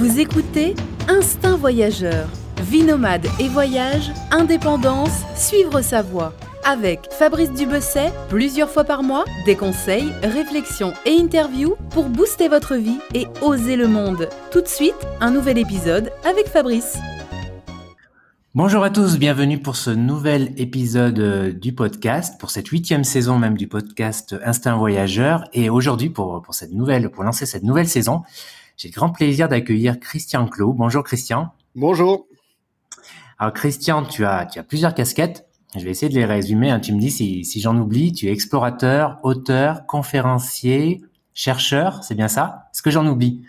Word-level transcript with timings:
Vous 0.00 0.18
écoutez 0.18 0.74
Instinct 1.08 1.58
Voyageur. 1.58 2.26
Vie 2.62 2.84
nomade 2.84 3.26
et 3.38 3.48
voyage, 3.48 4.10
indépendance, 4.30 5.26
suivre 5.36 5.82
sa 5.82 6.00
voie. 6.00 6.32
Avec 6.64 7.00
Fabrice 7.10 7.52
Dubesset, 7.52 8.10
plusieurs 8.30 8.70
fois 8.70 8.84
par 8.84 9.02
mois, 9.02 9.26
des 9.44 9.56
conseils, 9.56 10.10
réflexions 10.22 10.94
et 11.04 11.20
interviews 11.20 11.74
pour 11.90 12.08
booster 12.08 12.48
votre 12.48 12.76
vie 12.76 12.96
et 13.12 13.26
oser 13.42 13.76
le 13.76 13.88
monde. 13.88 14.30
Tout 14.50 14.62
de 14.62 14.68
suite, 14.68 14.96
un 15.20 15.32
nouvel 15.32 15.58
épisode 15.58 16.10
avec 16.24 16.46
Fabrice. 16.46 16.96
Bonjour 18.54 18.82
à 18.82 18.88
tous, 18.88 19.18
bienvenue 19.18 19.60
pour 19.60 19.76
ce 19.76 19.90
nouvel 19.90 20.54
épisode 20.56 21.18
euh, 21.18 21.52
du 21.52 21.74
podcast, 21.74 22.40
pour 22.40 22.50
cette 22.50 22.68
huitième 22.68 23.04
saison 23.04 23.38
même 23.38 23.58
du 23.58 23.68
podcast 23.68 24.34
Instinct 24.46 24.78
Voyageur. 24.78 25.44
Et 25.52 25.68
aujourd'hui, 25.68 26.08
pour, 26.08 26.42
pour 26.42 27.22
lancer 27.22 27.44
cette 27.44 27.62
nouvelle 27.64 27.86
saison, 27.88 28.22
j'ai 28.80 28.88
le 28.88 28.94
grand 28.94 29.10
plaisir 29.10 29.46
d'accueillir 29.46 30.00
Christian 30.00 30.46
Clot. 30.46 30.72
Bonjour 30.72 31.04
Christian. 31.04 31.50
Bonjour. 31.74 32.26
Alors 33.38 33.52
Christian, 33.52 34.04
tu 34.04 34.24
as, 34.24 34.46
tu 34.46 34.58
as 34.58 34.62
plusieurs 34.62 34.94
casquettes. 34.94 35.46
Je 35.76 35.84
vais 35.84 35.90
essayer 35.90 36.08
de 36.08 36.14
les 36.14 36.24
résumer. 36.24 36.70
Hein. 36.70 36.80
Tu 36.80 36.94
me 36.94 36.98
dis 36.98 37.10
si, 37.10 37.44
si 37.44 37.60
j'en 37.60 37.76
oublie. 37.76 38.14
Tu 38.14 38.28
es 38.28 38.32
explorateur, 38.32 39.18
auteur, 39.22 39.84
conférencier, 39.84 41.02
chercheur. 41.34 42.02
C'est 42.04 42.14
bien 42.14 42.28
ça? 42.28 42.68
Est-ce 42.72 42.80
que 42.80 42.90
j'en 42.90 43.06
oublie? 43.06 43.42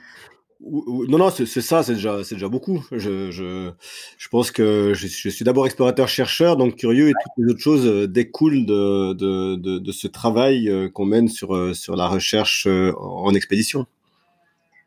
Non, 0.59 1.17
non, 1.17 1.29
c'est 1.29 1.45
ça, 1.45 1.81
c'est 1.81 1.93
déjà, 1.93 2.49
beaucoup. 2.49 2.83
Je, 2.91 3.31
je, 3.31 3.71
je 4.17 4.27
pense 4.27 4.51
que 4.51 4.91
je, 4.93 5.07
je 5.07 5.29
suis 5.29 5.45
d'abord 5.45 5.65
explorateur-chercheur, 5.65 6.57
donc 6.57 6.75
curieux, 6.75 7.07
et 7.07 7.13
toutes 7.13 7.45
les 7.45 7.51
autres 7.53 7.61
choses 7.61 7.87
euh, 7.87 8.05
découlent 8.05 8.65
de, 8.65 9.13
de, 9.13 9.55
de, 9.55 9.79
de 9.79 9.91
ce 9.93 10.07
travail 10.07 10.69
euh, 10.69 10.89
qu'on 10.89 11.05
mène 11.05 11.29
sur, 11.29 11.55
euh, 11.55 11.73
sur 11.73 11.95
la 11.95 12.07
recherche 12.07 12.67
en 12.67 13.33
expédition. 13.33 13.87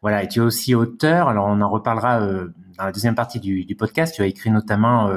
Voilà, 0.05 0.23
et 0.23 0.29
tu 0.29 0.41
es 0.41 0.43
aussi 0.43 0.75
auteur. 0.75 1.29
Alors, 1.29 1.47
on 1.47 1.63
en 1.63 1.71
reparlera 1.71 2.21
dans 2.21 2.85
la 2.85 2.93
deuxième 2.93 3.15
partie 3.15 3.41
du, 3.41 3.65
du, 3.65 3.75
podcast. 3.75 4.15
Tu 4.15 4.21
as 4.21 4.27
écrit 4.27 4.51
notamment 4.51 5.11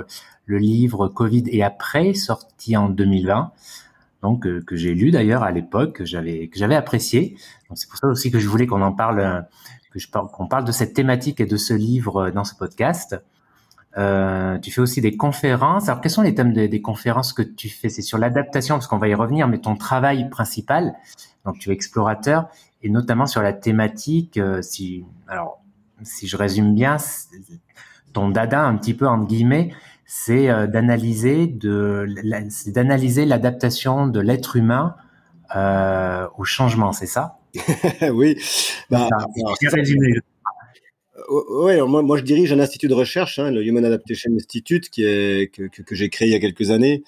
le 0.46 0.58
livre 0.58 1.10
Covid 1.10 1.44
et 1.48 1.62
après, 1.62 2.14
sorti 2.14 2.78
en 2.78 2.88
2020 2.88 3.52
donc 4.24 4.48
que 4.66 4.76
j'ai 4.76 4.96
lu 4.96 5.12
d'ailleurs 5.12 5.44
à 5.44 5.52
l'époque, 5.52 5.94
que 5.98 6.06
j'avais 6.06 6.48
que 6.48 6.58
j'avais 6.58 6.76
apprécié. 6.76 7.38
Donc 7.70 7.78
c'est 7.78 7.88
pour 7.88 8.00
ça 8.00 8.08
aussi 8.08 8.32
que 8.32 8.40
je 8.40 8.48
voulais 8.48 8.66
qu'on 8.66 8.82
en 8.82 8.92
parle 8.92 9.46
que 9.92 10.00
je 10.00 10.08
qu'on 10.10 10.48
parle 10.48 10.66
de 10.66 10.72
cette 10.72 10.94
thématique 10.94 11.40
et 11.40 11.46
de 11.46 11.58
ce 11.58 11.74
livre 11.74 12.32
dans 12.32 12.44
ce 12.44 12.56
podcast. 12.56 13.16
Euh, 13.98 14.60
tu 14.60 14.72
fais 14.72 14.82
aussi 14.82 15.02
des 15.02 15.18
conférences. 15.18 15.90
Alors, 15.90 16.02
quels 16.02 16.12
sont 16.12 16.22
les 16.22 16.36
thèmes 16.36 16.54
des, 16.54 16.82
conférences 16.82 17.34
que 17.34 17.42
tu 17.42 17.68
fais? 17.68 17.90
C'est 17.90 18.04
sur 18.04 18.20
l'adaptation, 18.20 18.76
parce 18.76 18.86
qu'on 18.86 19.00
va 19.00 19.08
y 19.08 19.16
revenir, 19.16 19.48
mais 19.48 19.58
ton 19.58 19.76
travail 19.76 20.30
principal, 20.30 20.94
donc 21.46 21.58
tu 21.58 21.72
es 21.72 21.74
explorateur, 21.74 22.48
et 22.84 22.90
notamment 22.90 23.26
sur 23.26 23.42
la 23.42 23.54
thématique, 23.54 24.38
euh, 24.38 24.62
si, 24.62 25.04
alors, 25.28 25.62
si 26.04 26.28
je 26.28 26.38
résume 26.38 26.76
bien, 26.76 26.98
ton 28.14 28.30
dada, 28.30 28.64
un 28.64 28.76
petit 28.78 28.94
peu, 28.94 29.08
entre 29.08 29.28
guillemets, 29.28 29.72
c'est 30.06 30.50
euh, 30.50 30.68
d'analyser 30.68 31.48
de, 31.48 32.08
d'analyser 32.68 33.26
l'adaptation 33.26 34.08
de 34.08 34.20
l'être 34.20 34.56
humain 34.56 34.96
euh, 35.56 36.28
au 36.38 36.44
changement, 36.44 36.94
c'est 36.94 37.08
ça? 37.08 37.40
Oui. 38.14 38.38
Bah, 38.90 39.10
résumé. 39.74 40.14
Euh, 41.30 41.64
ouais, 41.64 41.82
moi, 41.82 42.02
moi, 42.04 42.18
je 42.18 42.24
dirige 42.24 42.54
un 42.54 42.60
institut 42.60 42.88
de 42.88 42.94
recherche, 42.94 43.40
hein, 43.40 43.52
le 43.52 43.66
Human 43.66 43.84
Adaptation 43.84 44.32
Institute, 44.36 44.90
qui 44.90 45.04
est 45.04 45.54
que, 45.54 45.64
que, 45.68 45.96
j'ai 45.96 46.10
créé 46.10 46.28
il 46.28 46.32
y 46.32 46.36
a 46.36 46.40
quelques 46.40 46.72
années, 46.72 47.04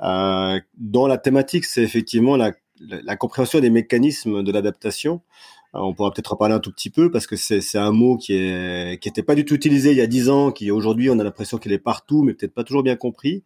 euh, 0.00 0.60
dont 0.78 1.06
la 1.06 1.18
thématique 1.18 1.64
c'est 1.64 1.82
effectivement 1.82 2.36
la, 2.36 2.52
la, 2.88 3.16
compréhension 3.16 3.60
des 3.60 3.70
mécanismes 3.70 4.42
de 4.42 4.52
l'adaptation. 4.52 5.20
Euh, 5.74 5.80
on 5.80 5.94
pourra 5.94 6.10
peut-être 6.10 6.32
en 6.32 6.36
parler 6.36 6.54
un 6.54 6.60
tout 6.60 6.72
petit 6.72 6.90
peu 6.90 7.10
parce 7.10 7.26
que 7.26 7.36
c'est 7.36 7.78
un 7.78 7.92
mot 7.92 8.16
qui 8.16 8.34
est 8.34 9.00
qui 9.00 9.08
était 9.08 9.22
pas 9.22 9.34
du 9.34 9.44
tout 9.44 9.54
utilisé 9.54 9.92
il 9.92 9.96
y 9.96 10.00
a 10.00 10.06
dix 10.06 10.28
ans, 10.28 10.52
qui 10.52 10.70
aujourd'hui 10.70 11.10
on 11.10 11.18
a 11.18 11.24
l'impression 11.24 11.58
qu'il 11.58 11.72
est 11.72 11.78
partout, 11.78 12.22
mais 12.22 12.34
peut-être 12.34 12.54
pas 12.54 12.64
toujours 12.64 12.82
bien 12.82 12.96
compris. 12.96 13.42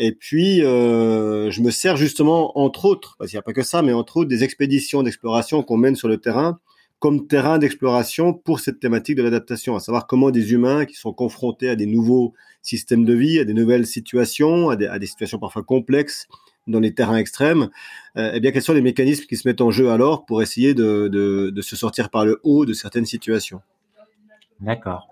Et 0.00 0.12
puis, 0.12 0.62
euh, 0.62 1.50
je 1.50 1.60
me 1.60 1.72
sers 1.72 1.96
justement, 1.96 2.56
entre 2.56 2.84
autres, 2.84 3.16
parce 3.18 3.30
qu'il 3.30 3.36
n'y 3.36 3.40
a 3.40 3.42
pas 3.42 3.52
que 3.52 3.62
ça, 3.62 3.82
mais 3.82 3.92
entre 3.92 4.18
autres 4.18 4.28
des 4.28 4.44
expéditions 4.44 5.02
d'exploration 5.02 5.62
qu'on 5.64 5.76
mène 5.76 5.96
sur 5.96 6.08
le 6.08 6.18
terrain 6.18 6.58
comme 6.98 7.28
terrain 7.28 7.58
d'exploration 7.58 8.34
pour 8.34 8.60
cette 8.60 8.80
thématique 8.80 9.16
de 9.16 9.22
l'adaptation, 9.22 9.76
à 9.76 9.80
savoir 9.80 10.06
comment 10.06 10.30
des 10.30 10.52
humains 10.52 10.84
qui 10.84 10.96
sont 10.96 11.12
confrontés 11.12 11.68
à 11.68 11.76
des 11.76 11.86
nouveaux 11.86 12.34
systèmes 12.62 13.04
de 13.04 13.14
vie, 13.14 13.38
à 13.38 13.44
des 13.44 13.54
nouvelles 13.54 13.86
situations, 13.86 14.70
à 14.70 14.76
des 14.76 15.06
situations 15.06 15.38
parfois 15.38 15.62
complexes 15.62 16.26
dans 16.68 16.80
les 16.80 16.94
terrains 16.94 17.16
extrêmes, 17.16 17.70
euh, 18.16 18.30
eh 18.34 18.40
bien, 18.40 18.52
quels 18.52 18.62
sont 18.62 18.72
les 18.72 18.82
mécanismes 18.82 19.24
qui 19.24 19.36
se 19.36 19.48
mettent 19.48 19.60
en 19.60 19.70
jeu 19.70 19.90
alors 19.90 20.26
pour 20.26 20.42
essayer 20.42 20.74
de, 20.74 21.52
se 21.60 21.76
sortir 21.76 22.10
par 22.10 22.24
le 22.24 22.40
haut 22.44 22.66
de 22.66 22.72
certaines 22.72 23.06
situations? 23.06 23.60
D'accord. 24.60 25.08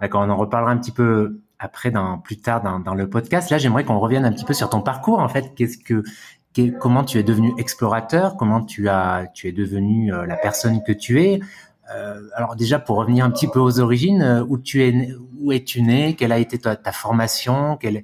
D'accord, 0.00 0.22
on 0.22 0.30
en 0.30 0.36
reparlera 0.36 0.72
un 0.72 0.78
petit 0.78 0.90
peu 0.90 1.38
après, 1.58 1.92
plus 2.24 2.38
tard 2.38 2.62
dans, 2.84 2.94
le 2.94 3.08
podcast. 3.08 3.50
Là, 3.50 3.58
j'aimerais 3.58 3.84
qu'on 3.84 4.00
revienne 4.00 4.24
un 4.24 4.32
petit 4.32 4.44
peu 4.44 4.52
sur 4.52 4.68
ton 4.68 4.80
parcours. 4.80 5.20
En 5.20 5.28
fait, 5.28 5.54
qu'est-ce 5.54 5.78
que, 5.78 6.02
comment 6.80 7.04
tu 7.04 7.18
es 7.18 7.22
devenu 7.22 7.52
explorateur? 7.56 8.36
Comment 8.36 8.64
tu 8.64 8.88
as, 8.88 9.28
tu 9.32 9.46
es 9.46 9.52
devenu 9.52 10.12
euh, 10.12 10.26
la 10.26 10.36
personne 10.36 10.82
que 10.82 10.92
tu 10.92 11.22
es? 11.22 11.40
Euh, 11.94 12.20
Alors 12.34 12.56
déjà, 12.56 12.80
pour 12.80 12.96
revenir 12.96 13.24
un 13.24 13.30
petit 13.30 13.46
peu 13.46 13.60
aux 13.60 13.78
origines, 13.78 14.44
où 14.48 14.58
tu 14.58 14.82
es, 14.82 15.14
où 15.38 15.52
es-tu 15.52 15.82
né? 15.82 16.16
Quelle 16.16 16.32
a 16.32 16.38
été 16.38 16.58
ta, 16.58 16.92
formation? 16.92 17.76
Quelles 17.76 18.02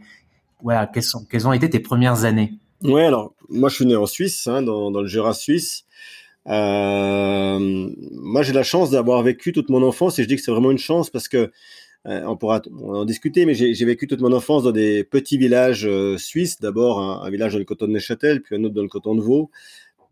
sont, 1.00 1.25
quelles 1.25 1.49
ont 1.49 1.53
été 1.53 1.69
tes 1.69 1.81
premières 1.81 2.25
années? 2.25 2.60
Ouais, 2.83 3.05
alors 3.05 3.34
moi, 3.49 3.69
je 3.69 3.77
suis 3.77 3.87
né 3.87 3.97
en 3.97 4.06
Suisse, 4.06 4.47
hein, 4.47 4.62
dans, 4.62 4.91
dans 4.91 5.00
le 5.00 5.09
Jura 5.09 5.34
suisse. 5.34 5.84
Euh, 6.47 7.91
moi, 8.12 8.43
j'ai 8.43 8.53
la 8.53 8.62
chance 8.62 8.91
d'avoir 8.91 9.22
vécu 9.22 9.53
toute 9.53 9.69
mon 9.69 9.83
enfance 9.83 10.19
et 10.19 10.22
je 10.22 10.28
dis 10.28 10.37
que 10.37 10.43
c'est 10.43 10.50
vraiment 10.50 10.71
une 10.71 10.78
chance 10.78 11.11
parce 11.11 11.28
que 11.28 11.50
euh, 12.06 12.22
on 12.27 12.37
pourra 12.37 12.62
en 12.83 13.05
discuter, 13.05 13.44
mais 13.44 13.55
j'ai 13.55 13.84
vécu 13.84 14.06
toute 14.06 14.21
mon 14.21 14.33
enfance 14.33 14.62
dans 14.62 14.71
des 14.71 15.05
petits 15.05 15.37
villages 15.37 15.87
euh, 15.87 16.17
suisses. 16.17 16.61
D'abord 16.61 17.00
un, 17.00 17.28
village 17.31 17.53
dans 17.53 17.59
le 17.59 17.65
canton 17.65 17.87
de 17.87 17.93
Neuchâtel, 17.93 18.41
puis 18.41 18.56
un 18.56 18.65
autre 18.65 18.75
dans 18.75 18.83
le 18.83 18.88
canton 18.88 19.15
de 19.15 19.21
Vaud, 19.21 19.50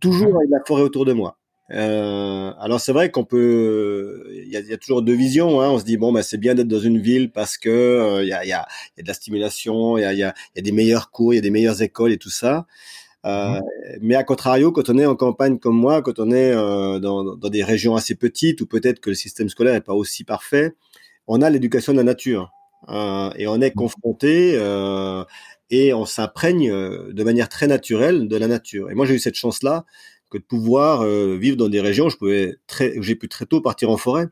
toujours 0.01 0.37
avec 0.37 0.51
la 0.51 0.59
forêt 0.67 0.83
autour 0.83 1.05
de 1.05 1.13
moi. 1.13 1.39
Euh, 1.73 2.53
alors 2.61 2.81
c'est 2.81 2.93
vrai 2.93 3.11
qu'on 3.11 3.25
peut, 3.25 4.25
il 4.31 4.49
y, 4.49 4.57
a, 4.57 4.77
toujours 4.77 5.03
deux 5.03 5.15
visions. 5.15 5.61
Hein. 5.61 5.71
On 5.71 5.79
se 5.79 5.85
dit 5.85 5.97
bon, 5.97 6.13
bah, 6.13 6.23
c'est 6.23 6.39
bien 6.39 6.55
d'être 6.55 6.69
dans 6.69 6.79
une 6.79 6.99
ville 6.99 7.31
parce 7.31 7.59
que 7.59 8.21
il 8.23 8.29
y, 8.29 8.33
a, 8.33 8.45
y, 8.45 8.53
a, 8.53 8.67
de 8.99 9.07
la 9.07 9.15
stimulation, 9.15 9.99
il 9.99 10.03
y 10.03 10.23
a, 10.23 10.35
des 10.55 10.73
meilleurs 10.73 11.11
cours, 11.11 11.33
il 11.35 11.37
y 11.37 11.41
a 11.41 11.43
des 11.43 11.51
meilleures 11.51 11.83
écoles 11.83 12.13
et 12.13 12.19
tout 12.19 12.31
ça. 12.31 12.67
Euh, 13.25 13.61
mais 14.01 14.15
à 14.15 14.23
contrario, 14.23 14.71
quand 14.71 14.89
on 14.89 14.99
est 14.99 15.07
en 15.07 15.17
campagne 15.17 15.59
comme 15.59 15.77
moi, 15.77 16.03
quand 16.03 16.21
on 16.21 16.31
est 16.31 16.53
dans, 16.55 17.25
dans, 17.25 17.49
des 17.49 17.65
régions 17.65 17.97
assez 17.97 18.15
petites 18.15 18.61
ou 18.61 18.67
peut-être 18.67 19.01
que 19.01 19.11
le 19.11 19.17
système 19.17 19.49
scolaire 19.49 19.75
n'est 19.75 19.81
pas 19.81 19.95
aussi 19.95 20.23
parfait, 20.23 20.75
on 21.27 21.43
a 21.43 21.51
l'éducation 21.51 21.93
de 21.93 21.99
la 21.99 22.05
nature 22.05 22.53
euh, 22.89 23.31
et 23.37 23.47
on 23.47 23.61
est 23.61 23.71
mmh. 23.71 23.79
confronté 23.79 24.53
euh, 24.55 25.25
et 25.71 25.93
on 25.93 26.05
s'imprègne 26.05 26.71
euh, 26.71 27.13
de 27.13 27.25
manière 27.25 27.49
très 27.49 27.67
naturelle 27.67 28.29
de 28.29 28.37
la 28.37 28.47
nature. 28.47 28.91
Et 28.91 28.95
moi, 28.95 29.07
j'ai 29.07 29.15
eu 29.15 29.19
cette 29.19 29.35
chance-là 29.35 29.85
que 30.31 30.39
de 30.39 30.43
pouvoir 30.43 31.05
vivre 31.05 31.57
dans 31.57 31.69
des 31.69 31.81
régions 31.81 32.07
où 32.07 32.11
je 32.11 32.17
pouvais 32.17 32.57
très, 32.67 32.95
j'ai 33.01 33.15
pu 33.15 33.29
très 33.29 33.47
tôt 33.47 33.61
partir 33.61 33.91
en 33.91 33.97
forêt 33.97 34.27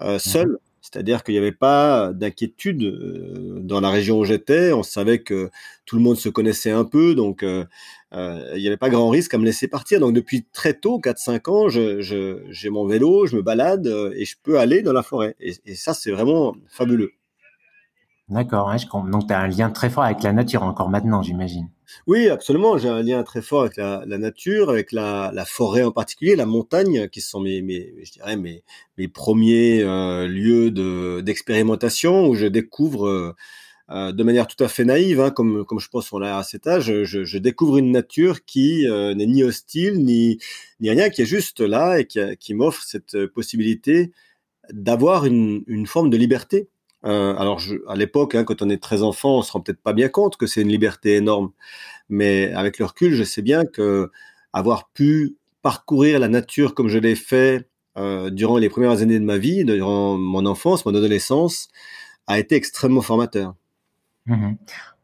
mmh 0.00 0.18
seul. 0.18 0.58
C'est-à-dire 0.82 1.22
qu'il 1.22 1.34
n'y 1.34 1.38
avait 1.38 1.52
pas 1.52 2.10
d'inquiétude 2.12 3.60
dans 3.62 3.80
la 3.80 3.90
région 3.90 4.18
où 4.18 4.24
j'étais. 4.24 4.72
On 4.72 4.82
savait 4.82 5.20
que 5.20 5.50
tout 5.84 5.94
le 5.94 6.02
monde 6.02 6.16
se 6.16 6.28
connaissait 6.28 6.70
un 6.70 6.84
peu, 6.84 7.14
donc 7.14 7.42
il 7.42 7.66
n'y 8.56 8.66
avait 8.66 8.78
pas 8.78 8.88
grand 8.88 9.08
risque 9.10 9.34
à 9.34 9.38
me 9.38 9.44
laisser 9.44 9.68
partir. 9.68 10.00
Donc 10.00 10.14
depuis 10.14 10.46
très 10.52 10.74
tôt, 10.74 10.98
4-5 10.98 11.50
ans, 11.50 11.68
j'ai 11.68 12.70
mon 12.70 12.86
vélo, 12.86 13.26
je 13.26 13.36
me 13.36 13.42
balade 13.42 13.86
et 14.16 14.24
je 14.24 14.36
peux 14.42 14.58
aller 14.58 14.82
dans 14.82 14.94
la 14.94 15.02
forêt. 15.02 15.36
Et, 15.38 15.74
ça, 15.74 15.94
c'est 15.94 16.10
vraiment 16.10 16.56
fabuleux. 16.66 17.12
D'accord, 18.30 18.72
donc 19.10 19.26
tu 19.26 19.32
as 19.32 19.40
un 19.40 19.48
lien 19.48 19.70
très 19.70 19.90
fort 19.90 20.04
avec 20.04 20.22
la 20.22 20.32
nature 20.32 20.62
encore 20.62 20.88
maintenant, 20.88 21.20
j'imagine. 21.20 21.68
Oui, 22.06 22.28
absolument. 22.28 22.78
J'ai 22.78 22.88
un 22.88 23.02
lien 23.02 23.24
très 23.24 23.42
fort 23.42 23.62
avec 23.62 23.76
la, 23.76 24.04
nature, 24.06 24.70
avec 24.70 24.92
la, 24.92 25.32
forêt 25.46 25.82
en 25.82 25.90
particulier, 25.90 26.36
la 26.36 26.46
montagne, 26.46 27.08
qui 27.08 27.20
sont 27.20 27.40
mes, 27.40 27.92
je 28.04 28.12
dirais 28.12 28.36
mes, 28.36 28.62
premiers 29.08 29.82
euh, 29.82 30.28
lieux 30.28 30.70
de, 30.70 31.20
d'expérimentation 31.22 32.28
où 32.28 32.36
je 32.36 32.46
découvre 32.46 33.08
euh, 33.08 33.34
euh, 33.90 34.12
de 34.12 34.22
manière 34.22 34.46
tout 34.46 34.62
à 34.62 34.68
fait 34.68 34.84
naïve, 34.84 35.20
hein, 35.20 35.30
comme, 35.30 35.64
comme 35.64 35.80
je 35.80 35.88
pense 35.88 36.10
qu'on 36.10 36.22
a 36.22 36.36
à 36.36 36.44
cet 36.44 36.68
âge, 36.68 37.02
je, 37.02 37.24
je 37.24 37.38
découvre 37.38 37.78
une 37.78 37.90
nature 37.90 38.44
qui 38.44 38.86
n'est 38.86 39.26
ni 39.26 39.42
hostile 39.42 40.04
ni, 40.04 40.38
ni 40.78 40.90
rien, 40.90 41.10
qui 41.10 41.22
est 41.22 41.26
juste 41.26 41.60
là 41.60 41.98
et 41.98 42.06
qui, 42.06 42.20
qui 42.38 42.54
m'offre 42.54 42.84
cette 42.84 43.26
possibilité 43.26 44.12
d'avoir 44.72 45.26
une, 45.26 45.64
une 45.66 45.88
forme 45.88 46.10
de 46.10 46.16
liberté 46.16 46.68
euh, 47.04 47.34
alors, 47.36 47.58
je, 47.58 47.76
à 47.88 47.96
l'époque, 47.96 48.34
hein, 48.34 48.44
quand 48.44 48.62
on 48.62 48.68
est 48.68 48.82
très 48.82 49.02
enfant, 49.02 49.38
on 49.38 49.42
se 49.42 49.52
rend 49.52 49.60
peut-être 49.60 49.80
pas 49.80 49.92
bien 49.92 50.08
compte 50.08 50.36
que 50.36 50.46
c'est 50.46 50.62
une 50.62 50.68
liberté 50.68 51.16
énorme. 51.16 51.50
Mais 52.08 52.52
avec 52.52 52.78
le 52.78 52.84
recul, 52.84 53.14
je 53.14 53.24
sais 53.24 53.42
bien 53.42 53.64
que 53.64 54.10
avoir 54.52 54.88
pu 54.88 55.36
parcourir 55.62 56.18
la 56.18 56.28
nature 56.28 56.74
comme 56.74 56.88
je 56.88 56.98
l'ai 56.98 57.14
fait 57.14 57.68
euh, 57.96 58.30
durant 58.30 58.58
les 58.58 58.68
premières 58.68 59.02
années 59.02 59.18
de 59.18 59.24
ma 59.24 59.38
vie, 59.38 59.64
durant 59.64 60.16
mon 60.16 60.46
enfance, 60.46 60.84
mon 60.84 60.94
adolescence, 60.94 61.68
a 62.26 62.38
été 62.38 62.54
extrêmement 62.56 63.02
formateur. 63.02 63.54
Mmh 64.26 64.52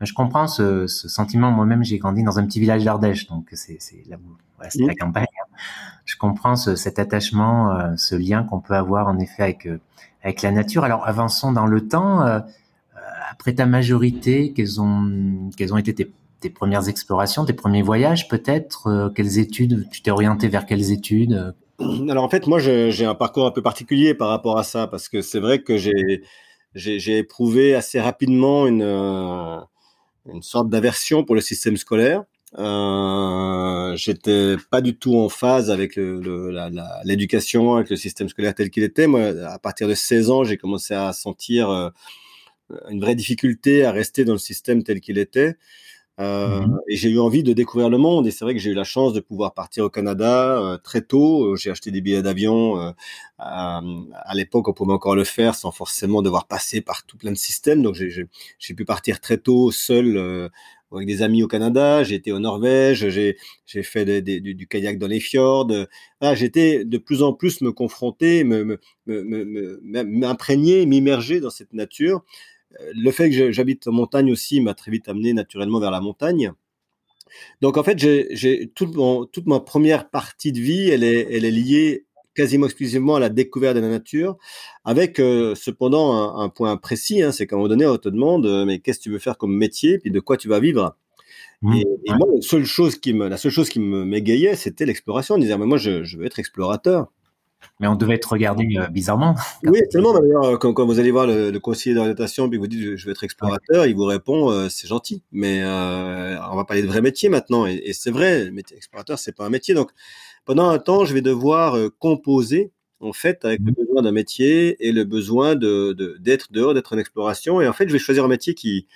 je 0.02 0.12
comprends 0.12 0.46
ce, 0.46 0.86
ce 0.86 1.08
sentiment. 1.08 1.50
Moi-même, 1.50 1.82
j'ai 1.82 1.96
grandi 1.96 2.22
dans 2.22 2.38
un 2.38 2.44
petit 2.44 2.60
village 2.60 2.84
d'Ardèche, 2.84 3.28
donc 3.28 3.48
c'est 3.52 3.78
la, 4.08 4.18
ouais, 4.60 4.68
la 4.74 4.94
campagne. 4.94 5.24
Hein. 5.24 5.56
Je 6.04 6.18
comprends 6.18 6.54
ce, 6.54 6.76
cet 6.76 6.98
attachement, 6.98 7.72
euh, 7.72 7.96
ce 7.96 8.14
lien 8.14 8.42
qu'on 8.42 8.60
peut 8.60 8.74
avoir 8.74 9.08
en 9.08 9.18
effet 9.18 9.42
avec 9.42 9.66
avec 10.26 10.42
la 10.42 10.50
nature. 10.50 10.84
Alors 10.84 11.06
avançons 11.06 11.52
dans 11.52 11.66
le 11.66 11.88
temps. 11.88 12.22
Euh, 12.22 12.40
après 13.30 13.54
ta 13.54 13.66
majorité, 13.66 14.52
quelles 14.52 14.80
ont 14.80 15.50
quelles 15.56 15.72
ont 15.72 15.78
été 15.78 15.94
tes, 15.94 16.10
tes 16.40 16.50
premières 16.50 16.88
explorations, 16.88 17.44
tes 17.44 17.52
premiers 17.52 17.82
voyages 17.82 18.28
peut-être 18.28 19.12
Quelles 19.14 19.38
études 19.38 19.88
Tu 19.90 20.02
t'es 20.02 20.10
orienté 20.10 20.48
vers 20.48 20.66
quelles 20.66 20.90
études 20.90 21.54
Alors 22.08 22.24
en 22.24 22.28
fait, 22.28 22.46
moi 22.46 22.58
j'ai 22.58 23.04
un 23.04 23.14
parcours 23.14 23.46
un 23.46 23.50
peu 23.50 23.62
particulier 23.62 24.14
par 24.14 24.28
rapport 24.28 24.58
à 24.58 24.64
ça 24.64 24.86
parce 24.86 25.08
que 25.08 25.22
c'est 25.22 25.40
vrai 25.40 25.60
que 25.60 25.76
j'ai 25.76 26.22
j'ai 26.74 27.18
éprouvé 27.18 27.74
assez 27.74 28.00
rapidement 28.00 28.66
une 28.66 28.82
une 28.82 30.42
sorte 30.42 30.68
d'aversion 30.68 31.24
pour 31.24 31.34
le 31.34 31.40
système 31.40 31.76
scolaire. 31.76 32.24
Euh, 32.58 33.96
j'étais 33.96 34.56
pas 34.70 34.80
du 34.80 34.96
tout 34.96 35.16
en 35.16 35.28
phase 35.28 35.70
avec 35.70 35.96
l'éducation, 35.96 37.72
le, 37.72 37.78
avec 37.78 37.90
le 37.90 37.96
système 37.96 38.28
scolaire 38.28 38.54
tel 38.54 38.70
qu'il 38.70 38.84
était. 38.84 39.06
Moi, 39.06 39.20
à 39.46 39.58
partir 39.58 39.88
de 39.88 39.94
16 39.94 40.30
ans, 40.30 40.44
j'ai 40.44 40.56
commencé 40.56 40.94
à 40.94 41.12
sentir 41.12 41.70
euh, 41.70 41.90
une 42.88 43.00
vraie 43.00 43.14
difficulté 43.14 43.84
à 43.84 43.92
rester 43.92 44.24
dans 44.24 44.32
le 44.32 44.38
système 44.38 44.82
tel 44.82 45.00
qu'il 45.00 45.18
était. 45.18 45.56
Euh, 46.18 46.62
mmh 46.62 46.78
et 46.88 46.96
j'ai 46.96 47.10
eu 47.10 47.18
envie 47.18 47.42
de 47.42 47.52
découvrir 47.52 47.90
le 47.90 47.98
monde. 47.98 48.26
Et 48.26 48.30
c'est 48.30 48.44
vrai 48.44 48.54
que 48.54 48.60
j'ai 48.60 48.70
eu 48.70 48.74
la 48.74 48.84
chance 48.84 49.12
de 49.12 49.20
pouvoir 49.20 49.54
partir 49.54 49.84
au 49.84 49.90
Canada 49.90 50.58
euh, 50.58 50.78
très 50.78 51.02
tôt. 51.02 51.56
J'ai 51.56 51.70
acheté 51.70 51.90
des 51.90 52.00
billets 52.00 52.22
d'avion. 52.22 52.80
Euh, 52.80 52.92
à, 53.38 53.82
à 54.14 54.34
l'époque, 54.34 54.68
on 54.68 54.72
pouvait 54.72 54.92
encore 54.92 55.14
le 55.16 55.24
faire 55.24 55.54
sans 55.54 55.72
forcément 55.72 56.22
devoir 56.22 56.46
passer 56.46 56.80
par 56.80 57.04
tout 57.04 57.18
plein 57.18 57.32
de 57.32 57.36
systèmes. 57.36 57.82
Donc 57.82 57.96
j'ai 57.96 58.74
pu 58.74 58.84
partir 58.84 59.20
très 59.20 59.36
tôt 59.36 59.70
seul 59.70 60.50
avec 60.92 61.06
des 61.06 61.22
amis 61.22 61.42
au 61.42 61.48
Canada. 61.48 62.02
J'ai 62.04 62.14
été 62.16 62.32
au 62.32 62.38
Norvège. 62.38 63.08
J'ai 63.08 63.36
fait 63.82 64.22
du, 64.22 64.54
du, 64.54 64.66
kayak 64.66 64.98
dans 64.98 65.06
les 65.06 65.20
fjords. 65.20 65.72
Ah, 66.20 66.34
J'étais 66.34 66.84
de 66.84 66.98
plus 66.98 67.22
en 67.22 67.32
plus 67.32 67.60
me 67.60 67.72
confronter, 67.72 68.44
m'imprégner, 69.06 70.86
m'immerger 70.86 71.40
dans 71.40 71.50
cette 71.50 71.72
nature. 71.72 72.24
Euh, 72.80 72.92
le 72.94 73.10
fait 73.10 73.30
que 73.30 73.52
j'habite 73.52 73.86
en 73.86 73.92
montagne 73.92 74.30
aussi 74.30 74.60
m'a 74.60 74.74
très 74.74 74.90
vite 74.90 75.08
amené 75.08 75.32
naturellement 75.32 75.80
vers 75.80 75.90
la 75.90 76.00
montagne. 76.00 76.52
Donc 77.60 77.76
en 77.76 77.82
fait, 77.82 77.96
toute, 78.74 78.96
toute 79.32 79.46
ma 79.46 79.60
première 79.60 80.08
partie 80.10 80.52
de 80.52 80.60
vie, 80.60 80.88
elle 80.88 81.04
est 81.04 81.50
liée 81.50 82.05
quasiment 82.36 82.66
exclusivement 82.66 83.16
à 83.16 83.20
la 83.20 83.28
découverte 83.28 83.74
de 83.74 83.80
la 83.80 83.88
nature, 83.88 84.36
avec 84.84 85.18
euh, 85.18 85.54
cependant 85.56 86.38
un, 86.38 86.48
point 86.48 86.76
précis, 86.76 87.22
hein, 87.22 87.32
c'est 87.32 87.46
qu'à 87.46 87.56
un 87.56 87.58
moment 87.58 87.68
donné, 87.68 87.86
on 87.86 87.96
te 87.96 88.08
demande, 88.08 88.46
euh, 88.46 88.64
mais 88.64 88.78
qu'est-ce 88.78 88.98
que 88.98 89.04
tu 89.04 89.10
veux 89.10 89.18
faire 89.18 89.38
comme 89.38 89.56
métier, 89.56 89.98
puis 89.98 90.10
de 90.10 90.20
quoi 90.20 90.36
tu 90.36 90.48
vas 90.48 90.60
vivre? 90.60 90.96
Mmh. 91.62 91.74
et, 91.74 91.84
moi, 92.18 92.28
la 92.34 92.42
seule 92.42 92.66
chose 92.66 92.96
qui 92.96 93.14
me, 93.14 93.28
la 93.28 93.38
seule 93.38 93.50
chose 93.50 93.70
qui 93.70 93.80
me 93.80 94.04
m'égayait, 94.04 94.54
c'était 94.56 94.84
l'exploration. 94.84 95.36
On 95.36 95.38
disait, 95.38 95.56
mais 95.56 95.66
moi, 95.66 95.78
je, 95.78 96.04
je 96.04 96.18
veux 96.18 96.26
être 96.26 96.38
explorateur. 96.38 97.08
Mais 97.80 97.86
on 97.86 97.96
devait 97.96 98.14
être 98.14 98.32
regardé 98.32 98.66
euh, 98.76 98.86
bizarrement. 98.88 99.34
Oui, 99.64 99.80
tellement. 99.90 100.18
D'ailleurs, 100.18 100.58
quand, 100.58 100.72
quand, 100.72 100.86
vous 100.86 100.98
allez 100.98 101.10
voir 101.10 101.26
le, 101.26 101.56
conseiller 101.58 101.94
d'orientation 101.94 102.48
puis 102.48 102.58
vous 102.58 102.66
dites 102.66 102.96
je 102.96 103.06
vais 103.06 103.12
être 103.12 103.24
explorateur, 103.24 103.86
il 103.86 103.94
vous 103.94 104.04
répond 104.04 104.50
euh, 104.50 104.68
c'est 104.68 104.86
gentil, 104.86 105.22
mais 105.32 105.62
on 105.64 106.56
va 106.56 106.64
parler 106.66 106.82
de 106.82 106.86
vrai 106.86 107.02
métier 107.02 107.28
maintenant. 107.28 107.66
Et, 107.66 107.92
c'est 107.92 108.10
vrai, 108.10 108.44
le 108.44 108.50
métier 108.52 108.76
explorateur 108.76 109.18
c'est 109.18 109.34
pas 109.34 109.44
un 109.44 109.50
métier. 109.50 109.74
Donc 109.74 109.90
pendant 110.46 110.70
un 110.70 110.78
temps, 110.78 111.04
je 111.04 111.12
vais 111.12 111.20
devoir 111.20 111.76
composer 111.98 112.72
en 113.00 113.12
fait 113.12 113.44
avec 113.44 113.60
le 113.60 113.72
mmh. 113.72 113.74
besoin 113.74 114.02
d'un 114.02 114.12
métier 114.12 114.76
et 114.86 114.92
le 114.92 115.04
besoin 115.04 115.54
de 115.54 116.16
d'être 116.18 116.50
dehors, 116.52 116.72
d'être 116.72 116.94
en 116.94 116.98
exploration. 116.98 117.60
Et 117.60 117.68
en 117.68 117.74
fait, 117.74 117.88
je 117.88 117.92
vais 117.92 117.98
choisir 117.98 118.24
un 118.24 118.28
métier 118.28 118.54
qui 118.54 118.86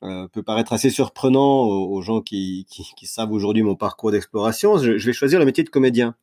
peut 0.00 0.42
paraître 0.44 0.74
assez 0.74 0.90
surprenant 0.90 1.64
aux, 1.64 2.02
gens 2.02 2.20
qui, 2.20 2.66
qui, 2.68 2.84
qui 2.96 3.06
savent 3.06 3.32
aujourd'hui 3.32 3.62
mon 3.62 3.74
parcours 3.74 4.10
d'exploration. 4.12 4.78
je 4.78 5.04
vais 5.04 5.12
choisir 5.14 5.38
le 5.38 5.46
métier 5.46 5.64
de 5.64 5.70
comédien. 5.70 6.14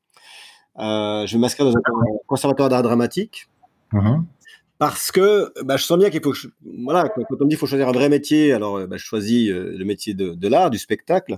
Euh, 0.77 1.25
je 1.25 1.33
vais 1.33 1.39
m'inscrire 1.39 1.65
dans 1.65 1.77
un 1.77 1.81
conservatoire 2.27 2.69
d'art 2.69 2.83
dramatique. 2.83 3.47
Parce 4.77 5.11
que 5.11 5.53
bah, 5.63 5.77
je 5.77 5.83
sens 5.83 5.97
bien 5.97 6.09
qu'il 6.09 6.21
faut 6.21 6.33
que 6.33 6.47
voilà 6.83 7.07
quand 7.07 7.23
on 7.29 7.45
me 7.45 7.49
dit 7.49 7.49
qu'il 7.51 7.57
faut 7.57 7.65
choisir 7.65 7.87
un 7.87 7.93
vrai 7.93 8.09
métier, 8.09 8.51
alors 8.51 8.77
euh, 8.77 8.87
bah, 8.87 8.97
je 8.97 9.05
choisis 9.05 9.49
euh, 9.49 9.73
le 9.77 9.85
métier 9.85 10.13
de, 10.13 10.33
de 10.33 10.47
l'art, 10.49 10.69
du 10.69 10.77
spectacle, 10.77 11.37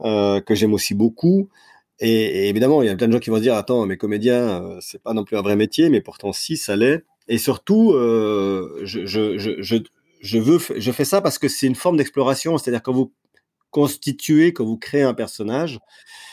euh, 0.00 0.40
que 0.40 0.54
j'aime 0.54 0.72
aussi 0.72 0.94
beaucoup. 0.94 1.50
Et, 1.98 2.10
et, 2.10 2.48
évidemment, 2.48 2.82
il 2.82 2.86
y 2.86 2.88
a 2.88 2.96
plein 2.96 3.08
de 3.08 3.12
gens 3.12 3.18
qui 3.18 3.30
vont 3.30 3.36
se 3.36 3.42
dire 3.42 3.54
attends, 3.54 3.86
mais 3.86 3.96
comédien, 3.96 4.62
euh, 4.62 4.78
c'est 4.80 5.02
pas 5.02 5.14
non 5.14 5.24
plus 5.24 5.36
un 5.36 5.42
vrai 5.42 5.56
métier, 5.56 5.88
mais 5.88 6.00
pourtant 6.00 6.32
si, 6.32 6.56
ça 6.56 6.76
l'est. 6.76 7.04
Et 7.28 7.38
surtout, 7.38 7.92
euh, 7.92 8.80
je, 8.82 9.06
je, 9.06 9.38
je, 9.38 9.76
je, 10.20 10.38
veux, 10.38 10.58
je 10.76 10.92
fais 10.92 11.04
ça 11.04 11.20
parce 11.20 11.38
que 11.38 11.48
c'est 11.48 11.66
une 11.66 11.74
forme 11.74 11.96
d'exploration, 11.96 12.58
c'est-à-dire 12.58 12.82
quand 12.82 12.92
vous 12.92 13.12
constituez, 13.70 14.52
quand 14.52 14.64
vous 14.64 14.76
créez 14.76 15.02
un 15.02 15.14
personnage, 15.14 15.80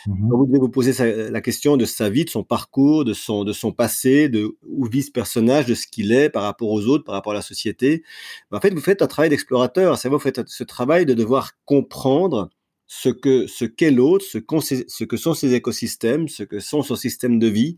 mmh 0.08 0.30
vous 0.30 0.46
devez 0.46 0.60
vous 0.60 0.70
poser 0.70 1.30
la 1.32 1.42
question 1.42 1.78
de 1.78 1.86
sa 1.86 2.10
vie, 2.10 2.26
de 2.26 2.30
son 2.30 2.44
parcours, 2.44 3.06
de 3.06 3.14
son, 3.14 3.44
de 3.44 3.54
son 3.54 3.72
passé, 3.72 4.30
de 4.30 4.56
où 4.68 4.86
vit 4.86 5.04
ce 5.04 5.12
personnage, 5.12 5.66
de 5.66 5.76
ce 5.76 5.88
qu'il 5.88 6.12
est 6.12 6.30
par 6.30 6.44
rapport 6.44 6.70
aux 6.70 6.86
autres, 6.88 7.04
par 7.04 7.16
rapport 7.16 7.32
à 7.32 7.36
la 7.36 7.42
société. 7.42 8.04
en 8.52 8.60
fait, 8.60 8.74
vous 8.74 8.82
faites 8.82 9.02
un 9.02 9.08
travail 9.08 9.30
d'explorateur. 9.30 9.98
C'est 9.98 10.10
vous 10.10 10.20
faites 10.20 10.48
ce 10.48 10.64
travail 10.64 11.06
de 11.06 11.14
devoir 11.14 11.52
comprendre 11.66 12.50
ce 12.92 13.10
que 13.10 13.46
ce 13.46 13.66
qu'est 13.66 13.92
l'autre, 13.92 14.26
ce, 14.26 14.40
ce, 14.88 15.04
que 15.04 15.16
sont 15.16 15.36
ses 15.36 15.54
écosystèmes, 15.54 16.28
ce 16.28 16.42
que 16.42 16.60
sont 16.60 16.82
son 16.82 16.96
système 16.96 17.38
de 17.38 17.46
vie, 17.48 17.76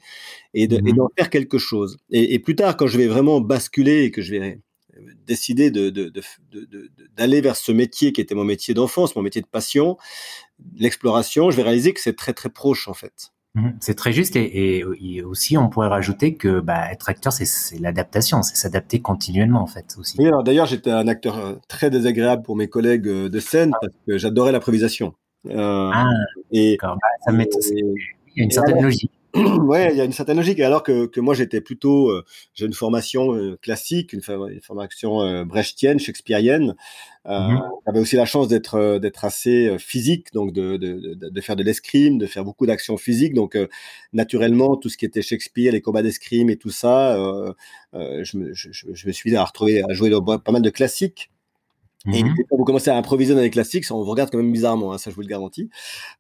et 0.54 0.70
mmh 0.70 0.94
d'en 0.94 1.10
faire 1.18 1.30
quelque 1.30 1.58
chose. 1.58 1.98
Et, 2.12 2.34
et, 2.34 2.40
plus 2.40 2.56
tard, 2.56 2.78
quand 2.78 2.88
je 2.88 2.98
vais 2.98 3.08
vraiment 3.08 3.42
basculer 3.42 4.04
et 4.06 4.12
que 4.12 4.22
je 4.22 4.32
vais 4.32 4.60
décidé 5.28 5.70
d'aller 5.70 5.92
de, 5.92 6.10
de, 6.10 7.42
vers 7.42 7.58
ce 7.58 7.74
métier 7.74 8.14
qui 8.14 8.22
était 8.22 8.36
mon 8.36 8.46
métier 8.46 8.74
d'enfance, 8.74 9.16
mon 9.18 9.22
métier 9.22 9.42
de 9.42 9.48
passion, 9.48 9.98
l'exploration, 10.76 11.52
je 11.52 11.58
vais 11.58 11.64
réaliser 11.64 11.94
que 11.94 12.00
c'est 12.00 12.16
très 12.16 12.34
très 12.34 12.50
proche 12.50 12.88
en 12.88 12.94
fait. 12.94 13.34
Mhm. 13.54 13.76
C'est 13.82 13.96
très 13.96 14.14
juste 14.14 14.38
et, 14.38 14.84
aussi 15.26 15.58
on 15.58 15.68
pourrait 15.68 15.90
rajouter 15.90 16.36
que 16.36 16.62
bah, 16.62 16.90
être 16.92 17.10
acteur 17.10 17.34
c'est 17.34 17.80
l'adaptation, 17.80 18.42
c'est 18.44 18.56
s'adapter 18.56 19.02
continuellement 19.02 19.62
en 19.62 19.68
fait 19.68 19.96
aussi. 19.98 20.16
Oui, 20.20 20.30
d'ailleurs 20.46 20.66
j'étais 20.66 20.92
un 20.92 21.08
acteur 21.08 21.38
euh, 21.38 21.56
très 21.68 21.90
désagréable 21.90 22.44
pour 22.44 22.56
mes 22.56 22.70
collègues 22.70 23.08
euh, 23.08 23.30
de 23.30 23.40
scène 23.40 23.72
parce 23.82 23.94
que 24.08 24.18
j'adorais 24.18 24.54
l'improvisation. 24.54 25.16
Euh, 25.48 25.90
ah, 25.94 26.06
et, 26.52 26.78
bah, 26.82 26.96
ça 27.26 27.32
met, 27.32 27.50
il 27.74 27.98
y 28.38 28.42
a 28.42 28.44
une 28.44 28.52
certaine 28.52 28.82
logique. 28.82 29.12
ouais, 29.64 29.92
il 29.92 29.98
y 29.98 30.02
a 30.02 30.04
une 30.04 30.12
certaine 30.12 30.38
logique. 30.38 30.60
Alors 30.60 30.84
que, 30.84 31.06
que 31.06 31.20
moi, 31.20 31.34
j'étais 31.34 31.62
plutôt, 31.62 32.10
euh, 32.10 32.26
j'ai 32.54 32.66
une 32.66 32.74
formation 32.74 33.34
euh, 33.34 33.58
classique, 33.62 34.14
une, 34.14 34.22
formation 34.22 35.22
euh, 35.22 35.46
brechtienne, 35.46 36.00
shakespearienne. 36.00 36.76
Euh, 37.28 37.40
mmh 37.40 37.62
J'avais 37.86 38.00
aussi 38.00 38.16
la 38.16 38.26
chance 38.26 38.48
d'être 38.48 38.98
d'être 39.00 39.26
assez 39.26 39.78
physique, 39.78 40.34
donc 40.34 40.54
de, 40.54 40.78
de, 40.78 41.14
de, 41.14 41.30
de 41.30 41.42
faire 41.42 41.56
de 41.56 41.64
l'escrime, 41.64 42.18
de 42.18 42.26
faire 42.26 42.44
beaucoup 42.44 42.66
d'actions 42.66 42.98
physiques. 42.98 43.34
Donc, 43.34 43.58
naturellement, 44.12 44.76
tout 44.76 44.90
ce 44.90 44.98
qui 44.98 45.06
était 45.06 45.22
Shakespeare, 45.22 45.72
les 45.72 45.82
combats 45.82 46.02
d'escrime 46.02 46.50
et 46.50 46.58
tout 46.58 46.72
ça, 46.72 47.16
je 47.94 48.38
me, 48.38 48.54
je, 48.54 48.70
je, 48.72 49.08
me 49.08 49.12
suis 49.12 49.38
retrouvé 49.38 49.84
à 49.88 49.94
jouer 49.94 50.12
pas 50.44 50.52
mal 50.52 50.62
de 50.62 50.70
classiques. 50.70 51.30
Et 52.08 52.24
mmh 52.24 52.34
quand 52.50 52.58
vous 52.58 52.64
commencez 52.64 52.90
à 52.90 52.98
improviser 52.98 53.36
dans 53.36 53.42
les 53.42 53.52
classiques, 53.52 53.86
on 53.92 54.04
vous 54.04 54.10
regarde 54.10 54.32
quand 54.32 54.40
même 54.40 54.52
bizarrement, 54.52 54.92
hein, 54.92 54.98
ça 54.98 55.12
je 55.12 55.16
vous 55.16 55.22
le 55.22 55.28
garantis. 55.28 55.70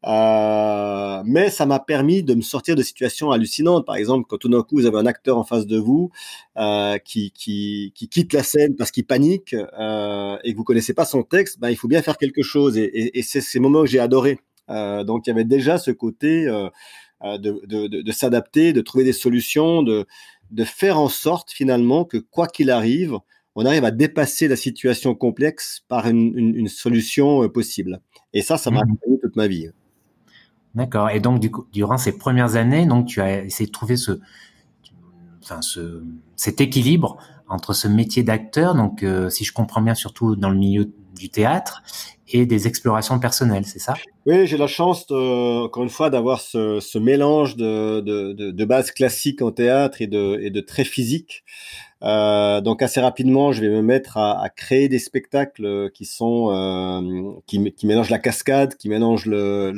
Euh, 0.06 1.24
mais 1.26 1.50
ça 1.50 1.66
m'a 1.66 1.80
permis 1.80 2.22
de 2.22 2.36
me 2.36 2.42
sortir 2.42 2.76
de 2.76 2.84
situations 2.84 3.32
hallucinantes. 3.32 3.86
Par 3.86 3.96
exemple, 3.96 4.26
quand 4.30 4.38
tout 4.38 4.50
d'un 4.50 4.62
coup 4.62 4.76
vous 4.76 4.86
avez 4.86 4.98
un 4.98 5.08
acteur 5.08 5.40
en 5.40 5.44
face 5.44 5.66
de 5.66 5.80
vous 5.80 6.12
euh, 6.58 6.98
qui, 7.00 7.32
qui, 7.32 7.92
qui, 7.96 8.10
quitte 8.10 8.34
la 8.34 8.44
scène 8.44 8.76
parce 8.76 8.92
qu'il 8.92 9.06
panique 9.06 9.56
euh, 9.56 10.38
et 10.44 10.52
que 10.52 10.58
vous 10.58 10.64
connaissez 10.64 10.94
pas 10.94 11.06
son 11.06 11.24
texte, 11.24 11.60
ben, 11.60 11.70
il 11.70 11.76
faut 11.76 11.88
bien 11.88 12.04
faire 12.04 12.18
quelque 12.18 12.44
chose. 12.44 12.78
Et, 12.78 12.84
et, 12.84 13.20
et 13.20 13.24
c'est 13.24 13.42
ces 13.42 13.60
moments 13.60 13.82
que 13.82 13.90
j'ai 13.90 14.00
adoré. 14.00 14.40
Euh, 14.70 15.04
donc 15.04 15.26
il 15.26 15.32
y 15.32 15.34
avait 15.34 15.46
déjà 15.46 15.80
ce 15.80 15.90
côté 15.90 16.46
de, 16.46 17.38
de, 17.38 17.88
de, 17.88 18.02
de 18.02 18.12
s'adapter, 18.12 18.72
de 18.72 18.82
trouver 18.82 19.04
des 19.04 19.14
solutions, 19.14 19.82
de, 19.82 20.06
de 20.52 20.64
faire 20.64 21.00
en 21.00 21.10
sorte 21.10 21.52
finalement 21.52 22.06
que 22.06 22.18
quoi 22.18 22.48
qu'il 22.48 22.70
arrive, 22.70 23.18
on 23.56 23.66
arrive 23.66 23.84
à 23.84 23.92
dépasser 23.92 24.48
la 24.48 24.56
situation 24.56 25.16
complexe 25.16 25.84
par 25.88 26.08
une, 26.08 26.68
solution 26.68 27.44
euh, 27.44 27.50
possible. 27.50 28.02
Et 28.34 28.42
ça, 28.42 28.58
ça 28.58 28.72
m'a 28.72 28.80
mmh. 28.80 28.84
accompagné 28.84 29.20
toute 29.22 29.36
ma 29.36 29.48
vie. 29.48 29.70
D'accord. 30.76 31.10
Et 31.10 31.20
donc, 31.20 31.40
du 31.40 31.52
coup, 31.52 31.66
durant 31.74 31.98
ces 31.98 32.18
premières 32.18 32.56
années, 32.56 32.86
donc, 32.86 33.08
tu 33.08 33.22
as 33.22 33.44
essayé 33.44 33.68
de 33.68 33.72
trouver 33.72 33.98
ce, 33.98 34.20
enfin, 35.44 35.62
ce, 35.62 36.04
cet 36.36 36.62
équilibre 36.62 37.18
entre 37.50 37.74
ce 37.74 37.90
métier 37.90 38.24
d'acteur, 38.24 38.76
donc, 38.76 39.04
euh, 39.04 39.30
si 39.30 39.44
je 39.44 39.52
comprends 39.52 39.82
bien, 39.82 39.96
surtout 39.96 40.38
dans 40.38 40.50
le 40.50 40.58
milieu 40.58 40.90
du 41.20 41.30
théâtre, 41.30 41.84
et 42.34 42.46
des 42.46 42.68
explorations 42.68 43.20
personnelles, 43.20 43.66
c'est 43.66 43.80
ça? 43.80 43.94
Oui, 44.26 44.48
j'ai 44.48 44.58
la 44.58 44.68
chance, 44.68 45.06
encore 45.12 45.84
une 45.84 45.90
fois, 45.90 46.10
d'avoir 46.10 46.40
ce, 46.40 46.98
mélange 46.98 47.58
de, 47.58 48.00
de, 48.00 48.52
de, 48.52 48.66
base 48.66 48.92
classique 48.92 49.42
en 49.42 49.52
théâtre 49.52 50.02
et 50.02 50.08
de, 50.08 50.40
et 50.42 50.50
de 50.50 50.62
très 50.62 50.86
physique. 50.86 51.44
Euh, 52.04 52.62
donc 52.62 52.82
assez 52.82 53.00
rapidement, 53.00 53.52
je 53.52 53.62
vais 53.62 53.70
me 53.70 53.82
mettre 53.82 54.18
à, 54.18 54.50
créer 54.50 54.90
des 54.90 55.00
spectacles 55.00 55.92
qui 55.94 56.06
sont 56.06 56.50
euh, 56.52 57.32
qui, 57.46 57.72
qui, 57.74 57.86
mélangent 57.86 58.10
la 58.10 58.20
cascade, 58.20 58.76
qui 58.76 58.90
mélangent 58.90 59.28
le, 59.28 59.72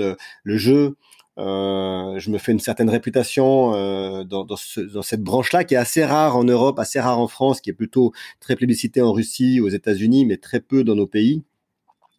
le, 0.43 0.57
jeu. 0.57 0.95
Euh, 1.39 2.19
je 2.19 2.29
me 2.29 2.37
fais 2.37 2.51
une 2.51 2.59
certaine 2.59 2.89
réputation 2.89 3.73
euh, 3.73 4.23
dans, 4.23 4.45
dans, 4.45 4.55
ce, 4.55 4.79
dans, 4.81 5.01
cette 5.01 5.21
branche-là 5.23 5.63
qui 5.63 5.73
est 5.73 5.77
assez 5.77 6.05
rare 6.05 6.37
en 6.37 6.43
Europe, 6.43 6.79
assez 6.79 6.99
rare 6.99 7.19
en 7.19 7.27
France, 7.27 7.59
qui 7.59 7.71
est 7.71 7.73
plutôt 7.73 8.13
très 8.39 8.55
plébiscité 8.55 9.01
en 9.01 9.11
Russie, 9.11 9.59
aux 9.59 9.69
États-Unis, 9.69 10.25
mais 10.25 10.37
très 10.37 10.59
peu 10.61 10.83
dans 10.83 10.95
nos 10.95 11.07
pays. 11.07 11.43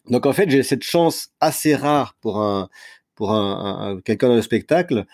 Donc 0.09 0.25
en 0.25 0.33
fait, 0.33 0.49
j'ai 0.49 0.63
cette 0.63 0.83
chance 0.83 1.29
assez 1.39 1.75
rare 1.75 2.15
pour 2.21 2.39
un 2.39 2.69
pour 3.15 3.31
un, 3.31 3.95
un 3.95 4.01
quelqu'un 4.01 4.27
dans 4.27 4.35
le 4.35 4.41
spectacle 4.41 5.05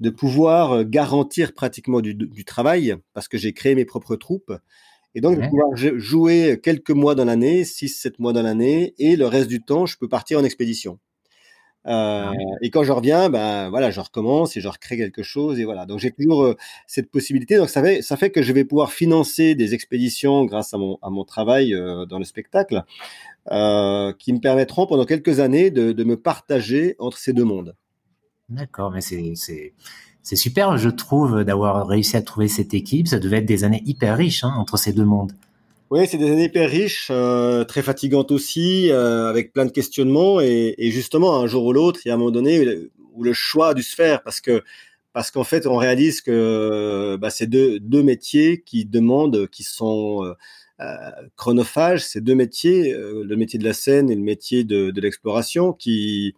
de 0.00 0.10
pouvoir 0.10 0.84
garantir 0.84 1.52
pratiquement 1.54 2.00
du, 2.00 2.14
du 2.14 2.44
travail, 2.44 2.96
parce 3.12 3.28
que 3.28 3.38
j'ai 3.38 3.52
créé 3.52 3.74
mes 3.74 3.84
propres 3.84 4.16
troupes, 4.16 4.52
et 5.14 5.20
donc 5.20 5.40
de 5.40 5.46
pouvoir 5.46 5.76
jouer 5.76 6.60
quelques 6.62 6.90
mois 6.90 7.14
dans 7.14 7.24
l'année, 7.24 7.62
6-7 7.62 8.14
mois 8.18 8.32
dans 8.32 8.42
l'année, 8.42 8.94
et 8.98 9.16
le 9.16 9.26
reste 9.26 9.48
du 9.48 9.62
temps, 9.62 9.86
je 9.86 9.96
peux 9.96 10.08
partir 10.08 10.38
en 10.40 10.44
expédition. 10.44 10.98
Euh, 11.86 12.32
et 12.62 12.70
quand 12.70 12.82
je 12.82 12.92
reviens, 12.92 13.28
ben 13.28 13.68
voilà, 13.68 13.90
je 13.90 14.00
recommence 14.00 14.56
et 14.56 14.60
je 14.60 14.68
recrée 14.68 14.96
quelque 14.96 15.22
chose 15.22 15.60
et 15.60 15.64
voilà. 15.64 15.86
Donc 15.86 15.98
j'ai 15.98 16.10
toujours 16.10 16.44
euh, 16.44 16.56
cette 16.86 17.10
possibilité. 17.10 17.56
Donc 17.56 17.68
ça 17.68 17.82
fait 17.82 18.00
ça 18.02 18.16
fait 18.16 18.30
que 18.30 18.42
je 18.42 18.52
vais 18.52 18.64
pouvoir 18.64 18.92
financer 18.92 19.54
des 19.54 19.74
expéditions 19.74 20.44
grâce 20.46 20.72
à 20.72 20.78
mon 20.78 20.98
à 21.02 21.10
mon 21.10 21.24
travail 21.24 21.74
euh, 21.74 22.06
dans 22.06 22.18
le 22.18 22.24
spectacle, 22.24 22.82
qui 23.46 24.32
me 24.32 24.38
permettront 24.40 24.86
pendant 24.86 25.04
quelques 25.04 25.40
années 25.40 25.70
de, 25.70 25.92
de 25.92 26.04
me 26.04 26.16
partager 26.16 26.96
entre 26.98 27.18
ces 27.18 27.34
deux 27.34 27.44
mondes. 27.44 27.76
D'accord, 28.48 28.90
mais 28.90 29.00
c'est 29.00 29.34
c'est 30.24 30.36
super, 30.36 30.78
je 30.78 30.88
trouve, 30.88 31.44
d'avoir 31.44 31.86
réussi 31.86 32.16
à 32.16 32.22
trouver 32.22 32.48
cette 32.48 32.72
équipe. 32.72 33.08
Ça 33.08 33.18
devait 33.18 33.38
être 33.38 33.46
des 33.46 33.62
années 33.62 33.82
hyper 33.84 34.16
riches 34.16 34.42
hein, 34.42 34.54
entre 34.56 34.78
ces 34.78 34.94
deux 34.94 35.04
mondes. 35.04 35.32
Oui, 35.90 36.06
c'est 36.08 36.16
des 36.16 36.30
années 36.30 36.44
hyper 36.44 36.70
riches, 36.70 37.08
euh, 37.10 37.64
très 37.64 37.82
fatigantes 37.82 38.30
aussi, 38.30 38.90
euh, 38.90 39.28
avec 39.28 39.52
plein 39.52 39.66
de 39.66 39.70
questionnements. 39.70 40.40
Et, 40.40 40.74
justement, 40.90 41.36
un 41.36 41.46
jour 41.46 41.66
ou 41.66 41.74
l'autre, 41.74 42.00
il 42.04 42.08
y 42.08 42.10
a 42.10 42.14
un 42.14 42.16
moment 42.16 42.30
donné 42.30 42.88
où 43.12 43.22
le 43.22 43.34
choix 43.34 43.68
a 43.68 43.74
dû 43.74 43.82
se 43.82 43.94
faire 43.94 44.22
parce 44.22 44.40
que 44.40 44.62
parce 45.12 45.30
qu'en 45.30 45.44
fait, 45.44 45.66
on 45.68 45.76
réalise 45.76 46.22
que 46.22 47.16
bah, 47.20 47.30
c'est 47.30 47.46
deux, 47.46 47.78
deux 47.78 48.02
métiers 48.02 48.62
qui 48.62 48.84
demandent, 48.84 49.46
qui 49.48 49.62
sont 49.62 50.24
euh, 50.80 51.10
chronophages, 51.36 52.04
ces 52.04 52.20
deux 52.20 52.34
métiers, 52.34 52.92
le 52.98 53.36
métier 53.36 53.58
de 53.58 53.64
la 53.64 53.74
scène 53.74 54.10
et 54.10 54.16
le 54.16 54.22
métier 54.22 54.64
de, 54.64 54.90
de 54.90 55.00
l'exploration, 55.00 55.72
qui 55.72 56.34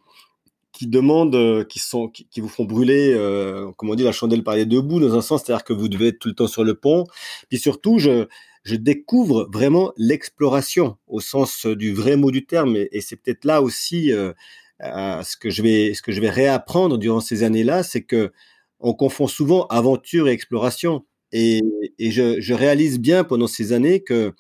qui 0.77 0.87
demandent, 0.87 1.67
qui 1.69 1.79
sont, 1.79 2.09
qui, 2.09 2.41
vous 2.41 2.51
font 2.51 2.67
brûler, 2.67 3.15
euh, 3.15 3.73
comme 3.79 3.95
la 3.95 4.13
chandelle 4.13 4.45
par 4.45 4.57
les 4.57 4.67
deux 4.67 4.83
bouts, 4.83 5.01
dans 5.01 5.15
un 5.15 5.23
sens, 5.23 5.43
c'est-à-dire 5.43 5.65
que 5.65 5.73
vous 5.73 5.89
devez 5.89 6.09
être 6.09 6.19
tout 6.19 6.29
le 6.29 6.35
temps 6.35 6.49
sur 6.49 6.65
le 6.65 6.75
pont. 6.75 7.05
Puis 7.49 7.59
surtout, 7.59 7.99
je, 7.99 8.27
découvre 8.67 9.49
vraiment 9.51 9.95
l'exploration 9.97 10.99
au 11.07 11.21
sens 11.21 11.65
du 11.65 11.95
vrai 11.95 12.17
mot 12.17 12.31
du 12.31 12.45
terme, 12.45 12.77
et, 12.77 13.01
c'est 13.01 13.17
peut-être 13.17 13.47
là 13.47 13.63
aussi 13.63 14.13
euh, 14.13 14.35
euh, 14.83 15.23
ce 15.23 15.39
que 15.39 15.49
je 15.49 15.63
vais 15.63 15.95
ce 15.95 16.03
que 16.03 16.13
je 16.13 16.21
vais 16.21 16.29
réapprendre 16.29 16.99
durant 16.99 17.21
ces 17.21 17.43
années-là, 17.43 17.83
c'est 17.83 18.03
que 18.03 18.33
on 18.79 18.93
confond 18.93 19.29
souvent 19.29 19.67
aventure 19.69 20.29
et 20.29 20.33
exploration, 20.33 21.07
et, 21.33 21.63
je, 21.99 22.53
réalise 22.53 22.99
bien 22.99 23.25
pendant 23.25 23.47
ces 23.47 23.73
années 23.73 24.01
que 24.01 24.35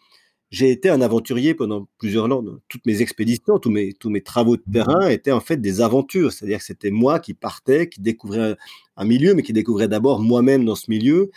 j'ai 0.50 0.70
été 0.70 0.88
un 0.88 1.00
aventurier 1.00 1.54
pendant 1.54 1.88
plusieurs 1.98 2.26
ans. 2.26 2.44
Toutes 2.68 2.86
mes 2.86 3.02
expéditions, 3.02 3.58
tous 3.58 3.70
mes, 3.70 3.92
tous 3.94 4.10
mes 4.10 4.20
travaux 4.20 4.56
de 4.56 4.62
terrain 4.72 5.08
étaient 5.08 5.32
en 5.32 5.40
fait 5.40 5.56
des 5.56 5.80
aventures. 5.80 6.32
C'est-à-dire 6.32 6.58
que 6.58 6.64
c'était 6.64 6.90
moi 6.90 7.18
qui 7.18 7.34
partais, 7.34 7.88
qui 7.88 8.00
découvrais 8.00 8.56
un, 8.96 9.04
milieu, 9.04 9.34
mais 9.34 9.42
qui 9.42 9.52
découvrais 9.52 9.88
d'abord 9.88 10.20
moi-même 10.20 10.64
dans 10.64 10.76
ce 10.76 10.88
milieu. 10.88 11.30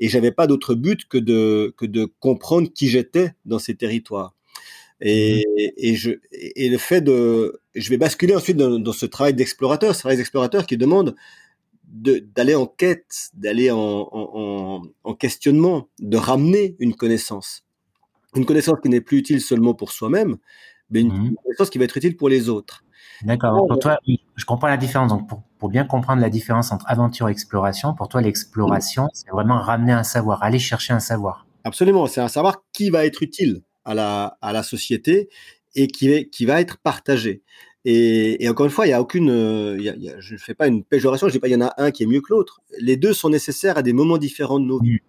Et 0.00 0.08
j'avais 0.08 0.32
pas 0.32 0.46
d'autre 0.46 0.74
but 0.74 1.06
que 1.06 1.18
de, 1.18 1.74
que 1.76 1.84
de 1.84 2.06
comprendre 2.20 2.72
qui 2.72 2.88
j'étais 2.88 3.32
dans 3.44 3.58
ces 3.58 3.74
territoires. 3.74 4.34
Et, 5.00 5.44
mmh. 5.46 5.72
et, 5.76 5.94
je, 5.94 6.10
et 6.32 6.68
le 6.70 6.78
fait 6.78 7.02
de, 7.02 7.60
je 7.74 7.90
vais 7.90 7.98
basculer 7.98 8.34
ensuite 8.34 8.56
dans, 8.56 8.78
dans 8.78 8.92
ce 8.92 9.04
travail 9.04 9.34
d'explorateur, 9.34 9.94
ce 9.94 10.00
travail 10.00 10.16
d'explorateur 10.16 10.66
qui 10.66 10.78
demande 10.78 11.14
d'aller 11.86 12.54
en 12.54 12.66
quête, 12.66 13.30
d'aller 13.34 13.70
en, 13.70 14.08
en, 14.10 14.82
en, 15.04 15.14
questionnement, 15.14 15.88
de 16.00 16.16
ramener 16.16 16.74
une 16.80 16.94
connaissance 16.94 17.64
une 18.34 18.46
connaissance 18.46 18.78
qui 18.82 18.88
n'est 18.88 19.00
plus 19.00 19.18
utile 19.18 19.40
seulement 19.40 19.74
pour 19.74 19.92
soi-même, 19.92 20.36
mais 20.90 21.00
une, 21.00 21.12
mmh. 21.12 21.34
connaissance 21.42 21.70
qui 21.70 21.78
va 21.78 21.84
être 21.84 21.96
utile 21.96 22.16
pour 22.16 22.28
les 22.28 22.48
autres. 22.48 22.84
D'accord. 23.22 23.66
Pour 23.66 23.78
toi, 23.78 23.98
je 24.06 24.44
comprends 24.44 24.68
la 24.68 24.76
différence. 24.76 25.10
Donc, 25.10 25.28
pour, 25.28 25.42
pour, 25.58 25.68
bien 25.68 25.84
comprendre 25.84 26.20
la 26.20 26.30
différence 26.30 26.72
entre 26.72 26.84
aventure 26.88 27.28
et 27.28 27.32
exploration, 27.32 27.94
pour 27.94 28.08
toi, 28.08 28.20
l'exploration, 28.20 29.08
c'est 29.12 29.30
vraiment 29.30 29.60
ramener 29.60 29.92
un 29.92 30.02
savoir, 30.02 30.42
aller 30.42 30.58
chercher 30.58 30.92
un 30.92 31.00
savoir. 31.00 31.46
Absolument. 31.64 32.06
C'est 32.06 32.20
un 32.20 32.28
savoir 32.28 32.62
qui 32.72 32.90
va 32.90 33.06
être 33.06 33.22
utile 33.22 33.62
à 33.84 33.94
la, 33.94 34.36
à 34.42 34.52
la 34.52 34.62
société 34.62 35.28
et 35.74 35.86
qui, 35.86 36.10
est, 36.10 36.28
qui 36.28 36.44
va 36.44 36.60
être 36.60 36.78
partagé. 36.78 37.42
Et, 37.86 38.42
et, 38.42 38.48
encore 38.48 38.66
une 38.66 38.72
fois, 38.72 38.86
il 38.86 38.90
y 38.90 38.94
a 38.94 39.00
aucune, 39.00 39.28
il 39.78 39.84
y 39.84 39.88
a, 39.88 39.94
il 39.94 40.02
y 40.02 40.10
a, 40.10 40.18
je 40.18 40.34
ne 40.34 40.38
fais 40.38 40.54
pas 40.54 40.66
une 40.66 40.84
péjoration, 40.84 41.28
je 41.28 41.32
dis 41.32 41.38
pas 41.38 41.48
il 41.48 41.52
y 41.52 41.56
en 41.56 41.60
a 41.66 41.74
un 41.76 41.90
qui 41.90 42.02
est 42.02 42.06
mieux 42.06 42.20
que 42.20 42.32
l'autre. 42.32 42.60
Les 42.78 42.96
deux 42.96 43.12
sont 43.12 43.28
nécessaires 43.28 43.78
à 43.78 43.82
des 43.82 43.92
moments 43.92 44.18
différents 44.18 44.58
de 44.58 44.64
nos 44.64 44.80
vies. 44.80 45.00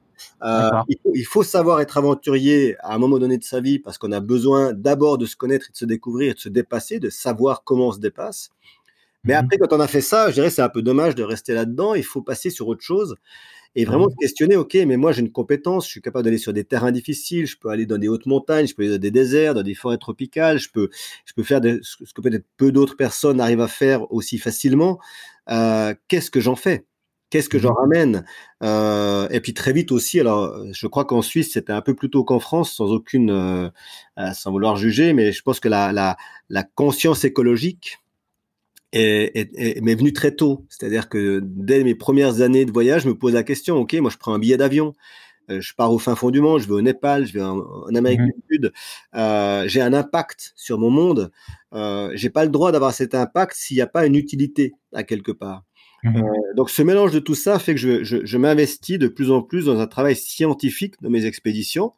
Euh, 0.44 0.70
il, 0.88 0.98
faut, 1.02 1.12
il, 1.16 1.24
faut, 1.24 1.44
savoir 1.44 1.82
être 1.82 1.98
aventurier 1.98 2.76
à 2.80 2.96
un 2.96 2.98
moment 2.98 3.20
donné 3.20 3.38
de 3.38 3.44
sa 3.44 3.62
vie 3.62 3.80
parce 3.80 3.98
qu'on 3.98 4.12
a 4.12 4.20
besoin 4.20 4.74
d'abord 4.74 5.18
de 5.18 5.26
se 5.26 5.36
connaître 5.36 5.68
et 5.70 5.72
de 5.72 5.78
se 5.78 5.86
découvrir, 5.86 6.36
de 6.36 6.40
se 6.40 6.50
dépasser, 6.50 7.00
de 7.00 7.10
savoir 7.10 7.64
comment 7.64 7.88
on 7.88 7.92
se 7.92 8.00
dépasse. 8.00 8.50
Mais 9.24 9.34
mmh. 9.34 9.38
après, 9.38 9.58
quand 9.58 9.74
on 9.74 9.80
a 9.80 9.88
fait 9.88 10.02
ça, 10.02 10.30
je 10.30 10.36
dirais 10.36 10.50
c'est 10.50 10.62
un 10.62 10.70
peu 10.70 10.82
dommage 10.82 11.16
de 11.16 11.24
rester 11.24 11.54
là-dedans. 11.54 11.96
Il 11.96 12.04
faut 12.04 12.22
passer 12.22 12.50
sur 12.50 12.68
autre 12.68 12.84
chose 12.84 13.16
et 13.76 13.84
vraiment 13.84 14.08
mmh. 14.08 14.12
se 14.12 14.16
questionner. 14.18 14.56
Ok, 14.56 14.76
mais 14.86 14.98
moi 14.98 15.12
j'ai 15.12 15.22
une 15.22 15.32
compétence, 15.32 15.86
je 15.86 15.92
suis 15.92 16.02
capable 16.02 16.26
d'aller 16.26 16.38
sur 16.38 16.54
des 16.54 16.64
terrains 16.64 16.92
difficiles, 16.92 17.46
je 17.46 17.58
peux 17.58 17.70
aller 17.70 17.86
dans 17.86 17.98
des 17.98 18.08
hautes 18.08 18.26
montagnes, 18.26 18.68
je 18.68 18.76
peux 18.76 18.84
aller 18.84 18.94
dans 18.94 19.02
des 19.02 19.12
déserts, 19.12 19.54
dans 19.54 19.64
des 19.64 19.74
forêts 19.74 19.98
tropicales, 19.98 20.60
je 20.60 20.70
peux, 20.72 20.90
je 21.26 21.34
peux 21.34 21.44
faire 21.44 21.62
des, 21.62 21.80
ce 21.82 21.98
que 22.14 22.22
peut-être 22.22 22.46
peu 22.58 22.72
d'autres 22.72 22.96
personnes 22.96 23.42
arrivent 23.42 23.62
à 23.62 23.68
faire 23.68 24.12
aussi 24.12 24.38
facilement. 24.38 25.00
Euh, 25.50 25.94
Qu'est-ce 26.08 26.32
que 26.32 26.40
j'en 26.40 26.56
fais? 26.56 26.86
Qu'est-ce 27.36 27.50
que 27.50 27.60
j'en 27.60 27.74
mmh. 27.74 27.78
ramène 27.78 28.26
euh, 28.64 29.28
Et 29.28 29.42
puis 29.42 29.54
très 29.54 29.74
vite 29.74 29.92
aussi, 29.92 30.22
alors 30.22 30.58
je 30.72 30.88
crois 30.88 31.04
qu'en 31.04 31.22
Suisse 31.22 31.52
c'était 31.52 31.74
un 31.74 31.82
peu 31.82 31.94
plus 31.94 32.10
tôt 32.10 32.24
qu'en 32.24 32.40
France, 32.40 32.72
sans 32.72 32.94
aucune, 32.94 33.30
euh, 33.30 33.70
euh, 34.18 34.32
sans 34.32 34.52
vouloir 34.52 34.78
juger, 34.78 35.12
mais 35.12 35.34
je 35.34 35.42
pense 35.42 35.60
que 35.60 35.68
la, 35.68 35.92
la, 35.92 36.16
la 36.48 36.64
conscience 36.64 37.26
écologique 37.26 37.98
est, 38.94 39.36
est, 39.36 39.50
est 39.58 39.82
m'est 39.82 39.96
venue 39.96 40.14
très 40.14 40.32
tôt. 40.32 40.66
C'est-à-dire 40.70 41.10
que 41.10 41.42
dès 41.44 41.84
mes 41.84 41.94
premières 41.94 42.40
années 42.40 42.64
de 42.64 42.72
voyage, 42.72 43.02
je 43.02 43.10
me 43.10 43.18
pose 43.18 43.34
la 43.34 43.44
question 43.44 43.76
ok, 43.80 43.96
moi 43.96 44.10
je 44.10 44.18
prends 44.18 44.34
un 44.34 44.40
billet 44.40 44.56
d'avion, 44.56 44.94
euh, 45.50 45.62
je 45.62 45.76
pars 45.76 45.92
au 45.92 46.00
fin 46.00 46.16
fond 46.16 46.32
du 46.32 46.40
monde, 46.40 46.62
je 46.62 46.68
vais 46.68 46.74
au 46.74 46.82
Népal, 46.82 47.26
je 47.26 47.34
vais 47.34 47.44
en, 47.44 47.94
Amérique 47.94 48.22
mmh. 48.22 48.26
du 48.28 48.44
Sud, 48.50 48.74
euh, 49.16 49.68
j'ai 49.68 49.82
un 49.82 49.94
impact 49.94 50.54
sur 50.56 50.80
mon 50.80 50.90
monde. 50.90 51.32
Euh, 51.74 52.12
j'ai 52.16 52.30
pas 52.30 52.46
le 52.46 52.50
droit 52.50 52.72
d'avoir 52.72 52.94
cet 52.94 53.14
impact 53.14 53.56
s'il 53.56 53.76
n'y 53.76 53.82
a 53.82 53.88
pas 53.88 54.06
une 54.06 54.16
utilité 54.16 54.74
à 54.94 55.04
quelque 55.04 55.32
part. 55.32 55.64
Mmh 56.06 56.18
euh, 56.18 56.54
donc 56.56 56.70
ce 56.70 56.84
mélange 56.84 57.12
de 57.12 57.20
tout 57.20 57.34
ça 57.36 57.58
fait 57.58 57.74
que 57.74 57.80
je, 57.82 58.04
je, 58.04 58.24
je 58.26 58.38
m'investis 58.38 59.00
de 59.00 59.08
plus 59.08 59.32
en 59.32 59.42
plus 59.42 59.66
dans 59.66 59.80
un 59.80 59.88
travail 59.88 60.16
scientifique 60.16 61.02
de 61.02 61.10
mes 61.10 61.26
expéditions. 61.26 61.94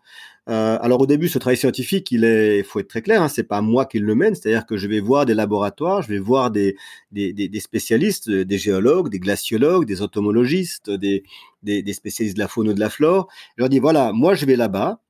Euh, 0.49 0.77
alors 0.81 1.01
au 1.01 1.07
début, 1.07 1.27
ce 1.27 1.39
travail 1.39 1.57
scientifique, 1.57 2.09
il 2.11 2.23
est, 2.23 2.63
faut 2.63 2.79
être 2.79 2.87
très 2.87 3.01
clair, 3.01 3.21
hein, 3.21 3.27
c'est 3.27 3.43
pas 3.43 3.61
moi 3.61 3.85
qui 3.85 3.99
le 3.99 4.15
mène, 4.15 4.33
c'est-à-dire 4.33 4.65
que 4.65 4.77
je 4.77 4.87
vais 4.87 5.01
voir 5.01 5.25
des 5.25 5.33
laboratoires, 5.33 6.01
je 6.03 6.07
vais 6.07 6.19
voir 6.19 6.51
des, 6.51 6.77
des, 7.11 7.33
des, 7.33 7.49
des 7.49 7.59
spécialistes, 7.59 8.29
des 8.29 8.57
géologues, 8.57 9.09
des 9.09 9.19
glaciologues, 9.19 9.85
des 9.85 10.01
entomologistes, 10.01 10.89
des, 10.89 11.23
des, 11.63 11.93
spécialistes 11.93 12.37
de 12.37 12.41
la 12.41 12.47
faune 12.47 12.69
ou 12.69 12.73
de 12.73 12.79
la 12.79 12.89
flore. 12.89 13.27
Je 13.57 13.63
leur 13.63 13.69
dis 13.69 13.79
voilà, 13.79 14.13
moi 14.13 14.35
je 14.35 14.45
vais 14.45 14.55
là-bas. 14.55 15.01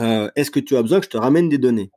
Euh, 0.00 0.30
Est-ce 0.36 0.50
que 0.50 0.60
tu 0.60 0.76
as 0.76 0.82
besoin 0.82 1.00
que 1.00 1.06
je 1.06 1.10
te 1.10 1.18
ramène 1.18 1.48
des 1.48 1.58
données? 1.58 1.90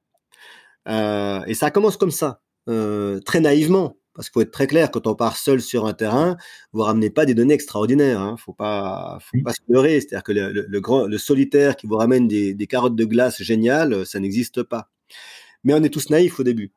Euh, 0.88 1.43
Et 1.47 1.53
ça 1.55 1.71
commence 1.71 1.97
comme 1.97 2.11
ça, 2.11 2.41
euh, 2.69 3.19
très 3.21 3.41
naïvement. 3.41 3.97
Parce 4.13 4.30
qu'il 4.30 4.34
faut 4.34 4.41
être 4.41 4.51
très 4.51 4.68
clair, 4.68 4.91
quand 4.91 5.08
on 5.08 5.15
part 5.15 5.38
seul 5.38 5.62
sur 5.62 5.86
un 5.86 5.94
terrain, 5.94 6.36
vous 6.74 6.82
ramenez 6.82 7.10
pas 7.10 7.25
des 7.25 7.34
données 7.34 7.53
extraordinaires. 7.53 8.20
Hein. 8.20 8.36
Faut 8.38 8.53
pas, 8.53 9.20
faut 9.22 9.41
pas 9.44 9.53
se 9.53 9.62
leurrer. 9.70 10.01
C'est-à-dire 10.01 10.24
que 10.24 10.32
le, 10.34 10.51
le, 10.68 10.82
grand, 10.82 11.06
le 11.06 11.18
solitaire 11.18 11.75
qui 11.75 11.88
vous 11.88 11.96
ramène 11.96 12.27
des, 12.27 12.53
des 12.53 12.68
carottes 12.68 12.96
de 12.96 13.06
glace 13.06 13.41
géniales, 13.41 14.06
ça 14.06 14.20
n'existe 14.20 14.63
pas. 14.63 14.89
Mais 15.63 15.74
on 15.74 15.84
est 15.84 15.89
tous 15.89 16.10
naïfs 16.10 16.39
au 16.39 16.44
début. 16.44 16.74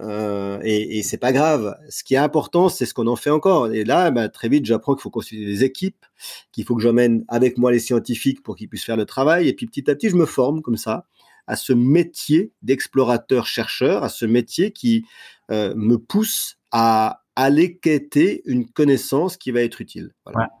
Euh, 0.00 0.60
et, 0.62 0.98
et 0.98 1.02
c'est 1.02 1.18
pas 1.18 1.32
grave. 1.32 1.76
Ce 1.88 2.04
qui 2.04 2.14
est 2.14 2.18
important, 2.18 2.68
c'est 2.68 2.86
ce 2.86 2.94
qu'on 2.94 3.06
en 3.06 3.16
fait 3.16 3.30
encore. 3.30 3.68
Et 3.72 3.84
là, 3.84 4.10
ben, 4.10 4.28
très 4.28 4.48
vite, 4.48 4.66
j'apprends 4.66 4.94
qu'il 4.94 5.02
faut 5.02 5.10
constituer 5.10 5.46
des 5.46 5.64
équipes, 5.64 6.04
qu'il 6.52 6.64
faut 6.64 6.76
que 6.76 6.82
j'emmène 6.82 7.24
avec 7.28 7.58
moi 7.58 7.72
les 7.72 7.78
scientifiques 7.78 8.42
pour 8.42 8.56
qu'ils 8.56 8.68
puissent 8.68 8.84
faire 8.84 8.96
le 8.96 9.06
travail. 9.06 9.48
Et 9.48 9.54
puis 9.54 9.66
petit 9.66 9.90
à 9.90 9.94
petit, 9.94 10.10
je 10.10 10.16
me 10.16 10.26
forme 10.26 10.62
comme 10.62 10.76
ça 10.76 11.06
à 11.46 11.56
ce 11.56 11.72
métier 11.72 12.52
d'explorateur-chercheur, 12.62 14.04
à 14.04 14.10
ce 14.10 14.26
métier 14.26 14.70
qui 14.72 15.04
euh, 15.50 15.74
me 15.76 15.96
pousse 15.96 16.57
à 16.72 17.22
aller 17.36 17.76
quêter 17.76 18.42
une 18.46 18.68
connaissance 18.68 19.36
qui 19.36 19.52
va 19.52 19.60
être 19.62 19.80
utile. 19.80 20.10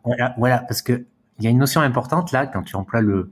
Voilà, 0.04 0.34
voilà, 0.38 0.58
parce 0.58 0.82
que 0.82 1.06
il 1.38 1.44
y 1.44 1.46
a 1.46 1.50
une 1.50 1.58
notion 1.58 1.80
importante 1.80 2.32
là 2.32 2.46
quand 2.46 2.62
tu 2.62 2.76
emploies 2.76 3.00
le, 3.00 3.30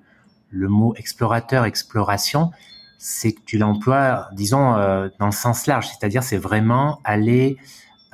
le 0.50 0.68
mot 0.68 0.95
explorateur, 0.97 1.64
exploration, 1.64 2.50
c'est 2.99 3.33
que 3.33 3.40
tu 3.45 3.59
l'emploies, 3.59 4.28
disons, 4.33 4.75
euh, 4.75 5.09
dans 5.18 5.26
le 5.26 5.33
sens 5.33 5.66
large, 5.66 5.88
c'est-à-dire 5.88 6.23
c'est 6.23 6.38
vraiment 6.38 7.00
aller 7.04 7.56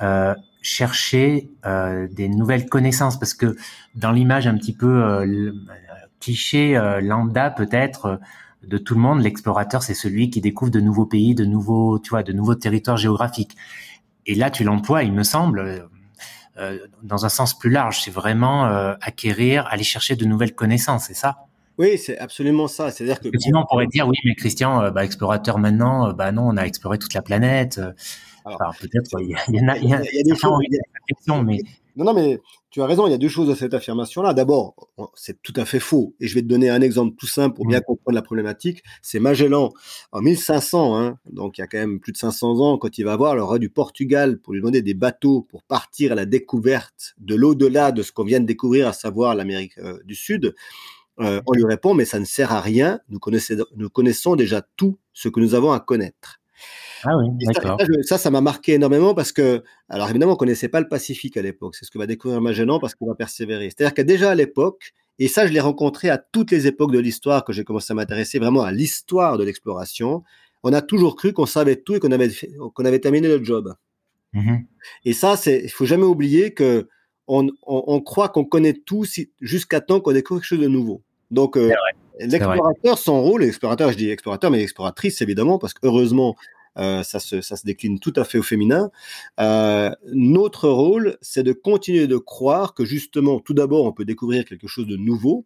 euh, 0.01 0.35
chercher 0.61 1.49
euh, 1.65 2.07
des 2.11 2.27
nouvelles 2.27 2.67
connaissances, 2.67 3.17
parce 3.17 3.33
que 3.33 3.55
dans 3.95 4.11
l'image 4.11 4.47
un 4.47 4.57
petit 4.57 4.75
peu 4.75 5.23
cliché, 6.19 6.79
lambda 7.01 7.49
peut-être 7.49 8.19
de 8.63 8.77
tout 8.77 8.95
le 8.95 9.01
monde, 9.01 9.21
l'explorateur 9.21 9.83
c'est 9.83 9.93
celui 9.93 10.29
qui 10.29 10.41
découvre 10.41 10.71
de 10.71 10.79
nouveaux 10.79 11.05
pays, 11.05 11.35
de 11.35 11.45
nouveaux, 11.45 11.99
tu 11.99 12.11
vois, 12.11 12.23
de 12.23 12.31
nouveaux 12.33 12.55
territoires 12.55 12.97
géographiques. 12.97 13.57
Et 14.25 14.35
là, 14.35 14.49
tu 14.49 14.63
l'emploies, 14.63 15.03
il 15.03 15.13
me 15.13 15.23
semble, 15.23 15.87
euh, 16.57 16.77
dans 17.01 17.25
un 17.25 17.29
sens 17.29 17.57
plus 17.57 17.69
large. 17.69 18.01
C'est 18.01 18.11
vraiment 18.11 18.67
euh, 18.67 18.93
acquérir, 19.01 19.67
aller 19.67 19.83
chercher 19.83 20.15
de 20.15 20.25
nouvelles 20.25 20.53
connaissances, 20.53 21.05
c'est 21.07 21.15
ça? 21.15 21.37
Oui, 21.79 21.97
c'est 21.97 22.17
absolument 22.19 22.67
ça. 22.67 22.91
C'est-à-dire 22.91 23.19
que 23.19 23.29
sinon, 23.39 23.61
on 23.61 23.65
pourrait 23.65 23.87
dire 23.87 24.07
oui, 24.07 24.17
mais 24.23 24.35
Christian, 24.35 24.81
euh, 24.81 24.91
bah, 24.91 25.03
explorateur 25.03 25.57
maintenant, 25.57 26.13
bah 26.13 26.31
non, 26.31 26.47
on 26.47 26.57
a 26.57 26.63
exploré 26.63 26.99
toute 26.99 27.15
la 27.15 27.23
planète. 27.23 27.81
Alors, 28.45 28.75
peut-être 28.79 29.09
il 29.21 29.29
y, 29.29 29.61
en 29.61 29.67
a, 29.69 29.77
il 29.77 29.89
y 29.89 29.93
a 29.93 29.99
des 29.99 30.35
choses, 30.35 30.59
mais 31.43 31.59
Non, 31.95 32.05
non, 32.05 32.13
mais 32.13 32.39
tu 32.71 32.81
as 32.81 32.85
raison, 32.87 33.05
il 33.05 33.11
y 33.11 33.13
a 33.13 33.19
deux 33.19 33.27
choses 33.27 33.49
à 33.51 33.55
cette 33.55 33.73
affirmation-là. 33.73 34.33
D'abord, 34.33 34.75
c'est 35.13 35.41
tout 35.41 35.53
à 35.55 35.65
fait 35.65 35.79
faux. 35.79 36.15
Et 36.19 36.27
je 36.27 36.33
vais 36.33 36.41
te 36.41 36.47
donner 36.47 36.69
un 36.69 36.81
exemple 36.81 37.15
tout 37.15 37.27
simple 37.27 37.55
pour 37.55 37.67
bien 37.67 37.79
mm. 37.79 37.83
comprendre 37.83 38.15
la 38.15 38.21
problématique. 38.21 38.83
C'est 39.01 39.19
Magellan, 39.19 39.71
en 40.11 40.21
1500, 40.21 40.97
hein, 40.97 41.19
donc 41.29 41.57
il 41.57 41.61
y 41.61 41.63
a 41.63 41.67
quand 41.67 41.77
même 41.77 41.99
plus 41.99 42.11
de 42.11 42.17
500 42.17 42.59
ans, 42.59 42.77
quand 42.77 42.97
il 42.97 43.03
va 43.03 43.15
voir 43.15 43.35
le 43.35 43.43
roi 43.43 43.59
du 43.59 43.69
Portugal 43.69 44.39
pour 44.39 44.53
lui 44.53 44.61
demander 44.61 44.81
des 44.81 44.95
bateaux 44.95 45.41
pour 45.43 45.63
partir 45.63 46.11
à 46.11 46.15
la 46.15 46.25
découverte 46.25 47.13
de 47.19 47.35
l'au-delà 47.35 47.91
de 47.91 48.01
ce 48.01 48.11
qu'on 48.11 48.23
vient 48.23 48.39
de 48.39 48.45
découvrir, 48.45 48.87
à 48.87 48.93
savoir 48.93 49.35
l'Amérique 49.35 49.77
euh, 49.77 49.99
du 50.05 50.15
Sud, 50.15 50.55
euh, 51.19 51.41
on 51.45 51.53
lui 51.53 51.65
répond, 51.65 51.93
mais 51.93 52.05
ça 52.05 52.19
ne 52.19 52.25
sert 52.25 52.51
à 52.51 52.61
rien, 52.61 52.99
nous 53.07 53.19
connaissons 53.89 54.35
déjà 54.35 54.63
tout 54.77 54.97
ce 55.13 55.29
que 55.29 55.39
nous 55.39 55.53
avons 55.53 55.71
à 55.71 55.79
connaître. 55.79 56.39
Ah 57.03 57.17
oui, 57.17 57.27
d'accord. 57.45 57.79
Ça, 58.03 58.17
ça 58.17 58.31
m'a 58.31 58.41
marqué 58.41 58.73
énormément 58.73 59.13
parce 59.13 59.31
que, 59.31 59.63
alors 59.89 60.09
évidemment, 60.09 60.33
on 60.33 60.35
connaissait 60.35 60.69
pas 60.69 60.79
le 60.79 60.87
Pacifique 60.87 61.37
à 61.37 61.41
l'époque. 61.41 61.75
C'est 61.75 61.85
ce 61.85 61.91
que 61.91 61.97
va 61.97 62.07
découvrir 62.07 62.41
Magellan 62.41 62.79
parce 62.79 62.95
qu'il 62.95 63.07
va 63.07 63.15
persévérer. 63.15 63.69
C'est-à-dire 63.69 63.93
que 63.93 64.01
déjà 64.01 64.31
à 64.31 64.35
l'époque, 64.35 64.93
et 65.19 65.27
ça, 65.27 65.45
je 65.45 65.53
l'ai 65.53 65.59
rencontré 65.59 66.09
à 66.09 66.17
toutes 66.17 66.51
les 66.51 66.67
époques 66.67 66.91
de 66.91 66.99
l'histoire 66.99 67.43
que 67.43 67.53
j'ai 67.53 67.63
commencé 67.63 67.91
à 67.91 67.95
m'intéresser 67.95 68.39
vraiment 68.39 68.63
à 68.63 68.71
l'histoire 68.71 69.37
de 69.37 69.43
l'exploration. 69.43 70.23
On 70.63 70.73
a 70.73 70.81
toujours 70.81 71.15
cru 71.15 71.33
qu'on 71.33 71.45
savait 71.45 71.75
tout 71.75 71.95
et 71.95 71.99
qu'on 71.99 72.11
avait, 72.11 72.31
qu'on 72.73 72.85
avait 72.85 72.99
terminé 72.99 73.27
le 73.27 73.43
job. 73.43 73.73
Mmh 74.33 74.57
et 75.05 75.13
ça, 75.13 75.37
c'est, 75.37 75.61
il 75.63 75.69
faut 75.69 75.85
jamais 75.85 76.03
oublier 76.03 76.53
que 76.53 76.89
on, 77.27 77.47
on, 77.65 78.01
croit 78.01 78.27
qu'on 78.27 78.43
connaît 78.43 78.73
tout 78.73 79.05
jusqu'à 79.39 79.79
temps 79.79 80.01
qu'on 80.01 80.11
découvre 80.11 80.41
quelque 80.41 80.47
chose 80.47 80.59
de 80.59 80.67
nouveau. 80.67 81.03
Donc, 81.31 81.55
euh, 81.55 81.71
l'explorateur, 82.19 82.97
son 82.97 83.21
rôle, 83.21 83.43
l'explorateur, 83.43 83.91
je 83.91 83.97
dis 83.97 84.09
explorateur, 84.09 84.51
mais 84.51 84.61
exploratrice 84.61 85.21
évidemment, 85.21 85.57
parce 85.57 85.73
que 85.73 85.87
heureusement, 85.87 86.35
ça, 86.75 87.19
se, 87.19 87.41
ça 87.41 87.55
se 87.55 87.65
décline 87.65 87.99
tout 87.99 88.13
à 88.15 88.23
fait 88.23 88.37
au 88.37 88.43
féminin. 88.43 88.91
Euh, 89.39 89.91
notre 90.11 90.69
rôle, 90.69 91.17
c'est 91.21 91.43
de 91.43 91.53
continuer 91.53 92.07
de 92.07 92.17
croire 92.17 92.73
que 92.73 92.85
justement, 92.85 93.39
tout 93.39 93.53
d'abord, 93.53 93.85
on 93.85 93.91
peut 93.91 94.05
découvrir 94.05 94.45
quelque 94.45 94.67
chose 94.67 94.87
de 94.87 94.97
nouveau, 94.97 95.45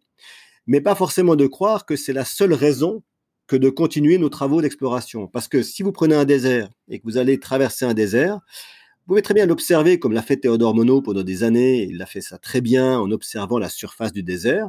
mais 0.66 0.80
pas 0.80 0.94
forcément 0.94 1.36
de 1.36 1.46
croire 1.46 1.86
que 1.86 1.96
c'est 1.96 2.12
la 2.12 2.24
seule 2.24 2.54
raison 2.54 3.02
que 3.46 3.56
de 3.56 3.70
continuer 3.70 4.18
nos 4.18 4.28
travaux 4.28 4.60
d'exploration. 4.60 5.26
Parce 5.26 5.48
que 5.48 5.62
si 5.62 5.82
vous 5.82 5.92
prenez 5.92 6.14
un 6.14 6.26
désert 6.26 6.68
et 6.88 6.98
que 6.98 7.04
vous 7.04 7.16
allez 7.16 7.38
traverser 7.40 7.86
un 7.86 7.94
désert, 7.94 8.34
vous 8.34 9.14
pouvez 9.14 9.22
très 9.22 9.32
bien 9.32 9.46
l'observer 9.46 9.98
comme 9.98 10.12
l'a 10.12 10.20
fait 10.20 10.36
Théodore 10.36 10.74
Monod 10.74 11.02
pendant 11.02 11.22
des 11.22 11.42
années. 11.42 11.84
Il 11.84 12.02
a 12.02 12.06
fait 12.06 12.20
ça 12.20 12.36
très 12.36 12.60
bien 12.60 12.98
en 12.98 13.10
observant 13.10 13.58
la 13.58 13.70
surface 13.70 14.12
du 14.12 14.22
désert. 14.22 14.68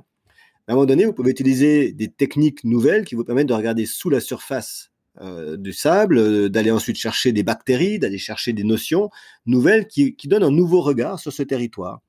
À 0.68 0.72
un 0.72 0.76
moment 0.76 0.86
donné, 0.86 1.06
vous 1.06 1.14
pouvez 1.14 1.32
utiliser 1.32 1.92
des 1.92 2.08
techniques 2.08 2.64
nouvelles 2.64 3.04
qui 3.04 3.16
vous 3.16 3.26
permettent 3.26 3.48
de 3.48 3.54
regarder 3.54 3.86
sous 3.86 4.10
la 4.10 4.22
surface 4.22 4.92
euh, 5.22 5.58
du 5.58 5.74
sable, 5.74 6.18
euh, 6.18 6.50
d'aller 6.50 6.72
ensuite 6.72 6.96
chercher 6.96 7.34
des 7.34 7.44
bactéries, 7.44 8.00
d'aller 8.00 8.18
chercher 8.18 8.54
des 8.54 8.64
notions 8.64 9.10
nouvelles 9.46 9.88
qui, 9.88 10.16
donnent 10.26 10.44
un 10.44 10.52
nouveau 10.52 10.82
regard 10.82 11.20
sur 11.20 11.34
ce 11.34 11.44
territoire. 11.44 12.00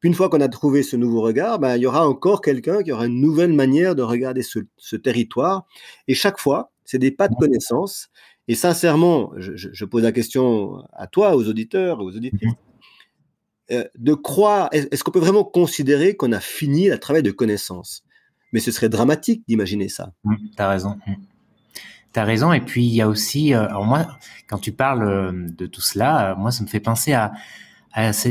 Puis 0.00 0.08
une 0.08 0.14
fois 0.14 0.28
qu'on 0.28 0.40
a 0.40 0.48
trouvé 0.48 0.82
ce 0.82 0.96
nouveau 0.96 1.20
regard, 1.20 1.58
ben, 1.58 1.76
il 1.76 1.82
y 1.82 1.86
aura 1.86 2.08
encore 2.08 2.40
quelqu'un 2.40 2.82
qui 2.82 2.90
aura 2.90 3.06
une 3.06 3.20
nouvelle 3.20 3.52
manière 3.52 3.94
de 3.94 4.02
regarder 4.02 4.42
ce, 4.42 4.96
territoire. 4.96 5.66
Et 6.08 6.14
chaque 6.14 6.40
fois, 6.40 6.72
c'est 6.84 6.98
des 6.98 7.12
pas 7.12 7.28
de 7.28 7.36
connaissance. 7.36 8.08
Et 8.48 8.54
sincèrement, 8.54 9.32
je, 9.36 9.84
pose 9.84 10.02
la 10.02 10.12
question 10.12 10.82
à 10.92 11.06
toi, 11.06 11.36
aux 11.36 11.46
auditeurs, 11.46 12.00
aux 12.00 12.16
auditrices, 12.16 12.54
euh, 13.70 13.84
de 13.96 14.14
croire, 14.14 14.68
est-ce 14.72 15.04
qu'on 15.04 15.10
peut 15.10 15.20
vraiment 15.20 15.44
considérer 15.44 16.16
qu'on 16.16 16.32
a 16.32 16.40
fini 16.40 16.88
le 16.88 16.98
travail 16.98 17.22
de 17.22 17.32
connaissance 17.32 18.02
Mais 18.52 18.60
ce 18.60 18.72
serait 18.72 18.88
dramatique 18.88 19.44
d'imaginer 19.46 19.88
ça. 19.88 20.12
Mmh, 20.24 20.34
tu 20.56 20.62
as 20.62 20.68
raison. 20.68 20.96
T'as 22.12 22.24
raison. 22.24 22.52
Et 22.52 22.60
puis 22.60 22.84
il 22.84 22.94
y 22.94 23.02
a 23.02 23.08
aussi, 23.08 23.54
euh, 23.54 23.66
alors 23.68 23.84
moi, 23.84 24.06
quand 24.46 24.58
tu 24.58 24.72
parles 24.72 25.02
euh, 25.02 25.32
de 25.56 25.66
tout 25.66 25.80
cela, 25.80 26.32
euh, 26.32 26.36
moi, 26.36 26.50
ça 26.50 26.62
me 26.62 26.68
fait 26.68 26.80
penser 26.80 27.12
à, 27.12 27.32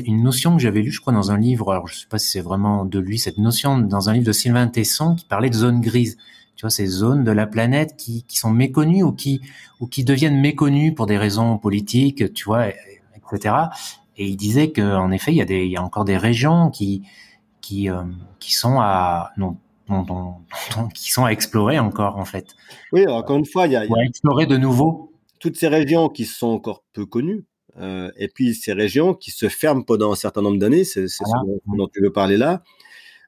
une 0.05 0.21
notion 0.21 0.55
que 0.55 0.61
j'avais 0.61 0.81
lue, 0.81 0.91
je 0.91 1.01
crois, 1.01 1.11
dans 1.11 1.31
un 1.31 1.37
livre. 1.39 1.71
Alors 1.71 1.87
je 1.87 1.95
sais 1.95 2.07
pas 2.07 2.19
si 2.19 2.29
c'est 2.29 2.41
vraiment 2.41 2.85
de 2.85 2.99
lui 2.99 3.17
cette 3.17 3.39
notion, 3.39 3.79
dans 3.79 4.09
un 4.09 4.13
livre 4.13 4.25
de 4.25 4.31
Sylvain 4.31 4.67
Tesson 4.67 5.15
qui 5.15 5.25
parlait 5.25 5.49
de 5.49 5.55
zones 5.55 5.81
grises. 5.81 6.17
Tu 6.55 6.61
vois, 6.61 6.69
ces 6.69 6.85
zones 6.85 7.23
de 7.23 7.31
la 7.31 7.47
planète 7.47 7.95
qui, 7.97 8.23
qui 8.23 8.37
sont 8.37 8.51
méconnues 8.51 9.03
ou 9.03 9.11
qui 9.11 9.41
ou 9.79 9.87
qui 9.87 10.03
deviennent 10.03 10.39
méconnues 10.39 10.93
pour 10.93 11.07
des 11.07 11.17
raisons 11.17 11.57
politiques, 11.57 12.31
tu 12.33 12.45
vois, 12.45 12.67
etc. 12.69 13.55
Et 14.17 14.27
il 14.27 14.37
disait 14.37 14.71
qu'en 14.71 15.11
effet, 15.11 15.31
il 15.31 15.37
y 15.37 15.41
a 15.41 15.45
des, 15.45 15.65
il 15.65 15.71
y 15.71 15.77
a 15.77 15.83
encore 15.83 16.05
des 16.05 16.17
régions 16.17 16.69
qui 16.69 17.01
qui 17.59 17.89
qui 18.39 18.53
sont 18.53 18.79
à 18.79 19.31
non 19.37 19.57
qui 20.93 21.11
sont 21.11 21.25
à 21.25 21.29
explorer 21.29 21.79
encore 21.79 22.17
en 22.17 22.25
fait. 22.25 22.47
Oui, 22.91 23.07
encore 23.07 23.37
une 23.37 23.45
fois, 23.45 23.67
il 23.67 23.73
y 23.73 23.75
a, 23.75 23.81
à 23.81 24.03
explorer 24.03 24.45
de 24.45 24.57
nouveau. 24.57 25.11
Toutes 25.39 25.57
ces 25.57 25.67
régions 25.67 26.09
qui 26.09 26.25
sont 26.25 26.47
encore 26.47 26.83
peu 26.93 27.05
connues, 27.05 27.45
euh, 27.77 28.09
et 28.17 28.27
puis 28.27 28.55
ces 28.55 28.73
régions 28.73 29.13
qui 29.13 29.31
se 29.31 29.49
ferment 29.49 29.83
pendant 29.83 30.11
un 30.11 30.15
certain 30.15 30.41
nombre 30.41 30.57
d'années, 30.57 30.83
c'est 30.83 31.07
ce 31.07 31.23
dont, 31.77 31.87
tu 31.87 32.01
veux 32.01 32.11
parler 32.11 32.37
là. 32.37 32.63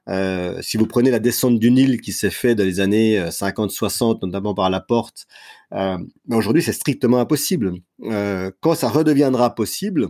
Euh, 0.08 0.58
si 0.62 0.78
vous 0.78 0.86
prenez 0.86 1.10
la 1.10 1.18
descente 1.18 1.58
du 1.58 1.70
Nil 1.70 2.00
qui 2.00 2.12
s'est 2.12 2.30
fait 2.30 2.54
dans 2.54 2.64
les 2.64 2.80
années 2.80 3.20
50-60, 3.30 4.16
euh, 4.24 4.26
notamment 4.26 4.54
par 4.54 4.70
la 4.70 4.80
porte, 4.80 5.26
euh, 5.74 5.98
aujourd'hui 6.30 6.62
c'est 6.62 6.72
strictement 6.72 7.18
impossible. 7.18 7.74
Quand 8.00 8.74
ça 8.74 8.88
redeviendra 8.88 9.54
possible, 9.54 10.08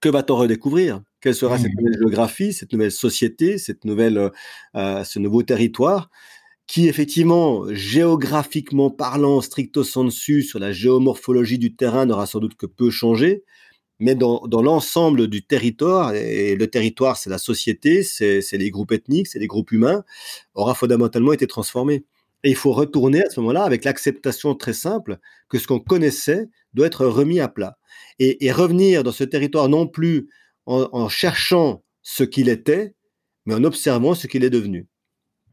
que 0.00 0.08
va-t-on 0.08 0.36
redécouvrir? 0.36 1.02
Quelle 1.22 1.34
sera 1.34 1.56
cette 1.56 1.72
nouvelle 1.74 1.98
géographie, 1.98 2.52
cette 2.52 2.72
nouvelle 2.72 2.92
société, 2.92 3.56
cette 3.56 3.84
nouvelle, 3.84 4.18
euh, 4.18 4.30
euh, 4.76 5.04
ce 5.04 5.18
nouveau 5.18 5.42
territoire 5.42 6.10
qui 6.66 6.88
effectivement, 6.88 7.64
géographiquement 7.70 8.90
parlant, 8.90 9.40
stricto 9.40 9.84
sensu, 9.84 10.42
sur 10.42 10.58
la 10.58 10.72
géomorphologie 10.72 11.58
du 11.58 11.74
terrain, 11.76 12.06
n'aura 12.06 12.24
sans 12.26 12.38
doute 12.38 12.54
que 12.54 12.66
peu 12.66 12.88
changé, 12.88 13.44
mais 13.98 14.14
dans, 14.14 14.46
dans 14.46 14.62
l'ensemble 14.62 15.28
du 15.28 15.44
territoire, 15.44 16.14
et 16.14 16.56
le 16.56 16.66
territoire, 16.68 17.16
c'est 17.16 17.30
la 17.30 17.38
société, 17.38 18.02
c'est 18.02 18.40
les 18.52 18.70
groupes 18.70 18.92
ethniques, 18.92 19.28
c'est 19.28 19.38
les 19.38 19.46
groupes 19.46 19.72
humains, 19.72 20.02
aura 20.54 20.74
fondamentalement 20.74 21.32
été 21.32 21.46
transformé. 21.46 22.04
Et 22.42 22.50
il 22.50 22.56
faut 22.56 22.72
retourner 22.72 23.22
à 23.22 23.30
ce 23.30 23.38
moment-là 23.40 23.64
avec 23.64 23.84
l'acceptation 23.84 24.54
très 24.54 24.72
simple 24.72 25.18
que 25.48 25.58
ce 25.58 25.66
qu'on 25.66 25.78
connaissait 25.78 26.48
doit 26.74 26.86
être 26.86 27.06
remis 27.06 27.38
à 27.38 27.48
plat. 27.48 27.76
Et, 28.18 28.46
et, 28.46 28.50
revenir 28.50 29.04
dans 29.04 29.12
ce 29.12 29.24
territoire 29.24 29.68
non 29.68 29.86
plus 29.86 30.28
en, 30.66 31.08
cherchant 31.08 31.82
ce 32.02 32.24
qu'il 32.24 32.48
était, 32.48 32.94
mais 33.46 33.54
en 33.54 33.64
observant 33.64 34.14
ce 34.14 34.26
qu'il 34.26 34.44
est 34.44 34.50
devenu. 34.50 34.88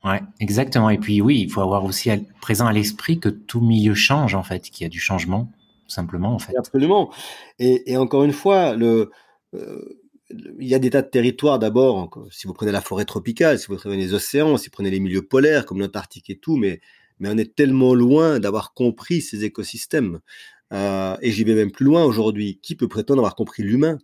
Ouais, 0.04 0.22
exactement. 0.40 0.90
Et 0.90 0.98
puis 0.98 1.22
oui, 1.22 1.42
il 1.42 1.52
faut 1.52 1.62
avoir 1.62 1.84
aussi 1.84 2.10
présent 2.42 2.68
à 2.68 2.74
l'esprit 2.74 3.20
que 3.20 3.30
tout 3.30 3.62
milieu 3.62 3.96
change 3.96 4.36
en 4.36 4.44
fait, 4.44 4.70
qu'il 4.70 4.84
y 4.84 4.86
a 4.86 4.90
du 4.90 5.00
changement, 5.00 5.52
simplement 5.88 6.34
en 6.34 6.40
fait. 6.40 6.56
Absolument. 6.58 7.12
Et, 7.58 7.98
encore 7.98 8.24
une 8.24 8.32
fois, 8.32 8.76
le, 8.76 9.12
euh, 9.56 10.00
il 10.60 10.68
y 10.68 10.76
a 10.76 10.80
des 10.80 10.92
tas 10.92 11.02
de 11.02 11.08
territoires 11.08 11.60
d'abord. 11.60 12.10
Si 12.32 12.48
vous 12.48 12.54
prenez 12.54 12.72
la 12.72 12.82
forêt 12.82 13.06
tropicale, 13.06 13.60
si 13.60 13.68
vous 13.68 13.76
prenez 13.76 13.98
les 13.98 14.14
océans, 14.14 14.58
si 14.58 14.68
vous 14.68 14.72
prenez 14.72 14.92
les 14.92 15.00
milieux 15.00 15.24
polaires 15.24 15.66
comme 15.66 15.80
l'Antarctique 15.80 16.30
et 16.30 16.38
tout, 16.38 16.56
mais 16.56 16.80
mais 17.20 17.30
on 17.30 17.38
est 17.38 17.54
tellement 17.56 17.94
loin 17.94 18.40
d'avoir 18.40 18.74
compris 18.74 19.22
ces 19.22 19.44
écosystèmes. 19.44 20.20
Euh, 20.72 21.18
et 21.22 21.32
j'y 21.32 21.44
vais 21.44 21.56
même 21.56 21.72
plus 21.72 21.86
loin 21.86 22.04
aujourd'hui. 22.04 22.60
Qui 22.62 22.76
peut 22.76 22.88
prétendre 22.88 23.20
avoir 23.20 23.36
compris 23.36 23.64
l'humain? 23.64 23.98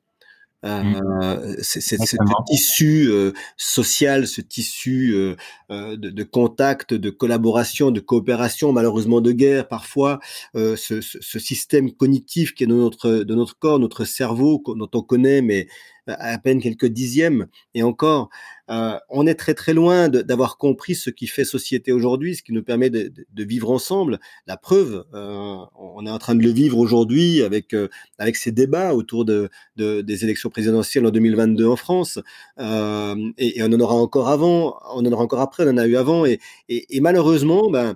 Mmh. 0.66 0.96
Euh, 1.22 1.56
c'est 1.62 1.80
ce 1.80 2.18
tissu 2.48 3.08
euh, 3.12 3.34
social, 3.56 4.26
ce 4.26 4.42
tissu 4.42 5.14
euh, 5.14 5.96
de, 5.96 6.10
de, 6.10 6.24
contact, 6.24 6.96
de 6.96 7.10
collaboration, 7.12 7.92
de 7.92 8.00
coopération, 8.00 8.74
malheureusement 8.74 9.22
de 9.22 9.32
guerre 9.32 9.68
parfois, 9.68 10.20
ce, 10.56 10.76
ce, 10.76 11.00
ce, 11.02 11.40
système 11.40 11.92
cognitif 11.92 12.56
qui 12.56 12.64
est 12.64 12.68
dans 12.68 12.76
notre, 12.76 13.12
de 13.12 13.36
notre 13.36 13.60
corps, 13.60 13.78
notre 13.78 14.06
cerveau, 14.06 14.64
dont 14.66 14.90
on 14.94 15.02
connaît, 15.04 15.44
mais 15.44 15.68
à 16.08 16.38
peine 16.38 16.62
quelques 16.62 16.86
dixièmes. 16.86 17.48
Et 17.74 17.84
encore, 17.84 18.30
euh, 18.70 18.98
on 19.10 19.28
est 19.28 19.36
très 19.36 19.54
très 19.54 19.74
loin 19.74 20.10
d'avoir 20.10 20.58
compris 20.58 20.96
ce 20.96 21.10
qui 21.10 21.28
fait 21.28 21.46
société 21.46 21.92
aujourd'hui, 21.92 22.36
ce 22.36 22.44
qui 22.44 22.52
nous 22.52 22.64
permet 22.64 22.90
de, 22.90 23.12
de, 23.32 23.44
vivre 23.44 23.70
ensemble. 23.72 24.20
La 24.48 24.58
preuve, 24.58 25.06
euh, 25.14 25.58
on 25.78 26.06
est 26.06 26.10
en 26.10 26.18
train 26.18 26.36
de 26.36 26.42
le 26.42 26.50
vivre 26.50 26.78
aujourd'hui 26.78 27.44
avec 27.44 27.74
euh, 27.74 27.90
avec 28.18 28.36
ces 28.36 28.52
débats 28.52 28.94
autour 28.96 29.26
de, 29.26 29.50
de, 29.76 30.02
des 30.02 30.24
élections 30.24 30.50
présidentielles 30.50 31.06
en 31.06 31.12
2022 31.12 31.68
en 31.68 31.76
France, 31.76 32.20
euh, 32.60 33.16
et, 33.38 33.60
et, 33.60 33.64
on 33.64 33.68
en 33.68 33.80
aura 33.80 33.96
encore 33.96 34.30
avant, 34.30 34.80
on 34.94 35.06
en 35.06 35.12
aura 35.12 35.24
encore 35.24 35.42
après, 35.42 35.66
on 35.66 35.72
en 35.72 35.78
a 35.78 35.86
eu 35.86 35.96
avant, 35.96 36.26
et, 36.26 36.40
et, 36.70 36.98
et 36.98 37.02
malheureusement, 37.02 37.70
ben 37.70 37.96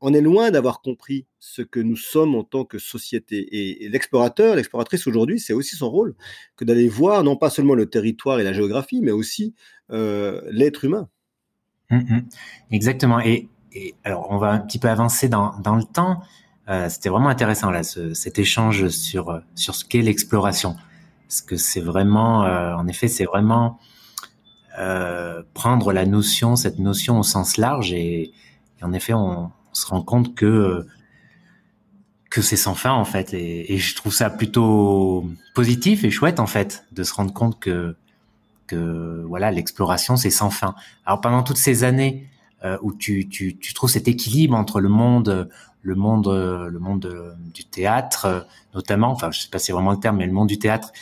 on 0.00 0.12
est 0.12 0.20
loin 0.20 0.50
d'avoir 0.50 0.80
compris 0.80 1.26
ce 1.38 1.62
que 1.62 1.80
nous 1.80 1.96
sommes 1.96 2.34
en 2.34 2.44
tant 2.44 2.64
que 2.64 2.78
société. 2.78 3.84
Et, 3.84 3.88
l'explorateur, 3.88 4.56
l'exploratrice 4.56 5.06
aujourd'hui, 5.06 5.38
c'est 5.38 5.52
aussi 5.52 5.76
son 5.76 5.90
rôle 5.90 6.14
que 6.56 6.64
d'aller 6.64 6.88
voir 6.88 7.22
non 7.22 7.36
pas 7.36 7.50
seulement 7.50 7.74
le 7.74 7.88
territoire 7.88 8.40
et 8.40 8.44
la 8.44 8.52
géographie, 8.52 9.00
mais 9.00 9.12
aussi 9.12 9.54
euh, 9.90 10.40
l'être 10.50 10.84
humain. 10.84 11.08
Hum, 11.90 12.04
hum. 12.10 12.22
Exactement. 12.70 13.20
Et, 13.20 13.48
alors, 14.04 14.28
on 14.30 14.38
va 14.38 14.50
un 14.50 14.58
petit 14.58 14.78
peu 14.78 14.88
avancer 14.88 15.28
dans, 15.28 15.52
le 15.64 15.84
temps. 15.84 16.22
Euh, 16.68 16.88
c'était 16.88 17.08
vraiment 17.08 17.28
intéressant 17.28 17.70
là, 17.70 17.82
cet 17.82 18.38
échange 18.38 18.88
sur 18.88 19.40
sur 19.54 19.74
ce 19.74 19.84
qu'est 19.84 20.02
l'exploration, 20.02 20.76
parce 21.28 21.42
que 21.42 21.56
c'est 21.56 21.80
vraiment, 21.80 22.44
euh, 22.44 22.74
en 22.74 22.88
effet, 22.88 23.08
c'est 23.08 23.24
vraiment 23.24 23.78
prendre 25.54 25.92
la 25.92 26.06
notion, 26.06 26.54
cette 26.54 26.78
notion 26.78 27.18
au 27.18 27.24
sens 27.24 27.56
large 27.56 27.92
et 27.92 28.32
en 28.80 28.92
effet, 28.92 29.12
on 29.12 29.50
se 29.78 29.86
rend 29.86 30.02
compte 30.02 30.34
que 30.34 30.86
que 32.30 32.42
c'est 32.42 32.56
sans 32.56 32.74
fin 32.74 32.92
en 32.92 33.06
fait 33.06 33.32
et, 33.32 33.78
je 33.78 33.96
trouve 33.96 34.12
ça 34.12 34.28
plutôt 34.28 35.26
positif 35.54 36.04
et 36.04 36.10
chouette 36.10 36.40
en 36.40 36.46
fait 36.46 36.84
de 36.92 37.02
se 37.02 37.14
rendre 37.14 37.32
compte 37.32 37.58
que 37.58 37.96
que 38.66 39.24
voilà, 39.26 39.50
l'exploration 39.50 40.16
c'est 40.16 40.30
sans 40.30 40.50
fin. 40.50 40.74
Alors 41.06 41.22
pendant 41.22 41.42
toutes 41.42 41.56
ces 41.56 41.84
années 41.84 42.28
où 42.82 42.92
tu, 42.92 43.28
tu, 43.28 43.56
trouves 43.72 43.88
cet 43.88 44.08
équilibre 44.08 44.54
entre 44.54 44.80
le 44.80 44.88
monde 44.88 45.48
le 45.80 45.94
monde 45.94 46.28
le 46.28 46.78
monde 46.78 47.36
du 47.54 47.64
théâtre 47.64 48.46
notamment, 48.74 49.10
enfin 49.10 49.30
je 49.30 49.40
sais 49.40 49.48
pas 49.48 49.58
si 49.58 49.66
c'est 49.66 49.72
vraiment 49.72 49.92
le 49.92 50.00
terme, 50.00 50.18
mais 50.18 50.26
le 50.26 50.32
monde 50.32 50.48
du 50.48 50.58
théâtre 50.58 50.92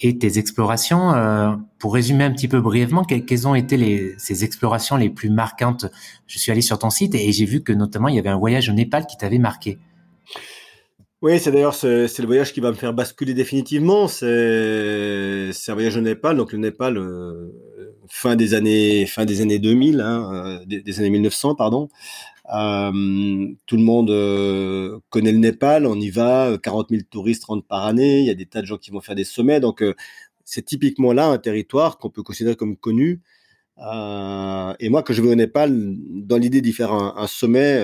et 0.00 0.18
tes 0.18 0.38
explorations. 0.38 1.14
Euh, 1.14 1.52
pour 1.78 1.94
résumer 1.94 2.24
un 2.24 2.32
petit 2.32 2.48
peu 2.48 2.60
brièvement, 2.60 3.04
quelles, 3.04 3.48
ont 3.48 3.54
été 3.54 3.76
les, 3.76 4.14
ces 4.18 4.44
explorations 4.44 4.96
les 4.96 5.10
plus 5.10 5.30
marquantes? 5.30 5.86
Je 6.26 6.38
suis 6.38 6.50
allé 6.50 6.62
sur 6.62 6.78
ton 6.78 6.90
site 6.90 7.14
et, 7.14 7.32
j'ai 7.32 7.44
vu 7.44 7.62
que 7.62 7.72
notamment 7.72 8.08
il 8.08 8.16
y 8.16 8.18
avait 8.18 8.28
un 8.28 8.38
voyage 8.38 8.68
au 8.68 8.72
Népal 8.72 9.06
qui 9.06 9.16
t'avait 9.16 9.38
marqué. 9.38 9.78
Oui, 11.22 11.38
c'est 11.38 11.52
d'ailleurs 11.52 11.74
le 11.82 12.26
voyage 12.26 12.52
qui 12.52 12.60
va 12.60 12.70
me 12.70 12.76
faire 12.76 12.92
basculer 12.92 13.32
définitivement. 13.32 14.08
C'est 14.08 14.26
un 15.68 15.72
voyage 15.74 15.96
au 15.96 16.02
Népal, 16.02 16.36
donc 16.36 16.52
le 16.52 16.58
Népal 16.58 16.98
euh, 16.98 17.50
fin 18.08 18.36
des 18.36 18.52
années 18.52 19.06
fin 19.06 19.24
des 19.24 19.40
années 19.40 19.58
2000, 19.58 20.00
hein, 20.00 20.30
euh, 20.34 20.64
des, 20.66 20.82
des, 20.82 20.98
années 21.00 21.10
1900 21.10 21.54
pardon. 21.54 21.88
Euh, 22.52 23.54
tout 23.66 23.76
le 23.76 23.82
monde 23.82 24.10
euh, 24.10 24.98
connaît 25.08 25.32
le 25.32 25.38
Népal, 25.38 25.86
on 25.86 25.98
y 25.98 26.10
va, 26.10 26.58
40 26.62 26.90
000 26.90 27.02
touristes 27.10 27.44
rentrent 27.44 27.66
par 27.66 27.86
année, 27.86 28.20
il 28.20 28.26
y 28.26 28.30
a 28.30 28.34
des 28.34 28.44
tas 28.44 28.60
de 28.60 28.66
gens 28.66 28.76
qui 28.76 28.90
vont 28.90 29.00
faire 29.00 29.14
des 29.14 29.24
sommets, 29.24 29.60
donc 29.60 29.82
euh, 29.82 29.94
c'est 30.44 30.64
typiquement 30.64 31.12
là 31.14 31.26
un 31.26 31.38
territoire 31.38 31.96
qu'on 31.98 32.10
peut 32.10 32.22
considérer 32.22 32.56
comme 32.56 32.76
connu. 32.76 33.22
et 33.78 34.88
moi, 34.90 35.02
quand 35.02 35.14
je 35.14 35.22
vais 35.22 35.28
au 35.28 35.34
Népal, 35.34 35.72
dans 35.74 36.36
l'idée 36.36 36.60
d'y 36.60 36.72
faire 36.72 36.92
un, 36.92 37.26
sommet, 37.26 37.82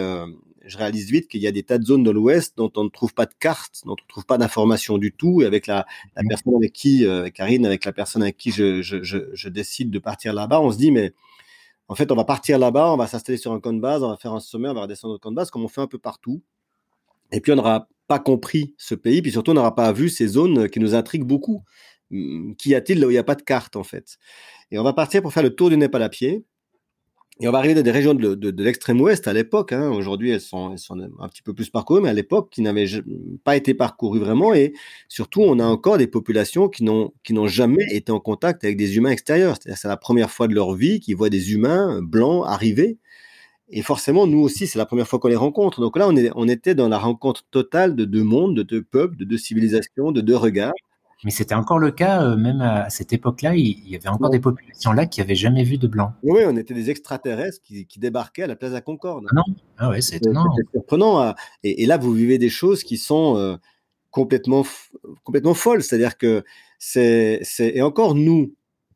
je 0.66 0.76
réalise 0.78 1.10
vite 1.10 1.28
qu'il 1.28 1.40
y 1.40 1.46
a 1.46 1.52
des 1.52 1.62
tas 1.62 1.78
de 1.78 1.84
zones 1.84 2.04
dans 2.04 2.12
l'Ouest 2.12 2.56
dont 2.58 2.70
on 2.76 2.84
ne 2.84 2.90
trouve 2.90 3.14
pas 3.14 3.26
de 3.26 3.32
carte, 3.40 3.80
dont 3.86 3.92
on 3.92 4.04
ne 4.04 4.08
trouve 4.08 4.26
pas 4.26 4.38
d'informations 4.38 4.98
du 4.98 5.10
tout. 5.12 5.42
Et 5.42 5.46
avec 5.46 5.66
la, 5.66 5.86
la, 6.16 6.22
mmh. 6.22 6.28
personne 6.28 6.54
avec 6.54 6.72
qui, 6.74 7.06
Karine, 7.34 7.66
avec 7.66 7.86
la 7.86 7.92
personne 7.92 8.22
avec 8.22 8.36
qui 8.36 8.50
je, 8.52 8.82
je, 8.82 9.02
je, 9.02 9.18
je 9.32 9.48
décide 9.48 9.90
de 9.90 9.98
partir 9.98 10.34
là-bas, 10.34 10.60
on 10.60 10.70
se 10.70 10.76
dit, 10.78 10.90
mais 10.90 11.14
en 11.90 11.96
fait, 11.96 12.12
on 12.12 12.14
va 12.14 12.22
partir 12.22 12.56
là-bas, 12.60 12.92
on 12.92 12.96
va 12.96 13.08
s'installer 13.08 13.36
sur 13.36 13.52
un 13.52 13.58
camp 13.58 13.72
de 13.72 13.80
base, 13.80 14.04
on 14.04 14.10
va 14.10 14.16
faire 14.16 14.32
un 14.32 14.38
sommet, 14.38 14.68
on 14.68 14.74
va 14.74 14.82
redescendre 14.82 15.14
au 15.14 15.18
camp 15.18 15.32
de 15.32 15.34
base, 15.34 15.50
comme 15.50 15.64
on 15.64 15.68
fait 15.68 15.80
un 15.80 15.88
peu 15.88 15.98
partout. 15.98 16.40
Et 17.32 17.40
puis, 17.40 17.50
on 17.50 17.56
n'aura 17.56 17.88
pas 18.06 18.20
compris 18.20 18.76
ce 18.78 18.94
pays, 18.94 19.20
puis 19.22 19.32
surtout, 19.32 19.50
on 19.50 19.54
n'aura 19.54 19.74
pas 19.74 19.90
vu 19.90 20.08
ces 20.08 20.28
zones 20.28 20.68
qui 20.68 20.78
nous 20.78 20.94
intriguent 20.94 21.26
beaucoup. 21.26 21.64
Hum, 22.12 22.54
qu'y 22.56 22.76
a-t-il 22.76 23.00
là 23.00 23.08
où 23.08 23.10
il 23.10 23.14
n'y 23.14 23.18
a 23.18 23.24
pas 23.24 23.34
de 23.34 23.42
carte, 23.42 23.74
en 23.74 23.82
fait? 23.82 24.18
Et 24.70 24.78
on 24.78 24.84
va 24.84 24.92
partir 24.92 25.20
pour 25.20 25.32
faire 25.32 25.42
le 25.42 25.52
tour 25.52 25.68
du 25.68 25.76
Népal 25.76 26.04
à 26.04 26.08
pied. 26.08 26.44
Et 27.42 27.48
on 27.48 27.52
va 27.52 27.58
arriver 27.58 27.74
dans 27.74 27.82
des 27.82 27.90
régions 27.90 28.12
de, 28.12 28.34
de, 28.34 28.62
l'extrême 28.62 29.00
ouest 29.00 29.26
à 29.26 29.32
l'époque. 29.32 29.72
Hein. 29.72 29.90
Aujourd'hui, 29.90 30.30
elles 30.30 30.42
sont, 30.42 30.72
elles 30.72 30.78
sont 30.78 31.00
un 31.00 31.28
petit 31.28 31.40
peu 31.40 31.54
plus 31.54 31.70
parcourues, 31.70 32.02
mais 32.02 32.10
à 32.10 32.12
l'époque, 32.12 32.50
qui 32.50 32.60
n'avaient 32.60 32.86
pas 33.44 33.56
été 33.56 33.72
parcourues 33.72 34.18
vraiment. 34.18 34.52
Et 34.52 34.74
surtout, 35.08 35.40
on 35.40 35.58
a 35.58 35.64
encore 35.64 35.96
des 35.96 36.06
populations 36.06 36.68
qui 36.68 36.84
n'ont 36.84 37.46
jamais 37.46 37.86
été 37.92 38.12
en 38.12 38.20
contact 38.20 38.62
avec 38.62 38.76
des 38.76 38.98
humains 38.98 39.10
extérieurs. 39.10 39.56
C'est 39.62 39.88
la 39.88 39.96
première 39.96 40.30
fois 40.30 40.48
de 40.48 40.54
leur 40.54 40.74
vie 40.74 41.00
qu'ils 41.00 41.16
voient 41.16 41.30
des 41.30 41.52
humains 41.54 42.02
blancs 42.02 42.44
arriver. 42.46 42.98
Et 43.70 43.82
forcément, 43.82 44.26
nous 44.26 44.40
aussi, 44.40 44.66
c'est 44.66 44.78
la 44.78 44.86
première 44.86 45.08
fois 45.08 45.18
qu'on 45.18 45.28
les 45.28 45.36
rencontre. 45.36 45.80
Donc 45.80 45.96
là, 45.96 46.08
on 46.34 46.48
était 46.48 46.74
dans 46.74 46.88
la 46.88 46.98
rencontre 46.98 47.44
totale 47.50 47.96
de 47.96 48.04
deux 48.04 48.24
mondes, 48.24 48.54
de 48.54 48.62
deux 48.62 48.82
peuples, 48.82 49.16
de 49.16 49.24
deux 49.24 49.38
civilisations, 49.38 50.12
de 50.12 50.20
deux 50.20 50.36
regards. 50.36 50.74
Mais 51.24 51.30
c'était 51.30 51.54
encore 51.54 51.78
le 51.78 51.90
cas, 51.90 52.22
euh, 52.22 52.36
même 52.36 52.60
à 52.60 52.88
cette 52.90 53.12
époque-là, 53.12 53.54
il 53.54 53.88
y 53.88 53.94
avait 53.96 54.08
encore 54.08 54.30
des 54.30 54.40
populations 54.40 54.92
là 54.92 55.06
qui 55.06 55.20
n'avaient 55.20 55.34
jamais 55.34 55.64
vu 55.64 55.76
de 55.76 55.86
blanc. 55.86 56.12
Oui, 56.22 56.42
on 56.46 56.56
était 56.56 56.74
des 56.74 56.90
extraterrestres 56.90 57.60
qui, 57.62 57.86
qui 57.86 57.98
débarquaient 57.98 58.44
à 58.44 58.46
la 58.46 58.56
place 58.56 58.72
à 58.74 58.80
Concorde. 58.80 59.26
Ah 59.30 59.34
non, 59.34 59.44
ah 59.78 59.90
ouais, 59.90 60.00
c'est 60.00 60.16
étonnant. 60.16 60.46
C'est 60.56 60.70
surprenant. 60.72 61.20
Hein. 61.20 61.34
Et, 61.62 61.82
et, 61.82 61.86
là, 61.86 61.98
vous 61.98 62.12
vivez 62.12 62.38
des 62.38 62.48
choses 62.48 62.82
qui 62.82 62.96
sont 62.96 63.36
euh, 63.36 63.56
complètement, 64.10 64.64
complètement 65.24 65.54
folles. 65.54 65.82
C'est-à-dire 65.82 66.16
que 66.16 66.44
c'est, 66.78 67.42
et 67.60 67.82
encore 67.82 68.14
nous, 68.14 68.54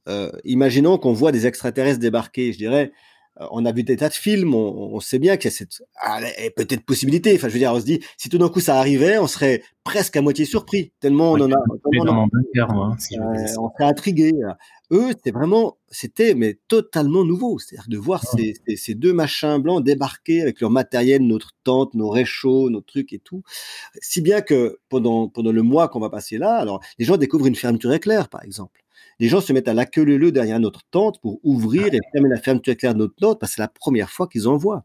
euh, 0.08 0.30
imaginons 0.44 0.98
qu'on 0.98 1.12
voit 1.12 1.32
des 1.32 1.46
extraterrestres 1.46 2.00
débarquer, 2.00 2.52
je 2.52 2.58
dirais, 2.58 2.92
euh, 2.92 2.94
on 3.36 3.64
a 3.64 3.72
vu 3.72 3.82
des 3.82 3.96
tas 3.96 4.08
de 4.08 4.14
films, 4.14 4.54
on, 4.54 5.00
sait 5.00 5.18
bien 5.18 5.36
qu'il 5.36 5.50
y 5.50 5.54
a 5.54 5.56
cette 5.56 5.82
ah, 6.00 6.20
peut-être 6.56 6.84
possibilité. 6.84 7.34
Enfin, 7.34 7.48
je 7.48 7.54
veux 7.54 7.58
dire, 7.58 7.72
on 7.72 7.80
se 7.80 7.84
dit, 7.84 8.00
si 8.16 8.28
tout 8.28 8.38
d'un 8.38 8.48
coup 8.48 8.60
ça 8.60 8.78
arrivait, 8.78 9.18
on 9.18 9.26
serait 9.26 9.62
presque 9.82 10.16
à 10.16 10.22
moitié 10.22 10.44
surpris, 10.44 10.92
tellement 11.00 11.32
on 11.32 11.40
en 11.40 11.50
a. 11.50 11.56
on, 11.96 12.28
on 12.78 12.96
serait 12.98 13.84
intrigué. 13.84 14.32
Eux, 14.92 15.08
c'était 15.08 15.32
vraiment, 15.32 15.78
c'était 15.88 16.34
mais 16.34 16.58
totalement 16.68 17.24
nouveau. 17.24 17.58
C'est-à-dire 17.58 17.88
de 17.88 17.98
voir 17.98 18.22
ces, 18.24 18.54
ces, 18.76 18.94
deux 18.94 19.12
machins 19.12 19.58
blancs 19.58 19.82
débarquer 19.82 20.40
avec 20.40 20.60
leur 20.60 20.70
matériel, 20.70 21.22
notre 21.22 21.50
tente, 21.64 21.94
nos 21.94 22.10
réchauds, 22.10 22.70
nos 22.70 22.82
trucs 22.82 23.12
et 23.12 23.18
tout. 23.18 23.42
Si 24.00 24.20
bien 24.20 24.42
que 24.42 24.78
pendant 24.88 25.28
pendant 25.28 25.52
le 25.52 25.62
mois 25.62 25.88
qu'on 25.88 26.00
va 26.00 26.10
passer 26.10 26.38
là, 26.38 26.54
alors 26.54 26.80
les 26.98 27.04
gens 27.04 27.16
découvrent 27.16 27.46
une 27.46 27.56
fermeture 27.56 27.92
éclair, 27.92 28.28
par 28.28 28.44
exemple 28.44 28.83
les 29.18 29.28
gens 29.28 29.40
se 29.40 29.52
mettent 29.52 29.68
à 29.68 29.74
la 29.74 29.86
queue 29.86 30.04
leu 30.04 30.32
derrière 30.32 30.60
notre 30.60 30.82
tente 30.90 31.20
pour 31.20 31.40
ouvrir 31.42 31.86
et 31.92 32.00
fermer 32.12 32.28
la 32.28 32.40
fermeture 32.40 32.72
éclair 32.72 32.94
de 32.94 33.00
notre 33.00 33.14
tente 33.14 33.40
parce 33.40 33.52
que 33.52 33.56
c'est 33.56 33.62
la 33.62 33.68
première 33.68 34.10
fois 34.10 34.28
qu'ils 34.28 34.48
en 34.48 34.56
voient. 34.56 34.84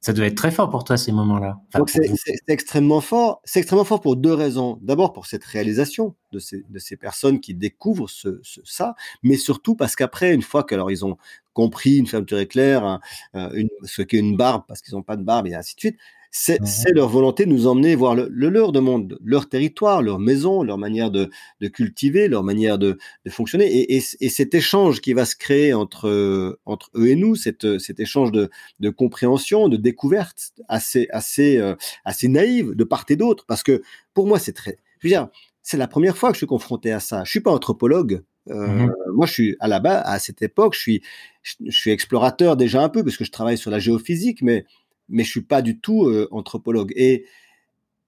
Ça 0.00 0.12
devait 0.12 0.28
être 0.28 0.36
très 0.36 0.52
fort 0.52 0.70
pour 0.70 0.84
toi 0.84 0.96
ces 0.96 1.10
moments-là. 1.10 1.58
c'est 1.88 2.48
extrêmement 2.48 3.00
fort. 3.00 3.40
C'est 3.44 3.58
extrêmement 3.58 3.84
fort 3.84 4.00
pour 4.00 4.14
deux 4.14 4.32
raisons. 4.32 4.78
D'abord 4.80 5.12
pour 5.12 5.26
cette 5.26 5.44
réalisation 5.44 6.14
de 6.30 6.38
ces, 6.38 6.64
de 6.68 6.78
ces 6.78 6.96
personnes 6.96 7.40
qui 7.40 7.52
découvrent 7.52 8.08
ce, 8.08 8.40
ça, 8.64 8.94
mais 9.24 9.36
surtout 9.36 9.74
parce 9.74 9.96
qu'après, 9.96 10.32
une 10.34 10.42
fois 10.42 10.62
qu'alors 10.62 10.92
ils 10.92 11.04
ont 11.04 11.16
compris 11.52 11.96
une 11.96 12.06
fermeture 12.06 12.38
éclair, 12.38 13.00
une, 13.34 13.68
ce 13.82 14.02
qu'est 14.02 14.18
une 14.18 14.36
barbe 14.36 14.62
parce 14.68 14.82
qu'ils 14.82 14.94
n'ont 14.94 15.02
pas 15.02 15.16
de 15.16 15.24
barbe 15.24 15.48
et 15.48 15.54
ainsi 15.56 15.74
de 15.74 15.80
suite, 15.80 15.96
c'est 16.30 16.92
leur 16.92 17.08
volonté 17.08 17.46
de 17.46 17.50
nous 17.50 17.66
emmener 17.66 17.94
voir 17.94 18.14
le, 18.14 18.28
leur 18.28 18.72
de 18.72 18.80
monde, 18.80 19.18
leur 19.24 19.48
territoire, 19.48 20.02
leur 20.02 20.18
maison, 20.18 20.62
leur 20.62 20.78
manière 20.78 21.10
de, 21.10 21.30
de 21.60 21.68
cultiver, 21.68 22.28
leur 22.28 22.42
manière 22.42 22.78
de, 22.78 22.98
de 23.24 23.30
fonctionner. 23.30 23.66
Et, 23.66 23.96
et, 23.96 24.02
et, 24.20 24.28
cet 24.28 24.54
échange 24.54 25.00
qui 25.00 25.12
va 25.14 25.24
se 25.24 25.36
créer 25.36 25.72
entre, 25.72 26.58
entre 26.66 26.90
eux 26.94 27.08
et 27.08 27.16
nous, 27.16 27.34
cette, 27.34 27.78
cet 27.78 28.00
échange 28.00 28.32
de, 28.32 28.50
de 28.80 28.90
compréhension, 28.90 29.68
de 29.68 29.76
découverte 29.76 30.52
assez, 30.68 31.08
assez, 31.10 31.56
euh, 31.56 31.74
assez 32.04 32.28
naïve 32.28 32.74
de 32.74 32.84
part 32.84 33.04
et 33.08 33.16
d'autre. 33.16 33.44
Parce 33.46 33.62
que 33.62 33.82
pour 34.14 34.26
moi, 34.26 34.38
c'est 34.38 34.52
très. 34.52 34.78
Je 35.00 35.08
veux 35.08 35.10
dire, 35.10 35.28
c'est 35.62 35.76
la 35.76 35.88
première 35.88 36.16
fois 36.16 36.30
que 36.30 36.34
je 36.34 36.40
suis 36.40 36.46
confronté 36.46 36.92
à 36.92 37.00
ça. 37.00 37.24
Je 37.24 37.30
suis 37.30 37.40
pas 37.40 37.52
anthropologue. 37.52 38.22
Euh, 38.50 38.66
mmh 38.66 38.92
moi, 39.12 39.26
je 39.26 39.32
suis 39.32 39.56
à 39.58 39.68
la 39.68 39.80
base, 39.80 40.02
à 40.04 40.18
cette 40.18 40.42
époque, 40.42 40.74
je 40.74 40.80
suis, 40.80 41.02
je 41.42 41.76
suis 41.76 41.90
explorateur 41.90 42.56
déjà 42.56 42.82
un 42.82 42.88
peu 42.88 43.02
parce 43.02 43.16
que 43.16 43.24
je 43.24 43.32
travaille 43.32 43.58
sur 43.58 43.70
la 43.70 43.80
géophysique, 43.80 44.42
mais 44.42 44.64
mais 45.08 45.24
je 45.24 45.30
suis 45.30 45.42
pas 45.42 45.62
du 45.62 45.80
tout 45.80 46.04
euh, 46.04 46.28
anthropologue. 46.30 46.92
Et, 46.96 47.24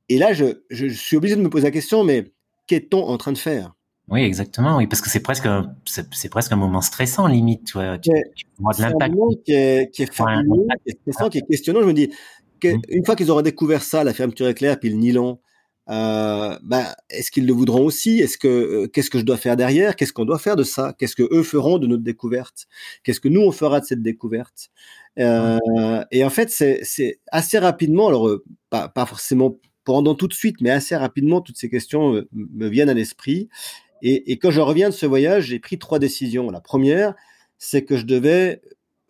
et 0.09 0.19
là, 0.19 0.33
je, 0.33 0.63
je, 0.71 0.87
suis 0.87 1.17
obligé 1.17 1.37
de 1.37 1.43
me 1.43 1.51
poser 1.51 1.65
la 1.65 1.71
question, 1.71 2.05
mais 2.05 2.33
qu'est-on 2.67 3.03
en 3.03 3.17
train 3.17 3.33
de 3.33 3.39
faire? 3.39 3.75
Oui, 4.09 4.23
exactement, 4.23 4.77
oui, 4.77 4.89
parce 4.89 5.01
que 5.01 5.09
c'est 5.09 5.21
presque, 5.21 5.47
c'est 5.85 6.29
presque 6.31 6.51
un 6.51 6.57
moment 6.57 6.81
stressant, 6.81 7.29
limite, 7.29 7.65
tu 7.65 7.73
vois, 7.75 7.97
tu, 7.99 8.11
de 8.11 8.83
l'impact. 8.83 9.15
Qui 9.45 9.53
est, 9.53 9.95
qui 9.95 10.03
est 10.03 10.13
fabuleux, 10.13 10.67
qui 10.85 10.91
est 10.91 10.99
stressant, 11.01 11.29
qui 11.29 11.39
est 11.39 11.47
questionnant. 11.49 11.81
Je 11.83 11.87
me 11.87 11.93
dis, 11.93 12.11
mmh. 12.65 12.69
une 12.89 13.05
fois 13.05 13.15
qu'ils 13.15 13.31
auront 13.31 13.43
découvert 13.43 13.83
ça, 13.83 14.03
la 14.03 14.13
fermeture 14.13 14.49
éclair, 14.49 14.81
puis 14.81 14.91
le 14.91 14.97
nylon, 14.97 15.39
euh, 15.91 16.57
ben, 16.63 16.87
est-ce 17.09 17.33
qu'ils 17.33 17.47
le 17.47 17.53
voudront 17.53 17.85
aussi? 17.85 18.21
Est-ce 18.21 18.39
que 18.39 18.49
euh, 18.49 18.87
qu'est-ce 18.87 19.11
que 19.11 19.19
je 19.19 19.25
dois 19.25 19.37
faire 19.37 19.57
derrière? 19.57 19.97
Qu'est-ce 19.97 20.13
qu'on 20.13 20.25
doit 20.25 20.39
faire 20.39 20.55
de 20.55 20.63
ça? 20.63 20.95
Qu'est-ce 20.97 21.17
que 21.17 21.29
eux 21.35 21.43
feront 21.43 21.79
de 21.79 21.87
notre 21.89 22.05
découverte? 22.05 22.67
Qu'est-ce 23.03 23.19
que 23.19 23.29
nous 23.29 23.41
on 23.41 23.51
fera 23.51 23.81
de 23.81 23.87
cette 23.87 24.03
découverte? 24.03 24.71
Et 25.17 26.25
en 26.25 26.31
fait, 26.31 26.51
c'est 26.51 27.21
assez 27.31 27.59
rapidement, 27.59 28.09
alors 28.09 28.29
euh, 28.29 28.45
pas, 28.71 28.89
pas 28.89 29.07
forcément 29.07 29.59
pendant 29.85 30.15
tout 30.15 30.29
de 30.29 30.35
suite, 30.35 30.61
mais 30.61 30.71
assez 30.71 30.97
rapidement, 30.97 31.41
toutes 31.41 31.57
ces 31.57 31.71
questions 31.71 32.25
me 32.33 32.69
viennent 32.69 32.89
à 32.91 32.95
l'esprit. 32.95 33.49
Et, 34.03 34.33
et, 34.33 34.39
quand 34.39 34.51
je 34.51 34.61
reviens 34.61 34.89
de 34.89 34.95
ce 34.95 35.05
voyage, 35.05 35.47
j'ai 35.47 35.59
pris 35.59 35.79
trois 35.79 35.99
décisions. 35.99 36.51
La 36.51 36.61
première, 36.61 37.15
c'est 37.59 37.85
que 37.85 37.97
je 37.97 38.07
devais 38.07 38.63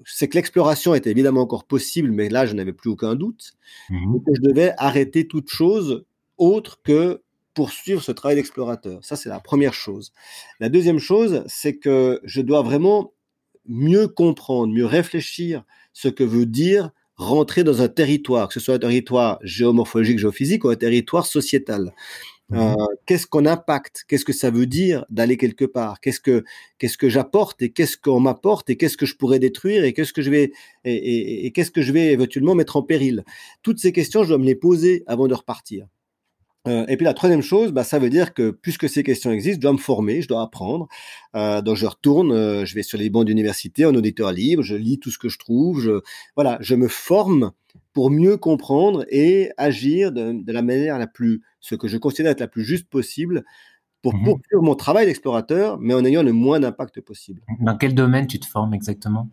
c'est 0.05 0.29
que 0.29 0.37
l'exploration 0.37 0.95
était 0.95 1.11
évidemment 1.11 1.43
encore 1.43 1.65
possible, 1.65 2.11
mais 2.11 2.29
là, 2.29 2.47
je 2.47 2.55
n'avais 2.55 2.73
plus 2.73 2.91
aucun 2.91 3.15
doute. 3.15 3.53
Mmh. 3.91 4.17
Et 4.17 4.19
que 4.21 4.35
je 4.37 4.41
devais 4.49 4.73
arrêter 4.79 5.27
toute 5.27 5.51
chose 5.51 6.05
autre 6.39 6.81
que 6.83 7.23
poursuivre 7.55 8.03
ce 8.03 8.13
travail 8.13 8.37
d'explorateur. 8.37 9.05
Ça, 9.05 9.17
c'est 9.17 9.29
la 9.29 9.41
première 9.41 9.75
chose. 9.75 10.13
La 10.61 10.69
deuxième 10.69 10.99
chose, 10.99 11.45
c'est 11.47 11.77
que 11.77 12.21
je 12.25 12.41
dois 12.41 12.63
vraiment 12.63 13.13
mieux 13.71 14.09
comprendre, 14.09 14.73
mieux 14.73 14.85
réfléchir 14.85 15.65
ce 15.93 16.09
que 16.09 16.25
veut 16.25 16.47
dire 16.47 16.91
rentrer 17.17 17.65
dans 17.65 17.83
un 17.83 17.89
territoire, 17.89 18.49
que 18.49 18.55
ce 18.55 18.61
soit 18.61 18.75
un 18.75 18.79
territoire 18.79 19.39
géomorphologique, 19.43 20.19
géophysique 20.19 20.65
ou 20.65 20.71
un 20.71 20.77
territoire 20.77 21.27
sociétal. 21.27 21.93
Mmh 22.51 22.59
euh, 22.59 22.75
qu'est-ce 23.07 23.29
qu'on 23.29 23.47
impacte? 23.47 24.05
Qu'est-ce 24.09 24.25
que 24.25 24.33
ça 24.33 24.51
veut 24.51 24.67
dire 24.67 25.05
d'aller 25.09 25.37
quelque 25.37 25.65
part? 25.65 26.01
Qu'est-ce 26.01 26.19
que 26.19 26.43
qu'est-ce 26.79 26.99
que 26.99 27.09
j'apporte 27.09 27.63
et 27.63 27.71
qu'est-ce 27.71 27.97
qu'on 27.97 28.19
m'apporte 28.19 28.71
et 28.71 28.77
qu'est-ce 28.77 28.97
que 28.97 29.07
je 29.07 29.17
pourrais 29.17 29.39
détruire 29.39 29.85
et 29.85 29.93
qu'est-ce 29.93 30.13
que 30.13 30.23
je 30.23 30.31
vais 30.31 30.53
et, 30.85 31.47
et 31.47 31.53
qu'est-ce 31.53 31.71
que 31.71 31.83
je 31.83 31.93
vais 31.93 32.13
éventuellement 32.13 32.57
mettre 32.57 32.77
en 32.77 32.83
péril? 32.83 33.25
Toutes 33.63 33.79
ces 33.79 33.93
questions, 33.93 34.25
je 34.25 34.31
dois 34.31 34.39
me 34.39 34.47
les 34.47 34.57
poser 34.57 35.05
avant 35.07 35.29
de 35.29 35.35
repartir. 35.35 35.87
Euh, 36.69 36.85
et 36.89 36.97
puis 36.97 37.05
la 37.05 37.15
troisième 37.15 37.43
chose, 37.43 37.73
bah, 37.73 37.85
ça 37.85 37.99
veut 37.99 38.11
dire 38.11 38.35
que 38.35 38.51
puisque 38.51 38.89
ces 38.89 39.03
questions 39.03 39.31
existent, 39.31 39.57
je 39.57 39.61
dois 39.63 39.73
me 39.73 39.79
former, 39.79 40.21
je 40.21 40.29
dois 40.29 40.43
apprendre. 40.43 40.89
Euh, 41.35 41.63
donc 41.63 41.77
je 41.77 41.87
retourne, 41.87 42.33
euh, 42.33 42.65
je 42.67 42.75
vais 42.75 42.83
sur 42.83 42.99
les 42.99 43.09
bancs 43.09 43.25
d'université 43.25 43.87
en 43.87 43.95
auditeur 43.95 44.33
libre, 44.33 44.63
je 44.63 44.75
lis 44.75 44.99
tout 44.99 45.11
ce 45.11 45.19
que 45.19 45.29
je 45.29 45.39
trouve, 45.39 45.81
je, 45.81 46.01
voilà, 46.37 46.59
je 46.61 46.75
me 46.75 46.89
forme 46.89 47.53
pour 47.93 48.11
mieux 48.11 48.37
comprendre 48.37 49.05
et 49.09 49.51
agir 49.57 50.13
de, 50.13 50.33
de, 50.33 50.53
la 50.53 50.63
manière 50.63 50.99
la 50.99 51.07
plus, 51.07 51.43
ce 51.61 51.75
que 51.75 51.89
je 51.89 51.97
considère 51.97 52.33
être 52.33 52.41
la 52.41 52.49
plus 52.49 52.65
juste 52.65 52.89
possible 52.89 53.45
pour 54.03 54.15
mmh 54.15 54.25
poursuivre 54.25 54.63
mon 54.63 54.75
travail 54.75 55.07
d'explorateur, 55.07 55.79
mais 55.79 55.93
en 55.93 56.05
ayant 56.05 56.23
le 56.23 56.33
moins 56.33 56.59
d'impact 56.61 57.03
possible. 57.03 57.43
Dans 57.61 57.77
quel 57.77 57.95
domaine 57.95 58.27
tu 58.27 58.41
te 58.41 58.47
formes 58.47 58.73
exactement? 58.73 59.29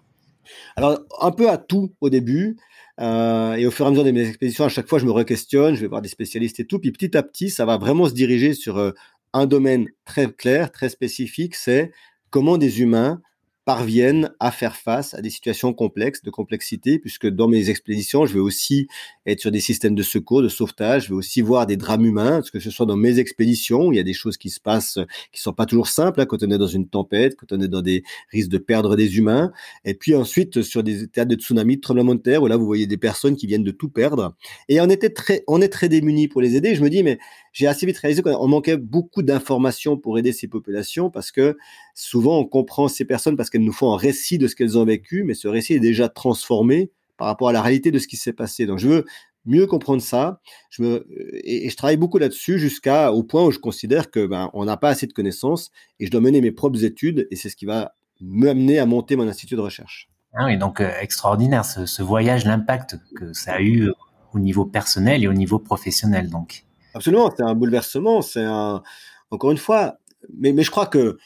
Alors, 0.76 1.00
un 1.22 1.32
peu 1.32 1.50
à 1.50 1.58
tout 1.58 1.94
au 2.02 2.10
début. 2.10 2.58
Euh, 3.00 3.54
et 3.54 3.68
au 3.68 3.72
fur 3.72 3.86
et 3.86 3.88
à 3.88 3.92
mesure 3.92 4.06
de 4.06 4.12
mes 4.12 4.28
expéditions, 4.28 4.66
à 4.66 4.70
chaque 4.70 4.88
fois, 4.88 5.00
je 5.00 5.06
me 5.06 5.12
re-questionne, 5.12 5.76
je 5.76 5.82
vais 5.82 5.88
voir 5.88 6.02
des 6.02 6.10
spécialistes 6.10 6.60
et 6.60 6.66
tout. 6.66 6.80
Puis 6.80 6.92
petit 6.92 7.16
à 7.16 7.24
petit, 7.24 7.50
ça 7.50 7.66
va 7.66 7.78
vraiment 7.78 8.08
se 8.08 8.14
diriger 8.14 8.54
sur 8.54 8.78
euh, 8.78 8.92
un 9.34 9.46
domaine 9.46 9.88
très 10.06 10.32
clair, 10.32 10.72
très 10.72 10.90
spécifique, 10.90 11.56
c'est 11.56 11.92
comment 12.30 12.58
des 12.58 12.82
humains 12.82 13.22
parviennent 13.66 14.32
à 14.40 14.52
faire 14.52 14.78
face 14.78 15.14
à 15.14 15.22
des 15.22 15.30
situations 15.30 15.74
complexes, 15.74 16.24
de 16.24 16.30
complexité, 16.30 17.00
puisque 17.00 17.28
dans 17.28 17.50
mes 17.50 17.70
expéditions, 17.70 18.26
je 18.26 18.34
vais 18.34 18.40
aussi 18.40 18.88
être 19.28 19.42
sur 19.42 19.52
des 19.52 19.60
systèmes 19.60 19.94
de 19.94 20.04
secours, 20.04 20.42
de 20.42 20.48
sauvetage, 20.48 21.06
je 21.06 21.10
vais 21.10 21.16
aussi 21.16 21.42
voir 21.42 21.68
des 21.68 21.76
drames 21.76 22.06
humains, 22.06 22.42
que 22.52 22.60
ce 22.60 22.72
soit 22.72 22.86
dans 22.86 22.96
mes 22.96 23.20
expéditions, 23.20 23.92
il 23.92 23.98
y 23.98 24.00
a 24.00 24.04
des 24.04 24.14
choses 24.14 24.38
qui 24.38 24.50
se 24.50 24.60
passent 24.60 25.00
qui 25.32 25.42
sont 25.42 25.54
pas 25.54 25.66
toujours 25.66 25.90
simples, 25.90 26.22
hein, 26.22 26.26
quand 26.26 26.42
on 26.44 26.50
est 26.50 26.58
dans 26.58 26.66
une 26.66 26.88
tempête, 26.88 27.36
quand 27.36 27.52
on 27.52 27.60
est 27.60 27.68
dans 27.68 27.82
des 27.82 28.04
risques 28.32 28.50
de 28.50 28.58
perdre 28.58 28.96
des 28.96 29.18
humains, 29.18 29.52
et 29.86 29.94
puis 29.94 30.16
ensuite 30.16 30.62
sur 30.62 30.82
des 30.82 31.08
théâtres 31.08 31.30
de 31.30 31.36
tsunami, 31.36 31.76
de 31.76 31.82
tremblements 31.82 32.16
de 32.16 32.22
terre, 32.22 32.42
où 32.42 32.48
là 32.48 32.56
vous 32.56 32.66
voyez 32.66 32.88
des 32.88 32.98
personnes 32.98 33.36
qui 33.36 33.48
viennent 33.48 33.64
de 33.64 33.72
tout 33.72 33.90
perdre, 33.90 34.34
et 34.70 34.80
on 34.80 34.90
était 34.90 35.10
très, 35.10 35.44
on 35.48 35.62
est 35.62 35.70
très 35.70 35.90
démunis 35.90 36.30
pour 36.30 36.42
les 36.42 36.56
aider. 36.56 36.74
Je 36.74 36.82
me 36.82 36.90
dis, 36.90 37.04
mais 37.04 37.20
j'ai 37.52 37.68
assez 37.68 37.86
vite 37.86 37.98
réalisé 37.98 38.22
qu'on 38.22 38.48
manquait 38.48 38.78
beaucoup 38.78 39.24
d'informations 39.24 39.98
pour 39.98 40.18
aider 40.18 40.32
ces 40.32 40.48
populations 40.48 41.10
parce 41.10 41.32
que 41.32 41.58
souvent 41.96 42.40
on 42.40 42.46
comprend 42.46 42.88
ces 42.88 43.04
personnes 43.04 43.36
parce 43.36 43.50
qu'elles 43.50 43.64
nous 43.64 43.74
font 43.74 43.94
un 43.94 43.98
récit 43.98 44.38
de 44.38 44.48
ce 44.48 44.56
qu'elles 44.56 44.78
ont 44.78 44.86
vécu, 44.86 45.24
mais 45.24 45.34
ce 45.34 45.48
récit 45.48 45.74
est 45.74 45.80
déjà 45.80 46.08
transformé 46.08 46.92
par 47.18 47.28
rapport 47.28 47.50
à 47.50 47.52
la 47.52 47.62
réalité 47.62 47.92
de 47.92 48.00
ce 48.00 48.08
qui 48.08 48.18
s'est 48.18 48.34
passé. 48.34 48.66
Donc 48.66 48.80
je 48.80 48.88
veux 48.88 49.06
mieux 49.46 49.66
comprendre 49.66 50.02
ça. 50.02 50.42
Je 50.70 50.84
me, 50.84 51.08
et, 51.44 51.70
je 51.70 51.76
travaille 51.76 51.98
beaucoup 51.98 52.18
là-dessus 52.18 52.60
jusqu'à 52.60 53.12
au 53.12 53.24
point 53.24 53.44
où 53.46 53.52
je 53.52 53.60
considère 53.60 54.12
que 54.12 54.26
ben, 54.26 54.50
on 54.54 54.66
n'a 54.66 54.78
pas 54.78 54.90
assez 54.90 55.08
de 55.08 55.14
connaissances 55.14 55.72
et 56.00 56.06
je 56.06 56.12
dois 56.12 56.22
mener 56.22 56.42
mes 56.42 56.52
propres 56.52 56.84
études 56.84 57.28
et 57.32 57.36
c'est 57.36 57.50
ce 57.50 57.56
qui 57.56 57.66
va 57.66 57.96
m'amener 58.22 58.80
à 58.80 58.86
monter 58.86 59.16
mon 59.16 59.28
institut 59.28 59.56
de 59.56 59.62
recherche. 59.62 60.10
Ah 60.34 60.46
oui, 60.46 60.58
donc 60.58 60.82
euh, 60.82 60.92
extraordinaire 61.00 61.66
ce, 61.66 61.86
ce 61.86 62.04
voyage, 62.04 62.46
l'impact 62.46 62.98
que 63.16 63.34
ça 63.34 63.54
a 63.54 63.62
eu 63.62 63.92
au 64.34 64.40
niveau 64.40 64.66
personnel 64.66 65.24
et 65.24 65.28
au 65.28 65.34
niveau 65.34 65.60
professionnel. 65.60 66.30
Donc. 66.30 66.66
Absolument, 66.94 67.32
c'est 67.36 67.44
un 67.44 67.56
bouleversement, 67.56 68.22
c'est 68.22 68.44
un. 68.44 68.82
Encore 69.30 69.52
une 69.52 69.58
fois, 69.58 69.98
mais, 70.38 70.54
mais 70.54 70.64
je 70.64 70.72
crois 70.72 70.86
que 70.86 71.18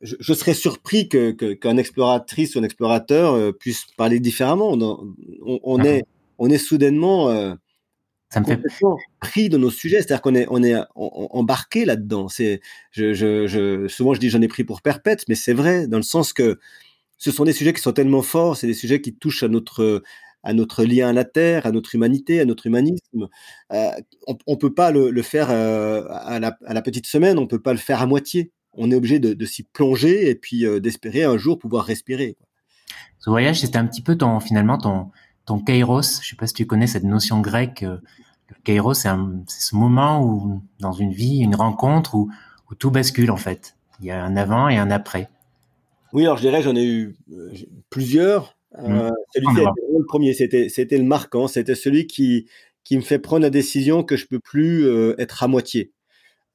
je, 0.00 0.32
serais 0.32 0.54
surpris 0.54 1.08
que 1.08 1.30
qu'un 1.30 1.76
exploratrice 1.76 2.54
ou 2.54 2.58
un 2.58 2.62
explorateur 2.62 3.34
euh, 3.34 3.52
puisse 3.52 3.86
parler 3.96 4.20
différemment. 4.20 4.72
On, 4.72 5.14
on, 5.62 5.78
ah 5.80 5.86
est 5.86 6.04
on 6.38 6.50
est 6.50 6.58
soudainement 6.58 7.28
euh, 7.30 7.54
ça 8.30 8.40
me 8.40 8.46
fait 8.46 8.60
pris 9.20 9.48
de 9.48 9.58
nos 9.58 9.70
sujets, 9.70 9.98
c'est-à-dire 9.98 10.22
qu'on 10.22 10.34
est 10.34 10.46
on 10.50 10.62
est 10.62 10.74
embarqué 10.96 11.84
là-dedans. 11.84 12.28
C'est 12.28 12.60
je, 12.90 13.12
je, 13.12 13.46
je, 13.46 13.88
souvent 13.88 14.14
je 14.14 14.20
dis 14.20 14.30
j'en 14.30 14.40
ai 14.40 14.48
pris 14.48 14.64
pour 14.64 14.82
perpète, 14.82 15.24
mais 15.28 15.34
c'est 15.34 15.52
vrai 15.52 15.86
dans 15.86 15.98
le 15.98 16.02
sens 16.02 16.32
que 16.32 16.58
ce 17.18 17.30
sont 17.30 17.44
des 17.44 17.52
sujets 17.52 17.72
qui 17.72 17.82
sont 17.82 17.92
tellement 17.92 18.22
forts, 18.22 18.56
c'est 18.56 18.66
des 18.66 18.74
sujets 18.74 19.00
qui 19.00 19.14
touchent 19.14 19.42
à 19.42 19.48
notre 19.48 20.02
à 20.42 20.52
notre 20.52 20.84
lien 20.84 21.08
à 21.08 21.12
la 21.12 21.24
terre, 21.24 21.66
à 21.66 21.72
notre 21.72 21.94
humanité, 21.94 22.40
à 22.40 22.44
notre 22.44 22.66
humanisme. 22.66 23.28
Euh, 23.72 23.90
on, 24.26 24.52
ne 24.52 24.56
peut 24.56 24.74
pas 24.74 24.90
le, 24.90 25.22
faire 25.22 25.50
euh, 25.50 26.04
à, 26.10 26.40
la, 26.40 26.82
petite 26.82 27.06
semaine, 27.06 27.38
on 27.38 27.46
peut 27.46 27.60
pas 27.60 27.72
le 27.72 27.78
faire 27.78 28.02
à 28.02 28.06
moitié. 28.06 28.50
On 28.74 28.90
est 28.90 28.94
obligé 28.94 29.18
de, 29.18 29.44
s'y 29.44 29.62
plonger 29.64 30.30
et 30.30 30.34
puis 30.34 30.66
euh, 30.66 30.80
d'espérer 30.80 31.24
un 31.24 31.36
jour 31.36 31.58
pouvoir 31.58 31.84
respirer. 31.84 32.36
Ce 33.18 33.30
voyage, 33.30 33.60
c'était 33.60 33.78
un 33.78 33.86
petit 33.86 34.02
peu 34.02 34.16
ton 34.16 34.40
finalement 34.40 34.78
ton 34.78 35.10
ton 35.44 35.58
kairos. 35.58 36.20
Je 36.22 36.28
sais 36.28 36.36
pas 36.36 36.46
si 36.46 36.54
tu 36.54 36.66
connais 36.66 36.86
cette 36.86 37.04
notion 37.04 37.40
grecque. 37.40 37.82
Le 37.82 38.00
kairos, 38.64 38.94
c'est 38.94 39.10
ce 39.46 39.76
moment 39.76 40.24
où 40.24 40.62
dans 40.80 40.92
une 40.92 41.12
vie, 41.12 41.38
une 41.38 41.54
rencontre 41.54 42.14
où, 42.14 42.30
où 42.70 42.74
tout 42.74 42.90
bascule 42.90 43.30
en 43.30 43.36
fait. 43.36 43.76
Il 44.00 44.06
y 44.06 44.10
a 44.10 44.22
un 44.22 44.36
avant 44.36 44.68
et 44.68 44.78
un 44.78 44.90
après. 44.90 45.28
Oui, 46.12 46.24
alors 46.24 46.36
je 46.36 46.42
dirais, 46.42 46.62
j'en 46.62 46.76
ai 46.76 46.84
eu 46.84 47.16
plusieurs. 47.90 48.56
Euh, 48.78 49.10
mmh. 49.10 49.12
celui 49.34 49.46
qui 49.46 49.60
le 49.60 50.04
premier, 50.06 50.32
c'était 50.32 50.68
c'était 50.68 50.96
le 50.96 51.04
marquant, 51.04 51.46
c'était 51.46 51.74
celui 51.74 52.06
qui 52.06 52.46
qui 52.84 52.96
me 52.96 53.02
fait 53.02 53.18
prendre 53.18 53.42
la 53.42 53.50
décision 53.50 54.02
que 54.02 54.16
je 54.16 54.26
peux 54.26 54.40
plus 54.40 54.86
euh, 54.86 55.14
être 55.18 55.42
à 55.42 55.48
moitié. 55.48 55.92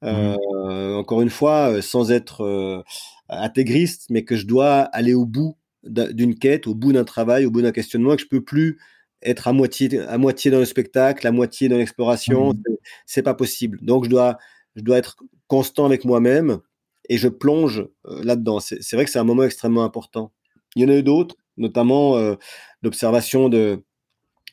Euh, 0.04 0.36
mmh. 0.36 0.96
Encore 0.96 1.22
une 1.22 1.30
fois, 1.30 1.80
sans 1.82 2.10
être 2.10 2.84
intégriste, 3.28 4.06
mais 4.10 4.24
que 4.24 4.36
je 4.36 4.46
dois 4.46 4.80
aller 4.80 5.14
au 5.14 5.26
bout 5.26 5.56
d'une 5.84 6.38
quête, 6.38 6.66
au 6.66 6.74
bout 6.74 6.92
d'un 6.92 7.04
travail, 7.04 7.46
au 7.46 7.50
bout 7.50 7.62
d'un 7.62 7.72
questionnement, 7.72 8.16
que 8.16 8.22
je 8.22 8.28
peux 8.28 8.44
plus 8.44 8.78
être 9.22 9.48
à 9.48 9.52
moitié 9.52 10.00
à 10.00 10.18
moitié 10.18 10.50
dans 10.50 10.60
le 10.60 10.64
spectacle, 10.64 11.26
à 11.26 11.32
moitié 11.32 11.68
dans 11.68 11.78
l'exploration. 11.78 12.52
Mmh. 12.52 12.62
C'est 13.06 13.22
pas 13.22 13.34
possible. 13.34 13.78
Donc 13.82 14.04
je 14.04 14.10
dois 14.10 14.38
je 14.76 14.82
dois 14.82 14.98
être 14.98 15.16
constant 15.48 15.86
avec 15.86 16.04
moi-même 16.04 16.60
et 17.08 17.18
je 17.18 17.28
plonge 17.28 17.86
là-dedans. 18.04 18.60
C'est 18.60 18.92
vrai 18.94 19.04
que 19.04 19.10
c'est 19.10 19.18
un 19.18 19.24
moment 19.24 19.44
extrêmement 19.44 19.84
important. 19.84 20.32
Il 20.76 20.82
y 20.82 20.84
en 20.84 20.88
a 20.90 20.96
eu 20.96 21.02
d'autres 21.02 21.36
notamment 21.58 22.16
euh, 22.16 22.36
l'observation 22.82 23.48
de, 23.48 23.82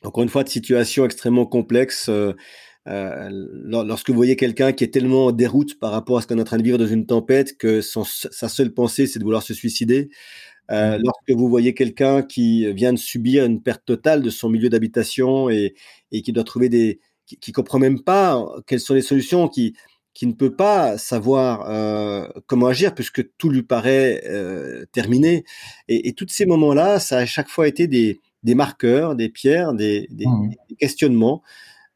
encore 0.02 0.22
une 0.22 0.28
fois, 0.28 0.44
de 0.44 0.48
situations 0.48 1.04
extrêmement 1.04 1.46
complexes. 1.46 2.10
Euh, 2.88 3.28
euh, 3.30 3.84
lorsque 3.84 4.10
vous 4.10 4.16
voyez 4.16 4.36
quelqu'un 4.36 4.72
qui 4.72 4.84
est 4.84 4.88
tellement 4.88 5.26
en 5.26 5.32
déroute 5.32 5.78
par 5.78 5.90
rapport 5.92 6.18
à 6.18 6.22
ce 6.22 6.26
qu'on 6.26 6.38
est 6.38 6.40
en 6.40 6.44
train 6.44 6.58
de 6.58 6.62
vivre 6.62 6.78
dans 6.78 6.86
une 6.86 7.06
tempête 7.06 7.56
que 7.56 7.80
sa 7.80 8.48
seule 8.48 8.72
pensée 8.72 9.06
c'est 9.06 9.18
de 9.18 9.24
vouloir 9.24 9.42
se 9.42 9.54
suicider, 9.54 10.08
mmh. 10.70 10.96
lorsque 11.02 11.30
vous 11.30 11.48
voyez 11.48 11.74
quelqu'un 11.74 12.22
qui 12.22 12.72
vient 12.72 12.92
de 12.92 12.98
subir 12.98 13.44
une 13.44 13.62
perte 13.62 13.84
totale 13.84 14.22
de 14.22 14.30
son 14.30 14.48
milieu 14.48 14.68
d'habitation 14.68 15.50
et, 15.50 15.74
et, 16.12 16.22
qui 16.22 16.32
doit 16.32 16.44
trouver 16.44 16.68
des, 16.68 17.00
qui, 17.26 17.38
qui 17.38 17.52
comprend 17.52 17.78
même 17.78 18.02
pas 18.02 18.44
quelles 18.66 18.80
sont 18.80 18.94
les 18.94 19.02
solutions, 19.02 19.48
qui 19.48 19.74
qui 20.16 20.26
ne 20.26 20.32
peut 20.32 20.56
pas 20.56 20.96
savoir 20.96 21.68
euh, 21.68 22.26
comment 22.46 22.68
agir 22.68 22.94
puisque 22.94 23.36
tout 23.36 23.50
lui 23.50 23.62
paraît 23.62 24.22
euh, 24.24 24.86
terminé. 24.90 25.44
Et, 25.88 26.08
et 26.08 26.14
tous 26.14 26.24
ces 26.30 26.46
moments-là, 26.46 27.00
ça 27.00 27.18
a 27.18 27.20
à 27.20 27.26
chaque 27.26 27.50
fois 27.50 27.68
été 27.68 27.86
des, 27.86 28.22
des 28.42 28.54
marqueurs, 28.54 29.14
des 29.14 29.28
pierres, 29.28 29.74
des, 29.74 30.08
des, 30.10 30.24
mmh. 30.24 30.48
des 30.70 30.76
questionnements. 30.76 31.42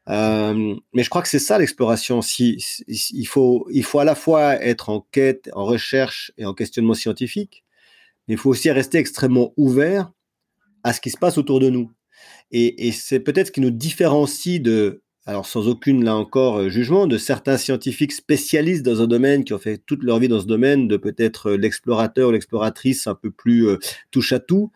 Euh, 0.09 0.75
mais 0.93 1.03
je 1.03 1.09
crois 1.09 1.21
que 1.21 1.27
c'est 1.27 1.39
ça 1.39 1.57
l'exploration. 1.59 2.21
Si, 2.21 2.57
il 2.87 3.27
faut, 3.27 3.67
à 3.99 4.03
la 4.03 4.15
fois 4.15 4.55
être 4.61 4.89
en 4.89 5.05
quête, 5.11 5.49
en 5.53 5.65
recherche 5.65 6.31
et 6.37 6.45
en 6.45 6.53
questionnement 6.53 6.93
scientifique, 6.93 7.63
mais 8.27 8.35
il 8.35 8.37
faut 8.37 8.49
aussi 8.49 8.71
rester 8.71 8.97
extrêmement 8.97 9.53
ouvert 9.57 10.11
à 10.83 10.93
ce 10.93 11.01
qui 11.01 11.11
se 11.11 11.17
passe 11.17 11.37
autour 11.37 11.59
de 11.59 11.69
nous. 11.69 11.91
Et, 12.51 12.91
c'est 12.91 13.19
peut-être 13.19 13.47
ce 13.47 13.51
qui 13.51 13.61
nous 13.61 13.71
différencie 13.71 14.61
de 14.61 15.01
alors 15.27 15.45
sans 15.45 15.67
aucune, 15.67 16.03
là 16.03 16.15
encore, 16.15 16.57
euh, 16.57 16.69
jugement, 16.69 17.05
de 17.05 17.19
certains 17.19 17.55
scientifiques 17.55 18.11
spécialistes 18.11 18.81
dans 18.81 19.03
un 19.03 19.07
domaine, 19.07 19.43
qui 19.43 19.53
ont 19.53 19.59
fait 19.59 19.77
toute 19.77 20.01
leur 20.01 20.17
vie 20.17 20.27
dans 20.27 20.41
ce 20.41 20.47
domaine, 20.47 20.87
de 20.87 20.97
peut-être 20.97 21.51
euh, 21.51 21.57
l'explorateur 21.57 22.29
ou 22.29 22.31
l'exploratrice 22.31 23.05
un 23.05 23.13
peu 23.13 23.29
plus 23.29 23.67
touche 24.09 24.33
à 24.33 24.39
tout. 24.39 24.71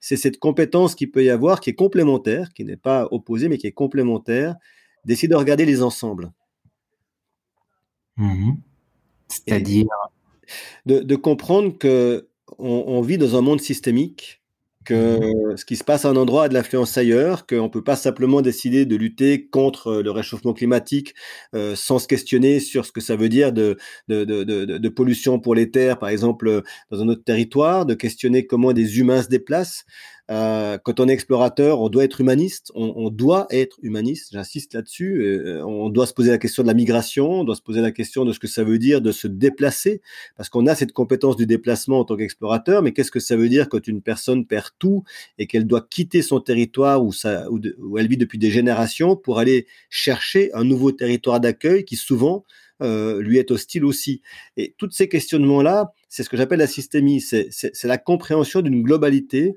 C'est 0.00 0.16
cette 0.16 0.38
compétence 0.38 0.94
qui 0.94 1.06
peut 1.06 1.24
y 1.24 1.30
avoir, 1.30 1.60
qui 1.60 1.70
est 1.70 1.74
complémentaire, 1.74 2.52
qui 2.52 2.64
n'est 2.64 2.76
pas 2.76 3.08
opposée, 3.10 3.48
mais 3.48 3.58
qui 3.58 3.66
est 3.66 3.72
complémentaire, 3.72 4.56
d'essayer 5.04 5.28
de 5.28 5.34
regarder 5.34 5.64
les 5.64 5.82
ensembles. 5.82 6.32
Mmh 8.16 8.52
C'est-à-dire 9.28 9.86
de, 10.86 11.16
comprendre 11.16 11.76
que 11.76 12.28
on 12.58 13.00
vit 13.02 13.18
dans 13.18 13.36
un 13.36 13.42
monde 13.42 13.60
systémique 13.60 14.38
ce 14.94 15.64
qui 15.64 15.76
se 15.76 15.84
passe 15.84 16.04
à 16.04 16.08
un 16.08 16.16
endroit 16.16 16.44
a 16.44 16.48
de 16.48 16.54
l'influence 16.54 16.96
ailleurs, 16.96 17.46
qu'on 17.46 17.64
ne 17.64 17.68
peut 17.68 17.84
pas 17.84 17.96
simplement 17.96 18.40
décider 18.40 18.86
de 18.86 18.96
lutter 18.96 19.46
contre 19.46 19.88
euh, 19.88 20.02
le 20.02 20.10
réchauffement 20.10 20.52
climatique 20.52 21.14
euh, 21.54 21.74
sans 21.76 21.98
se 21.98 22.08
questionner 22.08 22.60
sur 22.60 22.86
ce 22.86 22.92
que 22.92 23.00
ça 23.00 23.16
veut 23.16 23.28
dire 23.28 23.52
de, 23.52 23.76
pollution 24.88 25.38
pour 25.38 25.54
les 25.54 25.70
terres, 25.70 25.98
par 25.98 26.08
exemple, 26.08 26.48
euh, 26.48 26.62
dans 26.90 27.02
un 27.02 27.08
autre 27.08 27.24
territoire, 27.24 27.86
de 27.86 27.94
questionner 27.94 28.46
comment 28.46 28.72
des 28.72 28.98
humains 28.98 29.22
se 29.22 29.28
déplacent. 29.28 29.84
Euh, 30.30 30.76
quand 30.78 31.00
on 31.00 31.08
est 31.08 31.12
explorateur, 31.12 31.80
on 31.80 31.88
doit 31.88 32.04
être 32.04 32.20
humaniste. 32.20 32.70
On, 32.74 33.08
doit 33.10 33.46
être 33.50 33.78
humaniste. 33.82 34.30
J'insiste 34.32 34.74
là-dessus. 34.74 35.22
Euh, 35.22 35.64
on 35.64 35.88
doit 35.88 36.06
se 36.06 36.12
poser 36.12 36.30
la 36.30 36.38
question 36.38 36.62
de 36.62 36.68
la 36.68 36.74
migration. 36.74 37.40
On 37.40 37.44
doit 37.44 37.56
se 37.56 37.62
poser 37.62 37.80
la 37.80 37.92
question 37.92 38.24
de 38.24 38.32
ce 38.32 38.38
que 38.38 38.46
ça 38.46 38.62
veut 38.62 38.78
dire 38.78 39.00
de 39.00 39.12
se 39.12 39.26
déplacer, 39.26 40.02
parce 40.36 40.48
qu'on 40.48 40.66
a 40.66 40.74
cette 40.74 40.92
compétence 40.92 41.36
du 41.36 41.46
déplacement 41.46 42.00
en 42.00 42.04
tant 42.04 42.16
qu'explorateur. 42.16 42.82
Mais 42.82 42.92
qu'est-ce 42.92 43.10
que 43.10 43.20
ça 43.20 43.36
veut 43.36 43.48
dire 43.48 43.68
quand 43.68 43.86
une 43.88 44.02
personne 44.02 44.44
perd 44.44 44.68
tout 44.78 45.04
et 45.38 45.46
qu'elle 45.46 45.66
doit 45.66 45.86
quitter 45.88 46.20
son 46.20 46.40
territoire 46.40 47.02
où, 47.02 47.12
elle 47.98 48.08
vit 48.08 48.16
depuis 48.16 48.38
des 48.38 48.50
générations 48.50 49.16
pour 49.16 49.38
aller 49.38 49.66
chercher 49.88 50.52
un 50.54 50.64
nouveau 50.64 50.92
territoire 50.92 51.40
d'accueil 51.40 51.84
qui 51.84 51.96
souvent 51.96 52.44
euh, 52.82 53.20
lui 53.20 53.38
est 53.38 53.50
hostile 53.50 53.84
aussi. 53.84 54.20
Et 54.56 54.74
tous 54.76 54.90
ces 54.90 55.08
questionnements-là, 55.08 55.92
c'est 56.08 56.22
ce 56.22 56.28
que 56.28 56.36
j'appelle 56.36 56.58
la 56.58 56.66
systémie. 56.66 57.20
C'est 57.20 57.84
la 57.84 57.98
compréhension 57.98 58.60
d'une 58.60 58.82
globalité 58.82 59.56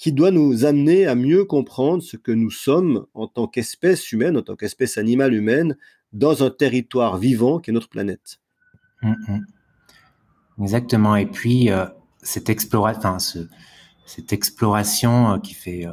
qui 0.00 0.12
doit 0.12 0.30
nous 0.30 0.64
amener 0.64 1.06
à 1.06 1.14
mieux 1.14 1.44
comprendre 1.44 2.02
ce 2.02 2.16
que 2.16 2.32
nous 2.32 2.50
sommes 2.50 3.04
en 3.12 3.26
tant 3.26 3.46
qu'espèce 3.46 4.12
humaine, 4.12 4.38
en 4.38 4.40
tant 4.40 4.56
qu'espèce 4.56 4.96
animale 4.96 5.34
humaine, 5.34 5.76
dans 6.14 6.42
un 6.42 6.48
territoire 6.48 7.18
vivant 7.18 7.58
qui 7.58 7.68
est 7.70 7.74
notre 7.74 7.90
planète. 7.90 8.40
Hum, 9.02 9.14
hum. 9.28 9.44
Exactement. 10.62 11.16
Et 11.16 11.26
puis, 11.26 11.70
euh, 11.70 11.84
cette, 12.22 12.48
exploration 12.48 12.94
euh, 15.32 15.34
euh, 15.34 15.38
qui, 15.38 15.52
fait, 15.52 15.86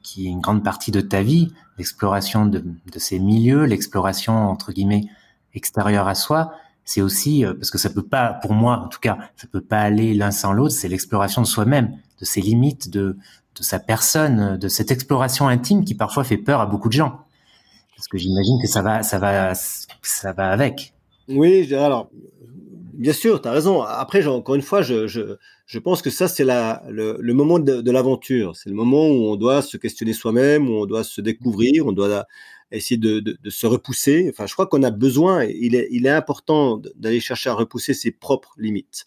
qui 0.00 0.26
est 0.28 0.30
une 0.30 0.40
grande 0.40 0.62
partie 0.62 0.92
de 0.92 1.00
ta 1.00 1.22
vie, 1.22 1.52
l'exploration 1.78 2.46
de, 2.46 2.60
de 2.60 2.98
ces 3.00 3.18
milieux, 3.18 3.64
l'exploration, 3.64 4.48
entre 4.48 4.70
guillemets, 4.70 5.06
extérieure 5.54 6.06
à 6.06 6.14
soi, 6.14 6.52
c'est 6.84 7.02
aussi 7.02 7.44
parce 7.44 7.72
que 7.72 7.78
ça 7.78 7.90
peut 7.90 8.06
pas, 8.06 8.34
pour 8.34 8.52
moi 8.52 8.78
en 8.78 8.88
tout 8.88 9.00
cas, 9.00 9.18
ça 9.36 9.48
peut 9.48 9.60
pas 9.60 9.80
aller 9.80 10.14
l'un 10.14 10.30
sans 10.30 10.52
l'autre. 10.52 10.74
C'est 10.74 10.88
l'exploration 10.88 11.42
de 11.42 11.46
soi-même, 11.46 11.96
de 12.22 12.26
ses 12.26 12.40
limites, 12.40 12.88
de 12.88 13.18
de 13.56 13.62
sa 13.62 13.78
personne, 13.78 14.56
de 14.56 14.68
cette 14.68 14.90
exploration 14.90 15.46
intime 15.46 15.84
qui 15.84 15.94
parfois 15.94 16.24
fait 16.24 16.38
peur 16.38 16.60
à 16.60 16.66
beaucoup 16.66 16.88
de 16.88 16.94
gens. 16.94 17.20
Parce 17.96 18.08
que 18.08 18.18
j'imagine 18.18 18.58
que 18.62 18.66
ça 18.66 18.82
va, 18.82 19.02
ça 19.02 19.18
va, 19.18 19.52
ça 19.54 20.32
va 20.32 20.48
avec. 20.50 20.94
Oui, 21.28 21.72
alors 21.74 22.10
bien 22.94 23.12
sûr, 23.12 23.40
tu 23.40 23.48
as 23.48 23.52
raison. 23.52 23.82
Après, 23.82 24.26
encore 24.26 24.54
une 24.54 24.62
fois, 24.62 24.82
je, 24.82 25.06
je, 25.06 25.36
je 25.66 25.78
pense 25.78 26.02
que 26.02 26.10
ça, 26.10 26.28
c'est 26.28 26.44
le, 26.44 27.16
le 27.18 27.34
moment 27.34 27.58
de, 27.58 27.80
de 27.80 27.90
l'aventure. 27.90 28.56
C'est 28.56 28.70
le 28.70 28.74
moment 28.76 29.06
où 29.06 29.30
on 29.30 29.36
doit 29.36 29.62
se 29.62 29.76
questionner 29.76 30.12
soi-même, 30.12 30.68
où 30.68 30.82
on 30.82 30.86
doit 30.86 31.04
se 31.04 31.20
découvrir, 31.20 31.86
on 31.86 31.92
doit 31.92 32.26
essayer 32.76 32.96
de, 32.96 33.20
de, 33.20 33.38
de 33.40 33.50
se 33.50 33.66
repousser. 33.66 34.28
Enfin, 34.30 34.46
je 34.46 34.52
crois 34.52 34.66
qu'on 34.66 34.82
a 34.82 34.90
besoin, 34.90 35.44
il 35.44 35.74
est, 35.74 35.88
il 35.90 36.06
est 36.06 36.10
important 36.10 36.80
d'aller 36.96 37.20
chercher 37.20 37.50
à 37.50 37.54
repousser 37.54 37.94
ses 37.94 38.10
propres 38.10 38.54
limites. 38.58 39.06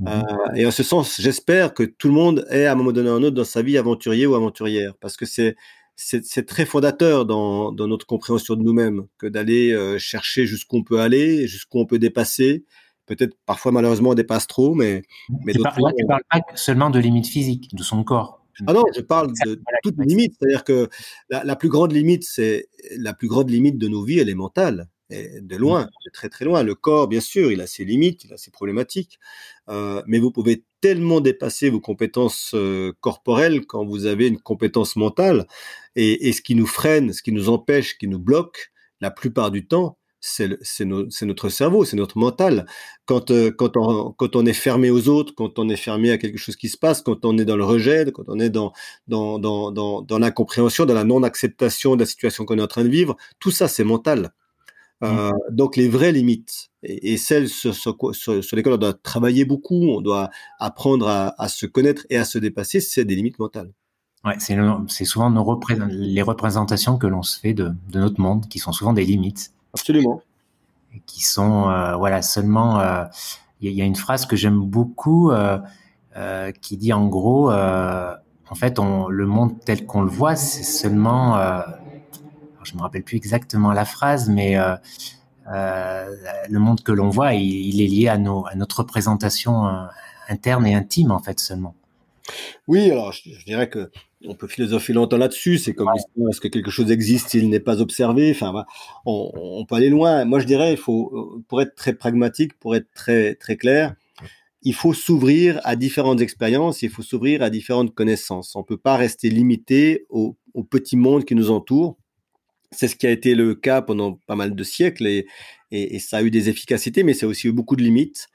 Mmh 0.00 0.08
euh, 0.08 0.54
et 0.56 0.66
en 0.66 0.70
ce 0.70 0.82
sens, 0.82 1.20
j'espère 1.20 1.74
que 1.74 1.82
tout 1.82 2.08
le 2.08 2.14
monde 2.14 2.46
est 2.50 2.66
à 2.66 2.72
un 2.72 2.74
moment 2.74 2.92
donné 2.92 3.10
ou 3.10 3.12
un 3.12 3.22
autre 3.22 3.36
dans 3.36 3.44
sa 3.44 3.62
vie 3.62 3.78
aventurier 3.78 4.26
ou 4.26 4.34
aventurière, 4.34 4.94
parce 5.00 5.16
que 5.16 5.26
c'est 5.26 5.56
c'est 5.96 6.46
très 6.46 6.66
fondateur 6.66 7.24
dans, 7.24 7.70
dans, 7.70 7.86
notre 7.86 8.04
compréhension 8.04 8.56
de 8.56 8.62
nous-mêmes 8.62 9.06
que 9.16 9.28
d'aller 9.28 9.72
euh, 9.72 9.96
chercher 9.96 10.44
jusqu'où 10.44 10.78
on 10.78 10.82
peut 10.82 10.98
aller, 10.98 11.46
jusqu'où 11.46 11.78
on 11.78 11.86
peut 11.86 12.00
dépasser. 12.00 12.64
Peut-être 13.06 13.36
parfois 13.46 13.70
malheureusement 13.70 14.10
on 14.10 14.14
dépasse 14.14 14.48
trop, 14.48 14.74
mais, 14.74 15.02
mais 15.44 15.52
tu, 15.52 15.60
parles, 15.60 15.92
tu 15.96 16.06
parles 16.06 16.24
pas 16.28 16.40
seulement 16.56 16.90
de 16.90 16.98
limites 16.98 17.28
physiques, 17.28 17.74
de 17.76 17.82
son 17.84 18.02
corps. 18.02 18.43
Ah 18.66 18.72
non, 18.72 18.84
je 18.94 19.00
parle 19.00 19.32
de 19.44 19.60
toutes 19.82 19.98
les 19.98 20.06
limites. 20.06 20.34
C'est-à-dire 20.38 20.64
que 20.64 20.88
la, 21.28 21.56
plus 21.56 21.68
grande 21.68 21.92
limite, 21.92 22.24
c'est 22.24 22.68
la 22.96 23.14
plus 23.14 23.28
grande 23.28 23.50
limite 23.50 23.78
de 23.78 23.88
nos 23.88 24.02
vies, 24.02 24.18
elle 24.18 24.28
est 24.28 24.34
mentale. 24.34 24.88
Et 25.10 25.40
de 25.42 25.56
loin, 25.56 25.84
de 25.84 26.10
très 26.12 26.30
très 26.30 26.46
loin. 26.46 26.62
Le 26.62 26.74
corps, 26.74 27.08
bien 27.08 27.20
sûr, 27.20 27.52
il 27.52 27.60
a 27.60 27.66
ses 27.66 27.84
limites, 27.84 28.24
il 28.24 28.32
a 28.32 28.38
ses 28.38 28.50
problématiques, 28.50 29.18
euh, 29.68 30.02
mais 30.06 30.18
vous 30.18 30.30
pouvez 30.30 30.64
tellement 30.80 31.20
dépasser 31.20 31.68
vos 31.68 31.80
compétences 31.80 32.52
euh, 32.54 32.92
corporelles 33.00 33.66
quand 33.66 33.84
vous 33.84 34.06
avez 34.06 34.28
une 34.28 34.40
compétence 34.40 34.96
mentale. 34.96 35.46
Et, 35.94 36.28
et, 36.28 36.32
ce 36.32 36.40
qui 36.40 36.54
nous 36.54 36.66
freine, 36.66 37.12
ce 37.12 37.22
qui 37.22 37.32
nous 37.32 37.50
empêche, 37.50 37.90
ce 37.90 37.98
qui 37.98 38.08
nous 38.08 38.18
bloque, 38.18 38.72
la 39.00 39.10
plupart 39.10 39.50
du 39.50 39.66
temps, 39.66 39.98
c'est 40.26 41.24
notre 41.26 41.48
cerveau, 41.50 41.84
c'est 41.84 41.96
notre 41.96 42.18
mental. 42.18 42.66
Quand, 43.04 43.30
euh, 43.30 43.50
quand, 43.50 43.76
on, 43.76 44.12
quand 44.12 44.36
on 44.36 44.46
est 44.46 44.54
fermé 44.54 44.90
aux 44.90 45.08
autres, 45.08 45.34
quand 45.34 45.58
on 45.58 45.68
est 45.68 45.76
fermé 45.76 46.10
à 46.10 46.18
quelque 46.18 46.38
chose 46.38 46.56
qui 46.56 46.68
se 46.68 46.78
passe, 46.78 47.02
quand 47.02 47.24
on 47.24 47.36
est 47.36 47.44
dans 47.44 47.56
le 47.56 47.64
rejet, 47.64 48.06
quand 48.12 48.24
on 48.28 48.40
est 48.40 48.48
dans, 48.48 48.72
dans, 49.06 49.38
dans, 49.38 49.70
dans, 49.70 50.00
dans 50.00 50.18
l'incompréhension, 50.18 50.86
dans 50.86 50.94
la 50.94 51.04
non-acceptation 51.04 51.94
de 51.96 52.00
la 52.00 52.06
situation 52.06 52.46
qu'on 52.46 52.58
est 52.58 52.62
en 52.62 52.66
train 52.66 52.84
de 52.84 52.88
vivre, 52.88 53.16
tout 53.38 53.50
ça, 53.50 53.68
c'est 53.68 53.84
mental. 53.84 54.32
Euh, 55.02 55.30
mmh. 55.30 55.32
donc 55.50 55.76
les 55.76 55.88
vraies 55.88 56.12
limites 56.12 56.70
et, 56.84 57.16
celles 57.16 57.48
sur, 57.48 57.74
sur, 57.74 57.96
sur, 58.14 58.56
lesquelles 58.56 58.72
on 58.72 58.78
doit 58.78 58.94
travailler 58.94 59.44
beaucoup, 59.44 59.88
on 59.88 60.00
doit 60.00 60.30
apprendre 60.60 61.08
à, 61.08 61.34
à 61.42 61.48
se 61.48 61.66
connaître 61.66 62.06
et 62.10 62.16
à 62.16 62.24
se 62.24 62.38
dépasser, 62.38 62.80
c'est 62.80 63.04
des 63.04 63.16
limites 63.16 63.38
mentales. 63.40 63.72
Ouais, 64.24 64.36
c'est 64.38 65.04
souvent 65.04 65.30
nos 65.30 65.60
les 65.88 66.22
représentations 66.22 66.96
que 66.96 67.06
l'on 67.06 67.22
se 67.22 67.38
fait 67.38 67.52
de, 67.52 67.72
de 67.90 68.00
notre 68.00 68.20
monde 68.20 68.48
qui 68.48 68.58
sont 68.58 68.72
souvent 68.72 68.94
des 68.94 69.04
limites. 69.04 69.52
Absolument. 69.74 70.22
Qui 71.06 71.22
sont, 71.22 71.68
euh, 71.68 71.96
voilà, 71.96 72.22
seulement. 72.22 72.80
Euh, 72.80 73.04
il 73.60 73.72
y, 73.72 73.80
a 73.80 73.84
une 73.84 73.96
phrase 73.96 74.26
que 74.26 74.36
j'aime 74.36 74.60
beaucoup 74.60 75.30
euh, 75.30 75.58
qui 76.60 76.76
dit 76.76 76.92
en 76.92 77.06
gros, 77.06 77.50
en 77.50 78.54
fait, 78.54 78.78
on, 78.78 79.08
le 79.08 79.26
monde 79.26 79.58
tel 79.64 79.86
qu'on 79.86 80.02
le 80.02 80.10
voit, 80.10 80.36
c'est 80.36 80.62
seulement. 80.62 81.38
je 82.62 82.76
me 82.76 82.82
rappelle 82.82 83.04
plus 83.04 83.16
exactement 83.16 83.72
la 83.72 83.86
phrase, 83.86 84.28
mais 84.28 84.58
le 85.46 86.58
monde 86.58 86.82
que 86.82 86.92
l'on 86.92 87.08
voit, 87.08 87.32
il, 87.32 87.80
est 87.80 87.86
lié 87.86 88.08
à, 88.08 88.18
nos, 88.18 88.46
à 88.46 88.54
notre 88.54 88.80
représentation 88.80 89.66
interne 90.28 90.66
et 90.66 90.74
intime, 90.74 91.10
en 91.10 91.20
fait, 91.20 91.40
seulement. 91.40 91.74
Oui, 92.68 92.90
alors 92.90 93.12
je 93.12 93.44
dirais 93.46 93.70
que 93.70 93.90
on 94.26 94.34
peut 94.34 94.46
philosopher 94.46 94.92
longtemps 94.92 95.16
là-dessus. 95.16 95.58
C'est 95.58 95.74
comme 95.74 95.88
est-ce 96.30 96.40
que 96.40 96.48
quelque 96.48 96.70
chose 96.70 96.90
existe 96.90 97.30
s'il 97.30 97.48
n'est 97.48 97.60
pas 97.60 97.80
observé 97.80 98.30
Enfin, 98.30 98.64
on, 99.06 99.30
on, 99.34 99.64
peut 99.64 99.74
aller 99.74 99.90
loin. 99.90 100.24
Moi, 100.24 100.40
je 100.40 100.46
dirais, 100.46 100.72
il 100.72 100.76
faut, 100.76 101.42
pour 101.48 101.62
être 101.62 101.74
très 101.74 101.94
pragmatique, 101.94 102.58
pour 102.58 102.74
être 102.76 102.90
très 102.94 103.34
très 103.34 103.56
clair, 103.56 103.94
il 104.62 104.74
faut 104.74 104.94
s'ouvrir 104.94 105.60
à 105.64 105.76
différentes 105.76 106.20
expériences. 106.20 106.82
Il 106.82 106.90
faut 106.90 107.02
s'ouvrir 107.02 107.42
à 107.42 107.50
différentes 107.50 107.94
connaissances. 107.94 108.56
On 108.56 108.62
peut 108.62 108.78
pas 108.78 108.96
rester 108.96 109.30
limité 109.30 110.06
au, 110.08 110.36
au 110.54 110.64
petit 110.64 110.96
monde 110.96 111.24
qui 111.24 111.34
nous 111.34 111.50
entoure. 111.50 111.96
C'est 112.70 112.88
ce 112.88 112.96
qui 112.96 113.06
a 113.06 113.10
été 113.10 113.34
le 113.34 113.54
cas 113.54 113.82
pendant 113.82 114.18
pas 114.26 114.34
mal 114.34 114.54
de 114.54 114.64
siècles 114.64 115.06
et, 115.06 115.26
et, 115.70 115.96
et 115.96 115.98
ça 115.98 116.18
a 116.18 116.22
eu 116.22 116.30
des 116.30 116.48
efficacités, 116.48 117.04
mais 117.04 117.14
ça 117.14 117.26
a 117.26 117.28
aussi 117.28 117.48
eu 117.48 117.52
beaucoup 117.52 117.76
de 117.76 117.82
limites. 117.82 118.26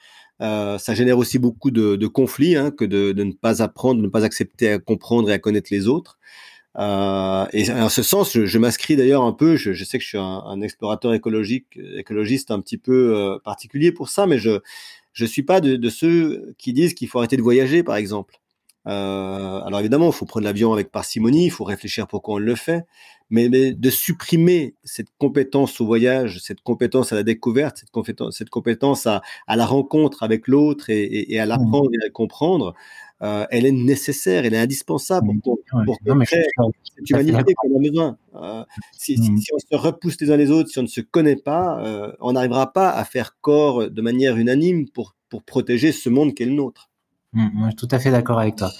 Euh, 0.42 0.78
ça 0.78 0.94
génère 0.96 1.18
aussi 1.18 1.38
beaucoup 1.40 1.72
de, 1.72 1.96
de 1.96 2.08
conflits 2.08 2.56
hein, 2.56 2.72
que 2.72 2.86
de, 2.86 3.12
de, 3.12 3.24
ne 3.24 3.34
pas 3.34 3.62
apprendre, 3.62 4.00
de 4.00 4.06
ne 4.06 4.12
pas 4.12 4.24
accepter 4.24 4.70
à 4.72 4.80
comprendre 4.80 5.30
et 5.30 5.34
à 5.34 5.40
connaître 5.40 5.70
les 5.72 5.88
autres. 5.88 6.18
Euh, 6.78 7.46
et 7.52 7.70
en 7.72 7.90
ce 7.90 8.04
sens, 8.04 8.34
je, 8.34 8.46
je 8.46 8.60
m'inscris 8.60 8.96
d'ailleurs 8.96 9.24
un 9.24 9.34
peu. 9.34 9.56
Je, 9.56 9.74
je, 9.74 9.84
sais 9.84 9.98
que 9.98 10.04
je 10.04 10.10
suis 10.10 10.18
un, 10.18 10.24
un, 10.46 10.62
explorateur 10.62 11.14
écologique, 11.14 11.80
écologiste 11.98 12.52
un 12.52 12.62
petit 12.62 12.78
peu 12.78 13.16
euh, 13.18 13.40
particulier 13.44 13.92
pour 13.92 14.10
ça, 14.10 14.28
mais 14.28 14.38
je 14.38 14.60
je 15.12 15.26
suis 15.26 15.44
pas 15.44 15.60
de, 15.60 15.76
de 15.76 15.90
ceux 15.90 16.56
qui 16.58 16.72
disent 16.72 16.94
qu'il 16.94 17.08
faut 17.10 17.18
arrêter 17.20 17.36
de 17.36 17.42
voyager, 17.42 17.84
par 17.84 17.98
exemple. 17.98 18.40
Euh, 18.88 19.60
alors 19.62 19.80
évidemment, 19.82 20.08
il 20.08 20.14
faut 20.14 20.26
prendre 20.26 20.46
l'avion 20.46 20.72
avec 20.72 20.92
parcimonie, 20.92 21.46
il 21.46 21.52
faut 21.52 21.66
réfléchir 21.66 22.08
pourquoi 22.08 22.36
on 22.36 22.38
le 22.38 22.56
fait, 22.56 22.86
mais, 23.30 23.50
mais, 23.50 23.74
de 23.74 23.90
supprimer 23.90 24.76
cette 24.84 25.10
compétence 25.18 25.82
au 25.82 25.86
voyage, 25.86 26.40
cette 26.40 26.62
compétence 26.62 27.12
à 27.12 27.16
la 27.16 27.24
découverte, 27.24 27.78
cette 27.78 27.92
compétence, 27.92 28.38
cette 28.38 28.50
compétence 28.50 29.06
à, 29.06 29.22
à 29.48 29.56
la 29.56 29.66
rencontre 29.66 30.24
avec 30.24 30.48
l'autre 30.48 30.90
et, 30.90 31.04
et, 31.04 31.34
et, 31.34 31.40
à 31.40 31.46
mmh. 31.46 31.50
l'apprendre 31.50 31.90
et 31.94 32.04
à 32.04 32.08
le 32.08 32.12
comprendre, 32.12 32.74
euh, 33.22 33.46
elle 33.52 33.66
est 33.66 33.74
nécessaire, 33.74 34.46
elle 34.46 34.54
est 34.54 34.60
indispensable 34.60 35.28
pour, 35.44 35.60
pour, 35.86 35.98
pour 36.06 36.20
créer 36.22 36.46
cette 36.96 37.10
humanité 37.10 37.54
qu'on 37.54 37.76
a 37.76 37.80
besoin. 37.80 38.18
Euh, 38.36 38.64
si, 38.98 39.18
si, 39.18 39.30
mmh. 39.30 39.38
si, 39.40 39.54
on 39.54 39.60
se 39.60 39.76
repousse 39.76 40.20
les 40.22 40.32
uns 40.32 40.38
les 40.38 40.52
autres, 40.52 40.70
si 40.70 40.80
on 40.80 40.84
ne 40.84 40.88
se 40.88 41.02
connaît 41.02 41.36
pas, 41.36 42.16
on 42.22 42.32
n'arrivera 42.32 42.72
pas 42.72 42.90
à 42.92 43.04
faire 43.04 43.38
corps 43.42 43.92
de 43.92 44.02
manière 44.02 44.38
unanime 44.38 44.90
pour, 44.90 45.16
pour 45.28 45.44
protéger 45.44 45.92
ce 45.92 46.08
monde 46.08 46.34
qui 46.34 46.44
est 46.44 46.46
le 46.46 46.54
nôtre. 46.54 46.89
Mmh, 47.34 47.50
moi, 47.54 47.70
je 47.70 47.78
suis 47.78 47.88
tout 47.88 47.96
à 47.96 48.00
fait 48.00 48.12
d'accord 48.12 48.40
avec 48.40 48.56
toi 48.56 48.72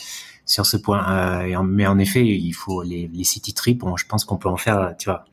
sur 0.46 0.66
ce 0.66 0.78
point. 0.78 1.08
Euh, 1.10 1.64
mais 1.64 1.88
en 1.88 2.00
effet, 2.00 2.26
il 2.26 2.54
faut 2.54 2.82
les, 2.84 3.08
les 3.08 3.24
city 3.24 3.54
trips. 3.54 3.84
je 3.98 4.06
pense 4.06 4.26
qu'on 4.26 4.38
peut 4.38 4.50
en 4.50 4.58
faire, 4.58 4.96
tu 4.98 5.10
vois, 5.10 5.26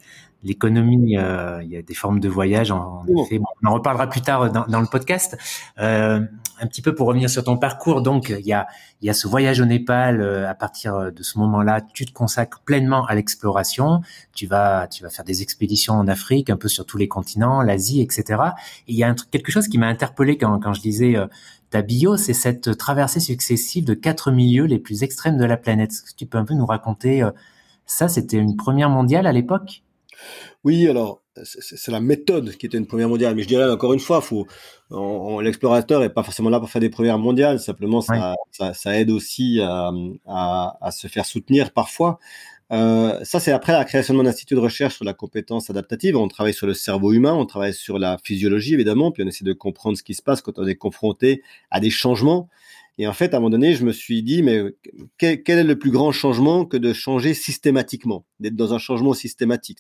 l'économie. 0.43 1.17
Euh, 1.19 1.61
il 1.63 1.71
y 1.71 1.77
a 1.77 1.83
des 1.83 1.95
formes 1.95 2.21
de 2.21 2.29
voyage. 2.29 2.71
En, 2.71 3.05
effet, 3.07 3.41
on 3.63 3.69
en 3.69 3.75
reparlera 3.75 4.07
plus 4.07 4.21
tard 4.21 4.51
dans, 4.51 4.67
dans 4.67 4.81
le 4.81 4.87
podcast. 4.87 5.37
Euh, 5.79 6.21
un 6.59 6.67
petit 6.67 6.81
peu 6.81 6.95
pour 6.95 7.07
revenir 7.09 7.29
sur 7.29 7.45
ton 7.45 7.59
parcours. 7.59 8.01
Donc, 8.01 8.31
il 8.31 8.47
y 8.47 8.53
a, 8.53 8.67
il 9.03 9.07
y 9.07 9.11
a 9.11 9.15
ce 9.15 9.29
voyage 9.29 9.61
au 9.61 9.67
Népal. 9.67 10.21
Euh, 10.21 10.49
à 10.49 10.55
partir 10.55 11.13
de 11.13 11.23
ce 11.23 11.39
moment-là, 11.39 11.81
tu 11.81 12.07
te 12.07 12.13
consacres 12.13 12.61
pleinement 12.61 13.05
à 13.07 13.15
l'exploration. 13.15 14.01
Tu 14.35 14.47
vas, 14.47 14.87
tu 14.89 15.03
vas 15.03 15.11
faire 15.11 15.25
des 15.25 15.43
expéditions 15.43 15.95
en 15.95 16.09
Afrique, 16.09 16.49
un 16.49 16.57
peu 16.57 16.69
sur 16.69 16.87
tous 16.87 16.97
les 16.97 17.09
continents, 17.09 17.63
l'Asie, 17.63 18.01
etc. 18.01 18.43
Et 18.89 18.93
il 18.93 18.97
y 18.97 19.05
a 19.05 19.09
un 19.09 19.15
truc, 19.15 19.31
quelque 19.31 19.53
chose 19.53 19.69
qui 19.69 19.79
m'a 19.79 19.89
interpellé 19.89 20.39
quand, 20.39 20.59
quand 20.61 20.73
je 20.73 20.81
disais 20.81 21.17
euh, 21.67 21.71
ta 21.71 21.83
bio, 21.83 22.17
c'est 22.17 22.35
cette 22.35 22.77
traversée 22.77 23.21
successive 23.21 23.85
de 23.85 23.95
quatre 23.95 24.31
milieux 24.31 24.65
les 24.65 24.79
plus 24.79 25.03
extrêmes 25.03 25.37
de 25.37 25.45
la 25.45 25.57
planète. 25.57 25.93
Est-ce 25.93 26.03
que 26.03 26.17
tu 26.17 26.27
peux 26.27 26.39
un 26.39 26.45
peu 26.45 26.55
nous 26.55 26.67
raconter 26.67 27.23
euh, 27.23 27.31
ça 27.87 28.09
C'était 28.09 28.39
une 28.39 28.57
première 28.57 28.91
mondiale 28.91 29.27
à 29.27 29.33
l'époque? 29.33 29.83
Oui, 30.65 30.89
alors 30.89 31.23
c'est 31.43 31.91
la 31.91 32.01
méthode 32.01 32.57
qui 32.57 32.67
était 32.67 32.79
une 32.79 32.87
première 32.87 33.09
mondiale, 33.09 33.35
mais 33.35 33.43
je 33.43 33.49
dirais 33.49 33.71
encore 33.71 33.93
une 33.93 34.01
fois, 34.01 34.23
faut 34.23 34.47
l'explorateur 35.43 36.03
est 36.03 36.11
pas 36.11 36.23
forcément 36.23 36.49
là 36.49 36.59
pour 36.59 36.71
faire 36.71 36.81
des 36.81 36.89
premières 36.89 37.19
mondiales, 37.19 37.61
simplement 37.61 38.01
ça, 38.01 38.35
ça, 38.53 38.73
ça, 38.73 38.99
aide 38.99 39.11
aussi 39.11 39.61
à, 39.61 39.91
à, 40.27 40.79
à, 40.81 40.91
se 40.91 41.09
faire 41.09 41.27
soutenir 41.27 41.73
parfois. 41.73 42.19
Euh, 42.73 43.23
ça, 43.23 43.39
c'est 43.39 43.53
après 43.53 43.73
la 43.73 43.85
création 43.85 44.15
de 44.15 44.19
mon 44.19 44.27
institut 44.27 44.55
de 44.55 44.61
recherche 44.61 44.97
sur 44.97 45.05
la 45.05 45.15
compétence 45.15 45.71
adaptative. 45.71 46.17
On 46.17 46.29
travaille 46.29 46.55
sur 46.55 46.67
le 46.67 46.75
cerveau 46.75 47.13
humain, 47.13 47.35
on 47.35 47.47
travaille 47.47 47.75
sur 47.75 47.99
la 47.99 48.19
physiologie, 48.23 48.75
évidemment, 48.75 49.13
puis 49.13 49.23
on 49.23 49.27
essaie 49.27 49.45
de 49.45 49.53
comprendre 49.53 49.97
ce 49.97 50.03
qui 50.03 50.15
se 50.15 50.23
passe 50.23 50.43
quand 50.43 50.59
on 50.59 50.67
est 50.67 50.75
confronté 50.75 51.43
à 51.71 51.81
des 51.81 51.91
changements. 51.91 52.49
Et 52.99 53.07
en 53.07 53.13
fait, 53.13 53.35
à 53.35 53.37
un 53.37 53.41
moment 53.41 53.51
donné, 53.51 53.75
je 53.75 53.85
me 53.85 53.93
suis 53.93 54.23
dit, 54.23 54.43
mais 54.43 54.63
quel, 55.19 55.41
est 55.47 55.65
le 55.65 55.79
plus 55.79 55.91
grand 55.91 56.13
changement 56.13 56.65
que 56.65 56.79
de 56.79 56.95
changer 56.95 57.35
systématiquement, 57.35 58.25
d'être 58.41 58.57
dans 58.57 58.73
un 58.73 58.79
changement 58.79 59.13
systématique, 59.13 59.79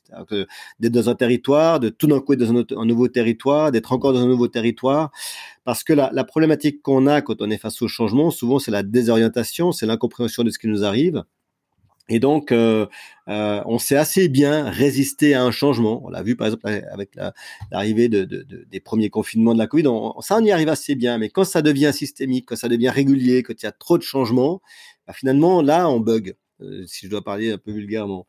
d'être 0.78 0.93
dans 0.93 1.09
un 1.09 1.14
territoire, 1.14 1.80
de 1.80 1.89
tout 1.89 2.09
d'un 2.09 2.20
coup 2.20 2.34
être 2.34 2.41
dans 2.41 2.78
un, 2.78 2.84
nouveau 2.84 3.09
territoire, 3.09 3.72
d'être 3.72 3.93
encore 3.95 4.12
dans 4.12 4.20
un 4.20 4.26
nouveau 4.26 4.49
territoire, 4.49 5.12
parce 5.64 5.82
que 5.82 5.95
la 5.95 6.24
problématique 6.24 6.82
qu'on 6.82 7.07
a 7.07 7.22
quand 7.22 7.41
on 7.41 7.51
est 7.51 7.57
face 7.57 7.80
au 7.80 7.89
changement, 7.89 8.30
souvent, 8.30 8.59
c'est 8.59 8.70
la 8.70 8.82
désorientation, 8.82 9.72
c'est 9.72 9.87
l'incompréhension 9.87 10.45
de 10.45 10.51
ce 10.51 10.59
qui 10.59 10.68
nous 10.68 10.84
arrive. 10.84 11.24
Et 12.09 12.20
donc, 12.20 12.52
euh, 12.52 12.86
euh, 13.28 13.62
on 13.66 13.78
s'est 13.78 13.96
assez 13.96 14.28
bien 14.28 14.70
résisté 14.70 15.34
à 15.34 15.42
un 15.42 15.50
changement. 15.50 16.02
On 16.04 16.09
l'a 16.09 16.22
vu 16.22 16.36
par 16.36 16.46
exemple 16.46 16.66
avec 16.92 17.11
l'arrivée 17.70 18.09
de, 18.09 18.24
de, 18.24 18.42
de, 18.42 18.64
des 18.70 18.80
premiers 18.80 19.11
confinements 19.11 19.54
de 19.54 19.59
la 19.59 19.66
Covid. 19.66 19.86
On, 19.88 20.20
ça, 20.20 20.36
on 20.40 20.44
y 20.44 20.52
arrive 20.52 20.68
assez 20.68 20.94
bien. 20.94 21.18
Mais 21.18 21.30
quand 21.30 21.44
ça 21.44 21.62
devient 21.62 21.92
systémique, 21.92 22.46
quand 22.46 22.57
ça 22.57 22.68
devient 22.68 22.90
régulier, 22.90 23.42
quand 23.42 23.54
il 23.61 23.64
y 23.66 23.68
a 23.68 23.72
trop 23.72 23.98
de 23.98 24.02
changements, 24.04 24.61
bah, 25.07 25.12
finalement, 25.14 25.62
là, 25.62 25.88
on 25.90 26.00
bug. 26.00 26.36
euh, 26.62 26.84
si 26.86 27.07
je 27.07 27.11
dois 27.11 27.22
parler 27.22 27.52
un 27.52 27.59
peu 27.59 27.72
vulgairement. 27.72 28.26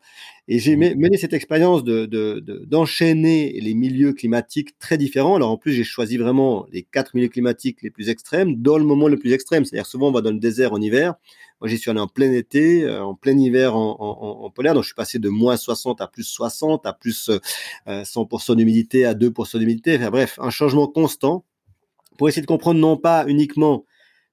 Et 0.47 0.59
j'ai 0.59 0.75
mené 0.75 1.17
cette 1.17 1.33
expérience 1.33 1.83
d'enchaîner 1.83 3.53
de, 3.53 3.59
les 3.65 3.73
milieux 3.73 4.13
climatiques 4.13 4.77
très 4.79 4.97
différents. 4.97 5.35
Alors 5.35 5.51
en 5.51 5.57
plus, 5.57 5.73
j'ai 5.73 5.83
choisi 5.83 6.17
vraiment 6.17 6.65
les 6.71 6.83
quatre 6.83 7.15
milieux 7.15 7.29
climatiques 7.29 7.81
les 7.81 7.89
plus 7.89 8.09
extrêmes 8.09 8.55
dans 8.61 8.77
le 8.77 8.83
moment 8.85 9.07
le 9.07 9.17
plus 9.17 9.31
extrême. 9.33 9.65
C'est-à-dire 9.65 9.85
souvent 9.85 10.09
on 10.09 10.11
va 10.11 10.21
dans 10.21 10.31
le 10.31 10.39
désert 10.39 10.73
en 10.73 10.81
hiver. 10.81 11.15
Moi, 11.59 11.69
j'y 11.69 11.77
suis 11.77 11.89
allé 11.89 11.99
en 11.99 12.07
plein 12.07 12.31
été, 12.31 12.83
euh, 12.83 13.03
en 13.03 13.15
plein 13.15 13.37
hiver 13.37 13.75
en, 13.75 14.49
polaire. 14.53 14.73
Donc 14.73 14.83
je 14.83 14.89
suis 14.89 14.95
passé 14.95 15.19
de 15.19 15.29
moins 15.29 15.57
60 15.57 16.01
à 16.01 16.07
plus 16.07 16.23
60, 16.23 16.85
à 16.85 16.93
plus 16.93 17.31
100% 17.87 18.55
d'humidité, 18.55 19.05
à 19.05 19.13
2% 19.13 19.57
d'humidité. 19.57 19.95
Enfin 19.97 20.11
bref, 20.11 20.37
un 20.41 20.49
changement 20.49 20.87
constant 20.87 21.45
pour 22.17 22.27
essayer 22.27 22.41
de 22.41 22.47
comprendre 22.47 22.79
non 22.79 22.97
pas 22.97 23.25
uniquement 23.27 23.85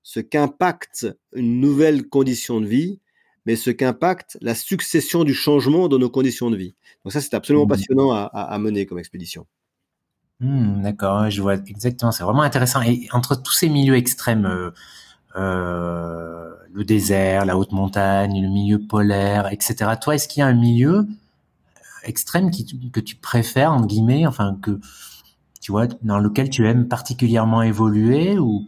ce 0.02 0.20
qu'impacte 0.20 1.06
une 1.34 1.60
nouvelle 1.60 2.08
condition 2.08 2.60
de 2.60 2.66
vie, 2.66 3.00
mais 3.46 3.56
ce 3.56 3.70
qu'impacte 3.70 4.38
la 4.40 4.54
succession 4.54 5.24
du 5.24 5.34
changement 5.34 5.88
dans 5.88 5.98
nos 5.98 6.10
conditions 6.10 6.50
de 6.50 6.56
vie. 6.56 6.74
Donc 7.04 7.12
ça, 7.12 7.20
c'est 7.20 7.34
absolument 7.34 7.66
mmh. 7.66 7.68
passionnant 7.68 8.12
à, 8.12 8.58
mener 8.58 8.86
comme 8.86 8.98
expédition. 8.98 9.46
Mmh, 10.40 10.82
d'accord, 10.82 11.30
je 11.30 11.40
vois 11.40 11.54
exactement. 11.54 12.12
C'est 12.12 12.24
vraiment 12.24 12.42
intéressant. 12.42 12.82
Et 12.82 13.08
entre 13.12 13.40
tous 13.40 13.52
ces 13.52 13.68
milieux 13.68 13.96
extrêmes, 13.96 14.46
euh, 14.46 14.70
euh, 15.36 16.53
le 16.74 16.84
désert, 16.84 17.46
la 17.46 17.56
haute 17.56 17.70
montagne, 17.70 18.42
le 18.42 18.48
milieu 18.48 18.80
polaire, 18.80 19.50
etc. 19.52 19.92
Toi, 20.00 20.16
est-ce 20.16 20.26
qu'il 20.26 20.40
y 20.40 20.42
a 20.42 20.48
un 20.48 20.54
milieu 20.54 21.06
extrême 22.02 22.50
que 22.50 23.00
tu 23.00 23.14
préfères, 23.16 23.72
en 23.72 23.86
guillemets, 23.86 24.26
enfin 24.26 24.58
que 24.60 24.80
tu 25.60 25.70
vois, 25.72 25.86
dans 26.02 26.18
lequel 26.18 26.50
tu 26.50 26.68
aimes 26.68 26.88
particulièrement 26.88 27.62
évoluer 27.62 28.38
ou 28.38 28.66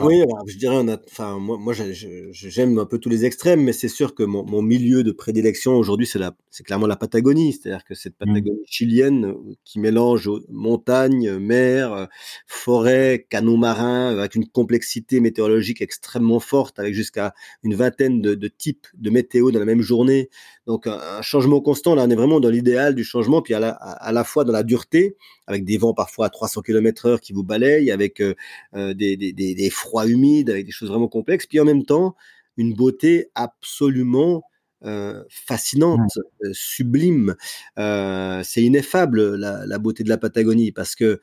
oui, 0.00 0.22
je 0.46 0.56
dirais, 0.56 0.76
enfin, 1.06 1.38
moi, 1.38 1.56
moi 1.56 1.72
j'aime 1.72 2.78
un 2.78 2.84
peu 2.84 2.98
tous 2.98 3.08
les 3.08 3.24
extrêmes, 3.24 3.62
mais 3.62 3.72
c'est 3.72 3.88
sûr 3.88 4.14
que 4.14 4.24
mon, 4.24 4.44
mon 4.44 4.60
milieu 4.60 5.04
de 5.04 5.12
prédilection 5.12 5.76
aujourd'hui, 5.76 6.06
c'est 6.06 6.18
la, 6.18 6.36
c'est 6.50 6.64
clairement 6.64 6.88
la 6.88 6.96
Patagonie, 6.96 7.52
c'est-à-dire 7.52 7.84
que 7.84 7.94
cette 7.94 8.14
mmh. 8.14 8.26
Patagonie 8.26 8.66
chilienne 8.66 9.24
euh, 9.26 9.54
qui 9.64 9.78
mélange 9.78 10.28
montagne, 10.48 11.38
mer, 11.38 12.08
forêt, 12.46 13.26
canaux 13.30 13.56
marins, 13.56 14.08
avec 14.18 14.34
une 14.34 14.48
complexité 14.48 15.20
météorologique 15.20 15.80
extrêmement 15.80 16.40
forte, 16.40 16.78
avec 16.80 16.94
jusqu'à 16.94 17.34
une 17.62 17.74
vingtaine 17.74 18.20
de, 18.20 18.34
de, 18.34 18.48
types 18.48 18.88
de 18.94 19.10
météo 19.10 19.52
dans 19.52 19.60
la 19.60 19.64
même 19.64 19.82
journée. 19.82 20.28
Donc 20.68 20.86
un, 20.86 21.22
changement 21.22 21.62
constant, 21.62 21.94
là, 21.94 22.04
on 22.06 22.10
est 22.10 22.14
vraiment 22.14 22.40
dans 22.40 22.50
l'idéal 22.50 22.94
du 22.94 23.02
changement, 23.02 23.40
puis 23.40 23.54
à 23.54 23.58
la, 23.58 23.70
à, 23.70 24.12
la 24.12 24.22
fois 24.22 24.44
dans 24.44 24.52
la 24.52 24.62
dureté, 24.62 25.16
avec 25.46 25.64
des 25.64 25.78
vents 25.78 25.94
parfois 25.94 26.26
à 26.26 26.28
300 26.28 26.60
km 26.60 27.06
heure 27.06 27.20
qui 27.22 27.32
vous 27.32 27.42
balayent, 27.42 27.90
avec 27.90 28.20
euh, 28.20 28.34
euh, 28.74 28.92
des, 28.92 29.16
des, 29.16 29.32
des, 29.32 29.54
des 29.54 29.70
froids 29.70 30.06
humides, 30.06 30.50
avec 30.50 30.66
des 30.66 30.70
choses 30.70 30.90
vraiment 30.90 31.08
complexes, 31.08 31.46
puis 31.46 31.58
en 31.58 31.64
même 31.64 31.86
temps, 31.86 32.14
une 32.58 32.74
beauté 32.74 33.30
absolument 33.34 34.42
euh, 34.84 35.24
fascinante, 35.28 36.18
euh, 36.44 36.50
sublime. 36.52 37.34
Euh, 37.80 38.42
c'est 38.44 38.62
ineffable 38.62 39.34
la, 39.34 39.78
beauté 39.80 40.04
de 40.04 40.08
la 40.08 40.18
Patagonie 40.18 40.70
parce 40.70 40.94
que 40.94 41.20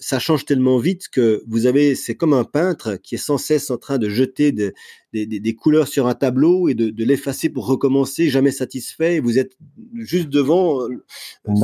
ça 0.00 0.18
change 0.18 0.44
tellement 0.44 0.78
vite 0.78 1.08
que 1.08 1.42
vous 1.46 1.66
avez, 1.66 1.94
c'est 1.94 2.14
comme 2.14 2.34
un 2.34 2.44
peintre 2.44 2.96
qui 2.96 3.14
est 3.14 3.18
sans 3.18 3.38
cesse 3.38 3.70
en 3.70 3.78
train 3.78 3.98
de 3.98 4.08
jeter 4.08 4.52
des, 4.52 5.54
couleurs 5.54 5.88
sur 5.88 6.06
un 6.06 6.14
tableau 6.14 6.68
et 6.68 6.74
de, 6.74 7.04
l'effacer 7.04 7.48
pour 7.48 7.66
recommencer, 7.66 8.28
jamais 8.28 8.50
satisfait. 8.50 9.16
Et 9.16 9.20
vous 9.20 9.38
êtes 9.38 9.56
juste 9.94 10.28
devant. 10.28 10.86
Une 11.46 11.60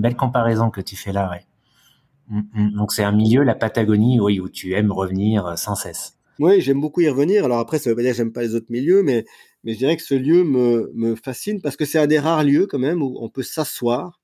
belle, 0.00 0.16
comparaison 0.16 0.70
que 0.70 0.80
tu 0.80 0.96
fais 0.96 1.12
là, 1.12 1.30
ouais. 1.30 1.44
Mmh, 2.28 2.40
mmh. 2.54 2.70
Donc 2.72 2.92
c'est 2.92 3.04
un 3.04 3.12
milieu, 3.12 3.42
la 3.42 3.54
Patagonie, 3.54 4.20
oui, 4.20 4.40
où 4.40 4.48
tu 4.48 4.74
aimes 4.74 4.90
revenir 4.90 5.56
sans 5.56 5.76
cesse. 5.76 6.16
Oui, 6.38 6.60
j'aime 6.60 6.80
beaucoup 6.80 7.00
y 7.00 7.08
revenir. 7.08 7.44
Alors 7.44 7.58
après, 7.58 7.78
ça 7.78 7.90
veut 7.90 7.96
pas 7.96 8.02
dire 8.02 8.10
que 8.10 8.16
j'aime 8.16 8.32
pas 8.32 8.42
les 8.42 8.54
autres 8.54 8.66
milieux, 8.68 9.02
mais, 9.02 9.24
mais 9.64 9.72
je 9.72 9.78
dirais 9.78 9.96
que 9.96 10.02
ce 10.02 10.14
lieu 10.14 10.44
me, 10.44 10.90
me 10.94 11.14
fascine 11.14 11.60
parce 11.60 11.76
que 11.76 11.84
c'est 11.84 11.98
un 11.98 12.06
des 12.06 12.18
rares 12.18 12.44
lieux 12.44 12.66
quand 12.66 12.78
même 12.78 13.02
où 13.02 13.16
on 13.20 13.28
peut 13.28 13.42
s'asseoir 13.42 14.15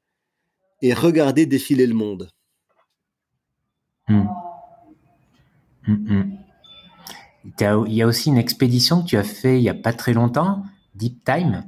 et 0.83 0.93
regarder 0.93 1.47
défiler 1.47 1.87
le 1.87 1.95
monde. 1.95 2.29
Mmh. 4.09 4.25
Mmh, 5.87 5.93
mmh. 5.93 6.39
Il 7.61 7.95
y 7.95 8.03
a 8.03 8.07
aussi 8.07 8.29
une 8.29 8.39
expédition 8.39 9.03
que 9.03 9.07
tu 9.07 9.17
as 9.17 9.25
fait 9.25 9.59
il 9.59 9.63
y 9.63 9.69
a 9.69 9.75
pas 9.75 9.93
très 9.93 10.13
longtemps, 10.13 10.65
Deep 10.95 11.25
Time. 11.25 11.65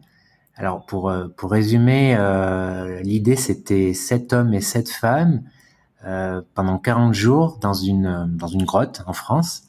Alors 0.57 0.87
pour, 0.87 1.09
euh, 1.09 1.29
pour 1.29 1.51
résumer, 1.51 2.15
euh, 2.17 3.01
l'idée 3.03 3.37
c'était 3.37 3.93
sept 3.93 4.33
hommes 4.33 4.55
et 4.55 4.61
sept 4.61 4.89
femmes 4.89 5.43
euh, 6.05 6.43
pendant 6.55 6.79
40 6.79 7.15
jours 7.15 7.59
dans 7.61 7.75
une, 7.75 8.29
dans 8.37 8.47
une 8.47 8.65
grotte 8.65 9.03
en 9.07 9.13
France. 9.13 9.63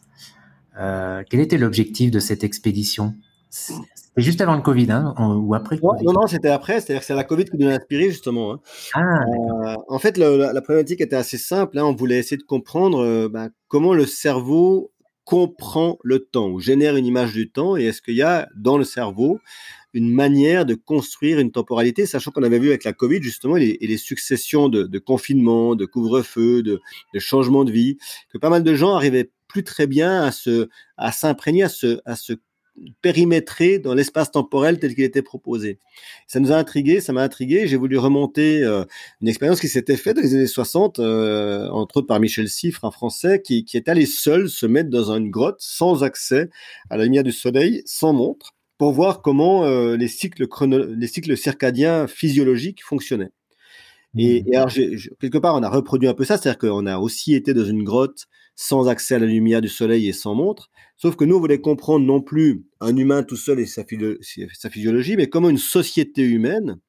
Quel 0.77 1.39
était 1.39 1.57
l'objectif 1.57 2.11
de 2.11 2.19
cette 2.19 2.43
expédition? 2.43 3.15
C'était 3.49 3.81
juste 4.17 4.41
avant 4.41 4.55
le 4.55 4.61
Covid, 4.61 4.91
hein, 4.91 5.13
ou 5.17 5.53
après 5.55 5.79
Non, 5.81 6.13
non, 6.13 6.27
c'était 6.27 6.49
après. 6.49 6.79
C'est-à-dire 6.79 7.01
que 7.01 7.05
c'est 7.05 7.15
la 7.15 7.23
Covid 7.23 7.45
qui 7.45 7.57
nous 7.57 7.67
a 7.67 7.73
inspiré 7.73 8.09
justement. 8.09 8.53
Hein. 8.53 8.59
Ah, 8.93 8.99
euh, 8.99 9.75
en 9.87 9.99
fait, 9.99 10.17
la, 10.17 10.61
problématique 10.61 11.01
était 11.01 11.15
assez 11.15 11.37
simple. 11.37 11.77
Hein. 11.77 11.85
On 11.85 11.95
voulait 11.95 12.17
essayer 12.17 12.37
de 12.37 12.43
comprendre 12.43 12.99
euh, 12.99 13.29
bah, 13.29 13.49
comment 13.67 13.93
le 13.93 14.05
cerveau 14.05 14.91
comprend 15.25 15.97
le 16.03 16.19
temps 16.19 16.49
ou 16.49 16.59
génère 16.59 16.95
une 16.95 17.05
image 17.05 17.33
du 17.33 17.49
temps 17.49 17.75
et 17.75 17.85
est-ce 17.85 18.01
qu'il 18.01 18.13
y 18.13 18.21
a 18.21 18.47
dans 18.55 18.77
le 18.77 18.83
cerveau 18.83 19.39
une 19.95 20.11
manière 20.11 20.65
de 20.65 20.75
construire 20.75 21.39
une 21.39 21.51
temporalité, 21.51 22.05
sachant 22.05 22.29
qu'on 22.29 22.43
avait 22.43 22.59
vu 22.59 22.67
avec 22.67 22.83
la 22.83 22.91
Covid 22.91 23.23
justement 23.23 23.55
et 23.55 23.77
les, 23.79 23.97
successions 23.97 24.67
de, 24.67 24.83
de 24.83 24.99
confinements, 24.99 25.73
de 25.73 25.85
couvre-feu, 25.85 26.61
de, 26.61 26.81
de 27.13 27.19
changements 27.19 27.63
de 27.63 27.71
vie, 27.71 27.97
que 28.29 28.37
pas 28.37 28.49
mal 28.49 28.61
de 28.61 28.75
gens 28.75 28.93
arrivaient 28.93 29.31
plus 29.47 29.63
très 29.63 29.87
bien 29.87 30.21
à 30.21 30.31
se, 30.31 30.67
à 30.97 31.13
s'imprégner, 31.13 31.63
à 31.63 31.69
se, 31.69 32.01
à 32.03 32.17
se 32.17 32.33
périmétrer 33.01 33.79
dans 33.79 33.93
l'espace 33.93 34.31
temporel 34.31 34.79
tel 34.79 34.95
qu'il 34.95 35.03
était 35.03 35.21
proposé. 35.21 35.79
Ça 36.27 36.39
nous 36.39 36.51
a 36.51 36.55
intrigué, 36.55 37.01
ça 37.01 37.13
m'a 37.13 37.23
intrigué. 37.23 37.67
J'ai 37.67 37.77
voulu 37.77 37.97
remonter 37.97 38.63
euh, 38.63 38.83
une 39.21 39.27
expérience 39.27 39.59
qui 39.59 39.67
s'était 39.67 39.97
faite 39.97 40.17
dans 40.17 40.21
les 40.21 40.33
années 40.33 40.47
60, 40.47 40.99
euh, 40.99 41.69
entre 41.69 41.97
autres 41.97 42.07
par 42.07 42.19
Michel 42.19 42.49
Siffre, 42.49 42.85
un 42.85 42.91
Français, 42.91 43.41
qui, 43.41 43.65
qui 43.65 43.77
est 43.77 43.89
allé 43.89 44.05
seul 44.05 44.49
se 44.49 44.65
mettre 44.65 44.89
dans 44.89 45.11
une 45.11 45.29
grotte 45.29 45.59
sans 45.59 46.03
accès 46.03 46.49
à 46.89 46.97
la 46.97 47.05
lumière 47.05 47.23
du 47.23 47.31
soleil, 47.31 47.81
sans 47.85 48.13
montre, 48.13 48.53
pour 48.77 48.91
voir 48.91 49.21
comment 49.21 49.65
euh, 49.65 49.95
les 49.95 50.07
cycles 50.07 50.47
les 50.97 51.07
cycles 51.07 51.37
circadiens 51.37 52.07
physiologiques 52.07 52.83
fonctionnaient. 52.83 53.31
Et, 54.17 54.43
mmh. 54.43 54.53
et 54.53 54.55
alors, 54.55 54.71
quelque 55.19 55.37
part, 55.37 55.55
on 55.55 55.63
a 55.63 55.69
reproduit 55.69 56.07
un 56.07 56.13
peu 56.13 56.23
ça, 56.23 56.37
c'est-à-dire 56.37 56.59
qu'on 56.59 56.85
a 56.85 56.97
aussi 56.97 57.33
été 57.33 57.53
dans 57.53 57.65
une 57.65 57.83
grotte 57.83 58.25
sans 58.55 58.87
accès 58.87 59.15
à 59.15 59.19
la 59.19 59.25
lumière 59.25 59.61
du 59.61 59.67
soleil 59.67 60.07
et 60.07 60.13
sans 60.13 60.33
montre. 60.33 60.69
Sauf 60.95 61.15
que 61.15 61.25
nous, 61.25 61.35
on 61.35 61.39
voulait 61.39 61.59
comprendre 61.59 62.05
non 62.05 62.21
plus 62.21 62.65
un 62.79 62.95
humain 62.95 63.23
tout 63.23 63.35
seul 63.35 63.59
et 63.59 63.65
sa, 63.65 63.83
sa 64.53 64.69
physiologie, 64.69 65.17
mais 65.17 65.27
comment 65.27 65.49
une 65.49 65.57
société 65.57 66.21
humaine 66.21 66.79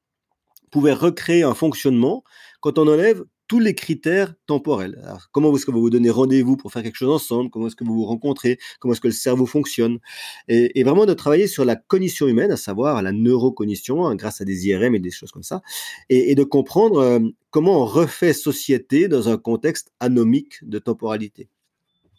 pouvait 0.71 0.93
recréer 0.93 1.43
un 1.43 1.53
fonctionnement 1.53 2.23
quand 2.61 2.77
on 2.77 2.87
enlève 2.87 3.23
tous 3.47 3.59
les 3.59 3.73
critères 3.73 4.33
temporels. 4.45 5.01
Comment 5.31 5.55
est-ce 5.55 5.65
que 5.65 5.71
vous 5.71 5.79
vous 5.79 5.89
donnez 5.89 6.09
rendez-vous 6.09 6.57
pour 6.57 6.71
faire 6.71 6.83
quelque 6.83 6.95
chose 6.95 7.13
ensemble? 7.13 7.49
Comment 7.49 7.67
est-ce 7.67 7.75
que 7.75 7.83
vous 7.83 7.95
vous 7.95 8.05
rencontrez? 8.05 8.59
Comment 8.79 8.93
est-ce 8.93 9.01
que 9.01 9.07
le 9.07 9.13
cerveau 9.13 9.45
fonctionne? 9.45 9.99
Et, 10.47 10.83
vraiment 10.83 11.05
de 11.05 11.13
travailler 11.13 11.47
sur 11.47 11.65
la 11.65 11.75
cognition 11.75 12.27
humaine, 12.27 12.51
à 12.51 12.57
savoir 12.57 13.01
la 13.01 13.11
neurocognition, 13.11 14.05
hein, 14.05 14.15
grâce 14.15 14.41
à 14.41 14.45
des 14.45 14.67
IRM 14.67 14.95
et 14.95 14.99
des 14.99 15.11
choses 15.11 15.31
comme 15.31 15.43
ça, 15.43 15.61
et, 16.09 16.35
de 16.35 16.43
comprendre 16.43 16.99
euh, 16.99 17.19
comment 17.49 17.81
on 17.81 17.85
refait 17.85 18.33
société 18.33 19.07
dans 19.07 19.29
un 19.29 19.37
contexte 19.37 19.91
anomique 19.99 20.59
de 20.63 20.79
temporalité. 20.79 21.49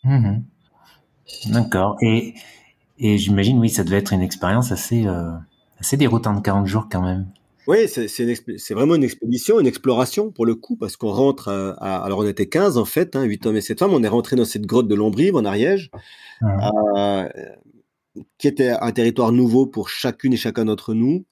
Mmh 0.05 0.39
D'accord. 1.51 1.97
Et, 2.01 2.35
et 2.99 3.19
j'imagine, 3.19 3.59
oui, 3.59 3.69
ça 3.69 3.85
devait 3.85 3.99
être 3.99 4.15
une 4.15 4.23
expérience 4.23 4.73
assez, 4.73 5.07
euh, 5.07 5.31
assez 5.79 5.99
déroutante, 5.99 6.43
40 6.43 6.67
jours 6.67 6.89
quand 6.91 7.03
même. 7.03 7.27
Oui, 7.69 7.87
c'est 7.87 8.73
vraiment 8.73 8.95
une 8.95 9.05
expédition, 9.05 9.61
une 9.61 9.67
exploration 9.67 10.33
pour 10.33 10.47
le 10.47 10.55
coup, 10.55 10.77
parce 10.77 10.97
qu'on 10.97 11.13
rentre 11.13 11.49
à, 11.49 12.03
alors 12.03 12.21
on 12.21 12.27
était 12.27 12.49
15 12.49 12.79
en 12.79 12.87
fait, 12.87 13.15
hein, 13.15 13.25
8 13.25 13.45
hommes 13.45 13.57
et 13.57 13.61
7 13.61 13.81
femmes, 13.81 13.93
on 13.93 14.03
est 14.03 14.09
rentré 14.09 14.37
dans 14.37 14.47
cette 14.47 14.65
grotte 14.65 14.89
de 14.89 14.95
Lombrive 14.95 15.37
en 15.37 15.45
Ariège, 15.45 15.91
euh, 16.43 17.29
qui 18.39 18.49
était 18.49 18.71
un 18.71 18.91
territoire 18.91 19.33
nouveau 19.33 19.67
pour 19.67 19.91
chacune 19.91 20.33
et 20.33 20.39
chacun 20.39 20.65
d'entre 20.65 20.95
nous. 20.95 21.27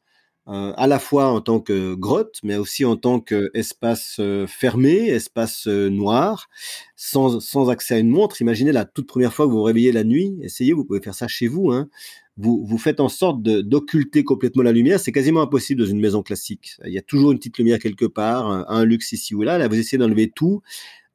Euh, 0.48 0.72
à 0.76 0.86
la 0.86 1.00
fois 1.00 1.26
en 1.26 1.40
tant 1.40 1.58
que 1.58 1.94
grotte, 1.94 2.38
mais 2.44 2.56
aussi 2.56 2.84
en 2.84 2.96
tant 2.96 3.18
qu'espace 3.18 4.18
euh, 4.20 4.46
fermé, 4.46 5.08
espace 5.08 5.66
euh, 5.66 5.88
noir, 5.88 6.48
sans, 6.94 7.40
sans 7.40 7.68
accès 7.68 7.94
à 7.94 7.98
une 7.98 8.10
montre. 8.10 8.40
Imaginez 8.40 8.70
la 8.70 8.84
toute 8.84 9.08
première 9.08 9.34
fois 9.34 9.46
que 9.46 9.50
vous 9.50 9.56
vous 9.56 9.64
réveillez 9.64 9.90
la 9.90 10.04
nuit, 10.04 10.38
essayez, 10.42 10.72
vous 10.72 10.84
pouvez 10.84 11.00
faire 11.00 11.16
ça 11.16 11.26
chez 11.26 11.48
vous. 11.48 11.72
Hein. 11.72 11.88
Vous, 12.36 12.64
vous 12.64 12.78
faites 12.78 13.00
en 13.00 13.08
sorte 13.08 13.42
d'occulter 13.42 14.22
complètement 14.22 14.62
la 14.62 14.70
lumière. 14.70 15.00
C'est 15.00 15.10
quasiment 15.10 15.42
impossible 15.42 15.80
dans 15.80 15.88
une 15.88 15.98
maison 15.98 16.22
classique. 16.22 16.76
Il 16.84 16.92
y 16.92 16.98
a 16.98 17.02
toujours 17.02 17.32
une 17.32 17.38
petite 17.38 17.58
lumière 17.58 17.80
quelque 17.80 18.04
part, 18.04 18.46
un, 18.70 18.84
luxe 18.84 19.10
ici 19.12 19.34
ou 19.34 19.42
là. 19.42 19.58
Là, 19.58 19.66
vous 19.66 19.78
essayez 19.78 19.98
d'enlever 19.98 20.30
tout. 20.30 20.60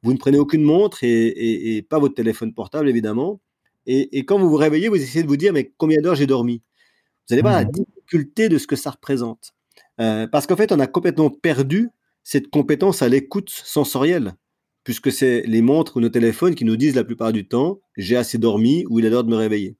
Vous 0.02 0.12
ne 0.12 0.18
prenez 0.18 0.36
aucune 0.38 0.62
montre 0.62 1.04
et, 1.04 1.86
pas 1.88 1.98
votre 2.00 2.14
téléphone 2.14 2.52
portable, 2.52 2.88
évidemment. 2.88 3.40
Et, 3.86 4.18
et, 4.18 4.24
quand 4.26 4.38
vous 4.38 4.50
vous 4.50 4.56
réveillez, 4.56 4.88
vous 4.88 4.96
essayez 4.96 5.22
de 5.22 5.28
vous 5.28 5.36
dire, 5.36 5.52
mais 5.52 5.72
combien 5.78 6.02
d'heures 6.02 6.16
j'ai 6.16 6.26
dormi? 6.26 6.60
Vous 7.28 7.34
n'allez 7.34 7.42
pas 7.42 7.64
mmh 7.64 7.70
de 8.48 8.58
ce 8.58 8.66
que 8.66 8.76
ça 8.76 8.90
représente. 8.90 9.54
Euh, 10.00 10.26
parce 10.26 10.46
qu'en 10.46 10.56
fait, 10.56 10.72
on 10.72 10.80
a 10.80 10.86
complètement 10.86 11.30
perdu 11.30 11.90
cette 12.24 12.48
compétence 12.50 13.02
à 13.02 13.08
l'écoute 13.08 13.50
sensorielle, 13.50 14.34
puisque 14.84 15.10
c'est 15.10 15.42
les 15.46 15.62
montres 15.62 15.96
ou 15.96 16.00
nos 16.00 16.08
téléphones 16.08 16.54
qui 16.54 16.64
nous 16.64 16.76
disent 16.76 16.94
la 16.94 17.04
plupart 17.04 17.32
du 17.32 17.46
temps 17.48 17.80
j'ai 17.96 18.16
assez 18.16 18.38
dormi 18.38 18.84
ou 18.88 18.98
il 18.98 19.06
est 19.06 19.10
l'heure 19.10 19.24
de 19.24 19.30
me 19.30 19.36
réveiller. 19.36 19.76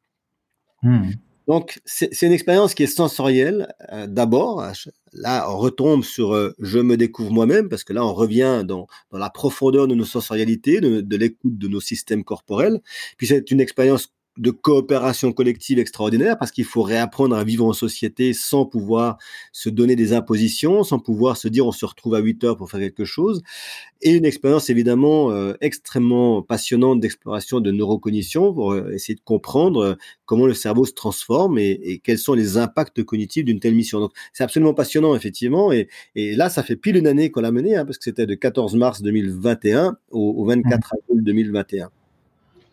Hmm. 0.82 1.10
Donc, 1.48 1.80
c'est 1.84 2.22
une 2.22 2.32
expérience 2.32 2.72
qui 2.72 2.84
est 2.84 2.86
sensorielle. 2.86 3.74
Euh, 3.92 4.06
d'abord, 4.06 4.64
là, 5.12 5.50
on 5.50 5.58
retombe 5.58 6.04
sur 6.04 6.32
euh, 6.34 6.54
je 6.60 6.78
me 6.78 6.96
découvre 6.96 7.32
moi-même, 7.32 7.68
parce 7.68 7.82
que 7.82 7.92
là, 7.92 8.04
on 8.04 8.14
revient 8.14 8.62
dans, 8.64 8.86
dans 9.10 9.18
la 9.18 9.28
profondeur 9.28 9.88
de 9.88 9.94
nos 9.94 10.04
sensorialités, 10.04 10.80
de, 10.80 11.00
de 11.00 11.16
l'écoute 11.16 11.58
de 11.58 11.68
nos 11.68 11.80
systèmes 11.80 12.22
corporels. 12.22 12.80
Puis, 13.16 13.26
c'est 13.26 13.50
une 13.50 13.60
expérience 13.60 14.12
de 14.38 14.50
coopération 14.50 15.32
collective 15.32 15.78
extraordinaire 15.78 16.38
parce 16.38 16.50
qu'il 16.50 16.64
faut 16.64 16.82
réapprendre 16.82 17.36
à 17.36 17.44
vivre 17.44 17.66
en 17.66 17.72
société 17.72 18.32
sans 18.32 18.64
pouvoir 18.64 19.18
se 19.52 19.68
donner 19.68 19.94
des 19.94 20.14
impositions, 20.14 20.84
sans 20.84 20.98
pouvoir 20.98 21.36
se 21.36 21.48
dire 21.48 21.66
on 21.66 21.72
se 21.72 21.84
retrouve 21.84 22.14
à 22.14 22.20
8 22.20 22.44
heures 22.44 22.56
pour 22.56 22.70
faire 22.70 22.80
quelque 22.80 23.04
chose. 23.04 23.42
Et 24.00 24.12
une 24.12 24.24
expérience 24.24 24.70
évidemment 24.70 25.30
euh, 25.30 25.52
extrêmement 25.60 26.42
passionnante 26.42 27.00
d'exploration 27.00 27.60
de 27.60 27.70
neurocognition 27.70 28.52
pour 28.54 28.72
euh, 28.72 28.90
essayer 28.92 29.14
de 29.14 29.20
comprendre 29.20 29.80
euh, 29.80 29.94
comment 30.24 30.46
le 30.46 30.54
cerveau 30.54 30.86
se 30.86 30.92
transforme 30.92 31.58
et, 31.58 32.00
quels 32.02 32.18
sont 32.18 32.34
les 32.34 32.56
impacts 32.56 33.02
cognitifs 33.04 33.44
d'une 33.44 33.60
telle 33.60 33.74
mission. 33.74 34.00
Donc 34.00 34.12
c'est 34.32 34.44
absolument 34.44 34.74
passionnant 34.74 35.14
effectivement. 35.14 35.72
Et, 35.72 35.88
et, 36.14 36.34
là, 36.34 36.48
ça 36.48 36.62
fait 36.62 36.76
pile 36.76 36.96
une 36.96 37.06
année 37.06 37.30
qu'on 37.30 37.42
l'a 37.42 37.52
mené 37.52 37.76
hein, 37.76 37.84
parce 37.84 37.98
que 37.98 38.04
c'était 38.04 38.26
de 38.26 38.34
14 38.34 38.76
mars 38.76 39.02
2021 39.02 39.96
au, 40.10 40.34
au 40.38 40.44
24 40.46 40.78
mmh. 40.78 40.96
avril 41.10 41.24
2021. 41.24 41.90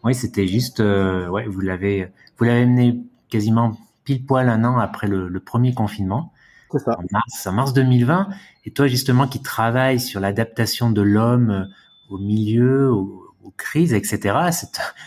Oui, 0.04 0.16
c'était 0.16 0.48
juste, 0.48 0.80
euh, 0.80 1.28
ouais, 1.28 1.46
vous 1.46 1.60
l'avez, 1.60 2.12
vous 2.38 2.46
l'avez 2.46 2.66
mené 2.66 3.00
quasiment 3.30 3.78
pile 4.04 4.26
poil 4.26 4.50
un 4.50 4.64
an 4.64 4.78
après 4.78 5.08
le, 5.08 5.40
premier 5.40 5.74
confinement. 5.74 6.32
C'est 6.72 6.80
ça. 6.80 6.98
En 6.98 7.04
mars, 7.12 7.48
en 7.48 7.52
mars 7.52 7.74
2020. 7.74 8.30
Et 8.66 8.72
toi, 8.72 8.88
justement, 8.88 9.28
qui 9.28 9.42
travailles 9.42 10.00
sur 10.00 10.20
l'adaptation 10.20 10.92
de 10.92 11.02
l'homme 11.02 11.70
au 12.10 12.18
milieu, 12.18 12.92
aux, 12.92 13.26
crises, 13.58 13.94
etc. 13.94 14.38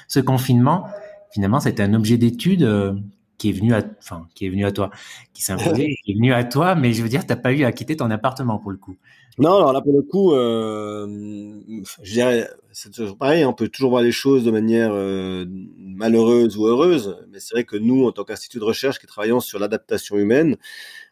ce 0.09 0.20
confinement, 0.20 0.88
finalement, 1.30 1.61
c'était 1.61 1.82
un 1.84 1.95
objet 1.95 2.18
d'étude 2.18 2.64
euh, 2.64 2.93
qui 3.43 3.49
est 3.49 3.53
venu 3.53 3.74
à, 3.74 3.82
enfin, 3.99 4.28
qui 4.36 4.47
est 4.47 4.51
venu 4.51 4.64
à 4.64 4.70
toi, 4.70 4.90
qui 5.34 5.43
s'est 5.43 5.57
qui 6.05 6.12
est 6.12 6.14
venu 6.14 6.32
à 6.32 6.45
toi, 6.45 6.76
mais 6.76 6.93
je 6.93 7.03
veux 7.03 7.09
dire, 7.09 7.26
t'as 7.26 7.34
pas 7.34 7.53
eu 7.53 7.64
à 7.64 7.72
quitter 7.72 7.97
ton 7.97 8.09
appartement 8.09 8.61
pour 8.61 8.70
le 8.70 8.76
coup. 8.76 8.97
Non, 9.36 9.57
alors 9.57 9.72
là 9.72 9.80
pour 9.80 9.93
le 9.93 10.03
coup, 10.03 10.32
euh, 10.32 11.61
je 12.03 12.12
dirais, 12.12 12.49
c'est 12.70 12.93
toujours 12.93 13.18
pareil, 13.18 13.45
on 13.45 13.53
peut 13.53 13.66
toujours 13.66 13.90
voir 13.90 14.03
les 14.03 14.12
choses 14.12 14.45
de 14.45 14.53
manière 14.53 14.93
euh, 14.93 15.45
malheureuse 15.76 16.57
ou 16.57 16.66
heureuse, 16.68 17.18
mais 17.32 17.40
c'est 17.40 17.57
vrai 17.57 17.64
que 17.64 17.76
nous, 17.76 18.07
en 18.07 18.12
tant 18.12 18.22
qu'institut 18.22 18.61
de 18.61 18.64
recherche 18.64 19.01
qui 19.01 19.09
travaillons 19.09 19.40
sur 19.40 19.59
l'adaptation 19.59 20.16
humaine, 20.18 20.57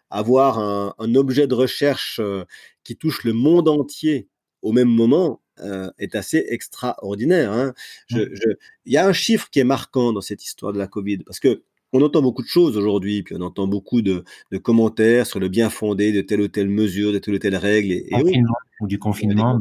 avoir 0.08 0.60
un, 0.60 0.94
un, 0.98 1.14
objet 1.16 1.48
de 1.48 1.54
recherche 1.54 2.20
euh, 2.22 2.44
qui 2.84 2.96
touche 2.96 3.24
le 3.24 3.32
monde 3.32 3.66
entier 3.66 4.28
au 4.62 4.70
même 4.70 4.88
moment 4.88 5.40
euh, 5.58 5.90
est 5.98 6.14
assez 6.14 6.46
extraordinaire. 6.48 7.50
Hein. 7.50 7.74
Je, 8.06 8.20
je, 8.32 8.50
il 8.84 8.92
y 8.92 8.96
a 8.98 9.06
un 9.06 9.12
chiffre 9.12 9.50
qui 9.50 9.58
est 9.58 9.64
marquant 9.64 10.12
dans 10.12 10.20
cette 10.20 10.44
histoire 10.44 10.72
de 10.72 10.78
la 10.78 10.86
Covid, 10.86 11.18
parce 11.18 11.40
que 11.40 11.64
on 11.92 12.02
entend 12.02 12.22
beaucoup 12.22 12.42
de 12.42 12.48
choses 12.48 12.76
aujourd'hui, 12.76 13.22
puis 13.22 13.34
on 13.38 13.40
entend 13.40 13.66
beaucoup 13.66 14.02
de, 14.02 14.24
commentaires 14.62 15.26
sur 15.26 15.40
le 15.40 15.48
bien 15.48 15.70
fondé 15.70 16.12
de 16.12 16.20
telle 16.20 16.40
ou 16.40 16.48
telle 16.48 16.68
mesure, 16.68 17.12
de 17.12 17.18
telle 17.18 17.34
ou 17.34 17.38
telle 17.38 17.56
règle. 17.56 17.92
Et, 17.92 18.10
ou 18.80 18.86
du 18.86 18.98
confinement. 18.98 19.60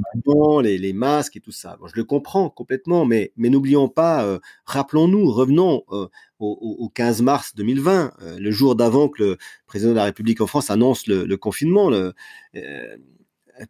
Les, 0.63 0.77
les, 0.77 0.93
masques 0.93 1.35
et 1.35 1.39
tout 1.41 1.51
ça. 1.51 1.77
je 1.85 1.93
le 1.95 2.03
comprends 2.05 2.49
complètement, 2.49 3.05
mais, 3.05 3.33
mais 3.35 3.49
n'oublions 3.49 3.89
pas, 3.89 4.23
euh, 4.23 4.39
rappelons-nous, 4.65 5.29
revenons 5.31 5.83
euh, 5.91 6.07
au, 6.39 6.89
15 6.93 7.21
mars 7.21 7.53
2020, 7.55 8.13
euh, 8.21 8.39
le 8.39 8.51
jour 8.51 8.75
d'avant 8.75 9.09
que 9.09 9.21
le 9.21 9.37
président 9.67 9.91
de 9.91 9.97
la 9.97 10.05
République 10.05 10.39
en 10.39 10.47
France 10.47 10.69
annonce 10.69 11.05
le, 11.07 11.35
confinement. 11.35 11.91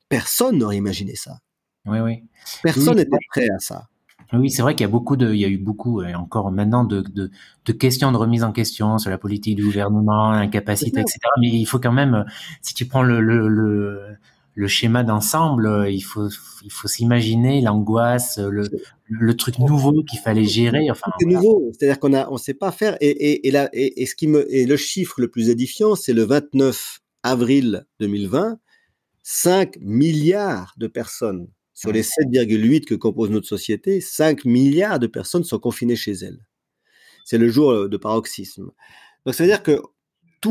personne 0.07 0.60
n'aurait 0.60 0.78
imaginé 0.78 1.16
ça. 1.16 1.39
Oui, 1.86 1.99
oui. 1.99 2.24
Personne 2.62 2.97
n'était 2.97 3.18
prêt 3.32 3.49
à 3.49 3.60
ça. 3.60 3.89
Oui, 4.34 4.51
c'est 4.51 4.61
vrai 4.61 4.75
qu'il 4.75 4.84
y 4.84 4.89
a 4.89 4.91
beaucoup 4.91 5.15
de, 5.15 5.34
il 5.34 5.39
y 5.39 5.45
a 5.45 5.47
eu 5.47 5.57
beaucoup, 5.57 6.03
et 6.03 6.13
encore 6.13 6.51
maintenant, 6.51 6.84
de, 6.84 7.01
de, 7.01 7.32
de, 7.65 7.71
questions 7.71 8.11
de 8.11 8.17
remise 8.17 8.43
en 8.43 8.51
question 8.51 8.99
sur 8.99 9.09
la 9.09 9.17
politique 9.17 9.55
du 9.55 9.63
gouvernement, 9.63 10.32
l'incapacité, 10.32 11.01
etc. 11.01 11.19
Mais 11.39 11.47
il 11.47 11.65
faut 11.65 11.80
quand 11.80 11.91
même, 11.91 12.25
si 12.61 12.75
tu 12.75 12.86
prends 12.86 13.01
le, 13.01 13.21
le, 13.21 13.47
le, 13.47 14.01
le 14.53 14.67
schéma 14.67 15.03
d'ensemble, 15.03 15.88
il 15.89 16.01
faut, 16.01 16.30
il 16.63 16.71
faut 16.71 16.88
s'imaginer 16.88 17.61
l'angoisse, 17.61 18.38
le, 18.38 18.69
le 19.07 19.36
truc 19.36 19.57
nouveau 19.57 20.03
qu'il 20.03 20.19
fallait 20.19 20.45
gérer. 20.45 20.91
Enfin, 20.91 21.11
c'est 21.19 21.25
nouveau, 21.25 21.71
c'est-à-dire 21.71 21.99
qu'on 21.99 22.13
a, 22.13 22.30
on 22.30 22.38
sait 22.38 22.53
pas 22.53 22.71
faire. 22.71 22.97
Et, 23.01 23.09
et, 23.09 23.47
et, 23.47 23.51
là, 23.51 23.69
et, 23.73 24.03
et, 24.03 24.05
ce 24.05 24.13
qui 24.15 24.27
me, 24.27 24.45
et 24.53 24.67
le 24.67 24.77
chiffre 24.77 25.19
le 25.19 25.27
plus 25.27 25.49
édifiant, 25.49 25.95
c'est 25.95 26.13
le 26.13 26.23
29 26.23 26.99
avril 27.23 27.86
2020, 27.99 28.59
5 29.23 29.77
milliards 29.82 30.75
de 30.77 30.88
personnes 30.88 31.47
sur 31.80 31.93
les 31.93 32.03
7,8 32.03 32.84
que 32.84 32.93
compose 32.93 33.30
notre 33.30 33.47
société, 33.47 34.01
5 34.01 34.43
milliards 34.43 34.99
de 34.99 35.07
personnes 35.07 35.45
sont 35.45 35.59
confinées 35.59 35.95
chez 35.95 36.11
elles. 36.11 36.45
C'est 37.23 37.38
le 37.38 37.47
jour 37.47 37.71
euh, 37.71 37.88
de 37.88 37.95
paroxysme. 37.95 38.65
Donc, 39.25 39.34
ça 39.34 39.45
veut 39.45 39.49
dire 39.49 39.63
que 39.63 39.82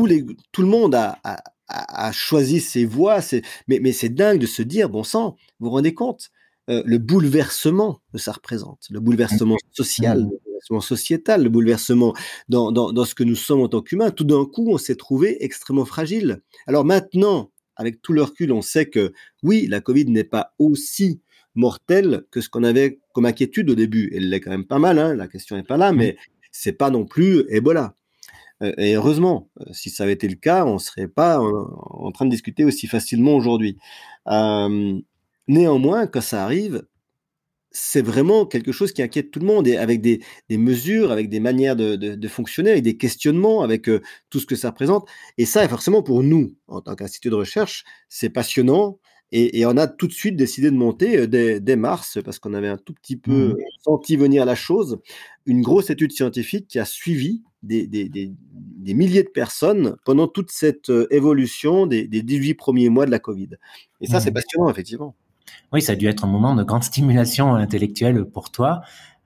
les, 0.07 0.25
tout 0.51 0.63
le 0.63 0.67
monde 0.67 0.95
a, 0.95 1.19
a, 1.67 2.11
choisi 2.13 2.59
ses 2.59 2.83
voies, 2.83 3.19
mais, 3.67 3.79
mais 3.79 3.91
c'est 3.91 4.09
dingue 4.09 4.39
de 4.39 4.47
se 4.47 4.63
dire, 4.63 4.89
bon 4.89 5.03
sang, 5.03 5.35
vous 5.59 5.67
vous 5.67 5.69
rendez 5.69 5.93
compte, 5.93 6.31
euh, 6.71 6.81
le 6.83 6.97
bouleversement 6.97 8.01
que 8.11 8.17
ça 8.17 8.31
représente, 8.31 8.87
le 8.89 8.99
bouleversement 8.99 9.57
social, 9.71 10.21
le 10.21 10.25
bouleversement 10.25 10.81
sociétal, 10.81 11.43
le 11.43 11.49
bouleversement 11.49 12.15
dans, 12.47 12.71
dans, 12.71 12.91
dans 12.91 13.05
ce 13.05 13.13
que 13.13 13.23
nous 13.23 13.35
sommes 13.35 13.61
en 13.61 13.67
tant 13.69 13.83
qu'humains, 13.83 14.09
tout 14.09 14.23
d'un 14.23 14.45
coup, 14.45 14.67
on 14.71 14.79
s'est 14.79 14.95
trouvé 14.95 15.43
extrêmement 15.43 15.85
fragile. 15.85 16.41
Alors 16.65 16.85
maintenant, 16.85 17.51
avec 17.79 18.01
tout 18.01 18.13
le 18.13 18.21
recul, 18.21 18.51
on 18.51 18.61
sait 18.61 18.87
que 18.87 19.13
oui, 19.41 19.65
la 19.67 19.79
Covid 19.79 20.05
n'est 20.05 20.25
pas 20.25 20.53
aussi 20.59 21.21
mortelle 21.55 22.25
que 22.29 22.41
ce 22.41 22.49
qu'on 22.49 22.63
avait 22.63 22.99
comme 23.13 23.25
inquiétude 23.25 23.69
au 23.69 23.75
début. 23.75 24.11
Elle 24.13 24.29
l'est 24.29 24.41
quand 24.41 24.51
même 24.51 24.67
pas 24.67 24.79
mal, 24.79 24.99
hein, 24.99 25.15
la 25.15 25.27
question 25.27 25.55
n'est 25.55 25.63
pas 25.63 25.77
là, 25.77 25.93
mais 25.93 26.17
c'est 26.51 26.73
pas 26.73 26.91
non 26.91 27.05
plus 27.05 27.45
Ebola. 27.49 27.95
Euh, 28.61 28.73
et 28.77 28.95
heureusement, 28.95 29.49
euh, 29.61 29.71
si 29.71 29.89
ça 29.89 30.03
avait 30.03 30.13
été 30.13 30.27
le 30.27 30.35
cas, 30.35 30.65
on 30.65 30.77
serait 30.77 31.07
pas 31.07 31.39
en, 31.39 32.11
train 32.11 32.25
de 32.25 32.31
discuter 32.31 32.65
aussi 32.65 32.87
facilement 32.87 33.33
aujourd'hui. 33.33 33.77
Euh, 34.27 34.99
néanmoins, 35.47 36.05
quand 36.05 36.21
ça 36.21 36.43
arrive, 36.43 36.85
c'est 37.71 38.01
vraiment 38.01 38.45
quelque 38.45 38.71
chose 38.71 38.91
qui 38.91 39.01
inquiète 39.01 39.31
tout 39.31 39.39
le 39.39 39.45
monde 39.45 39.67
et 39.67 39.77
avec 39.77 40.01
des, 40.01 40.21
mesures, 40.49 41.11
avec 41.11 41.29
des 41.29 41.39
manières 41.39 41.75
de, 41.75 42.27
fonctionner, 42.27 42.71
avec 42.71 42.83
des 42.83 42.97
questionnements, 42.97 43.61
avec 43.61 43.89
euh, 43.89 44.01
tout 44.29 44.39
ce 44.39 44.45
que 44.45 44.55
ça 44.55 44.69
représente. 44.69 45.07
Et 45.37 45.45
ça, 45.45 45.67
forcément, 45.67 46.01
pour 46.01 46.23
nous, 46.23 46.55
en 46.67 46.81
tant 46.81 46.95
qu'institut 46.95 47.29
de 47.29 47.35
recherche, 47.35 47.83
c'est 48.07 48.29
passionnant. 48.29 48.99
Et, 49.31 49.63
on 49.67 49.77
a 49.77 49.85
tout 49.85 50.07
de 50.07 50.13
suite 50.13 50.35
décidé 50.35 50.71
de 50.71 50.75
monter 50.75 51.17
euh, 51.17 51.59
dès, 51.59 51.75
mars, 51.75 52.17
parce 52.25 52.39
qu'on 52.39 52.55
avait 52.55 52.67
un 52.67 52.77
tout 52.77 52.93
petit 52.93 53.17
peu 53.17 53.49
mmh. 53.49 53.57
senti 53.83 54.15
venir 54.17 54.45
la 54.45 54.55
chose, 54.55 54.99
une 55.45 55.61
grosse 55.61 55.91
étude 55.91 56.11
scientifique 56.11 56.67
qui 56.67 56.79
a 56.79 56.85
suivi 56.85 57.43
des, 57.61 57.85
des 57.87 58.93
milliers 58.93 59.23
de 59.23 59.29
personnes 59.29 59.97
pendant 60.05 60.27
toute 60.27 60.49
cette 60.49 60.89
euh, 60.89 61.07
évolution 61.11 61.85
des, 61.85 62.07
18 62.07 62.55
premiers 62.55 62.89
mois 62.89 63.05
de 63.05 63.11
la 63.11 63.19
Covid. 63.19 63.49
Et 64.01 64.07
ça, 64.07 64.19
c'est 64.19 64.31
mmh. 64.31 64.33
passionnant, 64.33 64.69
effectivement. 64.71 65.15
Oui, 65.71 65.81
ça 65.81 65.93
a 65.93 65.95
dû 65.95 66.07
être 66.07 66.23
un 66.25 66.27
moment 66.27 66.55
de 66.55 66.63
grande 66.63 66.83
stimulation 66.91 67.55
intellectuelle 67.55 68.25
pour 68.25 68.51
toi. 68.51 68.81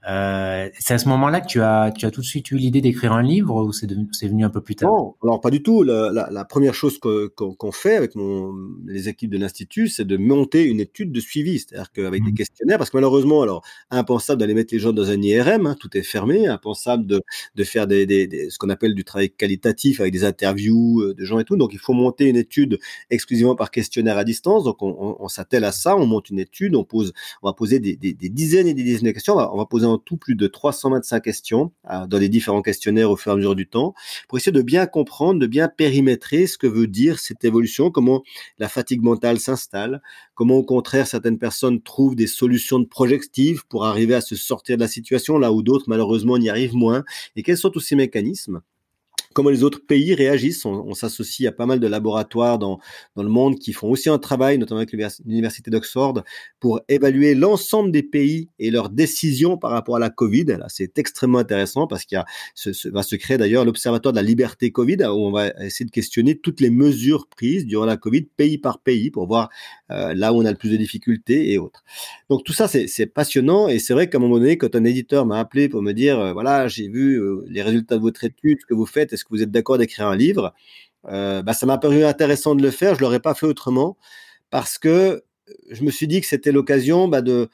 Euh, 0.09 0.69
c'est 0.77 0.93
à 0.93 0.97
ce 0.97 1.07
moment-là 1.09 1.39
que 1.39 1.47
tu 1.47 1.61
as, 1.61 1.91
tu 1.97 2.05
as 2.05 2.11
tout 2.11 2.21
de 2.21 2.25
suite 2.25 2.51
eu 2.51 2.57
l'idée 2.57 2.81
d'écrire 2.81 3.13
un 3.13 3.21
livre 3.21 3.63
ou 3.63 3.71
c'est, 3.71 3.87
venu 3.87 4.43
un 4.43 4.49
peu 4.49 4.61
plus 4.61 4.75
tard? 4.75 4.91
Non, 4.91 5.15
alors 5.23 5.39
pas 5.39 5.49
du 5.49 5.63
tout. 5.63 5.83
La, 5.83 6.11
la, 6.11 6.29
la 6.29 6.45
première 6.45 6.73
chose 6.73 6.99
qu'on, 6.99 7.71
fait 7.71 7.95
avec 7.95 8.15
mon, 8.15 8.53
les 8.85 9.07
équipes 9.07 9.31
de 9.31 9.37
l'institut, 9.37 9.87
c'est 9.87 10.05
de 10.05 10.17
monter 10.17 10.63
une 10.63 10.79
étude 10.79 11.11
de 11.11 11.19
suivi, 11.19 11.59
c'est-à-dire 11.59 11.91
qu'avec 11.91 12.23
des 12.23 12.31
mmh. 12.31 12.35
questionnaires, 12.35 12.77
parce 12.77 12.89
que 12.89 12.97
malheureusement, 12.97 13.41
alors 13.41 13.63
impensable 13.91 14.41
d'aller 14.41 14.53
mettre 14.53 14.73
les 14.73 14.79
gens 14.79 14.91
dans 14.91 15.09
un 15.09 15.21
IRM, 15.21 15.67
hein, 15.67 15.75
tout 15.79 15.95
est 15.97 16.03
fermé, 16.03 16.47
impensable 16.47 17.05
de, 17.05 17.21
de 17.55 17.63
faire 17.63 17.87
des, 17.87 18.05
des, 18.05 18.49
ce 18.49 18.57
qu'on 18.57 18.69
appelle 18.69 18.95
du 18.95 19.05
travail 19.05 19.29
qualitatif 19.29 20.01
avec 20.01 20.11
des 20.11 20.25
interviews 20.25 21.01
euh, 21.01 21.13
de 21.13 21.23
gens 21.23 21.39
et 21.39 21.45
tout. 21.45 21.55
Donc 21.55 21.71
il 21.73 21.79
faut 21.79 21.93
monter 21.93 22.25
une 22.25 22.35
étude 22.35 22.77
exclusivement 23.09 23.55
par 23.55 23.71
questionnaire 23.71 24.17
à 24.17 24.25
distance. 24.25 24.65
Donc 24.65 24.81
on, 24.81 24.95
on, 24.99 25.15
on 25.19 25.27
s'attelle 25.29 25.63
à 25.63 25.71
ça, 25.71 25.95
on 25.95 26.05
monte 26.05 26.29
une 26.29 26.39
étude, 26.39 26.75
on 26.75 26.83
pose, 26.83 27.13
on 27.41 27.47
va 27.47 27.53
poser 27.53 27.79
des, 27.79 27.95
des, 27.95 28.13
des 28.13 28.29
dizaines 28.29 28.67
et 28.67 28.73
des 28.73 28.83
dizaines 28.83 29.05
de 29.05 29.11
questions. 29.11 29.33
On 29.33 29.37
va, 29.37 29.53
on 29.53 29.57
va 29.57 29.65
poser 29.65 29.85
tout 29.97 30.17
plus 30.17 30.35
de 30.35 30.47
325 30.47 31.21
questions 31.21 31.71
euh, 31.89 32.07
dans 32.07 32.17
les 32.17 32.29
différents 32.29 32.61
questionnaires 32.61 33.11
au 33.11 33.15
fur 33.15 33.31
et 33.31 33.33
à 33.33 33.37
mesure 33.37 33.55
du 33.55 33.67
temps 33.67 33.93
pour 34.27 34.37
essayer 34.37 34.51
de 34.51 34.61
bien 34.61 34.85
comprendre, 34.85 35.39
de 35.39 35.47
bien 35.47 35.67
périmétrer 35.67 36.47
ce 36.47 36.57
que 36.57 36.67
veut 36.67 36.87
dire 36.87 37.19
cette 37.19 37.43
évolution, 37.43 37.91
comment 37.91 38.23
la 38.57 38.69
fatigue 38.69 39.01
mentale 39.01 39.39
s'installe, 39.39 40.01
comment 40.35 40.55
au 40.55 40.63
contraire 40.63 41.07
certaines 41.07 41.39
personnes 41.39 41.81
trouvent 41.81 42.15
des 42.15 42.27
solutions 42.27 42.79
de 42.79 42.85
projective 42.85 43.65
pour 43.67 43.85
arriver 43.85 44.15
à 44.15 44.21
se 44.21 44.35
sortir 44.35 44.77
de 44.77 44.81
la 44.81 44.87
situation 44.87 45.37
là 45.37 45.51
où 45.51 45.61
d'autres 45.61 45.85
malheureusement 45.87 46.37
n'y 46.37 46.49
arrivent 46.49 46.75
moins 46.75 47.03
et 47.35 47.43
quels 47.43 47.57
sont 47.57 47.69
tous 47.69 47.79
ces 47.79 47.95
mécanismes 47.95 48.61
comment 49.33 49.49
les 49.49 49.63
autres 49.63 49.85
pays 49.85 50.13
réagissent. 50.13 50.65
On, 50.65 50.93
s'associe 50.93 51.49
à 51.49 51.51
pas 51.51 51.65
mal 51.65 51.79
de 51.79 51.87
laboratoires 51.87 52.59
dans, 52.59 52.79
dans 53.15 53.23
le 53.23 53.29
monde 53.29 53.57
qui 53.57 53.73
font 53.73 53.89
aussi 53.89 54.09
un 54.09 54.19
travail, 54.19 54.57
notamment 54.57 54.79
avec 54.79 54.93
l'Université 55.25 55.71
d'Oxford, 55.71 56.23
pour 56.59 56.81
évaluer 56.87 57.35
l'ensemble 57.35 57.91
des 57.91 58.03
pays 58.03 58.49
et 58.59 58.69
leurs 58.71 58.89
décisions 58.89 59.57
par 59.57 59.71
rapport 59.71 59.95
à 59.95 59.99
la 59.99 60.09
Covid. 60.09 60.45
Là, 60.45 60.65
c'est 60.69 60.97
extrêmement 60.99 61.39
intéressant 61.39 61.87
parce 61.87 62.05
qu'il 62.05 62.17
y 62.17 62.19
a, 62.19 62.25
va 62.91 63.03
se 63.03 63.15
créer 63.15 63.37
d'ailleurs 63.37 63.65
l'Observatoire 63.65 64.13
de 64.13 64.17
la 64.19 64.23
liberté 64.23 64.71
Covid, 64.71 64.97
où 65.05 65.27
on 65.27 65.31
va 65.31 65.47
essayer 65.61 65.85
de 65.85 65.91
questionner 65.91 66.37
toutes 66.37 66.61
les 66.61 66.69
mesures 66.69 67.27
prises 67.27 67.65
durant 67.65 67.85
la 67.85 67.97
Covid, 67.97 68.23
pays 68.37 68.57
par 68.57 68.79
pays, 68.79 69.11
pour 69.11 69.27
voir 69.27 69.49
euh, 69.91 70.13
là 70.13 70.33
où 70.33 70.37
on 70.37 70.45
a 70.45 70.51
le 70.51 70.57
plus 70.57 70.69
de 70.69 70.77
difficultés 70.77 71.51
et 71.51 71.57
autres. 71.57 71.83
Donc 72.29 72.43
tout 72.43 72.53
ça, 72.53 72.67
c'est 72.67 73.05
passionnant 73.07 73.67
et 73.67 73.79
c'est 73.79 73.93
vrai 73.93 74.09
qu'à 74.09 74.17
un 74.17 74.21
moment 74.21 74.37
donné, 74.37 74.57
quand 74.57 74.75
un 74.75 74.83
éditeur 74.83 75.25
m'a 75.25 75.39
appelé 75.39 75.69
pour 75.69 75.81
me 75.81 75.91
dire, 75.91 76.19
euh, 76.19 76.33
voilà, 76.33 76.67
j'ai 76.67 76.87
vu 76.87 77.19
euh, 77.19 77.45
les 77.47 77.61
résultats 77.61 77.95
de 77.95 78.01
votre 78.01 78.23
étude, 78.23 78.59
ce 78.61 78.65
que 78.65 78.73
vous 78.73 78.85
faites, 78.85 79.13
est-ce 79.13 79.22
que 79.25 79.29
vous 79.31 79.41
êtes 79.41 79.51
d'accord 79.51 79.77
d'écrire 79.77 80.07
un 80.07 80.15
livre? 80.15 80.53
Bah, 81.03 81.53
Ça 81.53 81.65
m'a 81.65 81.77
paru 81.77 82.03
intéressant 82.03 82.55
de 82.55 82.63
le 82.63 82.71
faire. 82.71 82.95
Je 82.95 83.01
l'aurais 83.01 83.19
pas 83.19 83.33
fait 83.33 83.45
autrement 83.45 83.97
parce 84.49 84.77
que 84.77 85.23
je 85.69 85.83
me 85.83 85.91
suis 85.91 86.07
dit 86.07 86.21
que 86.21 86.27
c'était 86.27 86.51
l'occasion 86.51 87.07
bah, 87.07 87.21
de 87.21 87.49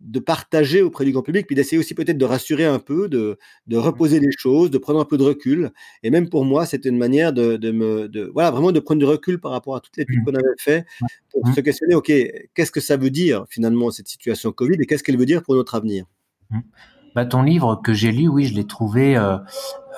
de 0.00 0.20
partager 0.20 0.80
auprès 0.80 1.04
du 1.04 1.12
grand 1.12 1.22
public, 1.22 1.46
puis 1.46 1.56
d'essayer 1.56 1.78
aussi 1.78 1.94
peut-être 1.94 2.18
de 2.18 2.24
rassurer 2.24 2.64
un 2.64 2.78
peu, 2.78 3.08
de, 3.08 3.36
de, 3.66 3.76
reposer 3.76 4.20
les 4.20 4.30
choses, 4.36 4.70
de 4.70 4.78
prendre 4.78 5.00
un 5.00 5.04
peu 5.04 5.18
de 5.18 5.24
recul. 5.24 5.72
Et 6.02 6.10
même 6.10 6.28
pour 6.28 6.44
moi, 6.44 6.66
c'était 6.66 6.88
une 6.88 6.98
manière 6.98 7.32
de, 7.32 7.56
de 7.56 7.72
me, 7.72 8.08
de, 8.08 8.30
voilà, 8.32 8.50
vraiment 8.52 8.70
de 8.70 8.78
prendre 8.78 9.00
du 9.00 9.04
recul 9.04 9.40
par 9.40 9.50
rapport 9.50 9.74
à 9.74 9.80
toutes 9.80 9.96
les 9.96 10.04
l'étude 10.04 10.20
mmh. 10.20 10.24
qu'on 10.24 10.34
avait 10.34 10.54
fait 10.58 10.86
pour 11.32 11.46
mmh. 11.46 11.54
se 11.54 11.60
questionner, 11.60 11.94
OK, 11.96 12.12
qu'est-ce 12.54 12.70
que 12.70 12.80
ça 12.80 12.96
veut 12.96 13.10
dire 13.10 13.44
finalement 13.48 13.90
cette 13.90 14.08
situation 14.08 14.52
Covid 14.52 14.76
et 14.80 14.86
qu'est-ce 14.86 15.02
qu'elle 15.02 15.18
veut 15.18 15.26
dire 15.26 15.42
pour 15.42 15.56
notre 15.56 15.74
avenir? 15.74 16.04
Mmh. 16.50 16.60
Bah, 17.18 17.26
Ton 17.26 17.42
livre 17.42 17.80
que 17.82 17.92
j'ai 17.92 18.12
lu, 18.12 18.28
oui, 18.28 18.44
je 18.44 18.54
l'ai 18.54 18.64
trouvé, 18.64 19.16
euh, 19.16 19.38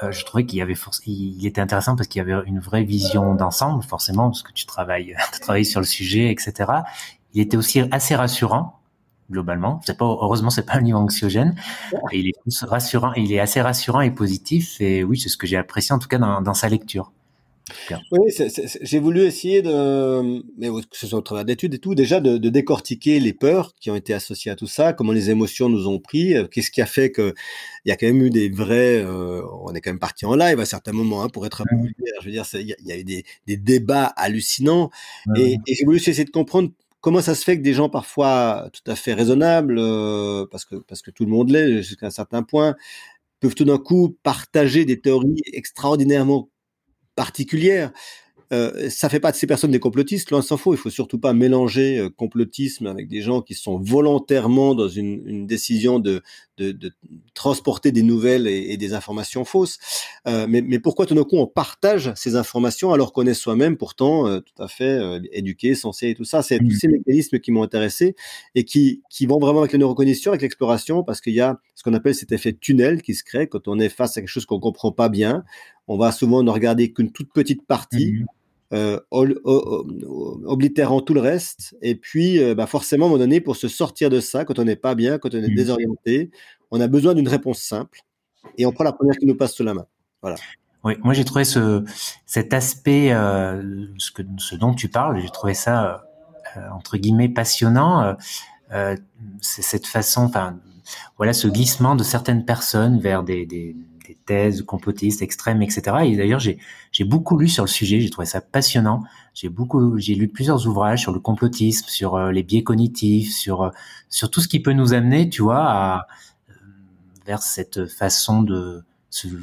euh, 0.02 0.10
je 0.10 0.24
trouvais 0.24 0.46
qu'il 0.46 0.58
y 0.58 0.62
avait 0.62 0.74
il 1.04 1.46
était 1.46 1.60
intéressant 1.60 1.94
parce 1.94 2.08
qu'il 2.08 2.18
y 2.18 2.22
avait 2.22 2.42
une 2.46 2.60
vraie 2.60 2.82
vision 2.82 3.34
d'ensemble, 3.34 3.82
forcément, 3.82 4.30
parce 4.30 4.42
que 4.42 4.52
tu 4.52 4.64
travailles, 4.64 5.14
tu 5.34 5.40
travailles 5.40 5.66
sur 5.66 5.80
le 5.80 5.86
sujet, 5.86 6.30
etc. 6.30 6.72
Il 7.34 7.42
était 7.42 7.58
aussi 7.58 7.82
assez 7.90 8.14
rassurant 8.14 8.80
globalement. 9.30 9.82
C'est 9.84 9.98
pas 9.98 10.06
heureusement 10.06 10.48
c'est 10.48 10.64
pas 10.64 10.76
un 10.76 10.80
livre 10.80 10.98
anxiogène. 10.98 11.54
il 12.10 12.28
est 12.28 12.34
rassurant, 12.62 13.12
il 13.12 13.32
est 13.32 13.38
assez 13.38 13.60
rassurant 13.60 14.00
et 14.00 14.10
positif. 14.10 14.80
Et 14.80 15.04
oui, 15.04 15.18
c'est 15.18 15.28
ce 15.28 15.36
que 15.36 15.46
j'ai 15.46 15.58
apprécié 15.58 15.94
en 15.94 15.98
tout 15.98 16.08
cas 16.08 16.18
dans, 16.18 16.40
dans 16.40 16.54
sa 16.54 16.70
lecture. 16.70 17.12
Oui, 18.12 18.32
j'ai 18.82 18.98
voulu 18.98 19.22
essayer 19.22 19.62
de, 19.62 20.42
mais 20.56 20.68
que 20.68 20.96
ce 20.96 21.06
soit 21.06 21.18
au 21.18 21.22
travers 21.22 21.44
d'études 21.44 21.74
et 21.74 21.78
tout, 21.78 21.94
déjà 21.94 22.20
de, 22.20 22.38
de, 22.38 22.48
décortiquer 22.48 23.20
les 23.20 23.32
peurs 23.32 23.74
qui 23.80 23.90
ont 23.90 23.96
été 23.96 24.14
associées 24.14 24.50
à 24.50 24.56
tout 24.56 24.66
ça, 24.66 24.92
comment 24.92 25.12
les 25.12 25.30
émotions 25.30 25.68
nous 25.68 25.88
ont 25.88 25.98
pris, 25.98 26.34
euh, 26.34 26.46
qu'est-ce 26.46 26.70
qui 26.70 26.82
a 26.82 26.86
fait 26.86 27.10
que 27.10 27.34
il 27.84 27.88
y 27.88 27.92
a 27.92 27.96
quand 27.96 28.06
même 28.06 28.22
eu 28.22 28.30
des 28.30 28.48
vrais, 28.48 29.02
euh, 29.02 29.42
on 29.62 29.74
est 29.74 29.80
quand 29.80 29.90
même 29.90 29.98
parti 29.98 30.26
en 30.26 30.34
live 30.34 30.60
à 30.60 30.64
certains 30.64 30.92
moments 30.92 31.22
hein, 31.22 31.28
pour 31.28 31.46
être 31.46 31.62
un 31.62 31.64
peu 31.64 31.76
vulgaire. 31.76 32.14
Je 32.20 32.26
veux 32.26 32.32
dire, 32.32 32.44
il 32.54 32.74
y, 32.86 32.92
a 32.92 32.98
eu 32.98 33.04
des, 33.04 33.24
des 33.46 33.56
débats 33.56 34.12
hallucinants 34.16 34.90
et, 35.36 35.56
et 35.66 35.74
j'ai 35.74 35.84
voulu 35.84 35.96
essayer 35.98 36.24
de 36.24 36.30
comprendre 36.30 36.70
comment 37.00 37.20
ça 37.20 37.34
se 37.34 37.44
fait 37.44 37.56
que 37.56 37.62
des 37.62 37.74
gens 37.74 37.88
parfois 37.88 38.68
tout 38.72 38.88
à 38.90 38.94
fait 38.94 39.14
raisonnables, 39.14 39.78
euh, 39.78 40.46
parce 40.50 40.64
que 40.64 40.76
parce 40.76 41.02
que 41.02 41.10
tout 41.10 41.24
le 41.24 41.30
monde 41.30 41.50
l'est 41.50 41.82
jusqu'à 41.82 42.06
un 42.06 42.10
certain 42.10 42.42
point, 42.42 42.76
peuvent 43.40 43.54
tout 43.54 43.64
d'un 43.64 43.78
coup 43.78 44.16
partager 44.22 44.84
des 44.84 45.00
théories 45.00 45.42
extraordinairement 45.52 46.50
particulières 47.16 47.92
euh, 48.52 48.90
ça 48.90 49.08
fait 49.08 49.20
pas 49.20 49.30
de 49.30 49.36
ces 49.36 49.46
personnes 49.46 49.70
des 49.70 49.78
complotistes, 49.78 50.30
loin 50.30 50.42
s'en 50.42 50.56
faut. 50.56 50.74
Il 50.74 50.76
faut 50.76 50.90
surtout 50.90 51.18
pas 51.18 51.32
mélanger 51.32 51.98
euh, 51.98 52.10
complotisme 52.10 52.86
avec 52.86 53.06
des 53.06 53.22
gens 53.22 53.42
qui 53.42 53.54
sont 53.54 53.78
volontairement 53.78 54.74
dans 54.74 54.88
une, 54.88 55.22
une 55.24 55.46
décision 55.46 56.00
de, 56.00 56.22
de, 56.58 56.72
de, 56.72 56.92
transporter 57.34 57.92
des 57.92 58.02
nouvelles 58.02 58.48
et, 58.48 58.72
et 58.72 58.76
des 58.76 58.92
informations 58.92 59.44
fausses. 59.44 59.78
Euh, 60.26 60.46
mais, 60.48 60.62
mais, 60.62 60.80
pourquoi 60.80 61.06
tout 61.06 61.14
d'un 61.14 61.22
coup 61.22 61.36
on 61.36 61.46
partage 61.46 62.12
ces 62.16 62.34
informations 62.34 62.92
alors 62.92 63.12
qu'on 63.12 63.26
est 63.26 63.34
soi-même 63.34 63.76
pourtant 63.76 64.26
euh, 64.26 64.40
tout 64.40 64.62
à 64.62 64.66
fait 64.66 65.00
éduqué, 65.32 65.76
censé 65.76 66.08
et 66.08 66.14
tout 66.14 66.24
ça? 66.24 66.42
C'est 66.42 66.58
tous 66.58 66.66
mmh. 66.66 66.78
ces 66.80 66.88
mécanismes 66.88 67.38
qui 67.38 67.52
m'ont 67.52 67.62
intéressé 67.62 68.16
et 68.56 68.64
qui, 68.64 69.02
qui 69.10 69.26
vont 69.26 69.38
vraiment 69.38 69.60
avec 69.60 69.72
la 69.72 69.78
neurocognition, 69.78 70.32
avec 70.32 70.42
l'exploration, 70.42 71.04
parce 71.04 71.20
qu'il 71.20 71.34
y 71.34 71.40
a 71.40 71.60
ce 71.76 71.84
qu'on 71.84 71.94
appelle 71.94 72.16
cet 72.16 72.32
effet 72.32 72.52
tunnel 72.52 73.00
qui 73.00 73.14
se 73.14 73.22
crée 73.22 73.46
quand 73.46 73.68
on 73.68 73.78
est 73.78 73.88
face 73.88 74.16
à 74.16 74.20
quelque 74.20 74.28
chose 74.28 74.44
qu'on 74.44 74.60
comprend 74.60 74.90
pas 74.90 75.08
bien. 75.08 75.44
On 75.88 75.96
va 75.98 76.12
souvent 76.12 76.42
ne 76.42 76.50
regarder 76.50 76.92
qu'une 76.92 77.12
toute 77.12 77.32
petite 77.32 77.66
partie. 77.66 78.12
Mmh 78.12 78.26
euh, 78.72 79.00
oblitérant 79.12 81.00
tout 81.00 81.12
le 81.12 81.20
reste. 81.20 81.76
Et 81.82 81.96
puis, 81.96 82.38
euh, 82.38 82.54
bah 82.54 82.68
forcément, 82.68 83.06
à 83.06 83.08
un 83.08 83.10
moment 83.10 83.18
donné, 83.18 83.40
pour 83.40 83.56
se 83.56 83.66
sortir 83.66 84.10
de 84.10 84.20
ça, 84.20 84.44
quand 84.44 84.60
on 84.60 84.64
n'est 84.64 84.76
pas 84.76 84.94
bien, 84.94 85.18
quand 85.18 85.34
on 85.34 85.38
est 85.38 85.48
mmh. 85.48 85.54
désorienté, 85.56 86.30
on 86.70 86.80
a 86.80 86.86
besoin 86.86 87.14
d'une 87.14 87.26
réponse 87.26 87.60
simple. 87.60 88.00
Et 88.58 88.66
on 88.66 88.72
prend 88.72 88.84
la 88.84 88.92
première 88.92 89.16
qui 89.16 89.26
nous 89.26 89.34
passe 89.34 89.54
sous 89.54 89.64
la 89.64 89.74
main. 89.74 89.86
Voilà. 90.22 90.36
Oui, 90.82 90.94
moi 91.02 91.12
j'ai 91.12 91.24
trouvé 91.24 91.44
ce, 91.44 91.84
cet 92.24 92.54
aspect, 92.54 93.12
euh, 93.12 93.86
ce, 93.98 94.10
que, 94.12 94.22
ce 94.38 94.56
dont 94.56 94.72
tu 94.72 94.88
parles, 94.88 95.20
j'ai 95.20 95.28
trouvé 95.28 95.52
ça 95.52 96.06
euh, 96.56 96.60
entre 96.72 96.96
guillemets 96.96 97.28
passionnant. 97.28 98.16
Euh, 98.72 98.96
c'est 99.42 99.62
cette 99.62 99.86
façon, 99.86 100.22
enfin, 100.22 100.58
voilà, 101.18 101.34
ce 101.34 101.48
glissement 101.48 101.96
de 101.96 102.02
certaines 102.02 102.46
personnes 102.46 102.98
vers 102.98 103.22
des, 103.22 103.44
des, 103.44 103.76
des 104.10 104.18
thèses 104.26 104.62
complotistes 104.62 105.22
extrêmes, 105.22 105.62
etc. 105.62 105.98
Et 106.04 106.16
d'ailleurs, 106.16 106.40
j'ai 106.40 107.04
beaucoup 107.04 107.38
lu 107.38 107.48
sur 107.48 107.64
le 107.64 107.68
sujet. 107.68 108.00
J'ai 108.00 108.10
trouvé 108.10 108.26
ça 108.26 108.40
passionnant. 108.40 109.04
J'ai 109.34 109.48
beaucoup, 109.48 109.98
j'ai 109.98 110.16
lu 110.16 110.26
plusieurs 110.26 110.66
ouvrages 110.66 111.02
sur 111.02 111.12
le 111.12 111.20
complotisme, 111.20 111.86
sur 111.88 112.16
euh, 112.16 112.32
les 112.32 112.42
biais 112.42 112.64
cognitifs, 112.64 113.32
sur 113.32 113.62
euh, 113.62 113.70
sur 114.08 114.30
tout 114.30 114.40
ce 114.40 114.48
qui 114.48 114.60
peut 114.60 114.72
nous 114.72 114.92
amener, 114.94 115.30
tu 115.30 115.42
vois, 115.42 116.06
euh, 116.48 116.54
vers 117.24 117.42
cette 117.42 117.86
façon 117.86 118.42
de 118.42 118.82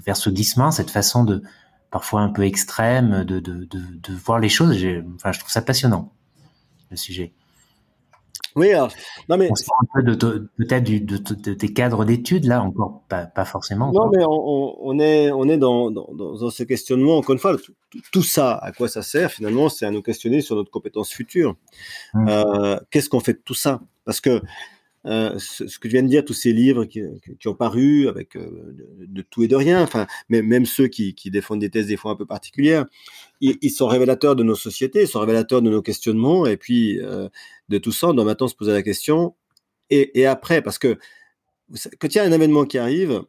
vers 0.05 0.17
ce 0.17 0.29
glissement, 0.29 0.71
cette 0.71 0.91
façon 0.91 1.23
de 1.23 1.41
parfois 1.91 2.21
un 2.21 2.29
peu 2.29 2.43
extrême 2.43 3.23
de, 3.23 3.39
de 3.39 4.13
voir 4.13 4.39
les 4.39 4.49
choses. 4.49 4.77
Enfin, 5.15 5.31
je 5.31 5.39
trouve 5.39 5.51
ça 5.51 5.61
passionnant 5.61 6.11
le 6.89 6.97
sujet. 6.97 7.33
Oui, 8.55 8.71
alors, 8.71 8.91
non 9.29 9.37
mais 9.37 9.49
on 9.51 9.55
sort 9.55 9.77
un 9.81 10.01
peu 10.01 10.03
de, 10.03 10.49
peut-être 10.57 10.83
de, 10.83 11.17
de, 11.17 11.53
tes 11.53 11.73
cadres 11.73 12.05
d'études 12.05 12.45
là 12.45 12.61
encore 12.63 13.03
pas, 13.07 13.25
pas 13.25 13.45
forcément. 13.45 13.91
Non, 13.91 14.09
mais 14.09 14.23
on, 14.23 14.87
on, 14.87 14.99
est 14.99 15.31
on 15.31 15.47
est 15.47 15.57
dans, 15.57 15.91
dans, 15.91 16.09
dans, 16.13 16.49
ce 16.49 16.63
questionnement 16.63 17.17
encore 17.17 17.33
une 17.33 17.39
fois 17.39 17.55
tout, 17.57 17.73
tout, 18.11 18.23
ça 18.23 18.55
à 18.55 18.71
quoi 18.71 18.87
ça 18.87 19.01
sert 19.01 19.31
finalement 19.31 19.69
c'est 19.69 19.85
à 19.85 19.91
nous 19.91 20.01
questionner 20.01 20.41
sur 20.41 20.55
notre 20.55 20.71
compétence 20.71 21.11
future. 21.11 21.55
Mmh. 22.13 22.27
Euh, 22.29 22.79
Qu'est-ce 22.89 23.09
qu'on 23.09 23.19
fait 23.19 23.33
de 23.33 23.41
tout 23.43 23.53
ça? 23.53 23.81
Parce 24.05 24.21
que 24.21 24.41
euh, 25.07 25.39
ce, 25.39 25.63
que 25.79 25.87
je 25.87 25.93
viens 25.93 26.03
de 26.03 26.09
dire, 26.09 26.25
tous 26.25 26.33
ces 26.33 26.51
livres 26.51 26.83
qui, 26.85 27.01
ont 27.45 27.53
paru 27.53 28.09
avec 28.09 28.35
euh, 28.35 28.75
de, 29.07 29.21
tout 29.21 29.43
et 29.43 29.47
de 29.47 29.55
rien, 29.55 29.81
enfin, 29.81 30.05
même, 30.27 30.45
même 30.45 30.65
ceux 30.65 30.87
qui, 30.87 31.15
défendent 31.25 31.61
des 31.61 31.69
thèses 31.69 31.87
des 31.87 31.95
fois 31.95 32.11
un 32.11 32.15
peu 32.15 32.25
particulières, 32.25 32.85
ils, 33.39 33.71
sont 33.71 33.87
révélateurs 33.87 34.35
de 34.35 34.43
nos 34.43 34.55
sociétés, 34.55 35.03
ils 35.03 35.07
sont 35.07 35.19
révélateurs 35.19 35.61
de 35.61 35.69
nos 35.69 35.81
questionnements, 35.81 36.45
et 36.45 36.57
puis 36.57 36.99
euh, 36.99 37.29
de 37.69 37.77
tout 37.77 37.93
ça, 37.93 38.09
on 38.09 38.13
doit 38.13 38.25
maintenant 38.25 38.49
se 38.49 38.55
poser 38.55 38.73
la 38.73 38.83
question, 38.83 39.35
et, 39.89 40.25
après, 40.25 40.61
parce 40.61 40.77
que 40.77 40.97
quand 41.99 42.13
il 42.13 42.17
y 42.17 42.19
a 42.19 42.23
un 42.23 42.31
événement 42.33 42.65
qui 42.65 42.77
arrive, 42.77 43.23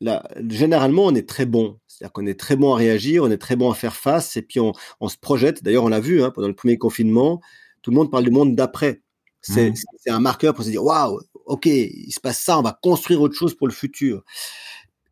là, 0.00 0.26
généralement, 0.48 1.04
on 1.04 1.14
est 1.14 1.28
très 1.28 1.44
bon. 1.44 1.78
C'est-à-dire 1.86 2.12
qu'on 2.12 2.26
est 2.26 2.40
très 2.40 2.56
bon 2.56 2.72
à 2.72 2.76
réagir, 2.76 3.24
on 3.24 3.30
est 3.30 3.36
très 3.36 3.56
bon 3.56 3.70
à 3.70 3.74
faire 3.74 3.94
face, 3.94 4.38
et 4.38 4.42
puis 4.42 4.58
on, 4.60 4.72
on 5.00 5.08
se 5.08 5.18
projette. 5.18 5.62
D'ailleurs, 5.62 5.84
on 5.84 5.88
l'a 5.88 6.00
vu 6.00 6.22
hein, 6.22 6.30
pendant 6.30 6.48
le 6.48 6.54
premier 6.54 6.78
confinement, 6.78 7.42
tout 7.82 7.90
le 7.90 7.96
monde 7.96 8.10
parle 8.10 8.24
du 8.24 8.30
monde 8.30 8.56
d'après. 8.56 9.02
Mmh. 9.48 9.72
C'est 9.98 10.10
un 10.10 10.20
marqueur 10.20 10.54
pour 10.54 10.64
se 10.64 10.70
dire 10.70 10.82
waouh, 10.82 11.20
ok, 11.46 11.66
il 11.66 12.12
se 12.12 12.20
passe 12.20 12.40
ça, 12.40 12.58
on 12.58 12.62
va 12.62 12.78
construire 12.82 13.20
autre 13.20 13.34
chose 13.34 13.54
pour 13.54 13.66
le 13.66 13.72
futur. 13.72 14.24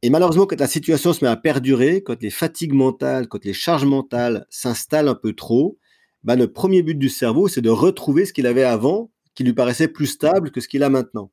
Et 0.03 0.11
malheureusement, 0.11 0.47
quand 0.47 0.61
la 0.61 0.67
situation 0.67 1.13
se 1.13 1.25
met 1.25 1.31
à 1.31 1.37
perdurer, 1.37 2.03
quand 2.03 2.21
les 2.23 2.31
fatigues 2.31 2.75
mentales, 2.75 3.29
quand 3.29 3.45
les 3.45 3.55
charges 3.55 3.87
mentales 3.87 4.47
s'installent 4.51 5.09
un 5.09 5.15
peu 5.15 5.33
trop, 5.33 5.79
bah, 6.23 6.37
le 6.37 6.53
premier 6.53 6.83
but 6.83 6.99
du 6.99 7.09
cerveau, 7.09 7.49
c'est 7.49 7.63
de 7.63 7.71
retrouver 7.71 8.27
ce 8.27 8.33
qu'il 8.33 8.47
avait 8.47 8.65
avant, 8.65 9.11
qui 9.35 9.45
lui 9.45 9.53
paraissait 9.53 9.89
plus 9.89 10.07
stable 10.07 10.51
que 10.51 10.61
ce 10.61 10.69
qu'il 10.69 10.83
a 10.83 10.91
maintenant. 10.91 11.31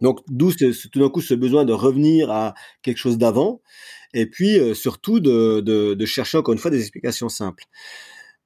Donc, 0.00 0.20
d'où 0.28 0.52
tout 0.52 0.98
d'un 0.98 1.08
coup 1.08 1.20
ce 1.20 1.34
besoin 1.34 1.64
de 1.64 1.72
revenir 1.72 2.30
à 2.30 2.54
quelque 2.82 2.98
chose 2.98 3.18
d'avant, 3.18 3.60
et 4.12 4.26
puis 4.26 4.58
euh, 4.58 4.74
surtout 4.74 5.20
de, 5.20 5.60
de, 5.60 5.94
de, 5.94 6.06
chercher 6.06 6.38
encore 6.38 6.52
une 6.52 6.58
fois 6.58 6.70
des 6.70 6.80
explications 6.80 7.28
simples. 7.28 7.64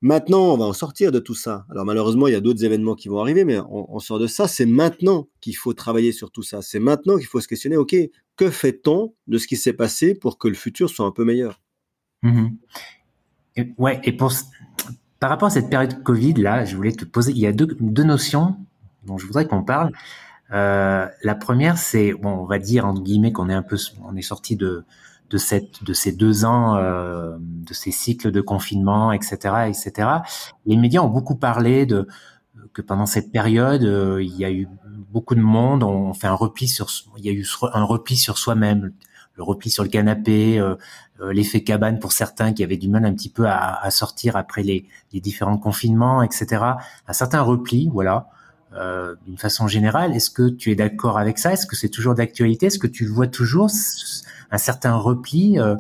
Maintenant, 0.01 0.55
on 0.55 0.57
va 0.57 0.65
en 0.65 0.73
sortir 0.73 1.11
de 1.11 1.19
tout 1.19 1.35
ça. 1.35 1.67
Alors 1.71 1.85
malheureusement, 1.85 2.29
il 2.29 2.33
y 2.33 2.37
a 2.37 2.41
d'autres 2.41 2.65
événements 2.65 2.95
qui 2.95 3.09
vont 3.09 3.21
arriver, 3.21 3.45
mais 3.45 3.59
on, 3.69 3.99
sort 3.99 4.21
de 4.21 4.29
ça. 4.29 4.47
C'est 4.47 4.67
maintenant 4.67 5.29
qu'il 5.41 5.57
faut 5.57 5.73
travailler 5.73 6.13
sur 6.13 6.31
tout 6.31 6.43
ça. 6.43 6.63
C'est 6.63 6.79
maintenant 6.79 7.17
qu'il 7.17 7.27
faut 7.27 7.41
se 7.41 7.49
questionner, 7.49 7.77
OK, 7.77 7.97
que 8.37 8.51
fait-on 8.51 9.15
de 9.27 9.39
ce 9.39 9.49
qui 9.49 9.57
s'est 9.57 9.73
passé 9.73 10.15
pour 10.15 10.39
que 10.39 10.47
le 10.47 10.55
futur 10.55 10.89
soit 10.89 11.05
un 11.05 11.11
peu 11.11 11.25
meilleur? 11.25 11.61
Mmh 12.23 12.49
et, 13.57 13.75
Ouais, 13.77 14.01
et 14.05 14.13
par 14.13 15.31
rapport 15.31 15.49
à 15.49 15.51
cette 15.51 15.69
période 15.69 16.01
Covid, 16.05 16.35
là, 16.35 16.65
je 16.65 16.77
voulais 16.77 16.93
te 16.93 17.05
poser, 17.05 17.33
il 17.33 17.39
y 17.39 17.47
a 17.47 17.53
deux, 17.53 17.77
notions 18.05 18.57
dont 19.05 19.19
je 19.19 19.27
voudrais 19.27 19.47
qu'on 19.47 19.65
parle. 19.65 19.91
Euh, 20.53 21.09
la 21.25 21.35
première, 21.35 21.77
c'est, 21.77 22.15
on 22.23 22.45
va 22.45 22.61
dire, 22.61 22.87
entre 22.87 23.03
guillemets, 23.03 23.33
qu'on 23.33 23.49
est 23.49 23.55
un 23.55 23.63
peu, 23.63 23.77
on 24.05 24.15
est 24.15 24.23
sorti 24.23 24.55
de, 24.55 24.85
de 25.31 25.39
cette 25.39 25.83
de 25.85 25.93
ces 25.93 26.13
deux 26.13 26.45
ans 26.45 26.77
euh, 26.77 27.37
de 27.41 27.75
ces 27.75 27.91
cycles 27.91 28.31
de 28.31 28.41
confinement 28.41 29.13
etc 29.13 29.67
etc 29.69 30.09
les 30.67 30.77
médias 30.77 31.01
ont 31.01 31.09
beaucoup 31.09 31.37
parlé 31.37 31.87
de 31.87 32.09
que 32.73 32.83
pendant 32.83 33.07
cette 33.07 33.31
période 33.33 33.85
euh, 33.85 34.23
il 34.23 34.37
y 34.37 34.45
a 34.45 34.51
eu 34.51 34.69
beaucoup 35.11 35.35
de 35.35 35.41
monde 35.41 35.83
on 35.83 36.15
fait 36.15 36.27
un 36.27 36.35
repli 36.35 36.69
sur 36.69 36.89
il 37.17 37.25
y 37.25 37.29
a 37.29 37.33
eu 37.33 37.47
un 37.73 37.85
repli 37.85 38.17
sur 38.17 38.39
soi-même. 38.39 38.93
Le 39.37 39.45
repli 39.45 39.71
sur 39.71 39.85
le 39.85 39.89
canapé 39.89 40.59
euh, 40.59 40.75
euh, 41.21 41.33
l'effet 41.33 41.63
cabane 41.63 42.01
pour 42.01 42.11
certains 42.11 42.53
qui 42.53 42.65
avaient 42.65 42.77
du 42.77 42.89
mal 42.89 43.05
un 43.05 43.15
petit 43.15 43.29
peu 43.29 43.47
à, 43.47 43.89
sortir 43.91 44.35
après 44.35 44.65
les, 44.65 44.89
les, 45.13 45.21
différents 45.21 45.59
confinements 45.59 46.23
etc 46.23 46.65
un 47.07 47.13
certain 47.13 47.41
repli 47.43 47.89
voilà 47.93 48.31
euh, 48.75 49.15
d'une 49.25 49.39
façon 49.39 49.67
générale. 49.67 50.15
Est-ce 50.15 50.31
que 50.31 50.47
tu 50.47 50.71
es 50.71 50.75
d'accord 50.75 51.17
avec 51.17 51.39
ça? 51.39 51.55
Est-ce 51.55 51.67
que 51.67 51.75
c'est 51.75 51.89
toujours 51.89 52.15
d'actualité? 52.15 52.67
Est-ce 52.67 52.79
que 52.79 52.87
tu 52.87 53.07
le 53.07 53.11
vois 53.11 53.27
toujours 53.27 53.71
un 54.51 54.59
certain 54.59 54.97
repli 54.97 55.59
euh, 55.59 55.77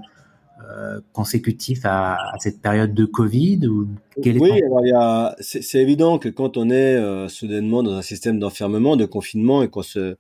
euh, 0.71 1.01
consécutif 1.13 1.85
à, 1.85 2.15
à, 2.15 2.39
cette 2.39 2.61
période 2.61 2.93
de 2.93 3.05
Covid 3.05 3.67
ou 3.69 3.89
quel 4.23 4.39
Oui, 4.39 4.51
alors 4.63 4.85
il 4.85 4.91
y 4.91 4.93
a, 4.93 5.35
c'est, 5.41 5.81
évident 5.81 6.19
que 6.19 6.29
quand 6.29 6.57
on 6.57 6.69
est 6.69 6.97
euh, 6.97 7.29
soudainement 7.29 7.83
dans 7.83 7.95
un 7.95 8.03
système 8.03 8.39
d'enfermement, 8.39 8.97
de 8.97 9.07
confinement 9.07 9.63
et 9.63 9.69
qu'on 9.69 9.83
se 9.83 10.17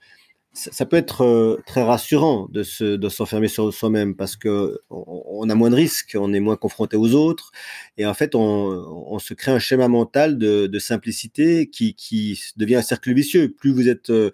ça 0.55 0.86
peut 0.86 0.96
être 0.96 1.22
euh, 1.22 1.62
très 1.66 1.82
rassurant 1.82 2.49
de 2.51 2.62
se 2.62 2.96
de 2.96 3.09
s'enfermer 3.09 3.49
sur 3.49 3.72
soi-même 3.72 4.16
parce 4.16 4.36
que 4.36 4.80
on, 4.90 5.49
a 5.49 5.55
moins 5.55 5.70
de 5.70 5.76
risques, 5.76 6.16
on 6.18 6.32
est 6.32 6.40
moins 6.40 6.57
confronté 6.57 6.96
aux 6.96 7.14
autres 7.14 7.53
et 7.96 8.07
en 8.07 8.14
fait 8.14 8.34
on, 8.34 8.40
on 8.40 9.18
se 9.18 9.34
crée 9.34 9.53
un 9.53 9.59
schéma 9.59 9.88
mental 9.88 10.38
de, 10.38 10.66
de 10.66 10.78
simplicité 10.78 11.68
qui, 11.68 11.94
qui 11.94 12.40
devient 12.57 12.76
un 12.76 12.82
cercle 12.82 13.12
vicieux. 13.12 13.55
Plus 13.57 13.70
vous 13.70 13.88
êtes 13.88 14.11
euh, 14.11 14.30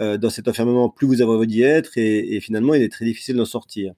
euh, 0.00 0.18
dans 0.18 0.30
cet 0.30 0.48
enfermement, 0.48 0.88
plus 0.90 1.06
vous 1.06 1.22
avez 1.22 1.30
envie 1.30 1.46
d'y 1.46 1.62
être 1.62 1.96
et, 1.96 2.34
et 2.34 2.40
finalement 2.40 2.74
il 2.74 2.82
est 2.82 2.92
très 2.92 3.04
difficile 3.04 3.36
d'en 3.36 3.44
sortir. 3.44 3.94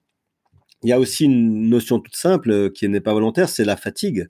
Il 0.83 0.89
y 0.89 0.93
a 0.93 0.99
aussi 0.99 1.25
une 1.25 1.69
notion 1.69 1.99
toute 1.99 2.15
simple 2.15 2.71
qui 2.71 2.89
n'est 2.89 3.01
pas 3.01 3.13
volontaire, 3.13 3.49
c'est 3.49 3.65
la 3.65 3.77
fatigue. 3.77 4.27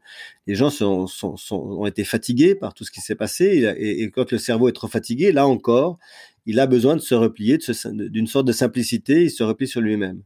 Les 0.47 0.55
gens 0.55 0.69
sont, 0.69 1.07
sont, 1.07 1.37
ont 1.49 1.85
été 1.85 2.03
fatigués 2.03 2.55
par 2.55 2.73
tout 2.73 2.83
ce 2.83 2.91
qui 2.91 2.99
s'est 2.99 3.15
passé 3.15 3.73
et, 3.77 4.03
et, 4.03 4.11
quand 4.11 4.31
le 4.31 4.37
cerveau 4.37 4.67
est 4.67 4.73
trop 4.73 4.89
fatigué, 4.89 5.31
là 5.31 5.47
encore, 5.47 5.97
il 6.45 6.59
a 6.59 6.67
besoin 6.67 6.95
de 6.95 7.01
se 7.01 7.15
replier 7.15 7.59
d'une 7.93 8.27
sorte 8.27 8.47
de 8.47 8.51
simplicité, 8.51 9.23
il 9.23 9.31
se 9.31 9.43
replie 9.43 9.67
sur 9.67 9.81
lui-même. 9.81 10.23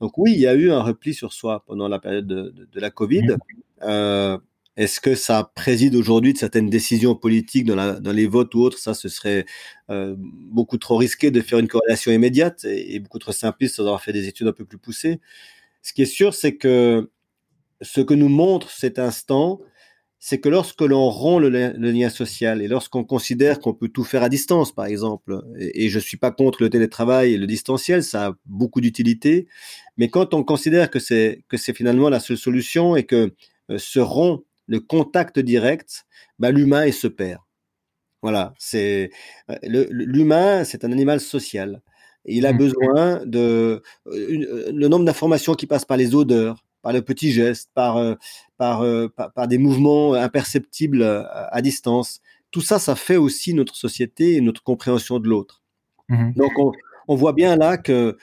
Donc 0.00 0.16
oui, 0.16 0.32
il 0.32 0.40
y 0.40 0.46
a 0.46 0.54
eu 0.54 0.70
un 0.70 0.82
repli 0.82 1.14
sur 1.14 1.32
soi 1.32 1.64
pendant 1.66 1.88
la 1.88 1.98
période 1.98 2.26
de, 2.26 2.80
la 2.80 2.90
Covid. 2.90 3.36
Euh, 3.82 4.38
est-ce 4.76 5.00
que 5.00 5.16
ça 5.16 5.50
préside 5.56 5.96
aujourd'hui 5.96 6.32
de 6.32 6.38
certaines 6.38 6.70
décisions 6.70 7.16
politiques 7.16 7.64
dans, 7.64 8.12
les 8.12 8.26
votes 8.28 8.54
ou 8.54 8.60
autres? 8.60 8.78
Ça, 8.78 8.94
ce 8.94 9.08
serait 9.08 9.44
euh, 9.90 10.14
beaucoup 10.16 10.78
trop 10.78 10.96
risqué 10.96 11.32
de 11.32 11.40
faire 11.40 11.58
une 11.58 11.66
corrélation 11.66 12.12
immédiate 12.12 12.64
et, 12.64 13.00
beaucoup 13.00 13.18
trop 13.18 13.32
simpliste 13.32 13.74
sans 13.74 13.82
avoir 13.82 14.02
fait 14.02 14.12
des 14.12 14.28
études 14.28 14.46
un 14.46 14.52
peu 14.52 14.64
plus 14.64 14.78
poussées. 14.78 15.20
Ce 15.82 15.92
qui 15.92 16.02
est 16.02 16.06
sûr, 16.06 16.32
c'est 16.32 16.56
que 16.56 17.10
ce 17.80 18.00
que 18.00 18.14
nous 18.14 18.28
montre 18.28 18.70
cet 18.70 19.00
instant, 19.00 19.60
c'est 20.20 20.40
que 20.40 20.48
lorsque 20.48 20.80
l'on 20.80 21.08
rompt 21.10 21.40
le, 21.40 21.48
lien 21.92 22.10
social 22.10 22.60
et 22.60 22.68
lorsqu'on 22.68 23.04
considère 23.04 23.60
qu'on 23.60 23.72
peut 23.72 23.88
tout 23.88 24.04
faire 24.04 24.22
à 24.22 24.28
distance, 24.28 24.72
par 24.72 24.86
exemple, 24.86 25.42
et, 25.58 25.88
je 25.88 25.98
je 25.98 26.04
suis 26.04 26.16
pas 26.16 26.30
contre 26.30 26.62
le 26.62 26.70
télétravail 26.70 27.34
et 27.34 27.36
le 27.36 27.46
distanciel, 27.46 28.02
ça 28.02 28.26
a 28.28 28.32
beaucoup 28.46 28.80
d'utilité, 28.80 29.46
mais 29.96 30.08
quand 30.08 30.32
on 30.32 30.44
considère 30.44 30.90
que 30.90 30.98
c'est 31.00 31.44
que 31.48 31.56
c'est 31.56 31.74
finalement 31.74 32.08
la 32.08 32.20
seule 32.20 32.38
solution 32.38 32.96
et 32.96 33.04
que 33.04 33.34
euh, 33.70 33.78
se 33.78 33.98
rompt 33.98 34.44
le 34.66 34.80
contact 34.80 35.38
direct, 35.38 36.06
bah, 36.38 36.50
l'humain 36.52 36.86
il 36.86 36.92
se 36.92 37.08
perd. 37.08 37.40
Voilà, 38.22 38.54
c'est 38.58 39.10
euh, 39.50 39.56
l'humain, 39.90 40.64
c'est 40.64 40.84
un 40.84 40.92
animal 40.92 41.20
social. 41.20 41.82
Il 42.24 42.46
a 42.46 42.52
mmh. 42.52 42.58
besoin 42.58 43.26
de 43.26 43.82
euh, 44.06 44.72
le 44.72 44.88
nombre 44.88 45.04
d'informations 45.04 45.54
qui 45.54 45.66
passent 45.66 45.84
par 45.84 45.96
les 45.96 46.14
odeurs, 46.14 46.64
par 46.82 46.92
le 46.92 47.02
petit 47.02 47.32
geste, 47.32 47.70
par, 47.74 47.96
euh, 47.96 48.14
euh, 48.60 49.08
par, 49.08 49.32
par, 49.32 49.48
des 49.48 49.58
mouvements 49.58 50.14
imperceptibles 50.14 51.02
euh, 51.02 51.24
à, 51.28 51.60
distance. 51.62 52.20
Tout 52.50 52.60
ça, 52.60 52.78
ça 52.78 52.94
fait 52.94 53.16
aussi 53.16 53.54
notre 53.54 53.76
société 53.76 54.34
et 54.34 54.40
notre 54.40 54.62
compréhension 54.62 55.18
de 55.18 55.28
l'autre. 55.28 55.62
Mmh 56.08 56.32
Donc, 56.36 56.52
on, 57.08 57.14
voit 57.14 57.32
bien 57.32 57.56
là 57.56 57.76
que 57.76 58.16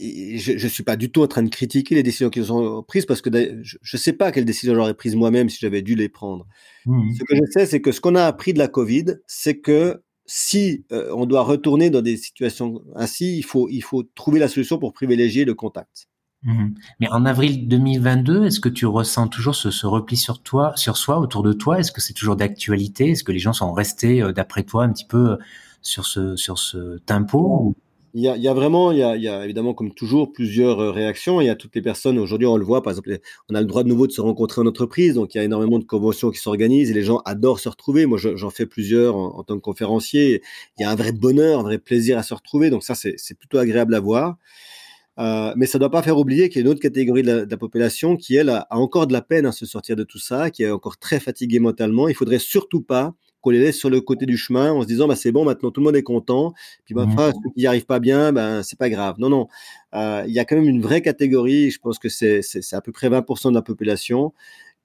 je 0.00 0.52
ne 0.52 0.68
suis 0.68 0.84
pas 0.84 0.96
du 0.96 1.10
tout 1.10 1.22
en 1.22 1.26
train 1.26 1.42
de 1.42 1.48
critiquer 1.48 1.94
les 1.94 2.02
décisions 2.02 2.30
qui 2.30 2.44
sont 2.44 2.82
prises 2.86 3.06
parce 3.06 3.20
que 3.20 3.30
je 3.62 3.76
ne 3.76 3.98
sais 3.98 4.12
pas 4.12 4.30
quelles 4.30 4.44
décisions 4.44 4.74
j'aurais 4.74 4.94
prises 4.94 5.16
moi-même 5.16 5.48
si 5.48 5.58
j'avais 5.60 5.82
dû 5.82 5.94
les 5.94 6.08
prendre. 6.08 6.46
Mmh 6.86 7.14
ce 7.18 7.24
que 7.24 7.36
je 7.36 7.50
sais, 7.50 7.66
c'est 7.66 7.80
que 7.80 7.92
ce 7.92 8.00
qu'on 8.00 8.14
a 8.14 8.24
appris 8.24 8.52
de 8.52 8.58
la 8.58 8.68
Covid, 8.68 9.16
c'est 9.26 9.58
que 9.58 10.02
si 10.24 10.84
on 10.90 11.26
doit 11.26 11.42
retourner 11.42 11.90
dans 11.90 12.02
des 12.02 12.16
situations 12.16 12.82
ainsi, 12.94 13.36
il 13.36 13.44
faut, 13.44 13.68
il 13.68 13.82
faut 13.82 14.04
trouver 14.04 14.38
la 14.38 14.48
solution 14.48 14.78
pour 14.78 14.92
privilégier 14.92 15.44
le 15.44 15.54
contact. 15.54 16.08
Mhm. 16.44 16.74
Mais 17.00 17.08
en 17.10 17.24
avril 17.24 17.68
2022, 17.68 18.46
est-ce 18.46 18.60
que 18.60 18.68
tu 18.68 18.86
ressens 18.86 19.28
toujours 19.28 19.54
ce, 19.54 19.86
repli 19.86 20.16
sur 20.16 20.42
toi, 20.42 20.72
sur 20.76 20.96
soi, 20.96 21.18
autour 21.18 21.42
de 21.42 21.52
toi? 21.52 21.78
Est-ce 21.78 21.92
que 21.92 22.00
c'est 22.00 22.14
toujours 22.14 22.36
d'actualité? 22.36 23.10
Est-ce 23.10 23.24
que 23.24 23.32
les 23.32 23.38
gens 23.38 23.52
sont 23.52 23.72
restés, 23.72 24.22
euh, 24.22 24.32
d'après 24.32 24.64
toi, 24.64 24.84
un 24.84 24.92
petit 24.92 25.04
peu 25.04 25.32
euh, 25.32 25.36
sur 25.82 26.06
ce 26.06 26.36
sur 26.36 26.58
ce 26.58 26.98
tempo 26.98 27.74
il 28.14 28.20
y, 28.22 28.48
a, 28.48 28.52
vraiment, 28.52 28.92
il 28.92 28.98
y 28.98 29.02
a, 29.02 29.42
évidemment, 29.42 29.72
comme 29.72 29.94
toujours, 29.94 30.34
plusieurs 30.34 30.80
euh, 30.80 30.90
réactions. 30.90 31.40
Il 31.40 31.46
y 31.46 31.48
a 31.48 31.54
toutes 31.54 31.74
les 31.74 31.80
personnes, 31.80 32.18
aujourd'hui, 32.18 32.46
on 32.46 32.58
le 32.58 32.64
voit, 32.64 32.82
par 32.82 32.90
exemple, 32.90 33.18
on 33.48 33.54
a 33.54 33.60
le 33.62 33.66
droit 33.66 33.84
de 33.84 33.88
nouveau 33.88 34.06
de 34.06 34.12
se 34.12 34.20
rencontrer 34.20 34.60
en 34.60 34.66
entreprise, 34.66 35.14
donc 35.14 35.34
il 35.34 35.38
y 35.38 35.40
a 35.40 35.44
énormément 35.44 35.78
de 35.78 35.84
conventions 35.84 36.30
qui 36.30 36.38
s'organisent 36.38 36.90
et 36.90 36.94
les 36.94 37.04
gens 37.04 37.22
adorent 37.24 37.58
se 37.58 37.70
retrouver. 37.70 38.04
Moi, 38.04 38.18
j'en 38.18 38.50
fais 38.50 38.66
plusieurs 38.66 39.16
en, 39.16 39.42
tant 39.44 39.54
que 39.56 39.62
conférencier. 39.62 40.42
Il 40.78 40.82
y 40.82 40.84
a 40.84 40.90
un 40.90 40.94
vrai 40.94 41.12
bonheur, 41.12 41.60
un 41.60 41.62
vrai 41.62 41.78
plaisir 41.78 42.18
à 42.18 42.22
se 42.22 42.34
retrouver, 42.34 42.68
donc 42.68 42.82
ça, 42.82 42.94
c'est 42.94 43.38
plutôt 43.38 43.56
agréable 43.56 43.94
à 43.94 44.00
voir. 44.00 44.36
Euh, 45.18 45.52
mais 45.56 45.66
ça 45.66 45.78
ne 45.78 45.80
doit 45.80 45.90
pas 45.90 46.02
faire 46.02 46.18
oublier 46.18 46.48
qu'il 46.48 46.56
y 46.56 46.64
a 46.64 46.66
une 46.66 46.72
autre 46.72 46.80
catégorie 46.80 47.22
de 47.22 47.46
la, 47.48 47.56
population 47.56 48.16
qui, 48.16 48.36
elle, 48.36 48.48
a, 48.48 48.66
encore 48.70 49.06
de 49.06 49.12
la 49.12 49.20
peine 49.20 49.46
à 49.46 49.52
se 49.52 49.66
sortir 49.66 49.94
de 49.96 50.04
tout 50.04 50.18
ça, 50.18 50.50
qui 50.50 50.62
est 50.62 50.70
encore 50.70 50.96
très 50.96 51.20
fatiguée 51.20 51.58
mentalement. 51.58 52.08
Il 52.08 52.14
faudrait 52.14 52.38
surtout 52.38 52.80
pas 52.82 53.14
qu'on 53.42 53.50
les 53.50 53.58
laisse 53.58 53.76
sur 53.76 53.90
le 53.90 54.00
côté 54.00 54.24
du 54.24 54.36
chemin 54.36 54.72
en 54.72 54.82
se 54.82 54.86
disant 54.86 55.08
bah, 55.08 55.16
c'est 55.16 55.32
bon, 55.32 55.44
maintenant 55.44 55.70
tout 55.70 55.80
le 55.80 55.86
monde 55.86 55.96
est 55.96 56.02
content. 56.02 56.54
Puis 56.84 56.94
bah, 56.94 57.06
mmh. 57.06 57.32
ceux 57.34 57.50
qui 57.54 57.60
n'y 57.60 57.66
arrivent 57.66 57.86
pas 57.86 57.98
bien, 57.98 58.32
ben 58.32 58.62
c'est 58.62 58.78
pas 58.78 58.88
grave. 58.88 59.16
Non, 59.18 59.28
non. 59.28 59.48
Euh, 59.94 60.24
il 60.26 60.32
y 60.32 60.38
a 60.38 60.44
quand 60.44 60.56
même 60.56 60.68
une 60.68 60.80
vraie 60.80 61.02
catégorie, 61.02 61.70
je 61.70 61.78
pense 61.78 61.98
que 61.98 62.08
c'est 62.08 62.42
à 62.72 62.80
peu 62.80 62.92
près 62.92 63.10
20% 63.10 63.50
de 63.50 63.54
la 63.54 63.62
population, 63.62 64.32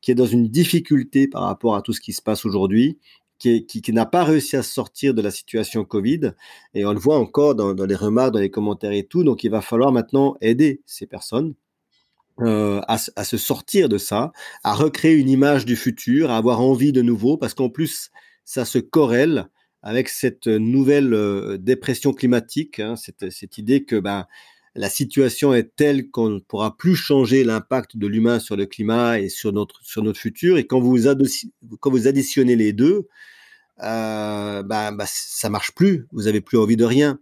qui 0.01 0.11
est 0.11 0.15
dans 0.15 0.25
une 0.25 0.47
difficulté 0.47 1.27
par 1.27 1.43
rapport 1.43 1.75
à 1.75 1.81
tout 1.81 1.93
ce 1.93 2.01
qui 2.01 2.13
se 2.13 2.21
passe 2.21 2.45
aujourd'hui 2.45 2.97
qui, 3.37 3.93
n'a 3.93 4.05
pas 4.05 4.23
réussi 4.23 4.55
à 4.55 4.63
sortir 4.63 5.13
de 5.13 5.21
la 5.21 5.31
situation 5.31 5.85
Covid. 5.85 6.33
Et 6.73 6.85
on 6.85 6.93
le 6.93 6.99
voit 6.99 7.17
encore 7.17 7.55
dans, 7.55 7.73
les 7.73 7.95
remarques, 7.95 8.33
dans 8.33 8.39
les 8.39 8.49
commentaires 8.49 8.91
et 8.91 9.03
tout. 9.03 9.23
Donc, 9.23 9.43
il 9.43 9.51
va 9.51 9.61
falloir 9.61 9.91
maintenant 9.91 10.35
aider 10.41 10.81
ces 10.85 11.07
personnes 11.07 11.53
euh, 12.39 12.81
à, 12.87 12.97
à, 13.15 13.23
se 13.23 13.37
sortir 13.37 13.89
de 13.89 13.97
ça, 13.97 14.31
à 14.63 14.73
recréer 14.73 15.15
une 15.15 15.29
image 15.29 15.65
du 15.65 15.75
futur, 15.75 16.29
à 16.29 16.37
avoir 16.37 16.61
envie 16.61 16.91
de 16.91 17.01
nouveau, 17.01 17.37
parce 17.37 17.53
qu'en 17.53 17.69
plus, 17.69 18.11
ça 18.45 18.63
se 18.63 18.77
corrèle 18.77 19.49
avec 19.81 20.09
cette 20.09 20.47
nouvelle 20.47 21.13
euh, 21.13 21.57
dépression 21.57 22.13
climatique, 22.13 22.79
hein, 22.79 22.95
cette, 22.95 23.29
cette, 23.31 23.57
idée 23.57 23.85
que 23.85 23.95
ben, 23.95 24.27
la 24.77 24.89
situation 24.89 25.53
est 25.53 25.75
telle 25.75 26.09
qu'on 26.11 26.29
ne 26.29 26.39
pourra 26.39 26.77
plus 26.77 26.95
changer 26.95 27.43
l'impact 27.43 27.97
de 27.97 28.05
l'humain 28.05 28.39
sur 28.39 28.55
le 28.55 28.67
climat 28.67 29.19
et 29.19 29.27
sur 29.27 29.51
notre, 29.51 29.83
sur 29.83 30.03
notre 30.03 30.19
futur. 30.19 30.57
Et 30.57 30.67
quand 30.67 30.79
vous, 30.79 30.97
vous 31.83 32.07
additionnez 32.07 32.55
les 32.55 32.73
deux, 32.73 33.07
euh, 33.83 34.61
bah, 34.63 34.91
bah, 34.91 35.05
ça 35.07 35.49
marche 35.49 35.71
plus. 35.71 36.07
Vous 36.11 36.27
avez 36.27 36.41
plus 36.41 36.59
envie 36.59 36.77
de 36.77 36.85
rien. 36.85 37.19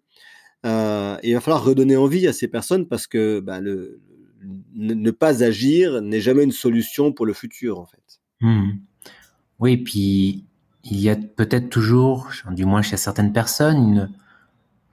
Euh, 0.66 1.18
il 1.24 1.34
va 1.34 1.39
falloir 1.39 1.64
redonner 1.64 1.95
envie 1.95 2.28
à 2.28 2.34
ces 2.34 2.49
personnes 2.49 2.88
parce 2.88 3.08
que 3.08 3.39
bah, 3.39 3.62
ne, 3.62 5.12
pas 5.12 5.41
agir 5.41 6.01
n'est 6.01 6.22
jamais 6.22 6.43
une 6.43 6.51
solution 6.51 7.14
pour 7.14 7.26
le 7.26 7.34
futur, 7.34 7.80
en 7.80 7.86
fait. 7.86 8.20
Mmh. 8.41 8.72
Oui, 9.60 9.78
puis 9.78 10.43
il 10.84 10.99
y 10.99 11.10
a 11.10 11.16
peut-être 11.16 11.70
toujours, 11.70 12.30
du 12.51 12.66
moins 12.66 12.82
chez 12.82 12.97
certaines 12.97 13.32
personnes, 13.32 13.78
une, 13.78 14.10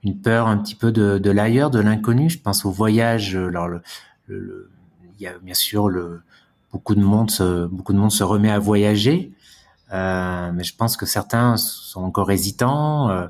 une 0.03 0.19
peur 0.19 0.47
un 0.47 0.57
petit 0.57 0.75
peu 0.75 0.91
de, 0.91 1.29
l'ailleurs, 1.29 1.69
de 1.69 1.79
l'inconnu. 1.79 2.29
Je 2.29 2.39
pense 2.39 2.65
au 2.65 2.71
voyage. 2.71 3.35
Alors, 3.35 3.67
le, 3.67 3.81
le, 4.27 4.69
il 5.17 5.23
y 5.23 5.27
a 5.27 5.37
bien 5.39 5.53
sûr 5.53 5.89
beaucoup 6.73 6.95
de 6.95 7.01
monde, 7.01 7.31
se, 7.31 7.65
beaucoup 7.67 7.93
de 7.93 7.97
monde 7.97 8.11
se 8.11 8.23
remet 8.23 8.51
à 8.51 8.59
voyager, 8.59 9.31
euh, 9.93 10.51
mais 10.53 10.63
je 10.63 10.75
pense 10.75 10.97
que 10.97 11.05
certains 11.05 11.55
sont 11.55 12.01
encore 12.01 12.31
hésitants 12.31 13.09
euh, 13.09 13.27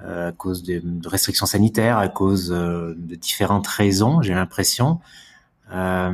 euh 0.00 0.28
à 0.28 0.32
cause 0.32 0.62
de, 0.62 0.82
restrictions 1.06 1.46
sanitaires, 1.46 1.98
à 1.98 2.08
cause 2.08 2.52
euh, 2.52 2.94
de 2.98 3.14
différentes 3.14 3.66
raisons. 3.66 4.20
J'ai 4.20 4.34
l'impression. 4.34 5.00
Euh, 5.72 6.12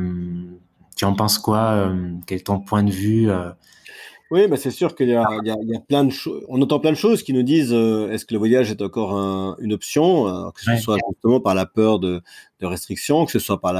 tu 0.95 1.05
en 1.05 1.13
penses 1.13 1.37
quoi 1.37 1.91
Quel 2.25 2.39
est 2.39 2.47
ton 2.47 2.59
point 2.59 2.83
de 2.83 2.91
vue 2.91 3.29
oui, 4.31 4.47
bah 4.47 4.57
c'est 4.57 4.71
sûr 4.71 4.95
qu'il 4.95 5.07
y, 5.07 5.11
y, 5.11 5.13
y 5.13 5.75
a, 5.75 5.79
plein 5.87 6.03
de 6.03 6.11
choses. 6.11 6.45
On 6.49 6.61
entend 6.61 6.79
plein 6.79 6.91
de 6.91 6.97
choses 6.97 7.23
qui 7.23 7.33
nous 7.33 7.41
disent 7.41 7.73
euh, 7.73 8.11
est-ce 8.11 8.25
que 8.25 8.33
le 8.33 8.37
voyage 8.37 8.69
est 8.69 8.81
encore 8.81 9.13
un, 9.13 9.55
une 9.59 9.73
option, 9.73 10.27
euh, 10.27 10.51
que 10.51 10.61
ce 10.61 10.77
soit 10.77 10.97
justement 11.09 11.39
par 11.39 11.55
la 11.55 11.65
peur 11.65 11.99
de, 11.99 12.21
de 12.59 12.65
restrictions, 12.67 13.25
que 13.25 13.31
ce 13.31 13.39
soit 13.39 13.59
par 13.59 13.73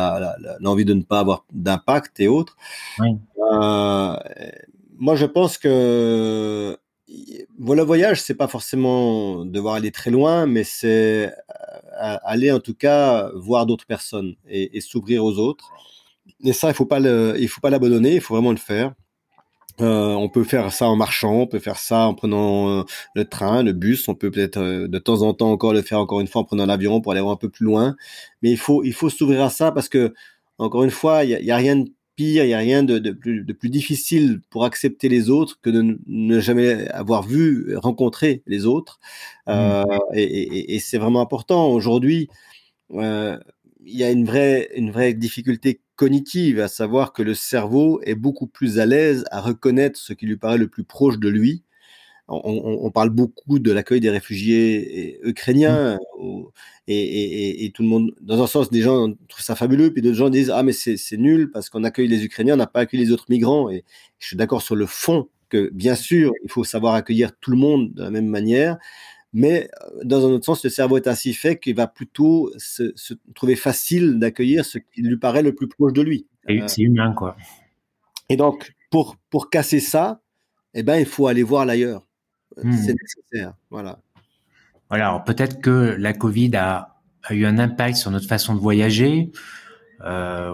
l'envie 0.59 0.85
de 0.85 0.95
ne 0.95 1.03
pas 1.03 1.19
avoir 1.19 1.45
d'impact 1.53 2.19
et 2.19 2.27
autres. 2.27 2.57
Oui. 2.99 3.09
Euh, 3.51 4.15
moi, 4.97 5.15
je 5.15 5.25
pense 5.25 5.59
que 5.59 6.77
le 7.07 7.83
voyage, 7.83 8.21
c'est 8.21 8.35
pas 8.35 8.47
forcément 8.47 9.45
devoir 9.45 9.75
aller 9.75 9.91
très 9.91 10.09
loin, 10.09 10.47
mais 10.47 10.63
c'est 10.63 11.27
euh, 11.27 12.17
aller 12.23 12.51
en 12.51 12.59
tout 12.59 12.75
cas 12.75 13.29
voir 13.35 13.67
d'autres 13.67 13.85
personnes 13.85 14.35
et, 14.47 14.77
et 14.77 14.81
s'ouvrir 14.81 15.23
aux 15.23 15.37
autres. 15.37 15.69
Et 16.43 16.53
ça, 16.53 16.69
il 16.69 16.73
faut 16.73 16.85
pas 16.85 16.99
le, 16.99 17.35
il 17.39 17.47
faut 17.47 17.61
pas 17.61 17.69
l'abandonner, 17.69 18.15
il 18.15 18.21
faut 18.21 18.33
vraiment 18.33 18.51
le 18.51 18.57
faire. 18.57 18.93
Euh, 19.81 20.13
on 20.13 20.29
peut 20.29 20.43
faire 20.43 20.71
ça 20.71 20.87
en 20.87 20.95
marchant, 20.95 21.33
on 21.41 21.47
peut 21.47 21.59
faire 21.59 21.77
ça 21.77 22.07
en 22.07 22.13
prenant 22.13 22.69
euh, 22.69 22.83
le 23.15 23.25
train, 23.25 23.63
le 23.63 23.73
bus. 23.73 24.07
On 24.07 24.15
peut 24.15 24.31
peut-être 24.31 24.57
euh, 24.57 24.87
de 24.87 24.99
temps 24.99 25.21
en 25.21 25.33
temps 25.33 25.51
encore 25.51 25.73
le 25.73 25.81
faire 25.81 25.99
encore 25.99 26.19
une 26.19 26.27
fois 26.27 26.41
en 26.41 26.45
prenant 26.45 26.65
l'avion 26.65 27.01
pour 27.01 27.11
aller 27.11 27.21
voir 27.21 27.33
un 27.33 27.37
peu 27.37 27.49
plus 27.49 27.65
loin. 27.65 27.95
Mais 28.41 28.51
il 28.51 28.57
faut 28.57 28.83
il 28.83 28.93
faut 28.93 29.09
s'ouvrir 29.09 29.41
à 29.43 29.49
ça 29.49 29.71
parce 29.71 29.89
que 29.89 30.13
encore 30.57 30.83
une 30.83 30.91
fois, 30.91 31.23
il 31.23 31.29
y 31.29 31.51
a, 31.51 31.55
rien 31.55 31.77
de 31.77 31.89
pire, 32.17 32.43
il 32.43 32.49
y 32.49 32.53
a 32.53 32.57
rien 32.57 32.83
de, 32.83 32.99
de, 32.99 33.11
plus, 33.11 33.45
de, 33.45 33.53
plus, 33.53 33.69
difficile 33.69 34.41
pour 34.49 34.65
accepter 34.65 35.07
les 35.07 35.29
autres 35.29 35.57
que 35.61 35.69
de 35.69 35.97
ne 36.05 36.39
jamais 36.41 36.89
avoir 36.89 37.23
vu 37.23 37.77
rencontrer 37.77 38.43
les 38.45 38.65
autres. 38.65 38.99
Mmh. 39.47 39.83
et, 40.13 40.23
et, 40.23 40.75
et 40.75 40.79
c'est 40.79 40.97
vraiment 40.97 41.21
important 41.21 41.69
aujourd'hui. 41.69 42.29
il 42.91 43.39
y 43.85 44.03
a 44.03 44.11
une 44.11 44.25
vraie 44.25 44.69
une 44.75 44.91
vraie 44.91 45.13
difficulté 45.13 45.79
cognitive, 45.99 46.61
à 46.61 46.69
savoir 46.69 47.11
que 47.11 47.21
le 47.21 47.33
cerveau 47.33 47.99
est 48.03 48.15
beaucoup 48.15 48.47
plus 48.47 48.79
à 48.79 48.85
l'aise 48.85 49.25
à 49.31 49.41
reconnaître 49.41 49.99
ce 49.99 50.13
qui 50.13 50.25
lui 50.25 50.37
paraît 50.37 50.57
le 50.57 50.69
plus 50.69 50.85
proche 50.85 51.19
de 51.19 51.27
lui 51.27 51.63
on, 52.29 52.91
parle 52.91 53.09
beaucoup 53.09 53.59
de 53.59 53.71
l'accueil 53.71 53.99
des 53.99 54.09
réfugiés 54.09 55.19
ukrainiens 55.23 55.97
mmh. 56.19 56.41
et, 56.87 57.71
tout 57.73 57.81
le 57.81 57.89
monde, 57.89 58.11
dans 58.21 58.41
un 58.41 58.47
sens, 58.47 58.69
des 58.69 58.81
gens 58.81 59.11
trouvent 59.27 59.43
ça 59.43 59.55
fabuleux, 59.55 59.91
puis 59.91 60.01
d'autres 60.01 60.15
gens 60.15 60.29
disent 60.29 60.51
ah 60.51 60.63
mais 60.63 60.71
c'est 60.71 61.17
nul 61.17 61.49
parce 61.51 61.69
qu'on 61.69 61.83
accueille 61.83 62.07
les 62.07 62.23
Ukrainiens, 62.23 62.53
on 62.53 62.57
n'a 62.57 62.67
pas 62.67 62.81
accueilli 62.81 63.03
les 63.03 63.11
autres 63.11 63.25
migrants. 63.29 63.69
Et 63.69 63.83
je 64.19 64.27
suis 64.27 64.37
d'accord 64.37 64.61
sur 64.61 64.75
le 64.75 64.85
fond 64.85 65.27
que 65.49 65.69
bien 65.73 65.95
sûr 65.95 66.31
il 66.43 66.51
faut 66.51 66.63
savoir 66.63 66.93
accueillir 66.93 67.31
tout 67.39 67.51
le 67.51 67.57
monde 67.57 67.93
de 67.93 68.03
la 68.03 68.11
même 68.11 68.27
manière, 68.27 68.77
mais 69.33 69.69
euh, 69.83 70.01
dans 70.03 70.25
un 70.27 70.31
autre 70.31 70.45
sens, 70.45 70.63
le 70.63 70.69
cerveau 70.69 70.97
est 70.97 71.07
ainsi 71.07 71.33
fait 71.33 71.59
qu'il 71.59 71.75
va 71.75 71.87
plutôt 71.87 72.51
se, 72.57 72.93
trouver 73.35 73.55
facile 73.55 74.19
d'accueillir 74.19 74.65
ce 74.65 74.77
qui 74.77 75.01
lui 75.01 75.17
paraît 75.17 75.43
le 75.43 75.53
plus 75.53 75.67
proche 75.67 75.93
de 75.93 76.01
lui. 76.01 76.27
C'est 76.67 76.81
humain, 76.81 77.13
quoi. 77.13 77.35
Et 78.29 78.37
donc, 78.37 78.73
pour, 78.89 79.17
pour 79.29 79.49
casser 79.49 79.79
ça, 79.79 80.21
eh 80.73 80.83
ben, 80.83 80.97
il 80.97 81.05
faut 81.05 81.27
aller 81.27 81.43
voir 81.43 81.65
l'ailleurs. 81.65 82.07
Euh, 82.57 82.63
hmm. 82.63 82.73
C'est 82.73 82.95
nécessaire. 82.95 83.53
Voilà. 83.69 83.99
Voilà. 84.89 85.07
Alors, 85.07 85.23
peut-être 85.23 85.61
que 85.61 85.95
la 85.99 86.13
Covid 86.13 86.55
a, 86.55 86.95
a, 87.23 87.33
eu 87.33 87.45
un 87.45 87.59
impact 87.59 87.97
sur 87.97 88.09
notre 88.09 88.27
façon 88.27 88.55
de 88.55 88.59
voyager. 88.59 89.31
Euh, 90.01 90.53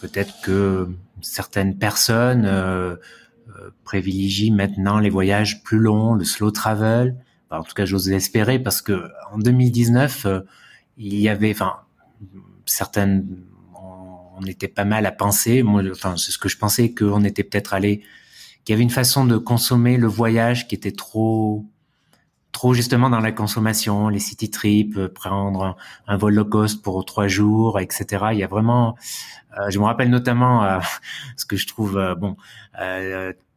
peut-être 0.00 0.40
que 0.42 0.88
certaines 1.20 1.76
personnes 1.76 2.46
euh, 2.46 2.96
euh 3.48 3.70
privilégient 3.84 4.52
maintenant 4.52 5.00
les 5.00 5.10
voyages 5.10 5.62
plus 5.62 5.78
longs, 5.78 6.14
le 6.14 6.24
slow 6.24 6.50
travel 6.50 7.16
en 7.50 7.62
tout 7.62 7.74
cas, 7.74 7.84
j'ose 7.84 8.08
l'espérer 8.08 8.58
parce 8.58 8.82
que 8.82 9.10
en 9.32 9.38
2019, 9.38 10.26
euh, 10.26 10.40
il 10.96 11.14
y 11.14 11.28
avait, 11.28 11.50
enfin, 11.50 11.76
certaines, 12.64 13.26
on, 13.74 14.44
était 14.46 14.68
pas 14.68 14.84
mal 14.84 15.06
à 15.06 15.12
penser. 15.12 15.62
Moi, 15.62 15.82
enfin, 15.90 16.16
c'est 16.16 16.32
ce 16.32 16.38
que 16.38 16.48
je 16.48 16.58
pensais 16.58 16.92
qu'on 16.94 17.24
était 17.24 17.44
peut-être 17.44 17.74
allé, 17.74 18.02
qu'il 18.64 18.72
y 18.72 18.74
avait 18.74 18.82
une 18.82 18.90
façon 18.90 19.24
de 19.24 19.36
consommer 19.36 19.96
le 19.96 20.06
voyage 20.06 20.68
qui 20.68 20.74
était 20.74 20.92
trop, 20.92 21.64
trop 22.52 22.74
justement 22.74 23.10
dans 23.10 23.20
la 23.20 23.32
consommation, 23.32 24.08
les 24.08 24.18
city 24.18 24.50
trips, 24.50 24.96
euh, 24.96 25.08
prendre 25.08 25.76
un, 26.06 26.16
vol 26.16 26.34
low 26.34 26.44
cost 26.44 26.82
pour 26.82 27.04
trois 27.04 27.28
jours, 27.28 27.78
etc. 27.80 28.26
Il 28.32 28.38
y 28.38 28.44
a 28.44 28.48
vraiment, 28.48 28.96
euh, 29.58 29.70
je 29.70 29.78
me 29.78 29.84
rappelle 29.84 30.10
notamment 30.10 30.80
ce 31.36 31.46
que 31.46 31.56
je 31.56 31.66
trouve 31.66 32.14
bon. 32.18 32.36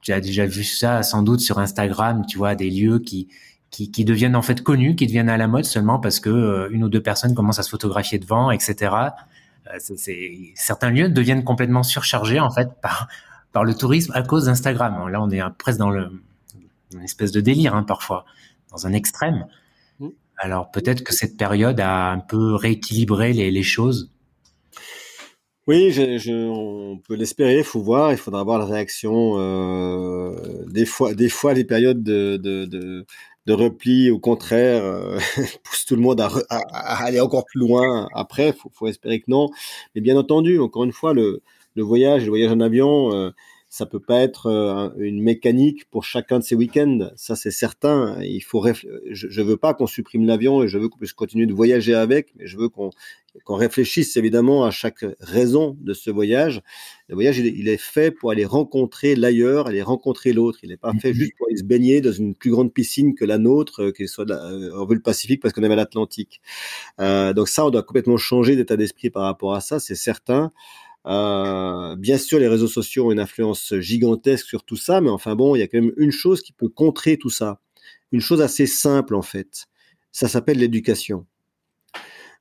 tu 0.01 0.13
as 0.13 0.21
déjà 0.21 0.45
vu 0.45 0.63
ça 0.63 1.03
sans 1.03 1.23
doute 1.23 1.39
sur 1.39 1.59
Instagram, 1.59 2.25
tu 2.27 2.37
vois, 2.37 2.55
des 2.55 2.69
lieux 2.69 2.99
qui 2.99 3.27
qui, 3.71 3.91
qui, 3.91 4.05
deviennent 4.05 4.35
en 4.35 4.41
fait 4.41 4.61
connus, 4.61 4.95
qui 4.95 5.05
deviennent 5.07 5.29
à 5.29 5.37
la 5.37 5.47
mode 5.47 5.65
seulement 5.65 5.99
parce 5.99 6.19
que 6.19 6.29
euh, 6.29 6.69
une 6.71 6.83
ou 6.83 6.89
deux 6.89 7.01
personnes 7.01 7.35
commencent 7.35 7.59
à 7.59 7.63
se 7.63 7.69
photographier 7.69 8.19
devant, 8.19 8.51
etc. 8.51 8.95
Euh, 9.67 9.77
certains 10.55 10.89
lieux 10.89 11.09
deviennent 11.09 11.43
complètement 11.43 11.83
surchargés 11.83 12.39
en 12.39 12.51
fait 12.51 12.69
par 12.81 13.07
par 13.51 13.63
le 13.63 13.73
tourisme 13.73 14.11
à 14.15 14.21
cause 14.21 14.45
d'Instagram. 14.45 15.07
Là, 15.09 15.21
on 15.21 15.29
est 15.29 15.41
presque 15.57 15.79
dans 15.79 15.89
le, 15.89 16.09
une 16.93 17.03
espèce 17.03 17.31
de 17.31 17.41
délire 17.41 17.75
hein, 17.75 17.83
parfois, 17.83 18.25
dans 18.71 18.87
un 18.87 18.93
extrême. 18.93 19.47
Mmh. 19.99 20.09
Alors 20.37 20.71
peut-être 20.71 21.03
que 21.03 21.13
cette 21.13 21.37
période 21.37 21.79
a 21.79 22.11
un 22.11 22.19
peu 22.19 22.55
rééquilibré 22.55 23.33
les, 23.33 23.51
les 23.51 23.63
choses. 23.63 24.11
Oui, 25.67 25.91
je, 25.91 26.17
je, 26.17 26.31
on 26.31 26.97
peut 26.97 27.13
l'espérer, 27.13 27.59
il 27.59 27.63
faut 27.63 27.79
voir, 27.79 28.11
il 28.11 28.17
faudra 28.17 28.43
voir 28.43 28.57
la 28.57 28.65
réaction. 28.65 29.35
Euh, 29.37 30.65
des 30.65 30.85
fois, 30.85 31.13
des 31.13 31.29
fois, 31.29 31.53
les 31.53 31.63
périodes 31.63 32.01
de, 32.01 32.37
de, 32.37 32.65
de, 32.65 33.05
de 33.45 33.53
repli, 33.53 34.11
au 34.11 34.19
contraire, 34.19 34.83
euh, 34.83 35.17
pousse 35.63 35.85
tout 35.85 35.95
le 35.95 36.01
monde 36.01 36.21
à, 36.21 36.29
aller 36.49 37.19
encore 37.19 37.45
plus 37.45 37.59
loin. 37.59 38.07
Après, 38.13 38.53
faut, 38.53 38.69
faut 38.73 38.87
espérer 38.87 39.19
que 39.19 39.25
non. 39.29 39.49
Mais 39.95 40.01
bien 40.01 40.17
entendu, 40.17 40.59
encore 40.59 40.83
une 40.83 40.91
fois, 40.91 41.13
le, 41.13 41.41
le 41.75 41.83
voyage, 41.83 42.23
le 42.23 42.29
voyage 42.29 42.51
en 42.51 42.59
avion, 42.59 43.13
euh, 43.13 43.31
ça 43.69 43.85
peut 43.85 43.99
pas 43.99 44.19
être 44.21 44.47
euh, 44.47 44.89
une 44.97 45.21
mécanique 45.21 45.89
pour 45.89 46.03
chacun 46.03 46.39
de 46.39 46.43
ces 46.43 46.55
week-ends. 46.55 47.11
Ça, 47.15 47.35
c'est 47.35 47.51
certain. 47.51 48.19
Il 48.21 48.41
faut 48.41 48.65
je, 49.11 49.27
je 49.29 49.41
veux 49.41 49.57
pas 49.57 49.73
qu'on 49.73 49.87
supprime 49.87 50.25
l'avion 50.25 50.63
et 50.63 50.67
je 50.67 50.77
veux 50.79 50.89
qu'on 50.89 50.97
puisse 50.97 51.13
continuer 51.13 51.45
de 51.45 51.53
voyager 51.53 51.93
avec, 51.93 52.33
mais 52.35 52.47
je 52.47 52.57
veux 52.57 52.69
qu'on 52.69 52.89
qu'on 53.43 53.55
réfléchisse 53.55 54.17
évidemment 54.17 54.65
à 54.65 54.71
chaque 54.71 55.05
raison 55.19 55.77
de 55.81 55.93
ce 55.93 56.09
voyage. 56.09 56.61
Le 57.07 57.15
voyage, 57.15 57.39
il 57.39 57.67
est, 57.67 57.77
fait 57.77 58.11
pour 58.11 58.31
aller 58.31 58.45
rencontrer 58.45 59.15
l'ailleurs, 59.15 59.67
aller 59.67 59.81
rencontrer 59.81 60.33
l'autre. 60.33 60.59
Il 60.63 60.69
n'est 60.69 60.77
pas 60.77 60.93
fait 61.01 61.13
juste 61.13 61.33
pour 61.37 61.47
aller 61.47 61.57
se 61.57 61.63
baigner 61.63 62.01
dans 62.01 62.11
une 62.11 62.35
plus 62.35 62.51
grande 62.51 62.73
piscine 62.73 63.15
que 63.15 63.25
la 63.25 63.37
nôtre, 63.37 63.83
euh, 63.83 63.91
qu'elle 63.91 64.07
soit 64.07 64.29
euh, 64.29 64.71
en 64.75 64.85
vue 64.85 64.95
le 64.95 65.01
Pacifique 65.01 65.41
parce 65.41 65.53
qu'on 65.53 65.63
est 65.63 65.71
à 65.71 65.75
l'Atlantique. 65.75 66.41
Euh, 66.99 67.33
donc 67.33 67.47
ça, 67.47 67.65
on 67.65 67.69
doit 67.69 67.83
complètement 67.83 68.17
changer 68.17 68.55
d'état 68.55 68.77
d'esprit 68.77 69.09
par 69.09 69.23
rapport 69.23 69.53
à 69.53 69.61
ça, 69.61 69.79
c'est 69.79 69.95
certain. 69.95 70.51
Euh, 71.07 71.95
bien 71.95 72.17
sûr, 72.17 72.39
les 72.39 72.47
réseaux 72.47 72.67
sociaux 72.67 73.07
ont 73.07 73.11
une 73.11 73.19
influence 73.19 73.73
gigantesque 73.79 74.45
sur 74.45 74.63
tout 74.63 74.75
ça, 74.75 75.01
mais 75.01 75.09
enfin 75.09 75.35
bon, 75.35 75.55
il 75.55 75.59
y 75.59 75.61
a 75.61 75.67
quand 75.67 75.79
même 75.79 75.93
une 75.97 76.11
chose 76.11 76.41
qui 76.41 76.53
peut 76.53 76.69
contrer 76.69 77.17
tout 77.17 77.29
ça. 77.29 77.61
Une 78.11 78.21
chose 78.21 78.41
assez 78.41 78.67
simple 78.67 79.15
en 79.15 79.21
fait. 79.21 79.65
Ça 80.11 80.27
s'appelle 80.27 80.57
l'éducation. 80.57 81.25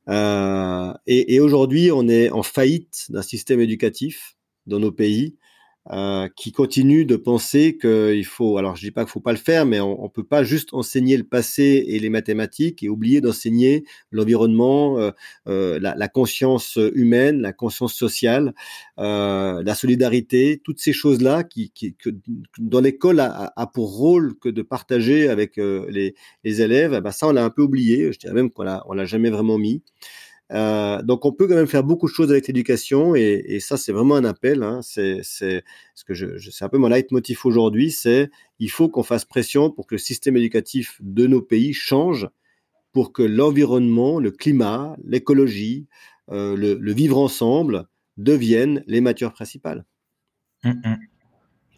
Euh, 0.08 0.92
et, 1.06 1.34
et 1.34 1.40
aujourd'hui, 1.40 1.90
on 1.92 2.08
est 2.08 2.30
en 2.30 2.42
faillite 2.42 3.06
d'un 3.10 3.22
système 3.22 3.60
éducatif 3.60 4.36
dans 4.66 4.78
nos 4.78 4.92
pays 4.92 5.36
euh, 5.90 6.28
qui 6.36 6.52
continue 6.52 7.04
de 7.06 7.16
penser 7.16 7.78
qu'il 7.80 8.26
faut, 8.26 8.58
alors 8.58 8.76
je 8.76 8.82
dis 8.82 8.90
pas 8.90 9.04
qu'il 9.04 9.10
faut 9.10 9.20
pas 9.20 9.32
le 9.32 9.38
faire, 9.38 9.64
mais 9.64 9.80
on, 9.80 10.04
on 10.04 10.08
peut 10.08 10.24
pas 10.24 10.44
juste 10.44 10.74
enseigner 10.74 11.16
le 11.16 11.24
passé 11.24 11.84
et 11.88 11.98
les 11.98 12.10
mathématiques 12.10 12.82
et 12.82 12.88
oublier 12.88 13.20
d'enseigner 13.20 13.84
l'environnement, 14.10 14.98
euh, 14.98 15.10
euh, 15.48 15.78
la, 15.80 15.94
la, 15.94 16.08
conscience 16.08 16.78
humaine, 16.94 17.40
la 17.40 17.52
conscience 17.52 17.94
sociale, 17.94 18.54
euh, 18.98 19.62
la 19.62 19.74
solidarité, 19.74 20.60
toutes 20.62 20.80
ces 20.80 20.92
choses-là 20.92 21.42
qui, 21.42 21.70
qui 21.70 21.94
que, 21.94 22.10
dans 22.58 22.80
l'école 22.80 23.20
a, 23.20 23.52
a, 23.56 23.66
pour 23.66 23.96
rôle 23.96 24.38
que 24.38 24.48
de 24.48 24.62
partager 24.62 25.28
avec 25.28 25.56
les, 25.56 26.14
les, 26.44 26.62
élèves. 26.62 26.94
Eh 26.96 27.00
ben 27.00 27.12
ça, 27.12 27.28
on 27.28 27.32
l'a 27.32 27.44
un 27.44 27.50
peu 27.50 27.62
oublié. 27.62 28.12
Je 28.12 28.18
dirais 28.18 28.34
même 28.34 28.50
qu'on 28.50 28.64
l'a, 28.64 28.84
on 28.88 28.94
l'a 28.94 29.06
jamais 29.06 29.30
vraiment 29.30 29.58
mis. 29.58 29.82
Euh, 30.52 31.02
donc 31.02 31.26
on 31.26 31.32
peut 31.32 31.46
quand 31.46 31.54
même 31.54 31.66
faire 31.66 31.84
beaucoup 31.84 32.06
de 32.06 32.12
choses 32.12 32.30
avec 32.30 32.46
l'éducation 32.46 33.14
et, 33.14 33.58
ça 33.60 33.76
c'est 33.76 33.92
vraiment 33.92 34.16
un 34.16 34.24
appel. 34.24 34.62
Hein. 34.62 34.80
C'est 34.82 35.22
ce 35.22 35.62
que 36.06 36.14
c'est 36.38 36.64
un 36.64 36.68
peu 36.68 36.78
mon 36.78 36.88
leitmotiv 36.88 37.40
aujourd'hui, 37.44 37.90
c'est 37.90 38.30
il 38.58 38.70
faut 38.70 38.88
qu'on 38.88 39.02
fasse 39.02 39.24
pression 39.24 39.70
pour 39.70 39.86
que 39.86 39.94
le 39.94 39.98
système 39.98 40.36
éducatif 40.36 40.98
de 41.00 41.26
nos 41.26 41.42
pays 41.42 41.72
change, 41.72 42.28
pour 42.92 43.12
que 43.12 43.22
l'environnement, 43.22 44.18
le 44.18 44.30
climat, 44.30 44.96
l'écologie, 45.04 45.86
euh, 46.30 46.56
le, 46.56 46.74
le, 46.74 46.92
vivre 46.92 47.18
ensemble 47.18 47.86
deviennent 48.16 48.82
les 48.86 49.00
matières 49.00 49.32
principales. 49.32 49.84
Hum, 50.64 50.80
hum. 50.84 50.96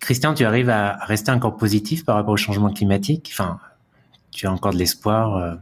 Christian, 0.01 0.33
tu 0.33 0.45
arrives 0.45 0.71
à 0.71 0.97
rester 1.05 1.31
encore 1.31 1.57
positif 1.57 2.05
par 2.05 2.15
rapport 2.15 2.33
au 2.33 2.39
changement 2.39 2.73
climatique? 2.73 3.29
Enfin, 3.33 3.61
tu 4.31 4.47
as 4.47 4.53
encore 4.53 4.73
de 4.73 4.79
l'espoir. 4.79 5.37
Euh 5.37 5.55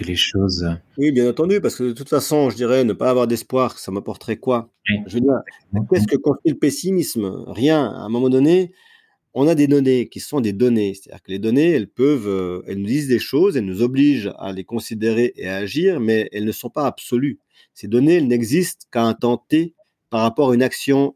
les 0.00 0.16
choses. 0.16 0.64
Euh, 0.64 0.74
oui, 0.96 1.12
bien 1.12 1.28
entendu, 1.28 1.60
parce 1.60 1.76
que 1.76 1.84
de 1.84 1.92
toute 1.92 2.08
façon, 2.08 2.50
je 2.50 2.56
dirais 2.56 2.84
ne 2.84 2.92
pas 2.92 3.10
avoir 3.10 3.26
d'espoir, 3.26 3.78
ça 3.78 3.90
m'apporterait 3.90 4.36
quoi? 4.36 4.70
Je 5.06 5.14
veux 5.14 5.20
dire, 5.20 5.40
qu'est-ce 5.90 6.06
que 6.06 6.16
construit 6.16 6.52
le 6.52 6.58
pessimisme? 6.58 7.44
Rien. 7.48 7.84
À 7.84 8.00
un 8.00 8.08
moment 8.08 8.30
donné, 8.30 8.72
on 9.34 9.46
a 9.46 9.54
des 9.54 9.66
données 9.66 10.08
qui 10.08 10.20
sont 10.20 10.40
des 10.40 10.52
données. 10.52 10.94
C'est-à-dire 10.94 11.22
que 11.22 11.30
les 11.30 11.38
données, 11.38 11.70
elles 11.70 11.88
peuvent, 11.88 12.28
euh, 12.28 12.62
elles 12.66 12.78
nous 12.78 12.86
disent 12.86 13.08
des 13.08 13.18
choses, 13.18 13.56
elles 13.56 13.66
nous 13.66 13.82
obligent 13.82 14.32
à 14.38 14.52
les 14.52 14.64
considérer 14.64 15.32
et 15.36 15.48
à 15.48 15.56
agir, 15.56 16.00
mais 16.00 16.28
elles 16.32 16.44
ne 16.44 16.52
sont 16.52 16.70
pas 16.70 16.86
absolues. 16.86 17.38
Ces 17.74 17.88
données, 17.88 18.14
elles 18.14 18.26
n'existent 18.26 18.86
qu'à 18.90 19.04
un 19.04 19.14
temps 19.14 19.36
T 19.36 19.74
par 20.10 20.22
rapport 20.22 20.50
à 20.50 20.54
une 20.54 20.62
action 20.62 21.14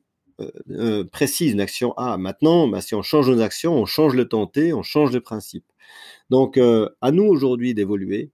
euh, 0.71 1.05
précise, 1.05 1.53
une 1.53 1.61
action 1.61 1.93
A. 1.95 2.19
Maintenant, 2.19 2.69
bah, 2.69 2.81
si 2.81 2.95
on 2.95 3.03
change 3.03 3.31
nos 3.31 3.41
actions, 3.41 3.75
on 3.75 3.87
change 3.87 4.15
le 4.15 4.29
temps 4.29 4.47
T, 4.47 4.73
on 4.73 4.83
change 4.83 5.13
le 5.13 5.21
principe. 5.21 5.65
Donc, 6.31 6.59
à 6.59 7.11
nous 7.11 7.25
aujourd'hui 7.25 7.75
d'évoluer, 7.75 8.31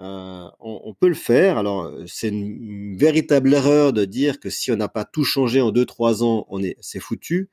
euh, 0.00 0.48
on, 0.60 0.80
on, 0.84 0.94
peut 0.94 1.08
le 1.08 1.14
faire. 1.14 1.58
Alors, 1.58 1.92
c'est 2.06 2.28
une, 2.28 2.46
une, 2.62 2.96
véritable 2.96 3.52
erreur 3.52 3.92
de 3.92 4.04
dire 4.06 4.40
que 4.40 4.48
si 4.48 4.72
on 4.72 4.76
n'a 4.76 4.88
pas 4.88 5.04
tout 5.04 5.24
changé 5.24 5.60
en 5.60 5.72
2-3 5.72 6.24
ans, 6.24 6.46
on 6.48 6.62
est, 6.62 6.76
c'est 6.80 7.00
foutu 7.00 7.50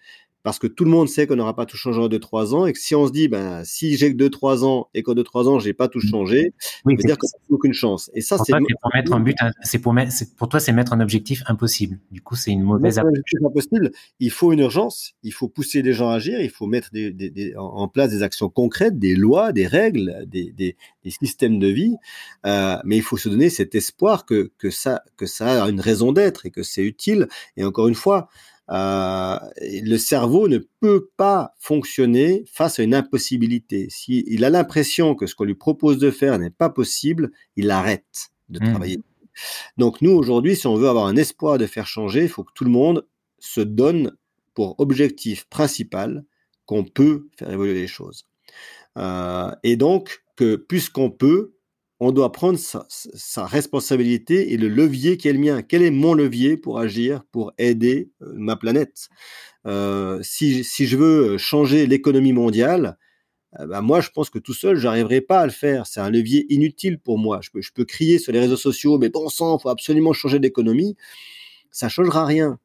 parce 0.47 0.59
que 0.59 0.67
tout 0.67 0.85
le 0.85 0.91
monde 0.91 1.09
sait 1.09 1.27
qu'on 1.27 1.35
n'aura 1.35 1.57
pas 1.57 1.65
tout 1.65 1.75
changé 1.75 1.99
en 1.99 2.07
2-3 2.07 2.55
ans, 2.55 2.65
et 2.67 2.71
que 2.71 2.79
si 2.79 2.95
on 2.95 3.05
se 3.05 3.11
dit, 3.11 3.27
ben, 3.27 3.65
si 3.65 3.97
j'ai 3.97 4.15
que 4.15 4.23
2-3 4.23 4.63
ans, 4.63 4.87
et 4.93 5.03
qu'en 5.03 5.13
2-3 5.13 5.49
ans, 5.49 5.59
j'ai 5.59 5.73
pas 5.73 5.89
tout 5.89 5.99
mmh. 5.99 6.09
changé, 6.09 6.53
oui, 6.85 6.95
ça 6.95 7.01
veut 7.01 7.07
dire 7.09 7.17
que 7.17 7.27
ça 7.27 7.37
aucune 7.49 7.73
chance. 7.73 8.09
Et 8.13 8.21
ça, 8.21 8.37
c'est 8.37 8.53
pour 8.53 8.91
mettre 8.93 9.11
un 9.11 9.19
but, 9.19 9.35
c'est 9.63 9.79
pour 9.79 9.91
mettre, 9.91 10.13
pour 10.37 10.47
toi, 10.47 10.61
c'est 10.61 10.71
mettre 10.71 10.93
un 10.93 11.01
objectif 11.01 11.43
impossible. 11.47 11.99
Du 12.11 12.21
coup, 12.21 12.37
c'est 12.37 12.51
une 12.51 12.63
mauvaise 12.63 12.97
approche. 12.97 13.19
impossible. 13.45 13.91
Il 14.21 14.31
faut 14.31 14.53
une 14.53 14.59
urgence, 14.59 15.15
il 15.21 15.33
faut 15.33 15.49
pousser 15.49 15.81
les 15.81 15.91
gens 15.91 16.11
à 16.11 16.15
agir, 16.15 16.39
il 16.39 16.49
faut 16.49 16.65
mettre 16.65 16.91
des, 16.93 17.11
des, 17.11 17.29
des, 17.29 17.53
en 17.57 17.89
place 17.89 18.11
des 18.11 18.23
actions 18.23 18.47
concrètes, 18.47 18.97
des 18.97 19.17
lois, 19.17 19.51
des 19.51 19.67
règles, 19.67 20.23
des, 20.27 20.53
des 20.53 20.77
systèmes 21.09 21.59
de 21.59 21.67
vie, 21.67 21.97
euh, 22.45 22.77
mais 22.85 22.95
il 22.95 23.03
faut 23.03 23.17
se 23.17 23.27
donner 23.27 23.49
cet 23.49 23.75
espoir 23.75 24.25
que, 24.25 24.53
que 24.57 24.69
ça, 24.69 25.03
que 25.17 25.25
ça 25.25 25.65
a 25.65 25.69
une 25.69 25.81
raison 25.81 26.13
d'être 26.13 26.45
et 26.45 26.51
que 26.51 26.63
c'est 26.63 26.83
utile. 26.83 27.27
Et 27.57 27.65
encore 27.65 27.89
une 27.89 27.95
fois, 27.95 28.29
euh, 28.69 29.39
le 29.61 29.97
cerveau 29.97 30.47
ne 30.47 30.59
peut 30.79 31.09
pas 31.15 31.53
fonctionner 31.59 32.43
face 32.51 32.79
à 32.79 32.83
une 32.83 32.93
impossibilité. 32.93 33.87
S'il 33.89 34.23
il 34.27 34.43
a 34.43 34.49
l'impression 34.49 35.15
que 35.15 35.25
ce 35.25 35.35
qu'on 35.35 35.45
lui 35.45 35.55
propose 35.55 35.97
de 35.97 36.11
faire 36.11 36.37
n'est 36.39 36.49
pas 36.49 36.69
possible, 36.69 37.31
il 37.55 37.71
arrête 37.71 38.29
de 38.49 38.59
mmh. 38.59 38.69
travailler. 38.69 38.99
Donc 39.77 40.01
nous, 40.01 40.11
aujourd'hui, 40.11 40.55
si 40.55 40.67
on 40.67 40.75
veut 40.75 40.89
avoir 40.89 41.05
un 41.05 41.15
espoir 41.15 41.57
de 41.57 41.65
faire 41.65 41.87
changer, 41.87 42.23
il 42.23 42.29
faut 42.29 42.43
que 42.43 42.53
tout 42.53 42.65
le 42.65 42.71
monde 42.71 43.05
se 43.39 43.61
donne 43.61 44.11
pour 44.53 44.79
objectif 44.79 45.45
principal 45.45 46.25
qu'on 46.65 46.83
peut 46.83 47.27
faire 47.37 47.51
évoluer 47.51 47.75
les 47.75 47.87
choses. 47.87 48.27
et 49.63 49.75
donc 49.75 50.23
que 50.35 50.55
puisqu'on 50.55 51.11
peut, 51.11 51.56
on 51.99 52.11
doit 52.11 52.31
prendre 52.31 52.59
sa, 52.59 53.45
responsabilité 53.45 54.53
et 54.53 54.57
le 54.57 54.67
levier 54.67 55.17
qui 55.17 55.27
est 55.27 55.33
le 55.33 55.39
mien. 55.39 55.61
Quel 55.61 55.81
est 55.81 55.91
mon 55.91 56.13
levier 56.13 56.57
pour 56.57 56.79
agir, 56.79 57.23
pour 57.31 57.53
aider 57.57 58.11
ma 58.19 58.55
planète? 58.55 59.09
Si, 60.21 60.63
si, 60.63 60.87
je 60.87 60.95
veux 60.95 61.37
changer 61.37 61.87
l'économie 61.87 62.33
mondiale, 62.33 62.97
bah 63.65 63.81
moi, 63.81 64.01
je 64.01 64.09
pense 64.09 64.29
que 64.29 64.39
tout 64.39 64.53
seul, 64.53 64.77
j'arriverai 64.77 65.21
pas 65.21 65.39
à 65.41 65.45
le 65.45 65.51
faire. 65.51 65.87
C'est 65.87 65.99
un 65.99 66.09
levier 66.09 66.45
inutile 66.53 66.99
pour 66.99 67.17
moi. 67.17 67.39
Je 67.41 67.49
peux, 67.73 67.85
crier 67.85 68.19
sur 68.19 68.31
les 68.31 68.39
réseaux 68.39 68.57
sociaux, 68.57 68.97
mais 68.97 69.09
bon 69.09 69.29
sang, 69.29 69.57
faut 69.57 69.69
absolument 69.69 70.13
changer 70.13 70.39
l'économie. 70.39 70.95
Ça 71.71 71.89
changera 71.89 72.25
rien. 72.25 72.59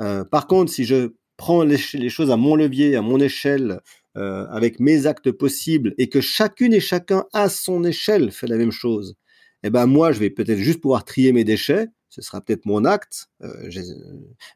Euh, 0.00 0.24
par 0.24 0.46
contre, 0.46 0.72
si 0.72 0.84
je 0.84 1.12
prends 1.36 1.62
les, 1.62 1.78
choses 1.78 2.30
à 2.30 2.36
mon 2.36 2.56
levier, 2.56 2.96
à 2.96 3.02
mon 3.02 3.20
échelle, 3.20 3.80
euh, 4.16 4.46
avec 4.48 4.80
mes 4.80 5.06
actes 5.06 5.30
possibles, 5.30 5.94
et 5.98 6.08
que 6.08 6.20
chacune 6.20 6.72
et 6.72 6.80
chacun 6.80 7.24
à 7.32 7.48
son 7.48 7.84
échelle 7.84 8.30
fait 8.30 8.46
la 8.46 8.56
même 8.56 8.72
chose, 8.72 9.16
eh 9.62 9.70
ben 9.70 9.86
moi, 9.86 10.12
je 10.12 10.20
vais 10.20 10.30
peut-être 10.30 10.58
juste 10.58 10.80
pouvoir 10.80 11.04
trier 11.04 11.32
mes 11.32 11.44
déchets, 11.44 11.88
ce 12.08 12.22
sera 12.22 12.40
peut-être 12.40 12.64
mon 12.64 12.84
acte. 12.86 13.28
Euh, 13.42 13.70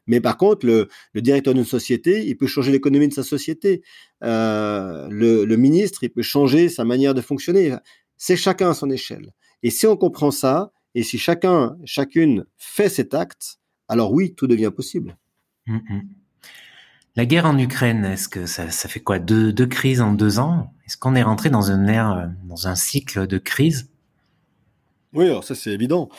mais 0.07 0.19
par 0.19 0.37
contre, 0.37 0.65
le, 0.65 0.87
directeur 1.13 1.53
d'une 1.53 1.65
société, 1.65 2.25
il 2.25 2.35
peut 2.35 2.47
changer 2.47 2.71
l'économie 2.71 3.07
de 3.07 3.13
sa 3.13 3.23
société. 3.23 3.83
Euh, 4.23 5.07
le, 5.11 5.55
ministre, 5.57 6.03
il 6.03 6.09
peut 6.09 6.23
changer 6.23 6.69
sa 6.69 6.85
manière 6.85 7.13
de 7.13 7.21
fonctionner. 7.21 7.75
C'est 8.17 8.35
chacun 8.35 8.71
à 8.71 8.73
son 8.73 8.89
échelle. 8.89 9.31
Et 9.61 9.69
si 9.69 9.85
on 9.85 9.95
comprend 9.95 10.31
ça, 10.31 10.71
et 10.95 11.03
si 11.03 11.19
chacun, 11.19 11.77
chacune 11.85 12.45
fait 12.57 12.89
cet 12.89 13.13
acte, 13.13 13.59
alors 13.87 14.11
oui, 14.11 14.33
tout 14.33 14.47
devient 14.47 14.71
possible. 14.75 15.17
Mmh, 15.67 15.75
mmh. 15.75 16.01
La 17.17 17.25
guerre 17.25 17.45
en 17.45 17.57
Ukraine, 17.57 18.05
est-ce 18.05 18.29
que 18.29 18.45
ça, 18.45 18.69
fait 18.69 19.01
quoi? 19.01 19.19
Deux, 19.19 19.53
crises 19.67 20.01
en 20.01 20.13
deux 20.13 20.39
ans? 20.39 20.73
Est-ce 20.85 20.95
qu'on 20.97 21.15
est 21.15 21.23
rentré 21.23 21.49
dans 21.49 21.69
une 21.69 21.89
ère, 21.89 22.31
dans 22.45 22.67
un 22.67 22.75
cycle 22.75 23.27
de 23.27 23.37
crise? 23.37 23.89
Oui, 25.13 25.25
alors 25.25 25.43
ça 25.43 25.55
c'est 25.55 25.71
évident. 25.71 26.09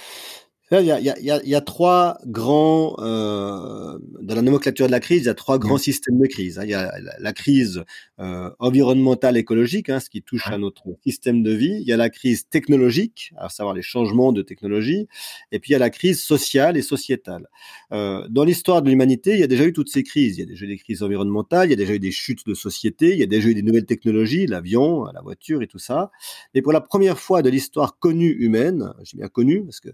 Il 0.81 0.87
y 0.87 0.91
a, 0.91 0.99
il 0.99 1.05
y 1.05 1.31
a, 1.31 1.43
il 1.43 1.49
y 1.51 1.55
a 1.55 1.61
trois 1.61 2.17
grands, 2.25 2.97
euh, 3.01 3.99
dans 4.23 4.35
la 4.35 4.41
nomenclature 4.41 4.87
de 4.87 4.91
la 4.91 5.01
crise, 5.01 5.23
il 5.23 5.27
y 5.27 5.29
a 5.29 5.35
trois 5.35 5.59
grands 5.59 5.77
systèmes 5.77 6.19
de 6.19 6.27
crise. 6.27 6.59
Hein. 6.59 6.65
Il 6.65 6.71
y 6.71 6.75
a 6.75 6.91
la, 7.19 7.33
crise 7.35 7.85
euh, 8.21 8.49
environnementale 8.59 9.37
écologique, 9.37 9.91
hein, 9.91 10.01
ce 10.01 10.09
qui 10.09 10.23
touche 10.23 10.47
à 10.47 10.57
notre 10.57 10.85
système 11.05 11.43
de 11.43 11.53
vie. 11.53 11.77
Il 11.83 11.87
y 11.87 11.93
a 11.93 11.99
la 11.99 12.09
crise 12.09 12.49
technologique, 12.49 13.35
à 13.37 13.51
savoir 13.51 13.75
les 13.75 13.83
changements 13.83 14.33
de 14.33 14.41
technologie. 14.41 15.09
Et 15.51 15.59
puis 15.59 15.71
il 15.71 15.73
y 15.75 15.77
a 15.77 15.79
la 15.79 15.91
crise 15.91 16.23
sociale 16.23 16.79
et 16.79 16.83
sociétale. 16.83 17.49
Euh, 17.93 18.27
dans 18.31 18.45
l'histoire 18.45 18.81
de 18.81 18.89
l'humanité, 18.89 19.33
il 19.33 19.41
y 19.41 19.45
a 19.45 19.49
déjà 19.49 19.67
eu 19.67 19.75
toutes 19.75 19.91
ces 19.91 20.03
crises. 20.03 20.39
Il 20.39 20.41
y 20.41 20.45
a 20.45 20.47
déjà 20.47 20.65
eu 20.65 20.69
des 20.69 20.79
crises 20.79 21.03
environnementales, 21.03 21.69
il 21.69 21.73
y 21.73 21.75
a 21.75 21.77
déjà 21.77 21.93
eu 21.93 22.01
des 22.01 22.13
chutes 22.13 22.47
de 22.47 22.55
société, 22.55 23.13
il 23.13 23.19
y 23.19 23.23
a 23.23 23.27
déjà 23.27 23.47
eu 23.51 23.55
des 23.55 23.63
nouvelles 23.63 23.85
technologies, 23.85 24.47
l'avion, 24.47 25.05
la 25.13 25.21
voiture 25.21 25.61
et 25.61 25.67
tout 25.67 25.79
ça. 25.79 26.11
Mais 26.55 26.63
pour 26.63 26.73
la 26.73 26.81
première 26.81 27.19
fois 27.19 27.43
de 27.43 27.51
l'histoire 27.51 27.99
connue 27.99 28.31
humaine, 28.39 28.95
j'ai 29.03 29.19
bien 29.19 29.29
connue 29.29 29.63
parce 29.65 29.81
que 29.81 29.91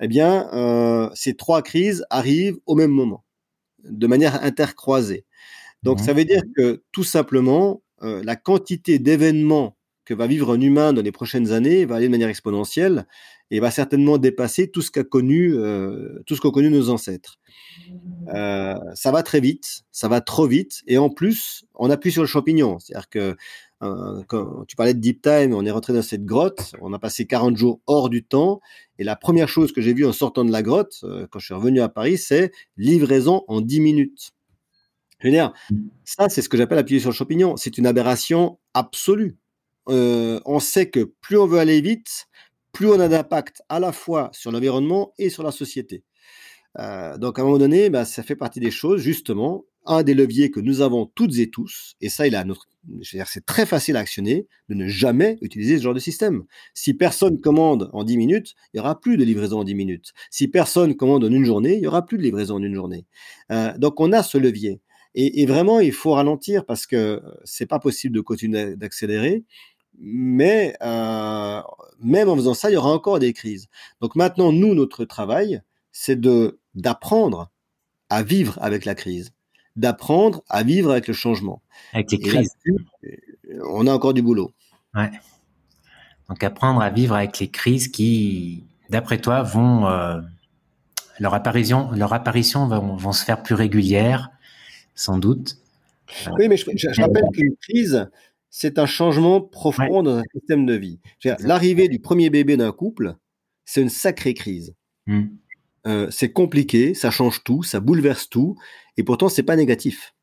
eh 0.00 0.08
bien, 0.08 0.15
euh, 0.22 1.08
ces 1.14 1.34
trois 1.34 1.62
crises 1.62 2.04
arrivent 2.10 2.58
au 2.66 2.74
même 2.74 2.90
moment, 2.90 3.24
de 3.84 4.06
manière 4.06 4.42
intercroisée. 4.42 5.24
Donc, 5.82 6.00
ça 6.00 6.12
veut 6.12 6.24
dire 6.24 6.42
que 6.56 6.82
tout 6.90 7.04
simplement, 7.04 7.82
euh, 8.02 8.22
la 8.24 8.34
quantité 8.34 8.98
d'événements 8.98 9.76
que 10.04 10.14
va 10.14 10.26
vivre 10.26 10.52
un 10.52 10.60
humain 10.60 10.92
dans 10.92 11.02
les 11.02 11.12
prochaines 11.12 11.52
années 11.52 11.84
va 11.84 11.96
aller 11.96 12.06
de 12.06 12.10
manière 12.10 12.28
exponentielle 12.28 13.06
et 13.50 13.60
va 13.60 13.70
certainement 13.70 14.18
dépasser 14.18 14.68
tout 14.68 14.82
ce 14.82 14.90
qu'a 14.90 15.04
connu, 15.04 15.54
euh, 15.54 16.20
tout 16.26 16.34
ce 16.34 16.40
qu'ont 16.40 16.50
connu 16.50 16.70
nos 16.70 16.90
ancêtres. 16.90 17.38
ça 18.26 19.10
va 19.12 19.22
très 19.22 19.40
vite, 19.40 19.82
ça 19.92 20.08
va 20.08 20.20
trop 20.20 20.46
vite, 20.46 20.82
et 20.86 20.98
en 20.98 21.10
plus, 21.10 21.64
on 21.74 21.90
appuie 21.90 22.10
sur 22.10 22.22
le 22.22 22.28
champignon. 22.28 22.78
C'est-à-dire 22.78 23.08
que 23.08 23.36
quand 23.80 24.64
tu 24.66 24.76
parlais 24.76 24.94
de 24.94 25.00
deep 25.00 25.22
time, 25.22 25.54
on 25.54 25.64
est 25.64 25.70
rentré 25.70 25.92
dans 25.92 26.02
cette 26.02 26.24
grotte, 26.24 26.74
on 26.80 26.92
a 26.92 26.98
passé 26.98 27.26
40 27.26 27.56
jours 27.56 27.80
hors 27.86 28.08
du 28.08 28.24
temps, 28.24 28.60
et 28.98 29.04
la 29.04 29.16
première 29.16 29.48
chose 29.48 29.72
que 29.72 29.80
j'ai 29.80 29.92
vue 29.92 30.06
en 30.06 30.12
sortant 30.12 30.44
de 30.44 30.52
la 30.52 30.62
grotte, 30.62 31.00
euh, 31.04 31.26
quand 31.30 31.38
je 31.38 31.46
suis 31.46 31.54
revenu 31.54 31.80
à 31.80 31.88
Paris, 31.88 32.18
c'est 32.18 32.52
livraison 32.76 33.44
en 33.48 33.60
10 33.60 33.80
minutes. 33.80 34.30
Je 35.20 35.48
ça, 36.04 36.28
c'est 36.28 36.42
ce 36.42 36.48
que 36.48 36.56
j'appelle 36.56 36.78
appuyer 36.78 37.00
sur 37.00 37.10
le 37.10 37.14
champignon. 37.14 37.56
C'est 37.56 37.78
une 37.78 37.86
aberration 37.86 38.58
absolue. 38.74 39.38
Euh, 39.88 40.40
on 40.44 40.60
sait 40.60 40.90
que 40.90 41.12
plus 41.20 41.38
on 41.38 41.46
veut 41.46 41.58
aller 41.58 41.80
vite, 41.80 42.26
plus 42.72 42.88
on 42.88 43.00
a 43.00 43.08
d'impact 43.08 43.62
à 43.68 43.80
la 43.80 43.92
fois 43.92 44.30
sur 44.32 44.52
l'environnement 44.52 45.14
et 45.18 45.30
sur 45.30 45.42
la 45.42 45.52
société. 45.52 46.04
Euh, 46.78 47.16
donc 47.16 47.38
à 47.38 47.42
un 47.42 47.44
moment 47.46 47.58
donné, 47.58 47.88
bah, 47.88 48.04
ça 48.04 48.22
fait 48.22 48.36
partie 48.36 48.60
des 48.60 48.70
choses, 48.70 49.00
justement, 49.00 49.64
un 49.86 50.02
des 50.02 50.14
leviers 50.14 50.50
que 50.50 50.60
nous 50.60 50.80
avons 50.80 51.06
toutes 51.06 51.38
et 51.38 51.50
tous, 51.50 51.96
et 52.00 52.08
ça, 52.08 52.26
il 52.26 52.34
a 52.34 52.44
notre, 52.44 52.68
c'est 53.02 53.44
très 53.44 53.66
facile 53.66 53.96
à 53.96 54.00
actionner, 54.00 54.46
de 54.68 54.74
ne 54.74 54.86
jamais 54.86 55.38
utiliser 55.40 55.78
ce 55.78 55.82
genre 55.82 55.94
de 55.94 56.00
système. 56.00 56.44
Si 56.74 56.94
personne 56.94 57.40
commande 57.40 57.90
en 57.92 58.04
10 58.04 58.16
minutes, 58.16 58.54
il 58.72 58.78
y 58.78 58.80
aura 58.80 59.00
plus 59.00 59.16
de 59.16 59.24
livraison 59.24 59.60
en 59.60 59.64
10 59.64 59.74
minutes. 59.74 60.12
Si 60.30 60.48
personne 60.48 60.96
commande 60.96 61.24
en 61.24 61.30
une 61.30 61.44
journée, 61.44 61.76
il 61.76 61.82
y 61.82 61.86
aura 61.86 62.06
plus 62.06 62.18
de 62.18 62.22
livraison 62.22 62.56
en 62.56 62.62
une 62.62 62.74
journée. 62.74 63.06
Euh, 63.50 63.76
donc 63.78 64.00
on 64.00 64.12
a 64.12 64.22
ce 64.22 64.38
levier. 64.38 64.80
Et, 65.18 65.46
vraiment, 65.46 65.80
il 65.80 65.92
faut 65.92 66.12
ralentir 66.12 66.66
parce 66.66 66.86
que 66.86 67.22
c'est 67.42 67.64
pas 67.64 67.78
possible 67.78 68.14
de 68.14 68.20
continuer 68.20 68.76
d'accélérer. 68.76 69.44
Mais 69.98 70.76
euh, 70.82 71.62
même 72.00 72.28
en 72.28 72.36
faisant 72.36 72.52
ça, 72.52 72.70
il 72.70 72.74
y 72.74 72.76
aura 72.76 72.92
encore 72.92 73.18
des 73.18 73.32
crises. 73.32 73.68
Donc 74.02 74.14
maintenant, 74.14 74.52
nous, 74.52 74.74
notre 74.74 75.06
travail, 75.06 75.62
c'est 75.90 76.20
de 76.20 76.60
d'apprendre 76.74 77.50
à 78.10 78.22
vivre 78.22 78.58
avec 78.60 78.84
la 78.84 78.94
crise 78.94 79.32
d'apprendre 79.76 80.42
à 80.48 80.62
vivre 80.62 80.90
avec 80.90 81.06
le 81.08 81.14
changement. 81.14 81.62
Avec 81.92 82.10
les 82.12 82.18
crises. 82.18 82.50
On 83.64 83.86
a 83.86 83.92
encore 83.92 84.14
du 84.14 84.22
boulot. 84.22 84.52
Ouais. 84.94 85.10
Donc 86.28 86.42
apprendre 86.42 86.80
à 86.80 86.90
vivre 86.90 87.14
avec 87.14 87.38
les 87.38 87.48
crises 87.48 87.88
qui, 87.88 88.64
d'après 88.90 89.18
toi, 89.18 89.42
vont 89.42 89.86
euh, 89.86 90.20
leur 91.20 91.34
apparition, 91.34 91.90
leur 91.92 92.12
apparition 92.12 92.66
vont, 92.66 92.96
vont, 92.96 93.12
se 93.12 93.24
faire 93.24 93.42
plus 93.42 93.54
régulière, 93.54 94.30
sans 94.94 95.18
doute. 95.18 95.58
Oui, 96.38 96.48
mais 96.48 96.56
je, 96.56 96.64
je, 96.74 97.00
rappelle 97.00 97.24
qu'une 97.32 97.54
crise, 97.56 98.08
c'est 98.50 98.78
un 98.78 98.86
changement 98.86 99.40
profond 99.40 100.02
dans 100.02 100.18
un 100.18 100.22
système 100.34 100.66
de 100.66 100.74
vie. 100.74 100.98
L'arrivée 101.40 101.88
du 101.88 101.98
premier 101.98 102.30
bébé 102.30 102.56
d'un 102.56 102.72
couple, 102.72 103.16
c'est 103.64 103.82
une 103.82 103.88
sacrée 103.88 104.34
crise. 104.34 104.74
Hmm. 105.06 105.26
Euh, 105.86 106.08
c'est 106.10 106.32
compliqué, 106.32 106.94
ça 106.94 107.10
change 107.10 107.44
tout, 107.44 107.62
ça 107.62 107.78
bouleverse 107.78 108.28
tout, 108.28 108.56
et 108.96 109.02
pourtant 109.02 109.28
c'est 109.28 109.42
pas 109.42 109.56
négatif. 109.56 110.14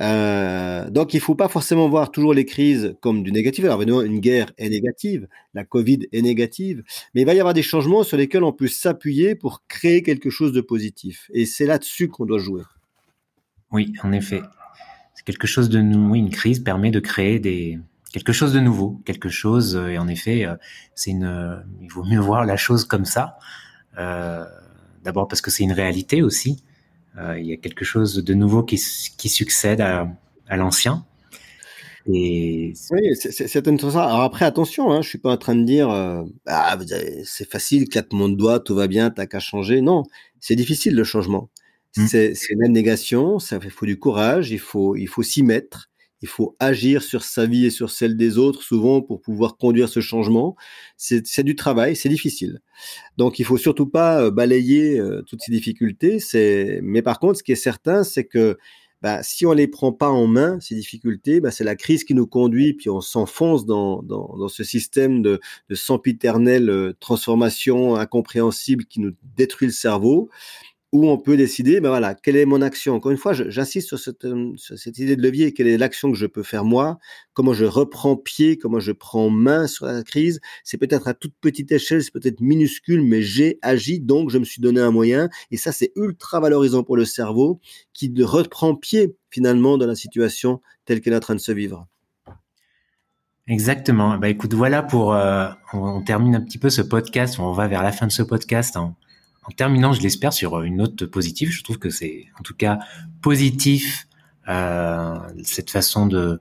Euh, 0.00 0.88
donc 0.88 1.12
il 1.12 1.20
faut 1.20 1.34
pas 1.34 1.48
forcément 1.48 1.88
voir 1.88 2.10
toujours 2.10 2.32
les 2.32 2.46
crises 2.46 2.96
comme 3.00 3.22
du 3.22 3.30
négatif. 3.30 3.64
Alors 3.64 3.82
évidemment, 3.82 4.02
une 4.02 4.20
guerre 4.20 4.50
est 4.56 4.70
négative, 4.70 5.28
la 5.52 5.64
Covid 5.64 6.08
est 6.12 6.22
négative, 6.22 6.82
mais 7.14 7.22
il 7.22 7.24
va 7.26 7.34
y 7.34 7.40
avoir 7.40 7.54
des 7.54 7.62
changements 7.62 8.02
sur 8.02 8.16
lesquels 8.16 8.42
on 8.42 8.52
peut 8.52 8.68
s'appuyer 8.68 9.34
pour 9.34 9.64
créer 9.68 10.02
quelque 10.02 10.30
chose 10.30 10.52
de 10.52 10.62
positif. 10.62 11.30
Et 11.34 11.44
c'est 11.44 11.66
là-dessus 11.66 12.08
qu'on 12.08 12.24
doit 12.24 12.38
jouer. 12.38 12.62
Oui, 13.70 13.92
en 14.02 14.12
effet. 14.12 14.42
C'est 15.14 15.24
quelque 15.24 15.46
chose 15.46 15.68
de 15.68 15.80
nouveau. 15.80 16.14
une 16.14 16.30
crise 16.30 16.60
permet 16.60 16.90
de 16.90 17.00
créer 17.00 17.38
des 17.38 17.78
quelque 18.12 18.32
chose 18.32 18.52
de 18.52 18.60
nouveau, 18.60 19.00
quelque 19.04 19.28
chose. 19.28 19.76
Et 19.90 19.98
en 19.98 20.08
effet, 20.08 20.46
euh, 20.46 20.56
c'est 20.94 21.10
une. 21.10 21.64
Il 21.80 21.90
vaut 21.90 22.04
mieux 22.04 22.18
voir 22.18 22.46
la 22.46 22.56
chose 22.56 22.84
comme 22.84 23.04
ça. 23.04 23.36
Euh, 23.98 24.44
D'abord 25.02 25.26
parce 25.28 25.40
que 25.40 25.50
c'est 25.50 25.64
une 25.64 25.72
réalité 25.72 26.22
aussi. 26.22 26.62
Euh, 27.18 27.38
il 27.38 27.46
y 27.46 27.52
a 27.52 27.56
quelque 27.56 27.84
chose 27.84 28.14
de 28.14 28.34
nouveau 28.34 28.62
qui, 28.62 28.80
qui 29.18 29.28
succède 29.28 29.80
à, 29.80 30.08
à 30.48 30.56
l'ancien. 30.56 31.04
Et 32.06 32.72
oui, 32.90 33.14
c'est 33.14 33.68
intéressant. 33.68 34.00
Alors 34.00 34.22
après, 34.22 34.44
attention, 34.44 34.90
hein, 34.90 35.02
je 35.02 35.08
suis 35.08 35.18
pas 35.18 35.30
en 35.30 35.36
train 35.36 35.54
de 35.54 35.64
dire 35.64 35.88
euh, 35.90 36.24
ah, 36.46 36.76
c'est 37.24 37.48
facile, 37.48 37.88
quatre 37.88 38.12
mondes 38.12 38.36
doigts, 38.36 38.58
tout 38.58 38.74
va 38.74 38.88
bien, 38.88 39.10
t'as 39.10 39.26
qu'à 39.26 39.38
changer. 39.38 39.80
Non, 39.80 40.02
c'est 40.40 40.56
difficile 40.56 40.96
le 40.96 41.04
changement. 41.04 41.48
Mmh. 41.96 42.06
C'est 42.08 42.34
une 42.50 42.64
abnégation, 42.64 43.38
ça 43.38 43.60
il 43.62 43.70
faut 43.70 43.86
du 43.86 43.98
courage, 44.00 44.50
il 44.50 44.58
faut 44.58 44.96
il 44.96 45.06
faut 45.06 45.22
s'y 45.22 45.44
mettre, 45.44 45.90
il 46.22 46.28
faut 46.28 46.56
agir 46.60 47.02
sur 47.02 47.24
sa 47.24 47.46
vie 47.46 47.66
et 47.66 47.70
sur 47.70 47.90
celle 47.90 48.16
des 48.16 48.38
autres 48.38 48.62
souvent 48.62 49.02
pour 49.02 49.20
pouvoir 49.20 49.56
conduire 49.56 49.88
ce 49.88 50.00
changement. 50.00 50.56
C'est 50.96 51.42
du 51.42 51.56
travail, 51.56 51.96
c'est 51.96 52.08
difficile. 52.08 52.60
Donc 53.16 53.38
il 53.38 53.44
faut 53.44 53.58
surtout 53.58 53.86
pas 53.86 54.22
euh, 54.22 54.30
balayer 54.30 54.98
euh, 54.98 55.22
toutes 55.22 55.42
ces 55.42 55.52
difficultés. 55.52 56.18
Mais 56.82 57.02
par 57.02 57.18
contre, 57.18 57.38
ce 57.38 57.42
qui 57.42 57.52
est 57.52 57.56
certain, 57.56 58.04
c'est 58.04 58.24
que 58.24 58.56
bah, 59.02 59.24
si 59.24 59.44
on 59.46 59.52
les 59.52 59.66
prend 59.66 59.92
pas 59.92 60.10
en 60.10 60.28
main, 60.28 60.60
ces 60.60 60.76
difficultés, 60.76 61.40
bah, 61.40 61.50
c'est 61.50 61.64
la 61.64 61.74
crise 61.74 62.04
qui 62.04 62.14
nous 62.14 62.28
conduit, 62.28 62.72
puis 62.72 62.88
on 62.88 63.00
s'enfonce 63.00 63.66
dans, 63.66 64.00
ce 64.48 64.62
système 64.62 65.22
de, 65.22 65.40
de 65.68 65.74
sempiternelle 65.74 66.70
euh, 66.70 66.92
transformation 67.00 67.96
incompréhensible 67.96 68.84
qui 68.84 69.00
nous 69.00 69.10
détruit 69.36 69.66
le 69.66 69.72
cerveau 69.72 70.30
où 70.92 71.08
on 71.08 71.16
peut 71.16 71.38
décider, 71.38 71.80
ben 71.80 71.88
voilà, 71.88 72.14
quelle 72.14 72.36
est 72.36 72.44
mon 72.44 72.60
action. 72.60 72.94
Encore 72.94 73.10
une 73.10 73.16
fois, 73.18 73.32
j'insiste 73.32 73.88
sur 73.88 73.98
cette, 73.98 74.26
euh, 74.26 74.52
sur 74.56 74.78
cette, 74.78 74.98
idée 74.98 75.16
de 75.16 75.22
levier, 75.22 75.54
quelle 75.54 75.66
est 75.66 75.78
l'action 75.78 76.12
que 76.12 76.18
je 76.18 76.26
peux 76.26 76.42
faire 76.42 76.64
moi, 76.64 76.98
comment 77.32 77.54
je 77.54 77.64
reprends 77.64 78.14
pied, 78.14 78.58
comment 78.58 78.78
je 78.78 78.92
prends 78.92 79.30
main 79.30 79.66
sur 79.66 79.86
la 79.86 80.02
crise? 80.02 80.40
C'est 80.64 80.76
peut-être 80.76 81.08
à 81.08 81.14
toute 81.14 81.32
petite 81.40 81.72
échelle, 81.72 82.02
c'est 82.02 82.12
peut-être 82.12 82.42
minuscule, 82.42 83.02
mais 83.02 83.22
j'ai 83.22 83.58
agi, 83.62 84.00
donc 84.00 84.28
je 84.28 84.36
me 84.36 84.44
suis 84.44 84.60
donné 84.60 84.80
un 84.80 84.90
moyen. 84.90 85.30
Et 85.50 85.56
ça, 85.56 85.72
c'est 85.72 85.92
ultra 85.96 86.40
valorisant 86.40 86.82
pour 86.82 86.96
le 86.96 87.06
cerveau 87.06 87.58
qui 87.94 88.12
reprend 88.22 88.74
pied 88.74 89.16
finalement 89.30 89.78
dans 89.78 89.86
la 89.86 89.94
situation 89.94 90.60
telle 90.84 91.00
qu'elle 91.00 91.14
est 91.14 91.16
en 91.16 91.20
train 91.20 91.34
de 91.34 91.40
se 91.40 91.52
vivre. 91.52 91.86
Exactement. 93.48 94.18
Bah 94.18 94.28
écoute, 94.28 94.54
voilà 94.54 94.82
pour 94.82 95.14
euh, 95.14 95.48
on, 95.72 96.02
termine 96.02 96.36
un 96.36 96.40
petit 96.40 96.58
peu 96.58 96.70
ce 96.70 96.82
podcast. 96.82 97.38
On 97.38 97.52
va 97.52 97.66
vers 97.66 97.82
la 97.82 97.92
fin 97.92 98.06
de 98.06 98.12
ce 98.12 98.22
podcast 98.22 98.76
en 99.44 99.50
terminant, 99.50 99.92
je 99.92 100.02
l'espère, 100.02 100.32
sur 100.32 100.60
une 100.62 100.76
note 100.76 101.04
positive. 101.06 101.50
Je 101.50 101.62
trouve 101.62 101.78
que 101.78 101.90
c'est 101.90 102.26
en 102.38 102.42
tout 102.42 102.54
cas 102.54 102.78
positif 103.20 104.06
euh, 104.48 105.18
cette 105.42 105.70
façon 105.70 106.06
de 106.06 106.40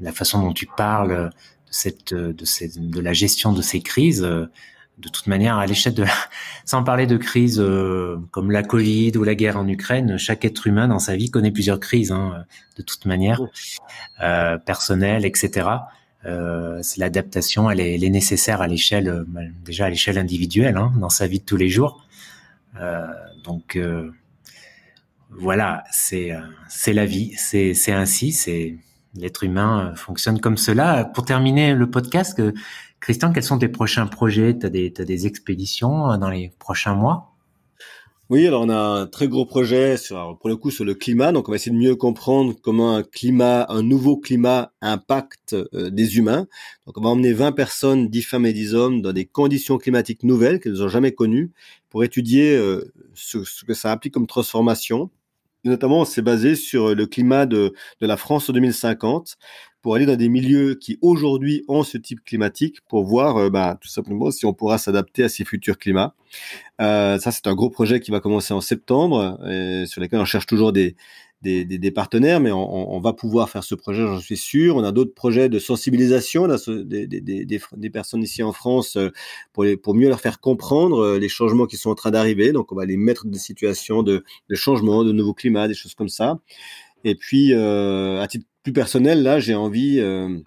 la 0.00 0.12
façon 0.12 0.42
dont 0.42 0.52
tu 0.52 0.66
parles 0.66 1.30
de 1.30 1.30
cette 1.70 2.14
de 2.14 2.44
cette 2.44 2.78
de 2.78 3.00
la 3.00 3.12
gestion 3.12 3.52
de 3.52 3.62
ces 3.62 3.80
crises. 3.80 4.22
De 4.22 5.08
toute 5.08 5.28
manière, 5.28 5.56
à 5.56 5.64
l'échelle 5.64 5.94
de, 5.94 6.04
sans 6.66 6.82
parler 6.82 7.06
de 7.06 7.16
crises 7.16 7.58
euh, 7.58 8.18
comme 8.32 8.50
la 8.50 8.62
Covid 8.62 9.12
ou 9.16 9.24
la 9.24 9.34
guerre 9.34 9.56
en 9.56 9.66
Ukraine, 9.66 10.18
chaque 10.18 10.44
être 10.44 10.66
humain 10.66 10.88
dans 10.88 10.98
sa 10.98 11.16
vie 11.16 11.30
connaît 11.30 11.50
plusieurs 11.50 11.80
crises, 11.80 12.12
hein, 12.12 12.44
de 12.76 12.82
toute 12.82 13.06
manière, 13.06 13.40
euh, 14.22 14.58
personnelles, 14.58 15.24
etc. 15.24 15.68
Euh, 16.26 16.80
c'est 16.82 17.00
l'adaptation, 17.00 17.70
elle 17.70 17.80
est, 17.80 17.94
elle 17.94 18.04
est, 18.04 18.10
nécessaire 18.10 18.60
à 18.60 18.66
l'échelle, 18.66 19.08
euh, 19.08 19.24
déjà 19.64 19.86
à 19.86 19.90
l'échelle 19.90 20.18
individuelle, 20.18 20.76
hein, 20.76 20.92
dans 20.98 21.08
sa 21.08 21.26
vie 21.26 21.38
de 21.38 21.44
tous 21.44 21.56
les 21.56 21.68
jours. 21.68 22.04
Euh, 22.80 23.06
donc 23.44 23.76
euh, 23.76 24.10
voilà, 25.30 25.84
c'est 25.92 26.32
c'est 26.68 26.92
la 26.92 27.06
vie, 27.06 27.32
c'est 27.36 27.74
c'est 27.74 27.92
ainsi, 27.92 28.32
c'est 28.32 28.76
l'être 29.14 29.44
humain 29.44 29.94
fonctionne 29.96 30.40
comme 30.40 30.56
cela. 30.56 31.04
Pour 31.04 31.24
terminer 31.24 31.74
le 31.74 31.90
podcast, 31.90 32.40
Christian, 33.00 33.32
quels 33.32 33.44
sont 33.44 33.58
tes 33.58 33.68
prochains 33.68 34.06
projets? 34.06 34.58
Tu 34.58 34.66
as 34.66 34.70
des 34.70 35.26
expéditions 35.26 36.16
dans 36.18 36.30
les 36.30 36.52
prochains 36.58 36.94
mois? 36.94 37.30
Oui, 38.30 38.46
alors 38.46 38.62
on 38.62 38.68
a 38.68 38.76
un 38.76 39.06
très 39.08 39.26
gros 39.26 39.44
projet 39.44 39.96
sur, 39.96 40.38
pour 40.38 40.48
le 40.48 40.56
coup 40.56 40.70
sur 40.70 40.84
le 40.84 40.94
climat. 40.94 41.32
Donc 41.32 41.48
on 41.48 41.50
va 41.50 41.56
essayer 41.56 41.72
de 41.72 41.80
mieux 41.80 41.96
comprendre 41.96 42.54
comment 42.62 42.94
un 42.94 43.02
climat, 43.02 43.66
un 43.68 43.82
nouveau 43.82 44.16
climat 44.16 44.72
impacte 44.80 45.54
euh, 45.54 45.90
des 45.90 46.16
humains. 46.16 46.46
Donc 46.86 46.96
on 46.96 47.00
va 47.00 47.08
emmener 47.08 47.32
20 47.32 47.50
personnes, 47.50 48.08
10 48.08 48.22
femmes 48.22 48.46
et 48.46 48.52
10 48.52 48.74
hommes 48.76 49.02
dans 49.02 49.12
des 49.12 49.24
conditions 49.26 49.78
climatiques 49.78 50.22
nouvelles 50.22 50.60
qu'elles 50.60 50.74
n'ont 50.74 50.88
jamais 50.88 51.10
connues 51.12 51.50
pour 51.88 52.04
étudier 52.04 52.56
euh, 52.56 52.92
ce, 53.14 53.38
que 53.64 53.74
ça 53.74 53.90
implique 53.90 54.14
comme 54.14 54.28
transformation. 54.28 55.10
notamment, 55.64 56.02
on 56.02 56.04
s'est 56.04 56.22
basé 56.22 56.54
sur 56.54 56.94
le 56.94 57.06
climat 57.06 57.46
de 57.46 57.74
la 58.00 58.16
France 58.16 58.48
en 58.48 58.52
2050 58.52 59.38
pour 59.82 59.94
aller 59.94 60.06
dans 60.06 60.16
des 60.16 60.28
milieux 60.28 60.74
qui 60.74 60.98
aujourd'hui 61.00 61.64
ont 61.68 61.82
ce 61.82 61.98
type 61.98 62.24
climatique 62.24 62.80
pour 62.88 63.04
voir 63.04 63.36
euh, 63.36 63.50
bah, 63.50 63.78
tout 63.80 63.88
simplement 63.88 64.30
si 64.30 64.46
on 64.46 64.52
pourra 64.52 64.78
s'adapter 64.78 65.24
à 65.24 65.28
ces 65.28 65.44
futurs 65.44 65.78
climats. 65.78 66.14
Euh, 66.80 67.18
ça, 67.18 67.30
c'est 67.32 67.46
un 67.46 67.54
gros 67.54 67.70
projet 67.70 68.00
qui 68.00 68.10
va 68.10 68.20
commencer 68.20 68.54
en 68.54 68.60
septembre, 68.60 69.38
et 69.48 69.84
sur 69.86 70.00
lequel 70.00 70.20
on 70.20 70.24
cherche 70.24 70.46
toujours 70.46 70.72
des, 70.72 70.94
partenaires, 71.94 72.40
mais 72.40 72.52
on, 72.52 73.00
va 73.00 73.12
pouvoir 73.12 73.50
faire 73.50 73.64
ce 73.64 73.74
projet, 73.74 74.02
j'en 74.02 74.18
suis 74.18 74.36
sûr. 74.36 74.76
On 74.76 74.84
a 74.84 74.92
d'autres 74.92 75.14
projets 75.14 75.48
de 75.48 75.58
sensibilisation 75.58 76.46
des, 76.46 77.90
personnes 77.92 78.22
ici 78.22 78.42
en 78.42 78.52
France 78.52 78.96
euh, 78.96 79.10
pour, 79.52 79.94
mieux 79.94 80.08
leur 80.08 80.20
faire 80.20 80.40
comprendre 80.40 81.00
euh, 81.00 81.18
les 81.18 81.28
changements 81.28 81.66
qui 81.66 81.76
sont 81.76 81.90
en 81.90 81.94
train 81.94 82.10
d'arriver. 82.10 82.52
Donc, 82.52 82.72
on 82.72 82.76
va 82.76 82.84
les 82.84 82.96
mettre 82.96 83.24
dans 83.24 83.32
des 83.32 83.38
situations 83.38 84.02
de, 84.02 84.24
de 84.48 84.54
changement, 84.54 85.04
de 85.04 85.12
nouveaux 85.12 85.34
climats, 85.34 85.68
des 85.68 85.74
choses 85.74 85.94
comme 85.94 86.08
ça. 86.08 86.38
Et 87.04 87.14
puis, 87.14 87.52
euh, 87.54 88.20
à 88.20 88.26
titre 88.26 88.46
plus 88.62 88.72
personnel, 88.72 89.22
là, 89.22 89.40
j'ai 89.40 89.54
envie 89.54 90.00
euh, 90.00 90.38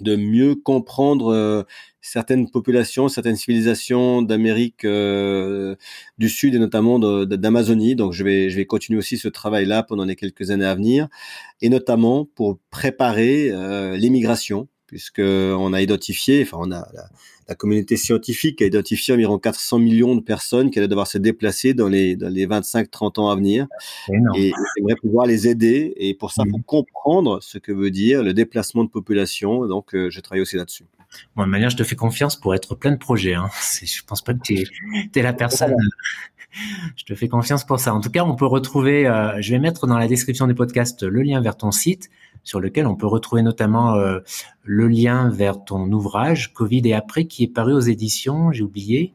de 0.00 0.16
mieux 0.16 0.54
comprendre 0.54 1.32
euh, 1.32 1.62
certaines 2.00 2.50
populations, 2.50 3.08
certaines 3.08 3.36
civilisations 3.36 4.22
d'Amérique 4.22 4.84
euh, 4.84 5.76
du 6.18 6.28
Sud 6.28 6.54
et 6.54 6.58
notamment 6.58 6.98
d'Amazonie. 6.98 7.94
Donc, 7.96 8.12
je 8.12 8.24
vais, 8.24 8.50
je 8.50 8.56
vais 8.56 8.66
continuer 8.66 8.98
aussi 8.98 9.18
ce 9.18 9.28
travail-là 9.28 9.82
pendant 9.82 10.04
les 10.04 10.16
quelques 10.16 10.50
années 10.50 10.64
à 10.64 10.74
venir, 10.74 11.08
et 11.60 11.68
notamment 11.68 12.24
pour 12.34 12.58
préparer 12.70 13.50
l'immigration, 13.96 14.68
puisque 14.68 14.73
on 15.18 15.72
a 15.72 15.82
identifié, 15.82 16.42
enfin, 16.42 16.58
on 16.60 16.72
a 16.72 16.86
la 17.48 17.54
communauté 17.54 17.96
scientifique 17.96 18.62
a 18.62 18.66
identifié 18.66 19.14
environ 19.14 19.38
400 19.38 19.78
millions 19.78 20.16
de 20.16 20.20
personnes 20.20 20.70
qui 20.70 20.78
allaient 20.78 20.88
devoir 20.88 21.06
se 21.06 21.18
déplacer 21.18 21.74
dans 21.74 21.88
les, 21.88 22.16
dans 22.16 22.32
les 22.32 22.46
25-30 22.46 23.20
ans 23.20 23.28
à 23.28 23.36
venir. 23.36 23.66
Et 24.08 24.52
j'aimerais 24.76 24.96
pouvoir 25.00 25.26
les 25.26 25.48
aider. 25.48 25.92
Et 25.96 26.14
pour 26.14 26.32
ça, 26.32 26.44
mmh. 26.44 26.62
comprendre 26.66 27.42
ce 27.42 27.58
que 27.58 27.72
veut 27.72 27.90
dire 27.90 28.22
le 28.22 28.32
déplacement 28.32 28.84
de 28.84 28.90
population. 28.90 29.66
Donc, 29.66 29.94
euh, 29.94 30.10
je 30.10 30.20
travaille 30.20 30.42
aussi 30.42 30.56
là-dessus. 30.56 30.84
Bon, 31.36 31.44
de 31.44 31.50
manière, 31.50 31.70
je 31.70 31.76
te 31.76 31.84
fais 31.84 31.96
confiance 31.96 32.36
pour 32.36 32.54
être 32.54 32.74
plein 32.74 32.92
de 32.92 32.98
projets. 32.98 33.34
Hein. 33.34 33.48
Je 33.82 34.02
pense 34.06 34.22
pas 34.22 34.34
que 34.34 34.40
tu 34.42 34.64
es, 35.14 35.22
la 35.22 35.32
personne. 35.32 35.74
je 36.96 37.04
te 37.04 37.14
fais 37.14 37.28
confiance 37.28 37.64
pour 37.64 37.80
ça. 37.80 37.94
En 37.94 38.00
tout 38.00 38.10
cas, 38.10 38.24
on 38.24 38.36
peut 38.36 38.46
retrouver, 38.46 39.06
euh, 39.06 39.40
je 39.40 39.50
vais 39.50 39.58
mettre 39.58 39.86
dans 39.86 39.98
la 39.98 40.06
description 40.06 40.46
du 40.46 40.54
podcast 40.54 41.02
le 41.02 41.22
lien 41.22 41.40
vers 41.40 41.56
ton 41.56 41.72
site 41.72 42.10
sur 42.44 42.60
lequel 42.60 42.86
on 42.86 42.94
peut 42.94 43.06
retrouver 43.06 43.42
notamment 43.42 43.94
euh, 43.94 44.20
le 44.62 44.86
lien 44.86 45.30
vers 45.30 45.64
ton 45.64 45.90
ouvrage 45.90 46.52
Covid 46.52 46.82
et 46.84 46.94
après 46.94 47.24
qui 47.24 47.44
est 47.44 47.48
paru 47.48 47.72
aux 47.72 47.80
éditions, 47.80 48.52
j'ai 48.52 48.62
oublié. 48.62 49.14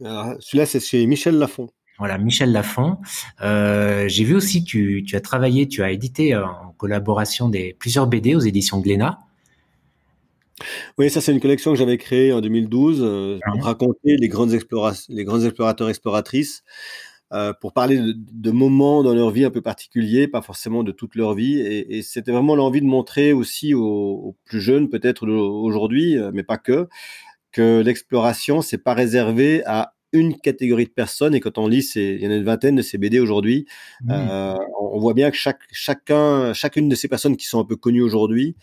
Celui-là, 0.00 0.66
c'est 0.66 0.80
chez 0.80 1.06
Michel 1.06 1.38
Lafon. 1.38 1.68
Voilà, 1.98 2.18
Michel 2.18 2.50
Lafon. 2.50 2.98
Euh, 3.40 4.08
j'ai 4.08 4.24
vu 4.24 4.34
aussi 4.34 4.64
que 4.64 4.68
tu, 4.68 5.04
tu, 5.06 5.14
as 5.14 5.20
travaillé, 5.20 5.68
tu 5.68 5.82
as 5.82 5.92
édité 5.92 6.36
en 6.36 6.74
collaboration 6.76 7.48
des 7.48 7.76
plusieurs 7.78 8.06
BD 8.06 8.34
aux 8.34 8.40
éditions 8.40 8.80
Glénat. 8.80 9.20
Oui, 10.98 11.10
ça 11.10 11.20
c'est 11.20 11.32
une 11.32 11.40
collection 11.40 11.72
que 11.72 11.78
j'avais 11.78 11.98
créée 11.98 12.32
en 12.32 12.40
2012 12.40 13.00
euh, 13.02 13.38
pour 13.52 13.64
raconter 13.64 14.16
les 14.16 14.28
grandes, 14.28 14.52
les 14.52 15.46
explorateurs 15.46 15.88
exploratrices 15.88 16.62
euh, 17.32 17.52
pour 17.60 17.72
parler 17.72 17.98
de, 17.98 18.14
de, 18.16 18.50
moments 18.52 19.02
dans 19.02 19.14
leur 19.14 19.30
vie 19.30 19.44
un 19.44 19.50
peu 19.50 19.62
particuliers, 19.62 20.28
pas 20.28 20.42
forcément 20.42 20.84
de 20.84 20.92
toute 20.92 21.16
leur 21.16 21.34
vie. 21.34 21.58
Et, 21.58 21.98
et 21.98 22.02
c'était 22.02 22.30
vraiment 22.30 22.54
l'envie 22.54 22.80
de 22.80 22.86
montrer 22.86 23.32
aussi 23.32 23.74
aux, 23.74 23.82
aux 23.82 24.36
plus 24.44 24.60
jeunes, 24.60 24.88
peut-être 24.88 25.26
aujourd'hui, 25.26 26.16
euh, 26.16 26.30
mais 26.32 26.44
pas 26.44 26.58
que, 26.58 26.86
que 27.50 27.80
l'exploration, 27.80 28.60
c'est 28.60 28.78
pas 28.78 28.94
réservé 28.94 29.64
à 29.66 29.94
une 30.12 30.36
catégorie 30.36 30.84
de 30.84 30.90
personnes. 30.90 31.34
Et 31.34 31.40
quand 31.40 31.58
on 31.58 31.66
lit, 31.66 31.90
il 31.96 32.22
y 32.22 32.26
en 32.28 32.30
a 32.30 32.36
une 32.36 32.44
vingtaine 32.44 32.76
de 32.76 32.82
ces 32.82 32.98
BD 32.98 33.18
aujourd'hui, 33.18 33.66
mmh. 34.02 34.12
euh, 34.12 34.54
on 34.80 35.00
voit 35.00 35.14
bien 35.14 35.32
que 35.32 35.36
chaque, 35.36 35.62
chacun, 35.72 36.52
chacune 36.52 36.88
de 36.88 36.94
ces 36.94 37.08
personnes 37.08 37.36
qui 37.36 37.46
sont 37.46 37.58
un 37.58 37.64
peu 37.64 37.74
connues 37.74 38.02
aujourd'hui 38.02 38.54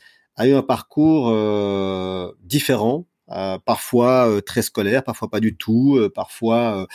a 0.41 0.47
eu 0.47 0.53
un 0.53 0.63
parcours 0.63 1.29
euh, 1.29 2.31
différent 2.43 3.05
euh, 3.29 3.57
parfois 3.63 4.27
euh, 4.27 4.41
très 4.41 4.61
scolaire, 4.61 5.03
parfois 5.03 5.29
pas 5.29 5.39
du 5.39 5.55
tout, 5.55 5.99
parfois 6.13 6.87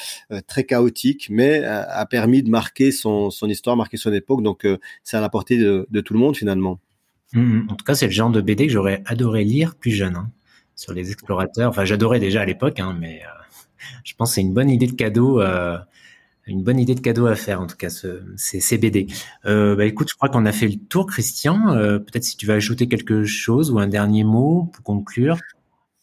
très 0.47 0.64
chaotique, 0.64 1.28
mais 1.30 1.64
a 1.64 2.05
permis 2.07 2.42
de 2.42 2.51
marquer 2.51 2.90
son, 2.90 3.30
histoire, 3.49 3.76
marquer 3.76 3.97
son 3.97 4.12
époque. 4.12 4.42
Donc 4.42 4.66
c'est 5.03 5.16
à 5.16 5.20
la 5.20 5.28
portée 5.28 5.57
de, 5.57 5.86
de, 5.90 6.01
tout 6.01 6.12
le 6.12 6.20
monde 6.20 6.36
finalement. 6.36 6.78
Mmh, 7.32 7.40
mmh. 7.40 7.66
en 7.70 7.74
tout 7.74 7.84
cas, 7.84 7.94
c'est 7.94 8.07
le 8.07 8.12
genre 8.12 8.30
de 8.30 8.40
BD 8.40 8.66
que 8.66 8.72
j'aurais 8.72 9.03
adoré 9.07 9.44
lire 9.44 9.74
plus 9.76 9.90
jeune, 9.90 10.16
hein, 10.16 10.30
sur 10.74 10.92
les 10.92 11.11
explorateurs. 11.11 11.70
Enfin, 11.70 11.84
j'adorais 11.84 12.20
déjà 12.20 12.42
à 12.42 12.44
l'époque, 12.44 12.80
hein, 12.80 12.97
mais 12.99 13.22
je 14.05 14.14
pense 14.14 14.30
que 14.30 14.34
c'est 14.36 14.40
une 14.42 14.53
bonne 14.55 14.70
idée 14.70 14.86
de 14.86 14.92
cadeau 14.92 15.40
une 16.47 16.62
bonne 16.62 16.78
idée 16.78 16.94
de 16.94 17.01
cadeau 17.01 17.26
à 17.26 17.34
faire 17.34 17.61
en 17.61 17.66
tout 17.66 17.76
cas 17.76 17.90
ce, 17.90 18.22
ces, 18.36 18.61
ces 18.61 18.78
BD. 18.78 19.09
Euh, 19.47 19.74
bah 19.74 19.84
écoute, 19.84 20.09
je 20.11 20.14
crois 20.14 20.28
qu'on 20.28 20.47
a 20.47 20.53
fait 20.53 20.68
le 20.68 20.76
tour, 20.76 21.07
Christian. 21.07 21.70
Euh, 21.70 21.99
Peut-être 21.99 22.24
si 22.24 22.36
tu 22.36 22.47
vas 22.47 22.55
ajouter 22.55 22.88
quelque 22.88 23.24
chose 23.24 23.71
ou 23.71 23.79
un 23.79 23.88
dernier 23.88 24.25
mot 24.25 24.71
pour 24.72 24.84
conclure. 24.84 25.38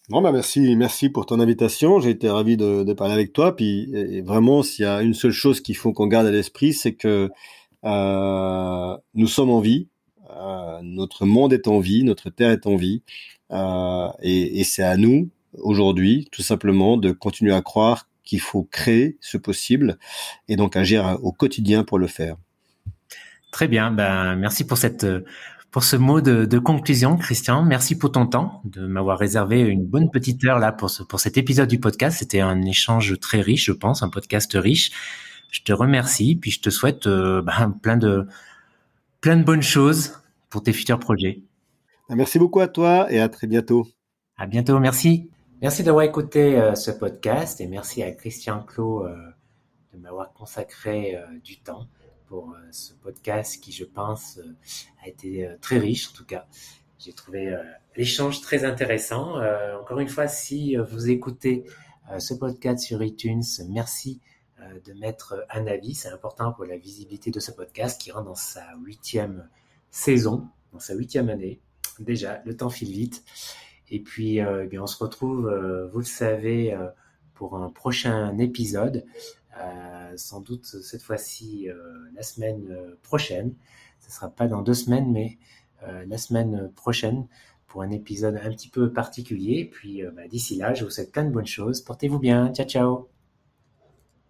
Bon, 0.09 0.21
bah 0.21 0.33
merci, 0.33 0.75
merci 0.75 1.09
pour 1.09 1.25
ton 1.25 1.39
invitation. 1.39 2.01
J'ai 2.01 2.09
été 2.09 2.29
ravi 2.29 2.57
de, 2.57 2.91
parler 2.93 3.13
avec 3.13 3.31
toi. 3.31 3.55
Puis 3.55 4.21
vraiment, 4.21 4.61
s'il 4.61 4.83
y 4.83 4.87
a 4.87 5.01
une 5.01 5.13
seule 5.13 5.31
chose 5.31 5.61
qu'il 5.61 5.77
faut 5.77 5.93
qu'on 5.93 6.07
garde 6.07 6.27
à 6.27 6.31
l'esprit, 6.31 6.73
c'est 6.73 6.93
que 6.93 7.31
euh, 7.85 8.97
nous 9.13 9.27
sommes 9.27 9.49
en 9.49 9.61
vie. 9.61 9.87
Notre 10.81 11.25
monde 11.25 11.53
est 11.53 11.67
en 11.67 11.79
vie, 11.79 12.03
notre 12.03 12.29
terre 12.31 12.49
est 12.49 12.65
en 12.65 12.75
vie, 12.75 13.03
et 14.23 14.63
c'est 14.63 14.81
à 14.81 14.97
nous 14.97 15.29
aujourd'hui, 15.59 16.27
tout 16.31 16.41
simplement, 16.41 16.97
de 16.97 17.11
continuer 17.11 17.53
à 17.53 17.61
croire 17.61 18.07
qu'il 18.33 18.41
faut 18.41 18.63
créer 18.63 19.17
ce 19.21 19.37
possible 19.37 19.99
et 20.47 20.55
donc 20.55 20.75
agir 20.75 21.19
au 21.21 21.31
quotidien 21.31 21.83
pour 21.83 21.99
le 21.99 22.07
faire. 22.07 22.35
Très 23.51 23.67
bien, 23.67 23.91
ben 23.91 24.35
merci 24.35 24.65
pour 24.65 24.79
cette 24.79 25.05
pour 25.69 25.83
ce 25.83 25.95
mot 25.95 26.19
de, 26.21 26.45
de, 26.45 26.59
conclusion, 26.59 27.17
Christian. 27.17 27.63
Merci 27.63 27.97
pour 27.97 28.11
ton 28.11 28.27
temps, 28.27 28.61
de 28.63 28.85
m'avoir 28.85 29.17
réservé 29.17 29.61
une 29.61 29.85
bonne 29.85 30.11
petite 30.11 30.43
heure 30.45 30.59
là 30.59 30.71
pour, 30.71 30.91
ce, 30.91 31.01
pour 31.01 31.19
cet 31.19 31.35
épisode 31.35 31.67
du 31.67 31.79
podcast. 31.79 32.17
C'était 32.19 32.41
un 32.41 32.61
échange 32.61 33.19
très 33.19 33.41
riche, 33.41 33.65
je 33.65 33.71
pense, 33.71 34.03
un 34.03 34.09
podcast 34.09 34.51
riche. 34.53 34.91
Je 35.51 35.61
te 35.61 35.73
remercie, 35.73 36.35
puis 36.35 36.51
je 36.51 36.61
te 36.61 36.69
souhaite 36.71 37.05
euh, 37.05 37.41
ben, 37.43 37.71
plein 37.81 37.97
de 37.97 38.27
plein 39.21 39.37
de 39.37 39.43
bonnes 39.43 39.63
choses 39.63 40.19
pour 40.49 40.63
tes 40.63 40.73
futurs 40.73 40.99
projets. 40.99 41.43
Merci 42.09 42.39
beaucoup 42.39 42.59
à 42.59 42.67
toi 42.67 43.11
et 43.11 43.19
à 43.19 43.29
très 43.29 43.47
bientôt. 43.47 43.87
À 44.37 44.47
bientôt, 44.47 44.79
merci. 44.79 45.29
Merci 45.63 45.81
d'avoir 45.81 46.03
écouté 46.03 46.59
euh, 46.59 46.75
ce 46.75 46.91
podcast 46.91 47.61
et 47.61 47.67
merci 47.67 48.03
à 48.03 48.11
Christian 48.11 48.63
Clot 48.63 49.05
euh, 49.05 49.15
de 49.93 49.97
m'avoir 49.97 50.33
consacré 50.33 51.15
euh, 51.15 51.25
du 51.41 51.57
temps 51.61 51.87
pour 52.27 52.53
ce 52.71 52.91
podcast 52.95 53.63
qui, 53.63 53.71
je 53.71 53.85
pense, 53.85 54.41
a 55.01 55.07
été 55.07 55.49
très 55.61 55.77
riche. 55.77 56.09
En 56.09 56.17
tout 56.17 56.25
cas, 56.25 56.47
j'ai 56.99 57.13
trouvé 57.13 57.55
l'échange 57.95 58.41
très 58.41 58.65
intéressant. 58.65 59.35
encore 59.79 59.99
une 59.99 60.09
fois, 60.09 60.27
si 60.27 60.75
vous 60.75 61.11
écoutez 61.11 61.63
ce 62.17 62.33
podcast 62.33 62.83
sur 62.83 63.03
iTunes, 63.03 63.43
merci 63.69 64.19
de 64.83 64.93
mettre 64.93 65.45
un 65.51 65.67
avis. 65.67 65.93
C'est 65.93 66.09
important 66.09 66.53
pour 66.53 66.65
la 66.65 66.75
visibilité 66.75 67.29
de 67.29 67.39
ce 67.39 67.51
podcast 67.51 68.01
qui 68.01 68.11
rentre 68.11 68.25
dans 68.25 68.35
sa 68.35 68.65
huitième 68.83 69.47
saison, 69.91 70.47
dans 70.71 70.79
sa 70.79 70.95
huitième 70.95 71.29
année. 71.29 71.61
Déjà, 71.99 72.41
le 72.45 72.57
temps 72.57 72.71
file 72.71 72.91
vite. 72.91 73.23
Et 73.89 73.99
puis, 73.99 74.39
eh 74.39 74.67
bien, 74.69 74.83
on 74.83 74.87
se 74.87 75.03
retrouve, 75.03 75.51
vous 75.91 75.99
le 75.99 76.05
savez, 76.05 76.75
pour 77.33 77.57
un 77.57 77.69
prochain 77.69 78.37
épisode. 78.37 79.05
sans 80.15 80.41
doute 80.41 80.65
cette 80.65 81.03
fois-ci 81.03 81.67
la 82.15 82.23
semaine 82.23 82.95
prochaine. 83.03 83.53
Ce 83.99 84.11
sera 84.11 84.29
pas 84.29 84.47
dans 84.47 84.61
deux 84.61 84.73
semaines, 84.73 85.11
mais 85.11 85.37
la 86.07 86.17
semaine 86.17 86.71
prochaine 86.75 87.27
pour 87.67 87.81
un 87.81 87.91
épisode 87.91 88.39
un 88.43 88.49
petit 88.51 88.69
peu 88.69 88.91
particulier. 88.91 89.65
puis 89.65 90.01
bah, 90.15 90.27
d'ici 90.27 90.55
là, 90.55 90.73
je 90.73 90.85
vous 90.85 90.91
souhaite 90.91 91.11
plein 91.11 91.25
de 91.25 91.31
bonnes 91.31 91.45
choses. 91.45 91.81
Portez-vous 91.81 92.19
bien. 92.19 92.51
Ciao, 92.53 92.67
ciao. 92.67 93.12